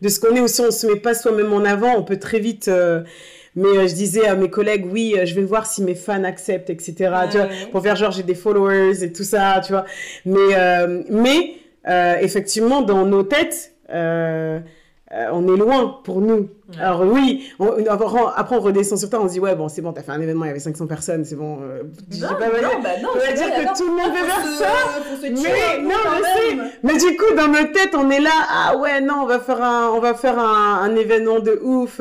de 0.00 0.08
ce 0.08 0.20
qu'on 0.20 0.34
est 0.36 0.40
ou 0.40 0.48
si 0.48 0.60
on 0.60 0.70
se 0.70 0.86
met 0.86 0.96
pas 0.96 1.14
soi-même 1.14 1.52
en 1.52 1.64
avant 1.64 1.94
on 1.96 2.02
peut 2.02 2.18
très 2.18 2.38
vite 2.38 2.70
mais 3.54 3.88
je 3.88 3.94
disais 3.94 4.26
à 4.26 4.34
mes 4.34 4.48
collègues, 4.48 4.86
oui, 4.90 5.14
je 5.24 5.34
vais 5.34 5.42
voir 5.42 5.66
si 5.66 5.82
mes 5.82 5.94
fans 5.94 6.24
acceptent, 6.24 6.70
etc. 6.70 6.94
tu 7.30 7.36
vois, 7.36 7.48
pour 7.70 7.82
faire 7.82 7.96
genre 7.96 8.10
j'ai 8.10 8.22
des 8.22 8.34
followers 8.34 9.04
et 9.04 9.12
tout 9.12 9.24
ça, 9.24 9.60
tu 9.64 9.72
vois. 9.72 9.84
Mais, 10.24 10.86
mais 11.10 11.56
effectivement, 12.22 12.80
dans 12.80 13.04
nos 13.04 13.22
têtes, 13.22 13.71
euh, 13.92 14.60
euh, 15.12 15.26
on 15.30 15.46
est 15.54 15.58
loin 15.58 16.00
pour 16.04 16.22
nous. 16.22 16.48
Alors 16.80 17.02
oui, 17.02 17.52
après 17.58 18.56
on 18.56 18.60
redescend 18.60 18.98
sur 18.98 19.10
terre, 19.10 19.20
on 19.22 19.28
se 19.28 19.34
dit 19.34 19.40
ouais 19.40 19.54
bon 19.54 19.68
c'est 19.68 19.82
bon, 19.82 19.92
t'as 19.92 20.02
fait 20.02 20.12
un 20.12 20.20
événement, 20.20 20.46
il 20.46 20.48
y 20.48 20.50
avait 20.52 20.58
500 20.58 20.86
personnes, 20.86 21.26
c'est 21.26 21.36
bon. 21.36 21.58
Euh, 21.60 21.82
non, 22.18 22.28
pas, 22.28 22.46
non, 22.46 22.80
bah 22.82 22.88
non, 23.02 23.10
on 23.14 23.18
va 23.18 23.32
dire 23.32 23.54
que 23.54 23.76
tout 23.76 23.86
le 23.88 23.94
monde 23.94 24.10
veut 24.10 24.24
faire 24.24 24.44
ça. 24.58 24.72
mais 25.20 25.82
non, 25.82 25.90
je 26.16 26.22
sais. 26.22 26.78
Mais 26.82 26.96
du 26.96 27.16
coup 27.18 27.34
dans 27.36 27.48
notre 27.48 27.72
tête 27.72 27.90
on 27.94 28.08
est 28.10 28.20
là, 28.20 28.30
ah 28.48 28.78
ouais 28.78 29.02
non, 29.02 29.16
on 29.22 29.26
va 29.26 29.38
faire 29.38 29.62
un, 29.62 29.90
on 29.90 30.00
va 30.00 30.14
faire 30.14 30.38
un, 30.38 30.96
événement 30.96 31.40
de 31.40 31.60
ouf, 31.62 32.00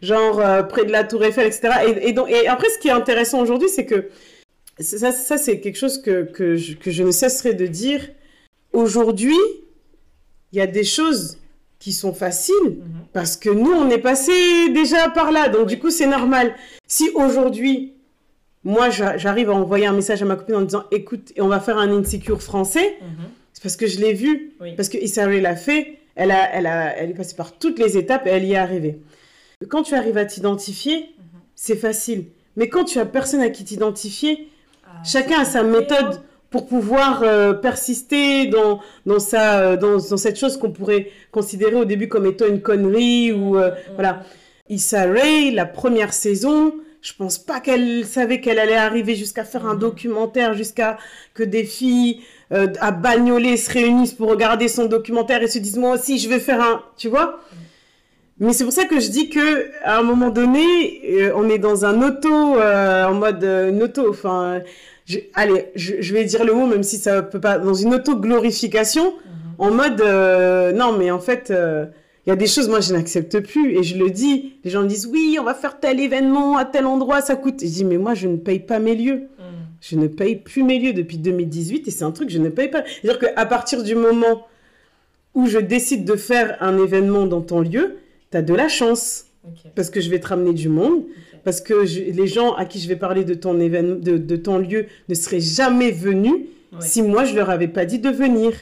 genre 0.00 0.40
près 0.68 0.84
de 0.84 0.92
la 0.92 1.02
Tour 1.02 1.24
Eiffel, 1.24 1.48
etc. 1.48 1.68
Et, 2.00 2.12
donc 2.12 2.30
et 2.30 2.46
après 2.46 2.68
ce 2.68 2.78
qui 2.78 2.86
est 2.86 2.92
intéressant 2.92 3.40
aujourd'hui, 3.40 3.68
c'est 3.68 3.86
que 3.86 4.08
ça, 4.78 5.10
ça 5.10 5.36
c'est 5.36 5.58
quelque 5.58 5.78
chose 5.78 6.00
que 6.00 6.22
que 6.22 6.54
je, 6.54 6.76
que 6.76 6.92
je 6.92 7.02
ne 7.02 7.10
cesserai 7.10 7.54
de 7.54 7.66
dire. 7.66 8.08
Aujourd'hui, 8.72 9.36
il 10.52 10.58
y 10.58 10.60
a 10.60 10.66
des 10.66 10.84
choses 10.84 11.38
qui 11.78 11.92
sont 11.92 12.12
faciles 12.12 12.54
mhm. 12.64 13.06
parce 13.12 13.36
que 13.36 13.50
nous, 13.50 13.72
on 13.72 13.90
est 13.90 13.98
passé 13.98 14.32
déjà 14.72 15.10
par 15.10 15.32
là. 15.32 15.48
Donc, 15.48 15.66
du 15.66 15.78
coup, 15.78 15.90
c'est 15.90 16.06
normal. 16.06 16.54
Si 16.86 17.10
aujourd'hui, 17.14 17.94
moi, 18.62 18.90
j'arrive 18.90 19.50
à 19.50 19.54
envoyer 19.54 19.86
un 19.86 19.92
message 19.92 20.22
à 20.22 20.24
ma 20.24 20.36
copine 20.36 20.54
en 20.54 20.62
disant 20.62 20.84
écoute, 20.92 21.32
on 21.38 21.48
va 21.48 21.58
faire 21.58 21.78
un 21.78 21.90
insecure 21.90 22.40
français, 22.40 22.98
mhm. 23.00 23.24
c'est 23.52 23.62
parce 23.62 23.76
que 23.76 23.86
je 23.86 23.98
l'ai 23.98 24.12
vu, 24.12 24.52
parce 24.76 24.88
que 24.88 24.98
Issa 24.98 25.26
l'a 25.26 25.56
fait, 25.56 25.98
elle, 26.14 26.30
a, 26.30 26.54
elle, 26.54 26.66
a, 26.66 26.96
elle 26.96 27.10
est 27.10 27.14
passée 27.14 27.34
par 27.34 27.58
toutes 27.58 27.78
les 27.78 27.96
étapes 27.96 28.26
et 28.26 28.30
elle 28.30 28.44
y 28.44 28.52
est 28.52 28.56
arrivée. 28.56 29.00
Quand 29.68 29.82
tu 29.82 29.94
arrives 29.94 30.18
à 30.18 30.24
t'identifier, 30.24 30.98
mhm. 30.98 31.40
c'est 31.56 31.76
facile. 31.76 32.26
Mais 32.56 32.68
quand 32.68 32.84
tu 32.84 32.98
as 32.98 33.06
personne 33.06 33.40
à 33.40 33.48
qui 33.48 33.64
t'identifier, 33.64 34.48
ah, 34.84 35.02
chacun 35.04 35.40
a 35.40 35.44
sa 35.44 35.62
méthode 35.62 36.20
pour 36.52 36.66
pouvoir 36.66 37.22
euh, 37.22 37.54
persister 37.54 38.46
dans, 38.46 38.80
dans, 39.06 39.18
sa, 39.18 39.60
euh, 39.60 39.76
dans, 39.76 39.96
dans 39.96 40.16
cette 40.16 40.38
chose 40.38 40.58
qu'on 40.58 40.70
pourrait 40.70 41.08
considérer 41.32 41.74
au 41.74 41.86
début 41.86 42.08
comme 42.08 42.26
étant 42.26 42.46
une 42.46 42.60
connerie 42.60 43.32
ou 43.32 43.58
euh, 43.58 43.70
voilà. 43.94 44.22
Issa 44.68 45.04
Rae, 45.06 45.50
la 45.52 45.66
première 45.66 46.12
saison, 46.12 46.74
je 47.00 47.12
pense 47.14 47.38
pas 47.38 47.60
qu'elle 47.60 48.04
savait 48.06 48.40
qu'elle 48.40 48.58
allait 48.58 48.76
arriver 48.76 49.16
jusqu'à 49.16 49.44
faire 49.44 49.66
un 49.66 49.74
mm-hmm. 49.74 49.78
documentaire, 49.80 50.54
jusqu'à 50.54 50.98
que 51.34 51.42
des 51.42 51.64
filles 51.64 52.20
à 52.50 52.90
Bagnolet 52.90 53.56
se 53.56 53.72
réunissent 53.72 54.12
pour 54.12 54.28
regarder 54.28 54.68
son 54.68 54.84
documentaire 54.84 55.42
et 55.42 55.48
se 55.48 55.58
disent 55.58 55.78
moi 55.78 55.94
aussi 55.94 56.18
je 56.18 56.28
vais 56.28 56.38
faire 56.38 56.60
un, 56.60 56.82
tu 56.98 57.08
vois. 57.08 57.40
Mm. 57.52 57.56
Mais 58.40 58.52
c'est 58.52 58.64
pour 58.64 58.72
ça 58.72 58.84
que 58.84 59.00
je 59.00 59.08
dis 59.08 59.30
que 59.30 59.70
à 59.84 59.98
un 59.98 60.02
moment 60.02 60.30
donné, 60.30 61.32
on 61.34 61.48
est 61.48 61.58
dans 61.58 61.84
un 61.84 62.02
auto, 62.02 62.30
en 62.30 63.14
mode 63.14 63.42
une 63.42 63.82
auto, 63.82 64.08
enfin, 64.10 64.60
allez, 65.34 65.66
je, 65.74 66.12
vais 66.12 66.24
dire 66.24 66.44
le 66.44 66.52
mot, 66.52 66.66
même 66.66 66.82
si 66.82 66.96
ça 66.96 67.22
peut 67.22 67.40
pas, 67.40 67.58
dans 67.58 67.74
une 67.74 67.94
auto-glorification, 67.94 69.04
mhm. 69.04 69.12
en 69.58 69.70
mode, 69.70 70.00
euh, 70.00 70.72
non, 70.72 70.96
mais 70.96 71.10
en 71.10 71.18
fait, 71.18 71.50
euh, 71.50 71.86
il 72.26 72.30
y 72.30 72.32
a 72.32 72.36
des 72.36 72.46
choses, 72.46 72.68
moi, 72.68 72.80
je 72.80 72.92
n'accepte 72.92 73.40
plus, 73.40 73.76
et 73.76 73.82
je 73.82 73.96
le 73.96 74.10
dis. 74.10 74.54
Les 74.64 74.70
gens 74.70 74.82
me 74.82 74.88
disent, 74.88 75.06
oui, 75.06 75.36
on 75.40 75.44
va 75.44 75.54
faire 75.54 75.80
tel 75.80 76.00
événement 76.00 76.56
à 76.56 76.64
tel 76.64 76.86
endroit, 76.86 77.20
ça 77.20 77.36
coûte. 77.36 77.60
je 77.60 77.66
dis, 77.66 77.84
mais 77.84 77.98
moi, 77.98 78.14
je 78.14 78.28
ne 78.28 78.36
paye 78.36 78.60
pas 78.60 78.78
mes 78.78 78.94
lieux. 78.94 79.28
Mhm. 79.38 79.44
Je 79.80 79.96
ne 79.96 80.06
paye 80.06 80.36
plus 80.36 80.62
mes 80.62 80.78
lieux 80.78 80.92
depuis 80.92 81.18
2018, 81.18 81.88
et 81.88 81.90
c'est 81.90 82.04
un 82.04 82.12
truc 82.12 82.28
que 82.28 82.34
je 82.34 82.38
ne 82.38 82.48
paye 82.48 82.68
pas. 82.68 82.84
C'est-à-dire 82.86 83.18
qu'à 83.34 83.46
partir 83.46 83.82
du 83.82 83.94
moment 83.94 84.46
où 85.34 85.46
je 85.46 85.58
décide 85.58 86.04
de 86.04 86.14
faire 86.14 86.56
un 86.60 86.78
événement 86.78 87.26
dans 87.26 87.40
ton 87.40 87.60
lieu, 87.60 87.96
tu 88.30 88.36
as 88.36 88.42
de 88.42 88.54
la 88.54 88.68
chance. 88.68 89.26
Parce 89.74 89.90
que 89.90 90.00
je 90.00 90.08
vais 90.08 90.20
te 90.20 90.28
ramener 90.28 90.52
du 90.52 90.68
monde 90.68 91.02
parce 91.44 91.60
que 91.60 91.74
les 91.74 92.26
gens 92.26 92.54
à 92.54 92.64
qui 92.64 92.80
je 92.80 92.88
vais 92.88 92.96
parler 92.96 93.24
de 93.24 93.34
ton, 93.34 93.58
événement, 93.60 93.96
de, 94.00 94.36
ton 94.36 94.58
lieu 94.58 94.86
ne 95.08 95.14
seraient 95.14 95.40
jamais 95.40 95.90
venus 95.90 96.46
si 96.80 97.02
moi 97.02 97.24
je 97.24 97.34
leur 97.34 97.50
avais 97.50 97.68
pas 97.68 97.84
dit 97.84 97.98
de 97.98 98.10
venir. 98.10 98.52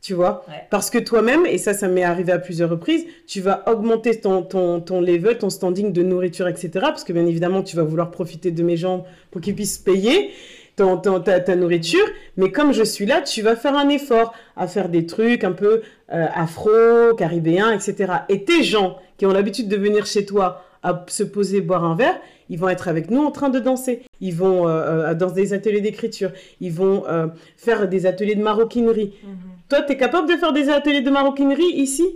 Tu 0.00 0.12
vois? 0.12 0.44
Parce 0.68 0.90
que 0.90 0.98
toi-même, 0.98 1.46
et 1.46 1.56
ça, 1.56 1.72
ça 1.72 1.88
m'est 1.88 2.02
arrivé 2.02 2.30
à 2.30 2.38
plusieurs 2.38 2.68
reprises, 2.68 3.06
tu 3.26 3.40
vas 3.40 3.64
augmenter 3.66 4.20
ton, 4.20 4.42
ton, 4.42 4.80
ton 4.80 5.00
level, 5.00 5.38
ton 5.38 5.48
standing 5.48 5.94
de 5.94 6.02
nourriture, 6.02 6.46
etc. 6.46 6.70
Parce 6.74 7.04
que 7.04 7.14
bien 7.14 7.24
évidemment, 7.24 7.62
tu 7.62 7.74
vas 7.74 7.84
vouloir 7.84 8.10
profiter 8.10 8.50
de 8.50 8.62
mes 8.62 8.76
gens 8.76 9.06
pour 9.30 9.40
qu'ils 9.40 9.54
puissent 9.54 9.78
payer. 9.78 10.30
Ton, 10.76 10.96
ta, 10.98 11.38
ta, 11.38 11.54
nourriture, 11.54 12.04
mais 12.36 12.50
comme 12.50 12.72
je 12.72 12.82
suis 12.82 13.06
là, 13.06 13.22
tu 13.22 13.42
vas 13.42 13.54
faire 13.54 13.76
un 13.76 13.88
effort 13.90 14.34
à 14.56 14.66
faire 14.66 14.88
des 14.88 15.06
trucs 15.06 15.44
un 15.44 15.52
peu 15.52 15.82
euh, 16.12 16.26
afro, 16.34 17.14
caribéens, 17.16 17.70
etc. 17.70 18.12
Et 18.28 18.42
tes 18.42 18.64
gens 18.64 18.98
qui 19.16 19.24
ont 19.24 19.32
l'habitude 19.32 19.68
de 19.68 19.76
venir 19.76 20.04
chez 20.04 20.26
toi 20.26 20.63
à 20.84 21.04
se 21.08 21.24
poser, 21.24 21.62
boire 21.62 21.84
un 21.84 21.96
verre, 21.96 22.20
ils 22.50 22.58
vont 22.58 22.68
être 22.68 22.88
avec 22.88 23.10
nous 23.10 23.24
en 23.24 23.30
train 23.30 23.48
de 23.48 23.58
danser. 23.58 24.02
Ils 24.20 24.34
vont 24.34 24.68
euh, 24.68 25.10
euh, 25.10 25.14
dans 25.14 25.30
des 25.30 25.54
ateliers 25.54 25.80
d'écriture. 25.80 26.30
Ils 26.60 26.72
vont 26.72 27.04
euh, 27.08 27.26
faire 27.56 27.88
des 27.88 28.06
ateliers 28.06 28.34
de 28.34 28.42
maroquinerie. 28.42 29.14
Mhm. 29.24 29.36
Toi, 29.68 29.82
tu 29.82 29.94
es 29.94 29.96
capable 29.96 30.28
de 30.28 30.36
faire 30.36 30.52
des 30.52 30.68
ateliers 30.68 31.00
de 31.00 31.10
maroquinerie 31.10 31.72
ici? 31.74 32.06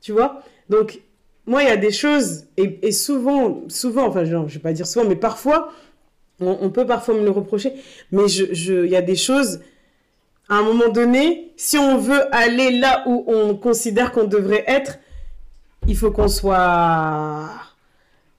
Tu 0.00 0.12
vois? 0.12 0.42
Donc, 0.70 1.00
moi, 1.46 1.62
il 1.62 1.68
y 1.68 1.72
a 1.72 1.76
des 1.76 1.90
choses, 1.90 2.44
et, 2.56 2.92
souvent, 2.92 3.62
souvent, 3.68 4.06
enfin, 4.06 4.24
je 4.24 4.34
ne 4.34 4.46
vais 4.46 4.58
pas 4.60 4.72
dire 4.72 4.86
souvent, 4.86 5.06
mais 5.06 5.16
parfois, 5.16 5.72
on, 6.40 6.70
peut 6.70 6.86
parfois 6.86 7.14
me 7.14 7.22
le 7.22 7.30
reprocher, 7.30 7.72
mais 8.12 8.24
il 8.24 8.54
je, 8.54 8.86
y 8.86 8.96
a 8.96 9.02
des 9.02 9.16
choses, 9.16 9.60
à 10.48 10.56
un 10.56 10.62
moment 10.62 10.88
donné, 10.88 11.52
si 11.56 11.76
on 11.76 11.98
veut 11.98 12.34
aller 12.34 12.78
là 12.78 13.04
où 13.06 13.24
on 13.26 13.54
considère 13.56 14.12
qu'on 14.12 14.24
devrait 14.24 14.64
être, 14.66 14.98
il 15.86 15.96
faut 15.96 16.10
qu'on 16.10 16.28
soit 16.28 17.50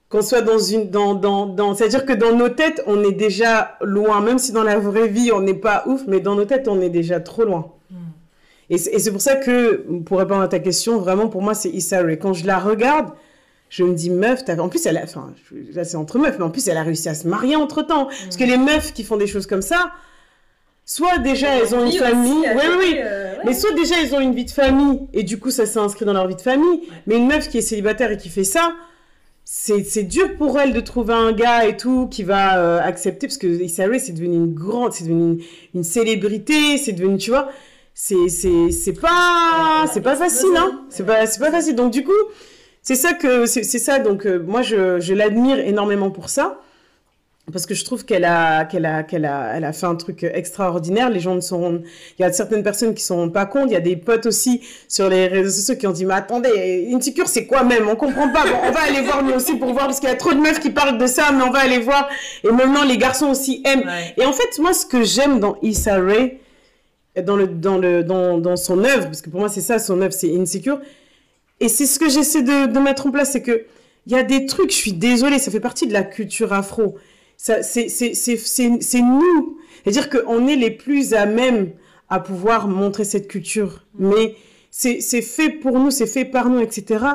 qu'on 0.09 0.21
soit 0.21 0.41
dans 0.41 0.59
une 0.59 0.89
dans 0.89 1.13
dans, 1.13 1.45
dans 1.45 1.73
c'est 1.73 1.85
à 1.85 1.87
dire 1.87 2.05
que 2.05 2.13
dans 2.13 2.35
nos 2.35 2.49
têtes 2.49 2.83
on 2.87 3.03
est 3.03 3.13
déjà 3.13 3.77
loin. 3.81 4.21
Même 4.21 4.37
si 4.37 4.51
dans 4.51 4.63
la 4.63 4.77
vraie 4.77 5.07
vie 5.07 5.31
on 5.31 5.41
n'est 5.41 5.53
pas 5.53 5.83
ouf 5.87 6.01
mais 6.07 6.19
dans 6.19 6.35
nos 6.35 6.45
têtes 6.45 6.67
on 6.67 6.81
est 6.81 6.89
déjà 6.89 7.19
trop 7.19 7.43
loin. 7.43 7.71
Hmm. 7.89 7.95
et 8.69 8.77
c'est 8.77 9.11
pour 9.11 9.21
ça 9.21 9.35
que 9.35 9.85
pour 10.05 10.19
répondre 10.19 10.41
à 10.41 10.47
ta 10.47 10.59
question 10.59 10.97
vraiment 10.97 11.27
pour 11.27 11.41
moi 11.41 11.53
c'est 11.53 11.69
Issa 11.69 12.01
Rae. 12.01 12.17
Quand 12.17 12.33
je 12.33 12.45
la 12.45 12.59
regarde 12.59 13.09
je 13.69 13.83
me 13.83 13.93
dis 13.93 14.09
meuf 14.09 14.41
en 14.59 14.69
plus 14.69 14.85
elle 14.85 14.97
a 14.97 15.03
enfin 15.03 15.33
là 15.73 15.83
c'est 15.83 15.97
entre 15.97 16.19
meufs 16.19 16.37
mais 16.37 16.45
en 16.45 16.51
plus 16.51 16.67
elle 16.67 16.77
a 16.77 16.83
réussi 16.83 17.09
à 17.09 17.15
se 17.15 17.27
marier 17.27 17.55
entre 17.55 17.81
temps 17.81 18.05
parce 18.05 18.37
que 18.37 18.43
les 18.43 18.57
meufs 18.57 18.93
qui 18.93 19.03
font 19.03 19.17
des 19.17 19.27
choses 19.27 19.47
comme 19.47 19.61
ça 19.61 19.91
soit 20.85 21.17
déjà 21.17 21.57
elles 21.57 21.73
ont 21.73 21.83
une 21.83 21.91
famille, 21.91 22.45
oui, 22.55 22.63
oui, 22.77 22.95
euh, 22.99 23.33
mais 23.43 23.53
soit 23.53 23.73
déjà 23.73 23.95
elles 24.01 24.13
ont 24.13 24.19
une 24.19 24.35
vie 24.35 24.45
de 24.45 24.51
famille 24.51 25.07
et 25.13 25.23
du 25.23 25.39
coup 25.39 25.49
ça 25.49 25.65
s'est 25.65 25.79
inscrit 25.79 26.05
dans 26.05 26.13
leur 26.13 26.27
vie 26.27 26.35
de 26.35 26.41
famille. 26.41 26.81
Mais 27.07 27.17
une 27.17 27.27
meuf 27.27 27.49
qui 27.49 27.57
est 27.57 27.61
célibataire 27.61 28.11
et 28.11 28.17
qui 28.17 28.29
fait 28.29 28.43
ça, 28.43 28.73
c'est 29.47 30.03
dur 30.03 30.35
pour 30.37 30.59
elle 30.59 30.73
de 30.73 30.79
trouver 30.79 31.13
un 31.13 31.31
gars 31.31 31.67
et 31.67 31.77
tout 31.77 32.07
qui 32.07 32.23
va 32.23 32.57
euh, 32.57 32.79
accepter 32.81 33.27
parce 33.27 33.37
que 33.37 33.45
Issa 33.45 33.85
Rae 33.85 33.99
c'est 33.99 34.13
devenu 34.13 34.35
une 34.35 34.53
grande 34.53 34.91
c'est 34.91 35.03
devenu 35.03 35.43
une, 35.75 35.83
célébrité 35.83 36.77
c'est 36.79 36.93
devenu 36.93 37.17
tu 37.17 37.29
vois. 37.29 37.49
C'est 37.93 38.27
c'est 38.27 38.71
c'est 38.71 38.99
pas 38.99 39.85
c'est 39.93 40.01
pas 40.01 40.15
facile 40.15 40.49
hein. 40.57 40.83
c'est 40.89 41.05
pas 41.05 41.27
c'est 41.27 41.39
pas 41.39 41.51
facile. 41.51 41.75
Donc 41.75 41.93
du 41.93 42.03
coup 42.03 42.11
c'est 42.81 42.95
ça 42.95 43.13
que 43.13 43.45
c'est 43.45 43.63
ça. 43.63 43.99
Donc 43.99 44.25
euh, 44.25 44.39
moi 44.39 44.63
je, 44.63 44.99
je 44.99 45.13
l'admire 45.13 45.59
énormément 45.59 46.09
pour 46.09 46.29
ça 46.29 46.59
parce 47.51 47.67
que 47.67 47.75
je 47.75 47.85
trouve 47.85 48.05
qu'elle 48.05 48.25
a, 48.25 48.65
qu'elle 48.65 48.85
a, 48.85 49.03
qu'elle 49.03 49.25
a, 49.25 49.55
elle 49.55 49.65
a 49.65 49.71
fait 49.71 49.85
un 49.85 49.95
truc 49.95 50.23
extraordinaire. 50.23 51.11
Les 51.11 51.19
gens 51.19 51.35
ne 51.35 51.41
sont, 51.41 51.83
il 52.17 52.21
y 52.23 52.25
a 52.25 52.33
certaines 52.33 52.63
personnes 52.63 52.95
qui 52.95 53.03
ne 53.03 53.07
sont 53.07 53.29
pas 53.29 53.45
compte. 53.45 53.65
Il 53.67 53.73
y 53.73 53.77
a 53.77 53.81
des 53.81 53.95
potes 53.95 54.25
aussi 54.25 54.61
sur 54.87 55.09
les 55.09 55.27
réseaux 55.27 55.51
sociaux 55.51 55.75
qui 55.75 55.85
ont 55.85 55.91
dit, 55.91 56.05
mais 56.05 56.15
attendez, 56.15 56.89
Insecure, 56.91 57.27
c'est 57.27 57.45
quoi 57.45 57.63
même? 57.63 57.87
On 57.87 57.95
comprend 57.95 58.29
pas. 58.29 58.45
on 58.63 58.71
va 58.71 58.81
aller 58.81 59.01
voir 59.01 59.23
nous 59.23 59.33
aussi 59.33 59.57
pour 59.57 59.73
voir 59.73 59.85
parce 59.85 59.99
qu'il 59.99 60.09
y 60.09 60.11
a 60.11 60.15
trop 60.15 60.33
de 60.33 60.39
meufs 60.39 60.59
qui 60.59 60.71
parlent 60.71 60.97
de 60.97 61.05
ça, 61.05 61.31
mais 61.31 61.43
on 61.43 61.51
va 61.51 61.59
aller 61.59 61.77
voir. 61.77 62.09
Et 62.43 62.51
maintenant, 62.51 62.83
les 62.83 62.97
garçons 62.97 63.27
aussi 63.27 63.61
aiment. 63.63 63.89
Et 64.17 64.25
en 64.25 64.33
fait, 64.33 64.59
moi, 64.59 64.73
ce 64.73 64.87
que 64.87 65.03
j'aime 65.03 65.39
dans 65.39 65.57
Issa 65.61 65.99
Rae, 65.99 66.39
dans 67.23 67.35
le, 67.37 67.47
dans 67.47 67.77
le, 67.77 68.03
dans, 68.03 68.39
dans 68.39 68.55
son 68.55 68.83
œuvre, 68.83 69.05
parce 69.05 69.21
que 69.21 69.29
pour 69.29 69.39
moi, 69.39 69.49
c'est 69.49 69.61
ça, 69.61 69.77
son 69.77 70.01
œuvre, 70.01 70.13
c'est 70.13 70.35
Insecure. 70.35 70.79
Et 71.59 71.69
c'est 71.69 71.85
ce 71.85 71.99
que 71.99 72.09
j'essaie 72.09 72.41
de, 72.41 72.65
de 72.65 72.79
mettre 72.79 73.05
en 73.05 73.11
place, 73.11 73.31
c'est 73.31 73.43
que, 73.43 73.65
il 74.07 74.13
y 74.13 74.15
a 74.15 74.23
des 74.23 74.45
trucs, 74.45 74.71
je 74.71 74.75
suis 74.75 74.93
désolée, 74.93 75.39
ça 75.39 75.51
fait 75.51 75.59
partie 75.59 75.87
de 75.87 75.93
la 75.93 76.03
culture 76.03 76.53
afro 76.53 76.95
c'est 77.37 79.01
nous. 79.01 79.57
C'est-à-dire 79.83 80.09
qu'on 80.09 80.47
est 80.47 80.55
les 80.55 80.71
plus 80.71 81.13
à 81.13 81.25
même 81.25 81.71
à 82.09 82.19
pouvoir 82.19 82.67
montrer 82.67 83.03
cette 83.03 83.27
culture. 83.27 83.83
Mais 83.97 84.35
c'est 84.71 85.21
fait 85.21 85.49
pour 85.49 85.79
nous, 85.79 85.91
c'est 85.91 86.07
fait 86.07 86.25
par 86.25 86.49
nous, 86.49 86.59
etc. 86.59 87.05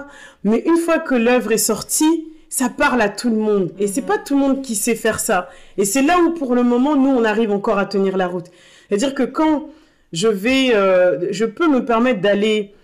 Mais 0.44 0.62
une 0.66 0.76
fois 0.76 0.98
que 0.98 1.14
l'œuvre 1.14 1.52
est 1.52 1.58
sortie, 1.58 2.28
ça 2.48 2.68
parle 2.68 3.00
à 3.00 3.08
tout 3.08 3.30
le 3.30 3.36
monde. 3.36 3.72
Et 3.78 3.86
c'est 3.86 4.02
pas 4.02 4.18
tout 4.18 4.34
le 4.34 4.40
monde 4.40 4.62
qui 4.62 4.74
sait 4.74 4.94
faire 4.94 5.20
ça. 5.20 5.48
Et 5.78 5.84
c'est 5.84 6.02
là 6.02 6.18
où, 6.18 6.32
pour 6.32 6.54
le 6.54 6.62
moment, 6.62 6.96
nous, 6.96 7.10
on 7.10 7.24
arrive 7.24 7.52
encore 7.52 7.78
à 7.78 7.86
tenir 7.86 8.16
la 8.16 8.26
route. 8.26 8.46
C'est-à-dire 8.88 9.14
que 9.14 9.22
quand 9.22 9.68
je 10.12 10.26
vais, 10.26 10.74
euh, 10.74 11.28
je 11.30 11.44
peux 11.44 11.68
me 11.68 11.84
permettre 11.84 12.20
d'aller 12.20 12.74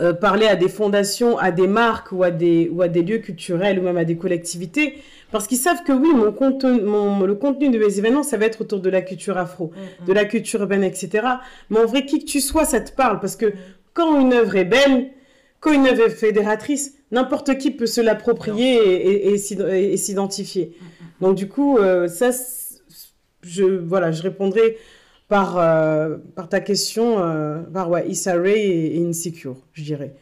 euh, 0.00 0.12
parler 0.12 0.46
à 0.46 0.56
des 0.56 0.68
fondations, 0.68 1.38
à 1.38 1.50
des 1.50 1.66
marques 1.66 2.12
ou 2.12 2.22
à 2.22 2.30
des, 2.30 2.68
ou 2.72 2.82
à 2.82 2.88
des 2.88 3.02
lieux 3.02 3.18
culturels 3.18 3.78
ou 3.78 3.82
même 3.82 3.96
à 3.96 4.04
des 4.04 4.16
collectivités, 4.16 4.94
parce 5.30 5.46
qu'ils 5.46 5.58
savent 5.58 5.82
que 5.84 5.92
oui, 5.92 6.08
mon 6.14 6.32
contenu, 6.32 6.80
mon, 6.80 7.20
le 7.20 7.34
contenu 7.34 7.70
de 7.70 7.78
mes 7.78 7.98
événements, 7.98 8.22
ça 8.22 8.36
va 8.36 8.46
être 8.46 8.62
autour 8.62 8.80
de 8.80 8.90
la 8.90 9.02
culture 9.02 9.38
afro, 9.38 9.66
mm, 9.66 10.04
mm. 10.04 10.06
de 10.06 10.12
la 10.12 10.24
culture 10.24 10.60
urbaine, 10.60 10.84
etc. 10.84 11.26
Mais 11.70 11.78
en 11.78 11.86
vrai, 11.86 12.06
qui 12.06 12.18
que 12.18 12.24
tu 12.24 12.40
sois, 12.40 12.64
ça 12.64 12.80
te 12.80 12.92
parle. 12.92 13.20
Parce 13.20 13.36
que 13.36 13.46
mm. 13.46 13.52
quand 13.92 14.20
une 14.20 14.32
œuvre 14.32 14.56
est 14.56 14.64
belle, 14.64 15.10
quand 15.60 15.72
une 15.72 15.86
œuvre 15.86 16.06
est 16.06 16.10
fédératrice, 16.10 16.94
n'importe 17.10 17.58
qui 17.58 17.70
peut 17.70 17.86
se 17.86 18.00
l'approprier 18.00 18.76
et, 18.76 19.32
et, 19.32 19.96
s'identifier. 19.96 20.76
Donc 21.20 21.34
du 21.36 21.48
coup, 21.48 21.76
euh, 21.76 22.08
ça, 22.08 22.30
je, 23.42 23.64
voilà, 23.64 24.10
je 24.10 24.22
répondrai 24.22 24.78
par, 25.30 25.56
euh, 25.56 26.16
par 26.36 26.48
ta 26.50 26.60
question, 26.60 27.18
euh, 27.20 27.60
par 27.72 27.88
ouais, 27.88 28.06
Issa 28.08 28.34
Rae 28.34 28.58
et, 28.58 28.96
et 28.96 29.06
Insecure, 29.06 29.56
je 29.72 29.82
dirais. 29.82 30.12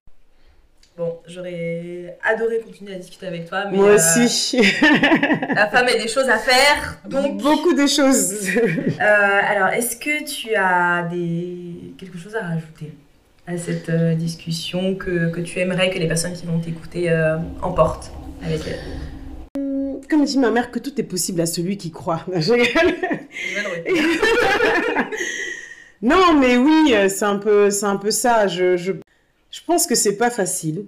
Bon, 0.99 1.17
j'aurais 1.29 2.19
adoré 2.25 2.59
continuer 2.59 2.93
à 2.93 2.99
discuter 2.99 3.29
avec 3.29 3.49
toi. 3.49 3.67
Mais 3.71 3.77
Moi 3.77 3.95
aussi. 3.95 4.57
la 5.55 5.69
femme 5.69 5.87
a 5.87 5.93
des 5.93 6.09
choses 6.09 6.29
à 6.29 6.39
faire. 6.39 6.99
Donc... 7.09 7.41
Beaucoup 7.41 7.73
de 7.73 7.87
choses. 7.87 8.49
euh, 8.57 9.01
alors, 9.01 9.69
est-ce 9.69 9.97
que 9.97 10.25
tu 10.25 10.57
as 10.57 11.09
des... 11.09 11.95
quelque 11.97 12.19
chose 12.19 12.35
à 12.35 12.41
rajouter 12.41 12.93
à 13.47 13.57
cette 13.57 13.89
euh, 13.91 14.15
discussion 14.15 14.97
que, 14.97 15.31
que, 15.31 15.41
tu 15.41 15.61
aimerais 15.61 15.91
que 15.91 16.01
les 16.01 16.09
personnes 16.09 16.33
qui 16.33 16.47
vont 16.47 16.59
t'écouter 16.59 17.11
euh, 17.11 17.37
emportent 17.63 18.11
avec 18.45 18.61
elles? 18.67 18.81
Comme 20.09 20.25
dit 20.25 20.39
ma 20.39 20.51
mère, 20.51 20.71
que 20.71 20.79
tout 20.79 20.99
est 21.01 21.05
possible 21.05 21.41
à 21.41 21.47
celui 21.47 21.77
qui 21.77 21.91
croit. 21.91 22.25
Je 22.37 22.55
non, 26.03 26.39
mais 26.39 26.57
oui, 26.57 26.95
c'est 27.09 27.25
un 27.25 27.37
peu, 27.37 27.71
c'est 27.71 27.87
un 27.87 27.97
peu 27.97 28.11
ça. 28.11 28.47
je, 28.47 28.77
je 28.77 28.93
je 29.51 29.61
pense 29.67 29.87
que 29.87 29.95
c'est 29.95 30.17
pas 30.17 30.31
facile, 30.31 30.87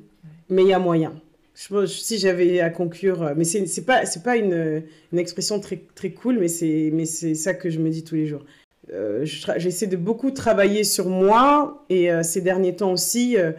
mais 0.49 0.63
il 0.63 0.69
y 0.69 0.73
a 0.73 0.79
moyen. 0.79 1.15
Je, 1.55 1.87
si 1.87 2.19
j'avais 2.19 2.61
à 2.61 2.71
conclure, 2.71 3.23
euh, 3.23 3.35
mais 3.37 3.45
c'est 3.45 3.61
n'est 3.61 3.85
pas 3.85 4.07
c'est 4.07 4.23
pas 4.23 4.37
une, 4.37 4.83
une, 5.13 5.19
expression 5.19 5.61
très 5.61 5.83
très 5.95 6.11
cool, 6.11 6.39
mais 6.39 6.49
c'est 6.49 6.91
mais 6.93 7.05
c'est 7.05 7.35
ça 7.35 7.55
que 7.55 7.71
je 7.71 7.79
me 7.79 7.91
dis 7.91 8.05
tous 8.05 8.15
les 8.15 8.27
jours. 8.27 8.45
Euh, 8.93 9.25
J'essaie 9.57 9.87
de 9.87 9.97
beaucoup 9.97 10.31
travailler 10.31 10.85
sur 10.85 11.09
moi 11.09 11.85
et 11.91 12.11
euh, 12.11 12.23
ces 12.23 12.41
derniers 12.41 12.77
temps 12.77 12.93
aussi, 12.93 13.37
euh, 13.37 13.53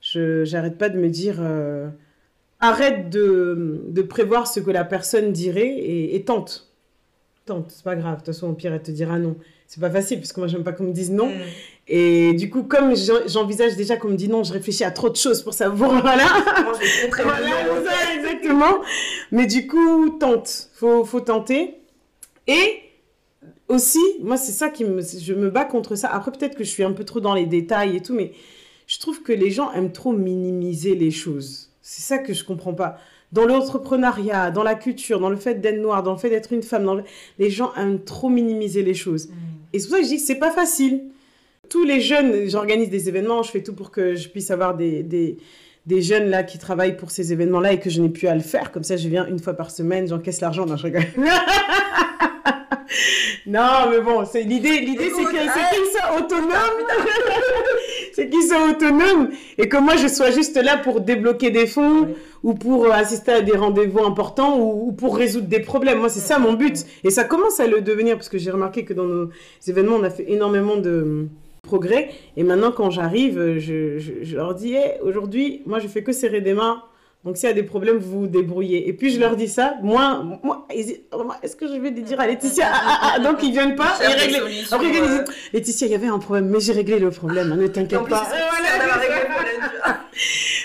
je 0.00 0.44
j'arrête 0.44 0.78
pas 0.78 0.88
de 0.88 0.98
me 0.98 1.08
dire 1.08 1.38
euh, 1.40 1.88
arrête 2.60 3.10
de, 3.10 3.84
de, 3.88 4.02
prévoir 4.02 4.46
ce 4.46 4.60
que 4.60 4.70
la 4.70 4.84
personne 4.84 5.32
dirait 5.32 5.68
et, 5.68 6.16
et 6.16 6.24
tente, 6.24 6.68
tente, 7.48 7.70
c'est 7.70 7.84
pas 7.84 7.96
grave. 7.96 8.14
De 8.14 8.16
toute 8.18 8.26
façon, 8.26 8.48
au 8.48 8.52
pire, 8.52 8.72
elle 8.72 8.82
te 8.82 8.90
dira 8.90 9.18
non. 9.18 9.36
C'est 9.66 9.80
pas 9.80 9.90
facile 9.90 10.18
parce 10.18 10.32
que 10.32 10.40
moi, 10.40 10.48
j'aime 10.48 10.64
pas 10.64 10.72
qu'on 10.72 10.84
me 10.84 10.92
dise 10.92 11.10
non. 11.10 11.28
Mm. 11.28 11.40
Et 11.88 12.32
du 12.34 12.48
coup, 12.50 12.62
comme 12.62 12.94
j'envisage 13.26 13.76
déjà 13.76 13.96
qu'on 13.96 14.08
me 14.08 14.16
dit 14.16 14.28
non, 14.28 14.42
je 14.42 14.52
réfléchis 14.52 14.84
à 14.84 14.90
trop 14.90 15.10
de 15.10 15.16
choses 15.16 15.42
pour 15.42 15.54
savoir. 15.54 15.90
Voilà. 16.02 16.26
voilà 17.22 17.84
ça, 17.84 18.14
exactement. 18.14 18.80
Mais 19.32 19.46
du 19.46 19.66
coup, 19.66 20.10
tente. 20.18 20.70
Faut, 20.74 21.04
faut 21.04 21.20
tenter. 21.20 21.74
Et 22.46 22.80
aussi, 23.68 24.00
moi, 24.22 24.36
c'est 24.36 24.52
ça 24.52 24.68
qui 24.68 24.84
me. 24.84 25.02
Je 25.02 25.34
me 25.34 25.50
bats 25.50 25.64
contre 25.64 25.96
ça. 25.96 26.08
Après, 26.08 26.32
peut-être 26.32 26.56
que 26.56 26.64
je 26.64 26.70
suis 26.70 26.84
un 26.84 26.92
peu 26.92 27.04
trop 27.04 27.20
dans 27.20 27.34
les 27.34 27.46
détails 27.46 27.96
et 27.96 28.00
tout, 28.00 28.14
mais 28.14 28.32
je 28.86 28.98
trouve 28.98 29.22
que 29.22 29.32
les 29.32 29.50
gens 29.50 29.70
aiment 29.72 29.92
trop 29.92 30.12
minimiser 30.12 30.94
les 30.94 31.10
choses. 31.10 31.67
C'est 31.90 32.02
ça 32.02 32.18
que 32.18 32.34
je 32.34 32.44
comprends 32.44 32.74
pas. 32.74 32.98
Dans 33.32 33.46
l'entrepreneuriat, 33.46 34.50
dans 34.50 34.62
la 34.62 34.74
culture, 34.74 35.20
dans 35.20 35.30
le 35.30 35.36
fait 35.36 35.54
d'être 35.54 35.80
noir, 35.80 36.02
dans 36.02 36.12
le 36.12 36.18
fait 36.18 36.28
d'être 36.28 36.52
une 36.52 36.62
femme, 36.62 36.84
dans 36.84 37.00
les 37.38 37.50
gens 37.50 37.72
aiment 37.76 38.02
trop 38.04 38.28
minimiser 38.28 38.82
les 38.82 38.92
choses. 38.92 39.28
Mm. 39.28 39.32
Et 39.72 39.78
c'est 39.78 39.88
pour 39.88 39.96
ça 39.96 40.02
que 40.02 40.04
je 40.04 40.10
dis 40.10 40.16
que 40.16 40.22
c'est 40.22 40.34
pas 40.34 40.50
facile 40.50 41.04
tous 41.68 41.84
les 41.84 42.00
jeunes, 42.00 42.48
j'organise 42.48 42.88
des 42.90 43.08
événements, 43.08 43.42
je 43.42 43.50
fais 43.50 43.62
tout 43.62 43.74
pour 43.74 43.90
que 43.90 44.14
je 44.14 44.28
puisse 44.28 44.50
avoir 44.50 44.74
des, 44.76 45.02
des, 45.02 45.36
des 45.86 46.02
jeunes 46.02 46.28
là 46.30 46.42
qui 46.42 46.58
travaillent 46.58 46.96
pour 46.96 47.10
ces 47.10 47.32
événements-là 47.32 47.72
et 47.72 47.80
que 47.80 47.90
je 47.90 48.00
n'ai 48.00 48.08
plus 48.08 48.28
à 48.28 48.34
le 48.34 48.40
faire. 48.40 48.72
Comme 48.72 48.84
ça, 48.84 48.96
je 48.96 49.08
viens 49.08 49.26
une 49.26 49.38
fois 49.38 49.54
par 49.54 49.70
semaine, 49.70 50.08
j'encaisse 50.08 50.40
l'argent. 50.40 50.66
Non, 50.66 50.76
je 50.76 50.84
rigole. 50.84 51.04
non, 53.46 53.90
mais 53.90 54.00
bon, 54.00 54.24
c'est 54.24 54.42
l'idée. 54.42 54.80
L'idée, 54.80 55.10
c'est 55.10 55.24
qu'ils 55.24 55.50
soient 55.92 56.18
autonomes. 56.18 56.52
c'est 58.18 58.28
qu'ils 58.28 58.42
soient 58.42 58.68
autonomes 58.68 59.30
et 59.58 59.68
que 59.68 59.76
moi, 59.76 59.94
je 59.94 60.08
sois 60.08 60.32
juste 60.32 60.56
là 60.60 60.76
pour 60.76 61.00
débloquer 61.00 61.50
des 61.52 61.68
fonds 61.68 62.08
ou 62.42 62.52
pour 62.54 62.90
assister 62.90 63.30
à 63.30 63.40
des 63.42 63.56
rendez-vous 63.56 64.00
importants 64.00 64.58
ou, 64.58 64.88
ou 64.88 64.92
pour 64.92 65.16
résoudre 65.16 65.46
des 65.46 65.60
problèmes. 65.60 66.00
Moi, 66.00 66.08
c'est 66.08 66.18
ça 66.18 66.40
mon 66.40 66.54
but. 66.54 66.84
Et 67.04 67.10
ça 67.10 67.22
commence 67.22 67.60
à 67.60 67.68
le 67.68 67.80
devenir 67.80 68.16
parce 68.16 68.28
que 68.28 68.36
j'ai 68.36 68.50
remarqué 68.50 68.84
que 68.84 68.92
dans 68.92 69.04
nos 69.04 69.30
événements, 69.68 69.94
on 69.94 70.02
a 70.02 70.10
fait 70.10 70.28
énormément 70.28 70.76
de 70.76 71.28
progrès. 71.62 72.10
Et 72.36 72.42
maintenant, 72.42 72.72
quand 72.72 72.90
j'arrive, 72.90 73.58
je, 73.58 73.98
je, 73.98 74.34
leur 74.36 74.56
dis, 74.56 74.74
aujourd'hui, 75.02 75.62
moi, 75.66 75.78
je 75.78 75.86
fais 75.86 76.02
que 76.02 76.10
serrer 76.10 76.40
des 76.40 76.54
mains. 76.54 76.82
Donc, 77.24 77.36
s'il 77.36 77.48
y 77.48 77.52
a 77.52 77.54
des 77.54 77.62
problèmes, 77.62 77.98
vous 77.98 78.20
vous 78.20 78.26
débrouillez. 78.26 78.88
Et 78.88 78.92
puis, 78.92 79.10
je 79.10 79.18
leur 79.18 79.36
dis 79.36 79.48
ça. 79.48 79.74
Moi, 79.82 80.24
moi 80.42 80.66
est-ce 80.70 81.56
que 81.56 81.66
je 81.66 81.74
vais 81.74 81.90
dire 81.90 82.20
à 82.20 82.26
Laetitia? 82.26 82.66
Ah, 82.70 82.80
ah, 82.84 83.12
ah, 83.16 83.18
Donc, 83.18 83.42
ils 83.42 83.52
viennent 83.52 83.74
pas? 83.74 83.98
Et 84.02 84.06
régler. 84.06 84.62
Après, 84.70 84.86
ils 84.86 84.92
disent, 84.92 85.24
Laetitia, 85.52 85.86
il 85.88 85.90
y 85.90 85.96
avait 85.96 86.06
un 86.06 86.18
problème, 86.18 86.48
mais 86.48 86.60
j'ai 86.60 86.72
réglé 86.72 86.98
le 86.98 87.10
problème. 87.10 87.54
Ne 87.54 87.66
t'inquiète 87.66 88.06
pas. 88.08 88.28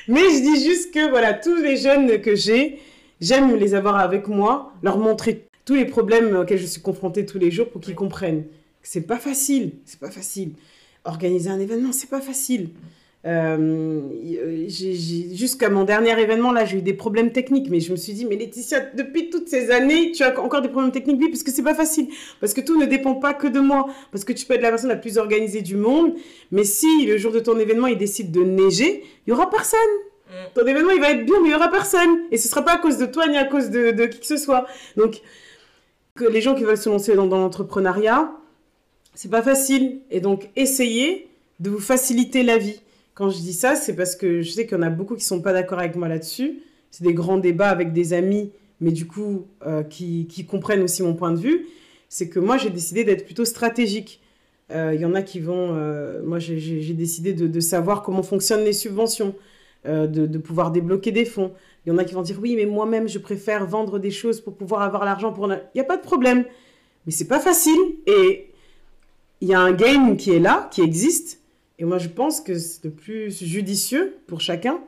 mais 0.07 0.21
je 0.21 0.41
dis 0.41 0.63
juste 0.63 0.93
que, 0.93 1.09
voilà, 1.09 1.33
tous 1.33 1.55
les 1.55 1.77
jeunes 1.77 2.21
que 2.21 2.35
j'ai, 2.35 2.79
j'aime 3.19 3.55
les 3.55 3.73
avoir 3.73 3.97
avec 3.97 4.27
moi, 4.27 4.71
leur 4.83 4.97
montrer 4.99 5.47
tous 5.65 5.75
les 5.75 5.85
problèmes 5.85 6.35
auxquels 6.35 6.59
je 6.59 6.65
suis 6.65 6.81
confrontée 6.81 7.25
tous 7.25 7.39
les 7.39 7.51
jours 7.51 7.69
pour 7.69 7.81
qu'ils 7.81 7.95
comprennent. 7.95 8.45
C'est 8.83 9.07
pas 9.07 9.17
facile. 9.17 9.71
C'est 9.85 9.99
pas 9.99 10.11
facile 10.11 10.53
organiser 11.05 11.49
un 11.49 11.59
événement, 11.59 11.91
c'est 11.91 12.09
pas 12.09 12.21
facile. 12.21 12.69
Euh, 13.25 14.01
jusqu'à 14.67 15.69
mon 15.69 15.85
dernier 15.85 16.19
événement, 16.19 16.51
là, 16.51 16.65
j'ai 16.65 16.79
eu 16.79 16.81
des 16.81 16.93
problèmes 16.93 17.31
techniques, 17.31 17.69
mais 17.69 17.79
je 17.79 17.91
me 17.91 17.97
suis 17.97 18.13
dit, 18.13 18.25
mais 18.25 18.35
Laetitia, 18.35 18.81
depuis 18.95 19.29
toutes 19.29 19.47
ces 19.47 19.71
années, 19.71 20.11
tu 20.11 20.23
as 20.23 20.37
encore 20.41 20.61
des 20.61 20.67
problèmes 20.67 20.91
techniques, 20.91 21.21
oui, 21.21 21.29
parce 21.29 21.43
que 21.43 21.51
c'est 21.51 21.63
pas 21.63 21.73
facile, 21.73 22.09
parce 22.41 22.53
que 22.53 22.59
tout 22.59 22.77
ne 22.77 22.85
dépend 22.85 23.15
pas 23.15 23.33
que 23.33 23.47
de 23.47 23.61
moi, 23.61 23.87
parce 24.11 24.25
que 24.25 24.33
tu 24.33 24.45
peux 24.45 24.55
être 24.55 24.61
la 24.61 24.69
personne 24.69 24.89
la 24.89 24.97
plus 24.97 25.17
organisée 25.17 25.61
du 25.61 25.77
monde, 25.77 26.13
mais 26.51 26.65
si 26.65 27.05
le 27.05 27.17
jour 27.17 27.31
de 27.31 27.39
ton 27.39 27.57
événement, 27.57 27.87
il 27.87 27.97
décide 27.97 28.31
de 28.31 28.43
neiger, 28.43 29.03
il 29.25 29.29
y 29.29 29.33
aura 29.33 29.49
personne. 29.49 29.79
Mm. 30.27 30.33
Ton 30.55 30.65
événement, 30.65 30.91
il 30.91 30.99
va 30.99 31.11
être 31.11 31.25
bien, 31.25 31.39
mais 31.41 31.49
il 31.49 31.51
y 31.51 31.55
aura 31.55 31.71
personne. 31.71 32.23
Et 32.31 32.37
ce 32.37 32.49
sera 32.49 32.61
pas 32.63 32.73
à 32.73 32.77
cause 32.77 32.97
de 32.97 33.05
toi, 33.05 33.27
ni 33.27 33.37
à 33.37 33.45
cause 33.45 33.69
de, 33.69 33.91
de 33.91 34.05
qui 34.05 34.19
que 34.19 34.25
ce 34.25 34.37
soit. 34.37 34.65
Donc, 34.97 35.21
que 36.15 36.25
les 36.25 36.41
gens 36.41 36.55
qui 36.55 36.63
veulent 36.63 36.77
se 36.77 36.89
lancer 36.89 37.15
dans, 37.15 37.27
dans 37.27 37.37
l'entrepreneuriat, 37.37 38.33
c'est 39.15 39.31
pas 39.31 39.41
facile. 39.41 39.99
Et 40.11 40.19
donc, 40.19 40.49
essayez 40.57 41.29
de 41.61 41.69
vous 41.69 41.79
faciliter 41.79 42.43
la 42.43 42.57
vie. 42.57 42.81
Quand 43.15 43.29
je 43.29 43.37
dis 43.37 43.53
ça, 43.53 43.75
c'est 43.75 43.95
parce 43.95 44.15
que 44.15 44.41
je 44.41 44.49
sais 44.49 44.65
qu'il 44.65 44.75
y 44.75 44.79
en 44.79 44.83
a 44.83 44.89
beaucoup 44.89 45.15
qui 45.15 45.23
sont 45.23 45.41
pas 45.41 45.53
d'accord 45.53 45.79
avec 45.79 45.95
moi 45.95 46.07
là-dessus. 46.07 46.61
C'est 46.89 47.03
des 47.03 47.13
grands 47.13 47.37
débats 47.37 47.69
avec 47.69 47.93
des 47.93 48.13
amis, 48.13 48.51
mais 48.79 48.91
du 48.91 49.05
coup, 49.05 49.47
euh, 49.65 49.83
qui, 49.83 50.47
comprennent 50.49 50.81
aussi 50.81 51.03
mon 51.03 51.13
point 51.13 51.31
de 51.31 51.39
vue. 51.39 51.67
C'est 52.09 52.29
que 52.29 52.39
moi, 52.39 52.57
j'ai 52.57 52.69
décidé 52.69 53.03
d'être 53.03 53.25
plutôt 53.25 53.45
stratégique. 53.45 54.21
Il 54.69 54.75
euh, 54.75 54.95
y 54.95 55.05
en 55.05 55.13
a 55.13 55.21
qui 55.21 55.39
vont... 55.39 55.75
Euh, 55.75 56.23
moi, 56.23 56.39
j'ai 56.39 56.93
décidé 56.93 57.33
de, 57.33 57.59
savoir 57.59 58.01
comment 58.01 58.23
fonctionnent 58.23 58.63
les 58.63 58.73
subventions, 58.73 59.35
de, 59.85 60.37
pouvoir 60.37 60.71
débloquer 60.71 61.11
des 61.11 61.25
fonds. 61.25 61.53
Il 61.85 61.89
y 61.89 61.91
en 61.91 61.97
a 61.99 62.05
qui 62.05 62.15
vont 62.15 62.21
dire, 62.21 62.39
oui, 62.41 62.55
mais 62.55 62.65
moi-même, 62.65 63.07
je 63.07 63.19
préfère 63.19 63.67
vendre 63.67 63.99
des 63.99 64.11
choses 64.11 64.41
pour 64.41 64.55
pouvoir 64.55 64.81
avoir 64.81 65.05
l'argent. 65.05 65.33
Il 65.37 65.59
n'y 65.75 65.81
a 65.81 65.85
pas 65.85 65.97
de 65.97 66.03
problème. 66.03 66.45
Mais 67.05 67.11
c'est 67.11 67.27
pas 67.27 67.39
facile. 67.39 67.79
Et 68.07 68.49
il 69.41 69.49
y 69.49 69.53
a 69.53 69.59
un 69.59 69.73
game 69.73 70.17
qui 70.17 70.31
est 70.31 70.39
là, 70.39 70.69
qui 70.71 70.81
existe. 70.81 71.42
Et 71.83 71.85
moi, 71.85 71.97
je 71.97 72.07
pense 72.07 72.39
que 72.39 72.57
c'est 72.57 72.85
le 72.85 72.91
plus 72.91 73.43
judicieux 73.43 74.15
pour 74.25 74.39
chacun, 74.39 74.79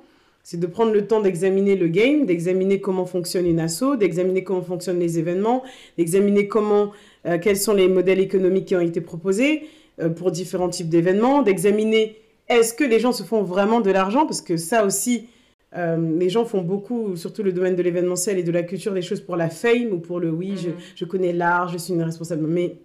C'est 0.43 0.59
de 0.59 0.65
prendre 0.65 0.93
le 0.93 1.05
temps 1.07 1.19
d'examiner 1.19 1.75
le 1.75 1.89
game, 1.89 2.25
d'examiner 2.25 2.79
comment 2.79 3.05
fonctionne 3.05 3.45
une 3.45 3.59
asso, 3.59 3.97
d'examiner 3.97 4.45
comment 4.45 4.61
fonctionnent 4.61 4.99
les 4.99 5.19
événements, 5.19 5.61
d'examiner 5.97 6.47
comment, 6.47 6.91
euh, 7.25 7.37
quels 7.37 7.57
sont 7.57 7.73
les 7.73 7.89
modèles 7.89 8.21
économiques 8.21 8.67
qui 8.67 8.75
ont 8.77 8.79
été 8.79 9.01
proposés 9.01 9.63
euh, 9.99 10.07
pour 10.07 10.31
différents 10.31 10.69
types 10.69 10.87
d'événements, 10.87 11.41
d'examiner 11.41 12.15
est-ce 12.47 12.73
que 12.73 12.85
les 12.85 12.99
gens 12.99 13.11
se 13.11 13.23
font 13.23 13.43
vraiment 13.43 13.81
de 13.81 13.91
l'argent, 13.91 14.25
parce 14.25 14.41
que 14.41 14.55
ça 14.55 14.85
aussi, 14.85 15.27
euh, 15.75 15.97
les 16.17 16.29
gens 16.29 16.45
font 16.45 16.61
beaucoup, 16.61 17.17
surtout 17.17 17.43
le 17.43 17.51
domaine 17.51 17.75
de 17.75 17.81
l'événementiel 17.81 18.37
et 18.39 18.43
de 18.43 18.51
la 18.53 18.63
culture, 18.63 18.93
des 18.93 19.01
choses 19.01 19.19
pour 19.19 19.35
la 19.35 19.49
fame 19.49 19.91
ou 19.91 19.97
pour 19.97 20.21
le 20.21 20.29
oui, 20.29 20.53
je, 20.55 20.69
mhm. 20.69 20.75
je, 20.95 21.03
connais 21.03 21.33
l'art, 21.33 21.67
je 21.67 21.77
suis 21.77 21.93
une 21.93 22.03
responsable. 22.03 22.47
Mais 22.47 22.77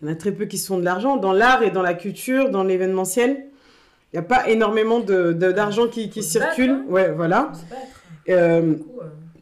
il 0.00 0.06
y 0.06 0.10
en 0.10 0.12
a 0.12 0.16
très 0.16 0.32
peu 0.32 0.46
qui 0.46 0.58
se 0.58 0.66
font 0.68 0.78
de 0.78 0.84
l'argent. 0.84 1.16
Dans 1.16 1.32
l'art 1.32 1.62
et 1.62 1.70
dans 1.70 1.82
la 1.82 1.94
culture, 1.94 2.50
dans 2.50 2.62
l'événementiel, 2.62 3.46
il 4.12 4.16
n'y 4.16 4.20
a 4.20 4.22
pas 4.22 4.48
énormément 4.48 5.00
d'argent 5.00 5.86
de, 5.86 5.90
qui, 5.90 6.08
qui 6.08 6.22
circule. 6.22 6.70
Hein. 6.70 6.84
Ouais, 6.88 7.10
voilà. 7.10 7.52
Euh, 8.28 8.34
euh, 8.34 8.74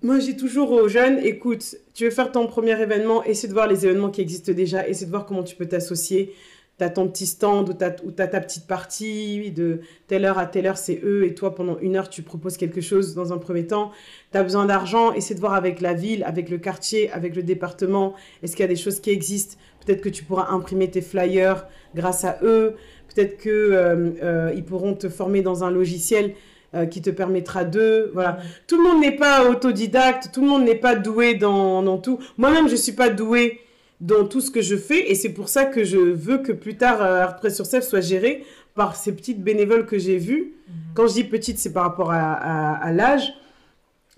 moi, 0.03 0.19
j'ai 0.19 0.37
toujours 0.37 0.71
aux 0.73 0.89
jeunes, 0.89 1.19
écoute, 1.19 1.77
tu 1.95 2.05
veux 2.05 2.11
faire 2.11 2.31
ton 2.31 2.47
premier 2.47 2.81
événement, 2.81 3.25
essaie 3.25 3.49
de 3.49 3.53
voir 3.53 3.67
les 3.67 3.87
événements 3.87 4.11
qui 4.11 4.21
existent 4.21 4.53
déjà, 4.53 4.87
essaie 4.87 5.05
de 5.05 5.11
voir 5.11 5.27
comment 5.27 5.43
tu 5.43 5.57
peux 5.57 5.67
t'associer. 5.67 6.35
Tu 6.79 6.85
as 6.85 6.91
ton 6.91 7.09
petit 7.09 7.27
stand 7.27 7.71
ou 7.71 7.73
tu 7.73 8.23
as, 8.23 8.27
ta 8.29 8.41
petite 8.41 8.67
partie, 8.67 9.51
de 9.51 9.81
telle 10.09 10.27
heure 10.27 10.39
à 10.39 10.47
telle 10.47 10.67
heure, 10.67 10.77
c'est 10.77 11.01
eux, 11.03 11.25
et 11.25 11.35
toi, 11.35 11.55
pendant 11.55 11.79
une 11.81 11.97
heure, 11.97 12.11
tu 12.11 12.23
proposes 12.23 12.57
quelque 12.59 12.83
chose 12.83 13.15
dans 13.15 13.33
un 13.33 13.39
premier 13.39 13.67
temps. 13.67 13.93
Tu 14.31 14.39
as 14.39 14.43
besoin 14.43 14.67
d'argent, 14.67 15.13
essaie 15.13 15.35
de 15.35 15.41
voir 15.41 15.55
avec 15.55 15.81
la 15.81 15.95
ville, 15.95 16.23
avec 16.25 16.51
le 16.51 16.59
quartier, 16.59 17.11
avec 17.13 17.35
le 17.35 17.43
département, 17.43 18.15
est-ce 18.43 18.55
qu'il 18.55 18.63
y 18.63 18.69
a 18.69 18.69
des 18.69 18.77
choses 18.77 19.01
qui 19.01 19.11
existent? 19.11 19.57
Peut-être 19.87 20.03
que 20.03 20.09
tu 20.09 20.25
pourras 20.25 20.49
imprimer 20.51 20.91
tes 20.91 21.01
flyers 21.01 21.67
grâce 21.95 22.25
à 22.25 22.39
eux. 22.43 22.75
Peut-être 23.15 23.39
qu'ils 23.39 23.51
euh, 23.53 24.11
euh, 24.23 24.63
pourront 24.63 24.95
te 24.95 25.09
former 25.09 25.43
dans 25.43 25.63
un 25.63 25.71
logiciel 25.71 26.35
euh, 26.75 26.87
qui 26.87 27.01
te 27.01 27.11
permettra 27.11 27.65
de... 27.65 28.11
Voilà. 28.13 28.39
Tout 28.67 28.77
le 28.77 28.83
monde 28.83 29.01
n'est 29.01 29.17
pas 29.17 29.49
autodidacte, 29.49 30.31
tout 30.35 30.43
le 30.43 30.49
monde 30.49 30.65
n'est 30.65 30.75
pas 30.75 30.97
doué 30.97 31.35
dans, 31.35 31.83
dans 31.83 31.99
tout. 31.99 32.19
Moi-même, 32.37 32.67
je 32.67 32.73
ne 32.73 32.79
suis 32.79 32.93
pas 32.93 33.09
douée 33.09 33.61
dans 34.01 34.27
tout 34.27 34.41
ce 34.41 34.51
que 34.51 34.61
je 34.61 34.77
fais 34.77 35.11
et 35.11 35.15
c'est 35.15 35.31
pour 35.31 35.49
ça 35.49 35.65
que 35.65 35.85
je 35.85 35.97
veux 35.97 36.39
que 36.39 36.53
plus 36.53 36.77
tard 36.77 37.01
ArtPress 37.01 37.55
sur 37.55 37.65
Self 37.65 37.85
soit 37.85 38.03
géré 38.03 38.45
par 38.75 38.95
ces 38.95 39.13
petites 39.13 39.43
bénévoles 39.43 39.87
que 39.87 39.99
j'ai 39.99 40.19
vues. 40.19 40.53
Mhm. 40.69 40.75
Quand 40.95 41.07
je 41.07 41.15
dis 41.15 41.25
petites, 41.25 41.59
c'est 41.59 41.73
par 41.73 41.85
rapport 41.85 42.11
à, 42.13 42.33
à, 42.75 42.93
l'âge. 42.93 43.33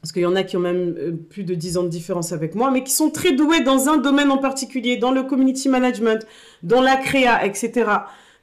Parce 0.01 0.13
qu'il 0.13 0.23
y 0.23 0.27
en 0.27 0.37
a 0.37 0.45
qui 0.45 0.57
ont 0.57 0.61
même 0.61 1.19
plus 1.29 1.43
de 1.43 1.55
10 1.55 1.79
ans 1.79 1.83
de 1.83 1.89
différence 1.89 2.33
avec 2.33 2.55
moi, 2.55 2.71
mais 2.71 2.85
qui 2.85 2.93
sont 2.93 3.11
très 3.11 3.33
doués 3.33 3.61
dans 3.61 3.89
un 3.89 3.97
domaine 3.97 4.31
en 4.31 4.39
particulier, 4.39 4.97
dans 4.97 5.11
le 5.11 5.25
community 5.25 5.69
management, 5.69 6.25
dans 6.63 6.81
la 6.81 6.97
créa, 6.97 7.45
etc. 7.45 7.91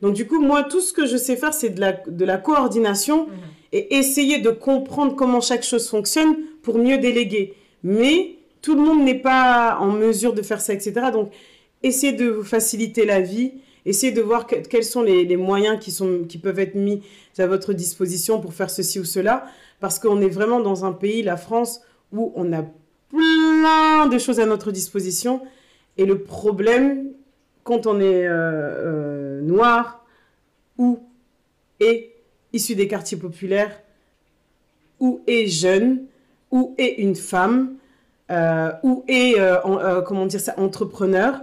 Donc 0.02 0.14
du 0.14 0.28
coup, 0.28 0.42
moi, 0.42 0.64
tout 0.64 0.82
ce 0.82 0.92
que 0.92 1.06
je 1.06 1.16
sais 1.16 1.38
faire, 1.38 1.54
c'est 1.54 1.70
de 1.70 1.80
la, 1.80 1.94
de 1.94 2.26
la 2.26 2.38
coordination 2.38 3.28
mhm. 3.28 3.34
et 3.72 3.96
essayer 3.96 4.40
de 4.40 4.50
comprendre 4.50 5.16
comment 5.16 5.40
chaque 5.40 5.64
chose 5.64 5.88
fonctionne 5.88 6.36
pour 6.62 6.78
mieux 6.78 6.98
déléguer. 6.98 7.54
Mais 7.84 8.36
tout 8.62 8.76
le 8.76 8.82
monde 8.82 9.04
n'est 9.04 9.20
pas 9.20 9.78
en 9.80 9.92
mesure 9.92 10.34
de 10.34 10.42
faire 10.42 10.60
ça, 10.60 10.74
etc. 10.74 10.94
Donc, 11.14 11.32
essayez 11.84 12.14
de 12.14 12.26
vous 12.26 12.44
faciliter 12.44 13.06
la 13.06 13.22
vie, 13.22 13.54
essayez 13.86 14.12
de 14.12 14.22
voir 14.22 14.48
quels 14.48 14.84
sont 14.84 15.04
les, 15.04 15.24
les, 15.24 15.38
moyens 15.38 15.80
qui, 15.80 15.92
sont, 15.92 16.24
qui 16.28 16.38
peuvent 16.38 16.60
être 16.60 16.76
mis 16.76 17.02
à 17.42 17.48
votre 17.48 17.74
disposition 17.74 18.40
pour 18.40 18.54
faire 18.54 18.70
ceci 18.70 19.00
ou 19.00 19.06
cela, 19.06 19.46
parce 19.80 20.00
qu'on 20.00 20.22
est 20.22 20.30
vraiment 20.30 20.60
dans 20.60 20.86
un 20.86 20.94
pays, 20.94 21.24
la 21.24 21.38
France, 21.38 21.82
où 22.14 22.32
on 22.36 22.54
a 22.54 22.64
plein 23.10 24.08
de 24.08 24.18
choses 24.18 24.40
à 24.40 24.46
notre 24.46 24.72
disposition. 24.72 25.42
Et 25.98 26.06
le 26.06 26.20
problème, 26.20 27.12
quand 27.66 27.88
on 27.88 28.00
est 28.00 28.26
euh, 28.26 28.32
euh, 28.32 29.42
noir 29.42 30.06
ou 30.78 31.00
est 31.80 32.12
issu 32.54 32.76
des 32.76 32.88
quartiers 32.88 33.18
populaires 33.18 33.82
ou 35.00 35.22
est 35.28 35.48
jeune 35.48 36.06
ou 36.52 36.74
est 36.78 37.00
une 37.00 37.16
femme 37.16 37.76
euh, 38.32 38.72
ou 38.84 39.04
est 39.08 39.36
comment 40.06 40.26
dire 40.26 40.40
ça 40.40 40.54
entrepreneur 40.58 41.42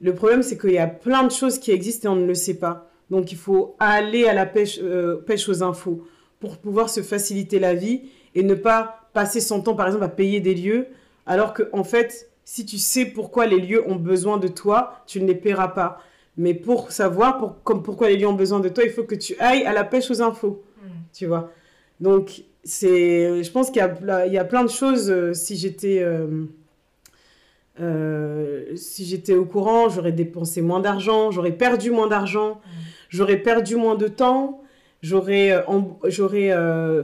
le 0.00 0.14
problème 0.14 0.42
c'est 0.42 0.58
qu'il 0.58 0.72
y 0.72 0.78
a 0.78 0.86
plein 0.88 1.22
de 1.22 1.30
choses 1.30 1.58
qui 1.58 1.70
existent 1.70 2.08
et 2.08 2.12
on 2.12 2.16
ne 2.16 2.26
le 2.26 2.34
sait 2.34 2.58
pas 2.58 2.90
donc 3.10 3.32
il 3.32 3.38
faut 3.38 3.76
aller 3.78 4.26
à 4.26 4.34
la 4.34 4.46
pêche 4.46 4.80
pêche 5.26 5.48
aux 5.48 5.62
infos 5.62 6.06
pour 6.40 6.58
pouvoir 6.58 6.88
se 6.90 7.02
faciliter 7.02 7.58
la 7.58 7.74
vie 7.74 8.02
et 8.34 8.42
ne 8.42 8.54
pas 8.54 9.08
passer 9.12 9.40
son 9.40 9.62
temps 9.62 9.74
par 9.74 9.86
exemple 9.86 10.04
à 10.04 10.08
payer 10.08 10.40
des 10.40 10.54
lieux 10.54 10.86
alors 11.26 11.52
que 11.54 11.68
en 11.72 11.84
fait 11.84 12.28
si 12.48 12.64
tu 12.64 12.78
sais 12.78 13.04
pourquoi 13.04 13.44
les 13.44 13.60
lieux 13.60 13.86
ont 13.86 13.96
besoin 13.96 14.38
de 14.38 14.48
toi, 14.48 15.02
tu 15.06 15.20
ne 15.20 15.26
les 15.26 15.34
paieras 15.34 15.68
pas. 15.68 16.00
Mais 16.38 16.54
pour 16.54 16.92
savoir 16.92 17.36
pour, 17.36 17.62
comme 17.62 17.82
pourquoi 17.82 18.08
les 18.08 18.16
lieux 18.16 18.26
ont 18.26 18.32
besoin 18.32 18.58
de 18.58 18.70
toi, 18.70 18.84
il 18.84 18.90
faut 18.90 19.04
que 19.04 19.14
tu 19.14 19.36
ailles 19.38 19.66
à 19.66 19.74
la 19.74 19.84
pêche 19.84 20.10
aux 20.10 20.22
infos. 20.22 20.64
Hmm. 20.82 20.88
Tu 21.12 21.26
vois 21.26 21.52
Donc, 22.00 22.44
c'est, 22.64 23.42
je 23.42 23.50
pense 23.50 23.70
qu'il 23.70 23.82
y 23.82 24.10
a, 24.10 24.26
il 24.26 24.32
y 24.32 24.38
a 24.38 24.46
plein 24.46 24.64
de 24.64 24.70
choses. 24.70 25.10
Euh, 25.10 25.34
si 25.34 25.58
j'étais. 25.58 25.98
Euh, 26.00 26.46
euh, 27.80 28.74
si 28.76 29.04
j'étais 29.04 29.34
au 29.34 29.44
courant, 29.44 29.90
j'aurais 29.90 30.12
dépensé 30.12 30.62
moins 30.62 30.80
d'argent, 30.80 31.30
j'aurais 31.30 31.52
perdu 31.52 31.90
moins 31.90 32.06
d'argent, 32.06 32.54
hmm. 32.54 32.68
J'aurais 33.08 33.38
perdu 33.38 33.76
moins 33.76 33.96
de 33.96 34.08
temps, 34.08 34.62
j'aurais 35.02 35.64
j'aurais 36.06 36.52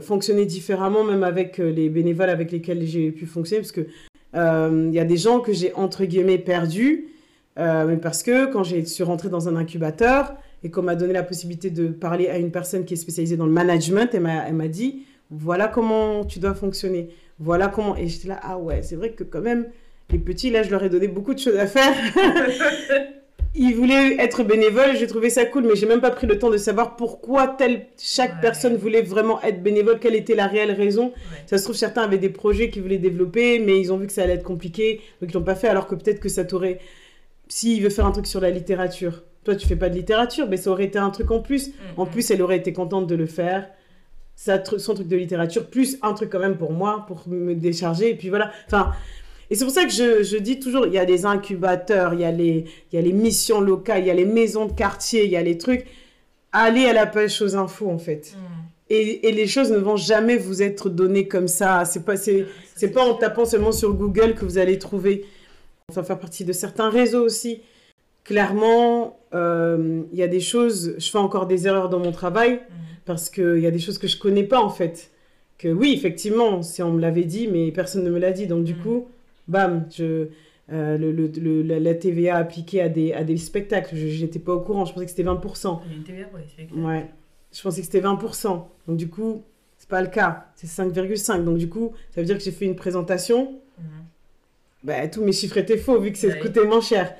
fonctionné 0.01 0.45
différemment 0.45 1.03
même 1.03 1.23
avec 1.23 1.57
les 1.57 1.89
bénévoles 1.89 2.29
avec 2.29 2.51
lesquels 2.51 2.85
j'ai 2.85 3.11
pu 3.11 3.25
fonctionner 3.25 3.61
parce 3.61 3.71
que 3.71 3.87
il 4.35 4.41
euh, 4.41 4.89
y 4.91 4.99
a 4.99 5.05
des 5.05 5.15
gens 5.15 5.39
que 5.39 5.53
j'ai 5.53 5.73
entre 5.75 6.03
guillemets 6.03 6.37
perdus, 6.37 7.07
euh, 7.57 7.95
parce 7.95 8.21
que 8.21 8.51
quand 8.51 8.63
j'ai 8.63 8.83
suis 8.83 9.03
rentrée 9.03 9.29
dans 9.29 9.47
un 9.47 9.55
incubateur 9.55 10.35
et 10.61 10.69
qu'on 10.69 10.81
m'a 10.81 10.95
donné 10.95 11.13
la 11.13 11.23
possibilité 11.23 11.69
de 11.69 11.87
parler 11.87 12.27
à 12.27 12.37
une 12.37 12.51
personne 12.51 12.83
qui 12.83 12.95
est 12.95 12.97
spécialisée 12.97 13.37
dans 13.37 13.45
le 13.45 13.53
management, 13.53 14.09
elle 14.13 14.53
m'a 14.53 14.67
dit 14.67 15.03
voilà 15.31 15.69
comment 15.69 16.25
tu 16.25 16.39
dois 16.39 16.53
fonctionner, 16.53 17.09
voilà 17.39 17.69
comment. 17.69 17.95
Et 17.95 18.07
j'étais 18.07 18.27
là 18.27 18.39
ah 18.43 18.57
ouais, 18.57 18.81
c'est 18.83 18.97
vrai 18.97 19.11
que 19.11 19.23
quand 19.23 19.41
même 19.41 19.67
les 20.11 20.19
petits 20.19 20.49
là, 20.49 20.63
je 20.63 20.69
leur 20.69 20.83
ai 20.83 20.89
donné 20.89 21.07
beaucoup 21.07 21.33
de 21.33 21.39
choses 21.39 21.57
à 21.57 21.65
faire. 21.67 21.93
il 23.57 23.73
voulait 23.75 24.17
être 24.19 24.43
bénévole, 24.43 24.97
j'ai 24.97 25.07
trouvé 25.07 25.29
ça 25.29 25.45
cool, 25.45 25.63
mais 25.63 25.75
j'ai 25.75 25.85
même 25.85 26.01
pas 26.01 26.11
pris 26.11 26.27
le 26.27 26.37
temps 26.37 26.49
de 26.49 26.57
savoir 26.57 26.95
pourquoi 26.97 27.47
telle, 27.47 27.87
chaque 27.97 28.41
personne 28.41 28.75
voulait 28.75 29.01
vraiment 29.01 29.41
être 29.43 29.63
bénévole, 29.63 29.99
quelle 29.99 30.15
était 30.15 30.35
la 30.35 30.47
réelle 30.47 30.71
raison. 30.71 31.13
Ça 31.45 31.57
se 31.57 31.63
trouve, 31.63 31.75
certains 31.75 32.03
avaient 32.03 32.17
des 32.17 32.29
projets 32.29 32.69
qu'ils 32.69 32.81
voulaient 32.81 32.97
développer, 32.97 33.59
mais 33.59 33.79
ils 33.79 33.93
ont 33.93 33.97
vu 33.97 34.07
que 34.07 34.13
ça 34.13 34.23
allait 34.23 34.33
être 34.33 34.43
compliqué, 34.43 35.01
donc 35.21 35.31
ils 35.31 35.33
l'ont 35.33 35.43
pas 35.43 35.55
fait, 35.55 35.69
alors 35.69 35.87
que 35.87 35.95
peut-être 35.95 36.19
que 36.19 36.29
ça 36.29 36.43
t'aurait... 36.43 36.79
S'il 37.47 37.81
veut 37.81 37.89
faire 37.89 38.05
un 38.05 38.11
truc 38.11 38.27
sur 38.27 38.41
la 38.41 38.49
littérature, 38.49 39.23
toi 39.43 39.55
tu 39.55 39.67
fais 39.67 39.75
pas 39.75 39.89
de 39.89 39.95
littérature, 39.95 40.47
mais 40.49 40.57
ça 40.57 40.71
aurait 40.71 40.85
été 40.85 40.97
un 40.97 41.11
truc 41.11 41.31
en 41.31 41.39
plus. 41.39 41.69
Mm, 41.69 41.71
en 41.97 42.05
mm. 42.05 42.09
plus, 42.09 42.31
elle 42.31 42.41
aurait 42.41 42.57
été 42.57 42.73
contente 42.73 43.07
de 43.07 43.15
le 43.15 43.27
faire. 43.27 43.69
Ça, 44.35 44.61
son 44.65 44.95
truc 44.95 45.07
de 45.07 45.15
littérature, 45.15 45.67
plus 45.67 45.97
un 46.01 46.13
truc 46.13 46.29
quand 46.29 46.39
même 46.39 46.57
pour 46.57 46.73
moi, 46.73 47.05
pour 47.07 47.23
me 47.27 47.55
décharger, 47.55 48.09
et 48.09 48.15
puis 48.15 48.29
voilà. 48.29 48.51
Enfin, 48.65 48.91
et 49.49 49.55
c'est 49.55 49.63
pour 49.63 49.73
ça 49.73 49.85
que 49.85 49.91
je, 49.91 50.23
je, 50.23 50.37
dis 50.37 50.59
toujours, 50.59 50.87
il 50.87 50.93
y 50.93 50.97
a 50.97 51.05
des 51.05 51.25
incubateurs, 51.25 52.13
il 52.13 52.21
y 52.21 52.23
a, 52.23 52.31
les, 52.31 52.65
il 52.91 52.95
y 52.95 52.97
a 52.97 53.01
les 53.01 53.13
missions 53.13 53.61
locales, 53.61 54.01
il 54.01 54.07
y 54.07 54.11
a 54.11 54.15
les 54.15 54.25
maisons 54.25 54.65
de 54.65 54.71
quartier, 54.71 55.25
il 55.25 55.31
y 55.31 55.37
a 55.37 55.43
les 55.43 55.57
trucs. 55.57 55.85
Allez 56.51 56.85
à 56.85 56.93
la 56.93 57.05
pêche 57.05 57.41
aux 57.41 57.55
infos, 57.55 57.89
en 57.89 57.99
fait. 57.99 58.35
Mm. 58.35 58.65
Et, 58.89 59.27
et, 59.27 59.31
les 59.31 59.47
choses 59.47 59.71
ne 59.71 59.77
vont 59.77 59.97
jamais 59.97 60.37
vous 60.37 60.61
être 60.61 60.89
données 60.89 61.27
comme 61.27 61.47
ça. 61.47 61.85
C'est 61.85 62.05
pas, 62.05 62.17
c'est, 62.17 62.45
c'est 62.75 62.89
pas 62.89 63.03
en 63.03 63.15
tapant 63.15 63.45
seulement 63.45 63.71
sur 63.71 63.93
Google 63.93 64.35
que 64.35 64.45
vous 64.45 64.57
allez 64.57 64.79
trouver. 64.79 65.25
Ça 65.93 66.03
faire 66.03 66.19
partie 66.19 66.45
de 66.45 66.53
certains 66.53 66.89
réseaux 66.89 67.23
aussi. 67.23 67.61
Clairement, 68.23 69.19
euh, 69.35 70.01
il 70.11 70.17
y 70.17 70.23
a 70.23 70.27
des 70.27 70.39
choses, 70.39 70.95
je 70.97 71.09
fais 71.11 71.17
encore 71.17 71.45
des 71.45 71.67
erreurs 71.67 71.89
dans 71.89 71.99
mon 71.99 72.11
travail 72.11 72.53
mm. 72.53 72.73
parce 73.05 73.29
qu'il 73.29 73.59
y 73.59 73.67
a 73.67 73.71
des 73.71 73.79
choses 73.79 73.99
que 73.99 74.07
je 74.07 74.17
connais 74.17 74.43
pas, 74.43 74.59
en 74.59 74.69
fait. 74.69 75.11
Que 75.57 75.67
oui, 75.67 75.93
effectivement, 75.95 76.63
si 76.63 76.81
on 76.81 76.93
me 76.93 77.01
l'avait 77.01 77.23
dit, 77.23 77.47
mais 77.47 77.71
personne 77.71 78.03
ne 78.03 78.09
me 78.09 78.19
l'a 78.19 78.31
dit. 78.31 78.47
Donc, 78.47 78.63
du 78.63 78.73
mm. 78.73 78.79
coup, 78.79 79.07
bam, 79.47 79.87
je, 79.95 80.27
euh, 80.71 80.97
le, 80.97 81.11
le, 81.11 81.61
la 81.61 81.93
TVA 81.93 82.37
appliquée 82.37 82.81
à 82.81 82.89
des, 82.89 83.13
à 83.13 83.23
des 83.23 83.37
spectacles. 83.37 83.95
Je 83.95 84.21
n'étais 84.23 84.39
pas 84.39 84.53
au 84.53 84.61
courant, 84.61 84.85
je 84.85 84.93
pensais 84.93 85.05
que 85.05 85.11
c'était 85.11 85.23
20%. 85.23 85.79
Il 85.85 85.91
y 85.91 85.93
a 85.93 85.97
une 85.97 86.03
TVA 86.03 86.25
pour 86.25 86.39
les 86.39 86.47
spectacles. 86.47 86.79
Ouais, 86.79 87.05
je 87.53 87.61
pensais 87.61 87.81
que 87.81 87.85
c'était 87.85 88.01
20%. 88.01 88.63
Donc 88.87 88.97
du 88.97 89.07
coup, 89.07 89.43
c'est 89.77 89.89
pas 89.89 90.01
le 90.01 90.07
cas, 90.07 90.47
c'est 90.55 90.67
5,5. 90.67 91.43
Donc 91.43 91.57
du 91.57 91.69
coup, 91.69 91.91
ça 92.11 92.21
veut 92.21 92.25
dire 92.25 92.37
que 92.37 92.43
j'ai 92.43 92.51
fait 92.51 92.65
une 92.65 92.75
présentation. 92.75 93.59
Mhm. 93.77 93.85
Bah, 94.83 95.07
tous 95.07 95.23
mes 95.23 95.31
chiffres 95.31 95.57
étaient 95.57 95.77
faux 95.77 95.99
vu 95.99 96.11
que 96.11 96.17
ça 96.17 96.31
coûtait 96.33 96.63
moins 96.63 96.81
cher. 96.81 97.15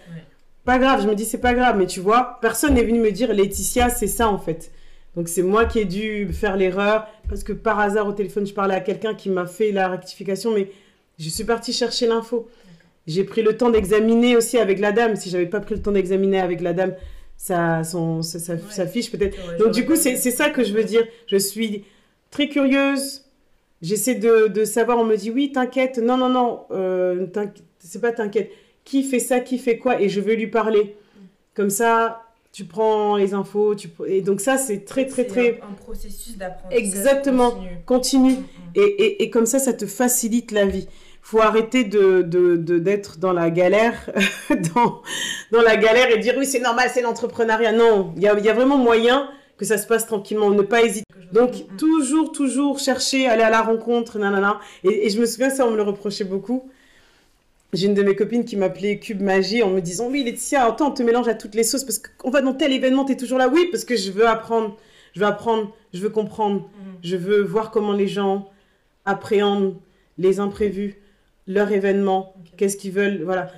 Pas 0.63 0.79
grave, 0.79 1.01
je 1.03 1.07
me 1.07 1.13
dis 1.13 1.25
c'est 1.25 1.39
pas 1.39 1.53
grave, 1.53 1.77
mais 1.77 1.85
tu 1.85 1.99
vois, 1.99 2.39
personne 2.41 2.73
n'est 2.73 2.83
venu 2.83 2.99
me 2.99 3.11
dire 3.11 3.31
Laetitia, 3.31 3.89
c'est 3.89 4.07
ça 4.07 4.29
en 4.29 4.39
fait. 4.39 4.71
Donc 5.15 5.27
c'est 5.29 5.43
moi 5.43 5.65
qui 5.65 5.79
ai 5.79 5.85
dû 5.85 6.27
faire 6.33 6.57
l'erreur 6.57 7.07
parce 7.29 7.43
que 7.43 7.53
par 7.53 7.79
hasard 7.79 8.07
au 8.07 8.11
téléphone 8.11 8.45
je 8.45 8.53
parlais 8.53 8.75
à 8.75 8.81
quelqu'un 8.81 9.13
qui 9.13 9.29
m'a 9.29 9.45
fait 9.45 9.71
la 9.71 9.87
rectification, 9.87 10.53
mais 10.53 10.71
je 11.17 11.29
suis 11.29 11.43
partie 11.43 11.73
chercher 11.73 12.07
l'info. 12.07 12.47
J'ai 13.07 13.23
pris 13.23 13.41
le 13.43 13.55
temps 13.55 13.69
d'examiner 13.69 14.35
aussi 14.35 14.57
avec 14.57 14.79
la 14.79 14.91
dame. 14.91 15.15
Si 15.15 15.29
j'avais 15.29 15.45
pas 15.45 15.59
pris 15.59 15.75
le 15.75 15.81
temps 15.81 15.91
d'examiner 15.91 16.39
avec 16.39 16.61
la 16.61 16.73
dame, 16.73 16.95
ça, 17.37 17.83
son, 17.83 18.21
ça, 18.21 18.87
fiche 18.87 19.11
peut-être. 19.11 19.37
Donc 19.57 19.73
du 19.73 19.85
coup, 19.85 19.95
c'est 19.95 20.15
ça 20.15 20.49
que 20.49 20.63
je 20.63 20.73
veux 20.73 20.83
dire. 20.83 21.05
Je 21.27 21.37
suis 21.37 21.85
très 22.31 22.49
curieuse. 22.49 23.23
J'essaie 23.81 24.15
de, 24.15 24.47
de, 24.47 24.65
savoir. 24.65 24.97
On 24.97 25.03
me 25.03 25.15
dit 25.15 25.29
oui, 25.29 25.51
t'inquiète. 25.51 25.99
Non, 25.99 26.17
non, 26.17 26.29
non. 26.29 26.61
Euh, 26.71 27.27
c'est 27.79 28.01
pas 28.01 28.11
t'inquiète. 28.11 28.51
Qui 28.83 29.03
fait 29.03 29.19
ça 29.19 29.39
Qui 29.39 29.59
fait 29.59 29.77
quoi? 29.77 30.01
Et 30.01 30.09
je 30.09 30.19
veux 30.19 30.33
lui 30.33 30.47
parler. 30.47 30.95
Comme 31.53 31.69
ça, 31.69 32.24
tu 32.55 32.63
prends 32.63 33.17
les 33.17 33.33
infos, 33.33 33.75
tu... 33.75 33.89
et 34.07 34.21
donc 34.21 34.39
ça, 34.39 34.57
c'est 34.57 34.85
très, 34.85 35.05
très, 35.05 35.25
très... 35.25 35.59
Un, 35.61 35.71
un 35.71 35.73
processus 35.73 36.37
d'apprentissage 36.37 36.79
Exactement, 36.79 37.53
continue. 37.85 38.35
Mm, 38.35 38.37
mm. 38.37 38.71
Et, 38.75 38.79
et, 38.79 39.23
et, 39.23 39.29
comme 39.29 39.45
ça, 39.45 39.59
ça 39.59 39.73
te 39.73 39.85
facilite 39.85 40.53
la 40.53 40.65
vie. 40.65 40.87
faut 41.21 41.41
arrêter 41.41 41.83
de, 41.83 42.21
de, 42.21 42.55
de, 42.55 42.79
d'être 42.79 43.17
dans 43.17 43.33
la 43.33 43.49
galère, 43.49 44.09
dans, 44.73 45.01
dans 45.51 45.61
la 45.63 45.75
galère 45.75 46.09
et 46.11 46.17
dire 46.19 46.35
oui, 46.37 46.45
c'est 46.45 46.61
normal, 46.61 46.89
c'est 46.93 47.01
l'entrepreneuriat. 47.01 47.73
Non, 47.73 48.13
il 48.15 48.23
y 48.23 48.27
a, 48.29 48.39
y 48.39 48.47
a 48.47 48.53
vraiment 48.53 48.77
moyen 48.77 49.29
que 49.57 49.65
ça 49.65 49.77
se 49.77 49.85
passe 49.85 50.07
tranquillement, 50.07 50.49
ne 50.49 50.61
pas 50.61 50.81
hésiter. 50.81 51.03
Donc, 51.33 51.55
mm, 51.55 51.75
toujours, 51.75 52.31
toujours 52.31 52.79
chercher, 52.79 53.27
aller 53.27 53.43
à 53.43 53.49
la 53.49 53.63
rencontre, 53.63 54.17
nanana. 54.17 54.61
Et, 54.85 55.07
et 55.07 55.09
je 55.09 55.19
me 55.19 55.25
souviens, 55.25 55.49
ça, 55.49 55.67
on 55.67 55.71
me 55.71 55.75
le 55.75 55.83
reprochait 55.83 56.23
beaucoup. 56.23 56.69
J'ai 57.75 57.87
une 57.87 57.93
de 57.93 58.03
mes 58.03 58.15
copines 58.15 58.45
qui 58.45 58.55
m'appelait 58.55 58.99
Cube 58.99 59.21
Magie 59.21 59.61
en 59.61 59.69
me 59.69 59.81
disant 59.81 60.07
Oui, 60.09 60.23
Laetitia, 60.23 60.65
attends, 60.65 60.89
on 60.89 60.91
te 60.91 61.03
mélange 61.03 61.27
à 61.27 61.35
toutes 61.35 61.55
les 61.55 61.63
sauces 61.63 61.83
parce 61.83 61.99
qu'on 61.99 62.29
va 62.29 62.41
dans 62.41 62.53
tel 62.53 62.71
événement, 62.71 63.03
tu 63.03 63.11
es 63.11 63.17
toujours 63.17 63.37
là. 63.37 63.49
Oui, 63.49 63.67
parce 63.71 63.83
que 63.83 63.95
je 63.95 64.11
veux 64.11 64.27
apprendre, 64.27 64.77
je 65.13 65.19
veux 65.19 65.25
apprendre, 65.25 65.75
je 65.93 65.99
veux 65.99 66.09
comprendre, 66.09 66.61
mm. 66.61 66.91
je 67.03 67.17
veux 67.17 67.41
voir 67.41 67.71
comment 67.71 67.93
les 67.93 68.07
gens 68.07 68.49
appréhendent 69.03 69.75
les 70.17 70.39
imprévus, 70.39 71.01
leur 71.47 71.71
événement, 71.71 72.33
okay. 72.39 72.51
qu'est-ce 72.57 72.77
qu'ils 72.77 72.93
veulent. 72.93 73.23
Voilà. 73.23 73.51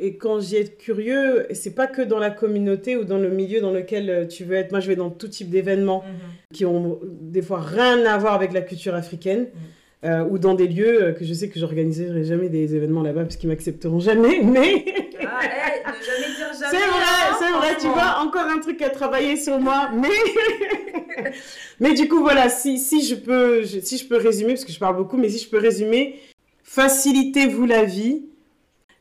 Et 0.00 0.16
quand 0.16 0.38
j'y 0.38 0.54
est 0.54 0.78
curieux, 0.78 1.48
c'est 1.52 1.74
pas 1.74 1.88
que 1.88 2.02
dans 2.02 2.20
la 2.20 2.30
communauté 2.30 2.96
ou 2.96 3.02
dans 3.02 3.18
le 3.18 3.30
milieu 3.30 3.60
dans 3.60 3.72
lequel 3.72 4.28
tu 4.28 4.44
veux 4.44 4.54
être. 4.54 4.70
Moi, 4.70 4.78
je 4.78 4.86
vais 4.86 4.94
dans 4.94 5.10
tout 5.10 5.26
type 5.26 5.50
d'événements 5.50 6.04
mm 6.04 6.10
-hmm. 6.10 6.54
qui 6.54 6.64
ont 6.64 7.00
des 7.02 7.42
fois 7.42 7.60
rien 7.60 8.06
à 8.06 8.16
voir 8.18 8.34
avec 8.34 8.52
la 8.52 8.62
culture 8.62 8.94
africaine. 8.94 9.48
Mm 9.52 9.77
euh, 10.04 10.24
ou 10.24 10.38
dans 10.38 10.54
des 10.54 10.68
lieux 10.68 11.02
euh, 11.02 11.12
que 11.12 11.24
je 11.24 11.34
sais 11.34 11.48
que 11.48 11.58
j'organiserai 11.58 12.22
jamais 12.22 12.48
des 12.48 12.76
événements 12.76 13.02
là-bas 13.02 13.22
parce 13.22 13.36
qu'ils 13.36 13.48
m'accepteront 13.48 13.98
jamais, 13.98 14.40
mais... 14.44 14.84
ah, 15.26 15.40
hey, 15.42 15.82
ne 15.84 16.04
jamais 16.04 16.36
dire 16.36 16.52
jamais. 16.52 16.70
C'est 16.70 16.86
vrai, 16.86 17.02
hein, 17.02 17.36
c'est 17.40 17.50
vrai, 17.50 17.76
tu 17.80 17.86
vois, 17.88 18.20
encore 18.20 18.46
un 18.46 18.60
truc 18.60 18.80
à 18.82 18.90
travailler 18.90 19.36
sur 19.36 19.58
moi, 19.58 19.90
mais... 19.92 21.32
mais 21.80 21.94
du 21.94 22.06
coup, 22.06 22.20
voilà, 22.20 22.48
si, 22.48 22.78
si, 22.78 23.04
je 23.04 23.16
peux, 23.16 23.62
je, 23.62 23.80
si 23.80 23.98
je 23.98 24.06
peux 24.06 24.16
résumer, 24.16 24.54
parce 24.54 24.64
que 24.64 24.72
je 24.72 24.78
parle 24.78 24.96
beaucoup, 24.96 25.16
mais 25.16 25.30
si 25.30 25.44
je 25.44 25.48
peux 25.50 25.58
résumer, 25.58 26.20
facilitez-vous 26.62 27.66
la 27.66 27.82
vie 27.82 28.26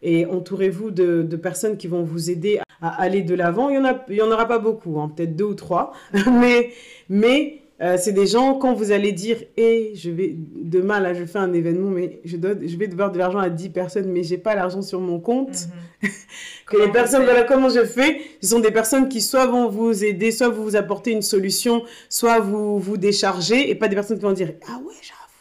et 0.01 0.25
entourez-vous 0.25 0.89
de, 0.89 1.21
de, 1.21 1.35
personnes 1.35 1.77
qui 1.77 1.87
vont 1.87 2.01
vous 2.01 2.31
aider 2.31 2.59
à 2.81 3.01
aller 3.01 3.21
de 3.21 3.35
l'avant. 3.35 3.69
Il 3.69 3.79
n'y 3.79 4.21
en, 4.21 4.27
en, 4.27 4.31
aura 4.31 4.47
pas 4.47 4.59
beaucoup, 4.59 4.99
hein, 4.99 5.11
peut-être 5.15 5.35
deux 5.35 5.45
ou 5.45 5.53
trois, 5.53 5.93
mais... 6.31 6.71
mais 7.07 7.61
euh, 7.79 7.95
c'est 7.99 8.11
des 8.11 8.25
gens, 8.25 8.55
quand 8.55 8.73
vous 8.73 8.91
allez 8.91 9.11
dire, 9.11 9.37
et 9.55 9.91
je 9.93 10.09
vais, 10.09 10.33
demain, 10.35 10.99
là, 10.99 11.13
je 11.13 11.25
fais 11.25 11.37
un 11.37 11.53
événement, 11.53 11.91
mais 11.91 12.19
je, 12.25 12.35
dois, 12.35 12.53
je 12.59 12.75
vais 12.75 12.87
devoir 12.87 13.11
de 13.11 13.19
l'argent 13.19 13.37
à 13.37 13.49
10 13.49 13.69
personnes, 13.69 14.11
mais 14.11 14.23
j'ai 14.23 14.39
pas 14.39 14.55
l'argent 14.55 14.81
sur 14.81 14.99
mon 14.99 15.19
compte. 15.19 15.67
Mm 16.01 16.07
-hmm. 16.07 16.11
que 16.65 16.77
les 16.77 16.91
personnes, 16.91 17.23
voilà 17.23 17.43
comment 17.43 17.69
je 17.69 17.85
fais? 17.85 18.21
Ce 18.41 18.49
sont 18.49 18.59
des 18.59 18.71
personnes 18.71 19.07
qui 19.09 19.21
soit 19.21 19.45
vont 19.45 19.69
vous 19.69 20.03
aider, 20.03 20.31
soit 20.31 20.49
vous, 20.49 20.63
vous 20.63 20.75
apporter 20.75 21.11
une 21.11 21.21
solution, 21.21 21.83
soit 22.09 22.39
vous 22.39 22.79
vous 22.79 22.97
décharger, 22.97 23.69
et 23.69 23.75
pas 23.75 23.87
des 23.87 23.95
personnes 23.95 24.17
qui 24.17 24.23
vont 24.23 24.39
dire, 24.43 24.53
ah 24.69 24.77
ouais, 24.85 24.99
j'avoue. 25.07 25.33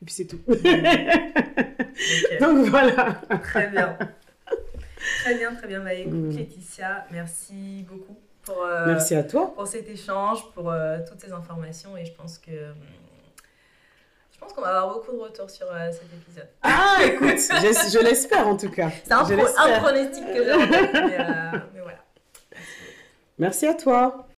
Et 0.00 0.04
puis 0.04 0.14
c'est 0.14 0.28
tout. 0.32 0.42
okay. 0.48 2.38
Donc 2.40 2.56
voilà. 2.68 3.20
Très 3.42 3.68
bien. 3.74 3.88
Très 5.22 5.34
bien, 5.38 5.54
très 5.54 5.68
bien. 5.68 5.80
Bah, 5.84 5.94
écoute, 5.94 6.12
mm. 6.12 6.36
Laetitia, 6.36 7.06
merci 7.12 7.84
beaucoup. 7.88 8.16
Pour, 8.46 8.62
euh, 8.62 8.86
Merci 8.86 9.16
à 9.16 9.24
toi. 9.24 9.52
Pour 9.54 9.66
cet 9.66 9.88
échange, 9.90 10.48
pour 10.54 10.70
euh, 10.70 10.98
toutes 11.06 11.20
ces 11.20 11.32
informations. 11.32 11.96
Et 11.96 12.04
je 12.04 12.12
pense 12.12 12.38
que. 12.38 12.52
Je 12.52 14.38
pense 14.38 14.52
qu'on 14.52 14.60
va 14.60 14.68
avoir 14.68 14.94
beaucoup 14.94 15.12
de 15.12 15.18
retours 15.18 15.50
sur 15.50 15.66
euh, 15.66 15.90
cet 15.90 16.04
épisode. 16.14 16.48
Ah, 16.62 16.98
écoute, 17.04 17.38
je, 17.38 17.90
je 17.90 18.04
l'espère 18.04 18.46
en 18.46 18.56
tout 18.56 18.70
cas. 18.70 18.90
C'est 19.02 19.12
un, 19.12 19.24
pro 19.24 19.46
un, 19.58 19.80
pronostic 19.80 20.24
que 20.26 20.44
j'ai 20.44 20.52
en 20.52 20.68
tête, 20.68 20.90
mais, 20.92 21.18
mais, 21.74 21.80
voilà. 21.80 21.98
Merci 23.38 23.66
à 23.66 23.74
toi. 23.74 24.28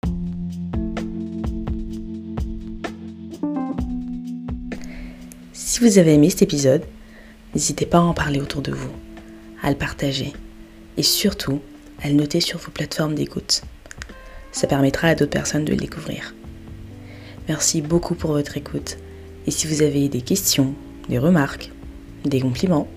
Si 5.53 5.81
vous 5.81 5.99
avez 5.99 6.15
aimé 6.15 6.31
cet 6.31 6.43
épisode, 6.43 6.85
n'hésitez 7.55 7.85
pas 7.85 7.99
à 7.99 8.03
en 8.03 8.15
parler 8.15 8.41
autour 8.41 8.63
de 8.63 8.73
vous, 8.73 8.93
à 9.63 9.69
le 9.69 9.77
partager 9.77 10.33
et 10.97 11.03
surtout 11.03 11.61
à 12.03 12.09
le 12.09 12.15
noter 12.15 12.41
sur 12.41 12.59
vos 12.59 12.71
plateformes 12.71 13.15
d'écoute. 13.15 13.63
Ça 14.53 14.67
permettra 14.67 15.09
à 15.09 15.15
d'autres 15.15 15.31
personnes 15.31 15.65
de 15.65 15.73
le 15.73 15.77
découvrir. 15.77 16.35
Merci 17.49 17.81
beaucoup 17.81 18.15
pour 18.15 18.33
votre 18.33 18.57
écoute. 18.57 18.99
Et 19.47 19.51
si 19.51 19.67
vous 19.67 19.83
avez 19.83 20.09
des 20.09 20.21
questions, 20.21 20.75
des 21.09 21.19
remarques, 21.19 21.71
des 22.25 22.41
compliments, 22.41 22.89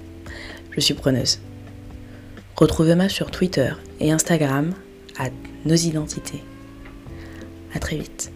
je 0.71 0.81
suis 0.81 0.93
preneuse. 0.93 1.39
Retrouvez-moi 2.55 3.09
sur 3.09 3.31
Twitter 3.31 3.71
et 3.99 4.11
Instagram 4.11 4.73
à 5.17 5.29
nos 5.65 5.75
identités. 5.75 6.43
À 7.73 7.79
très 7.79 7.97
vite. 7.97 8.31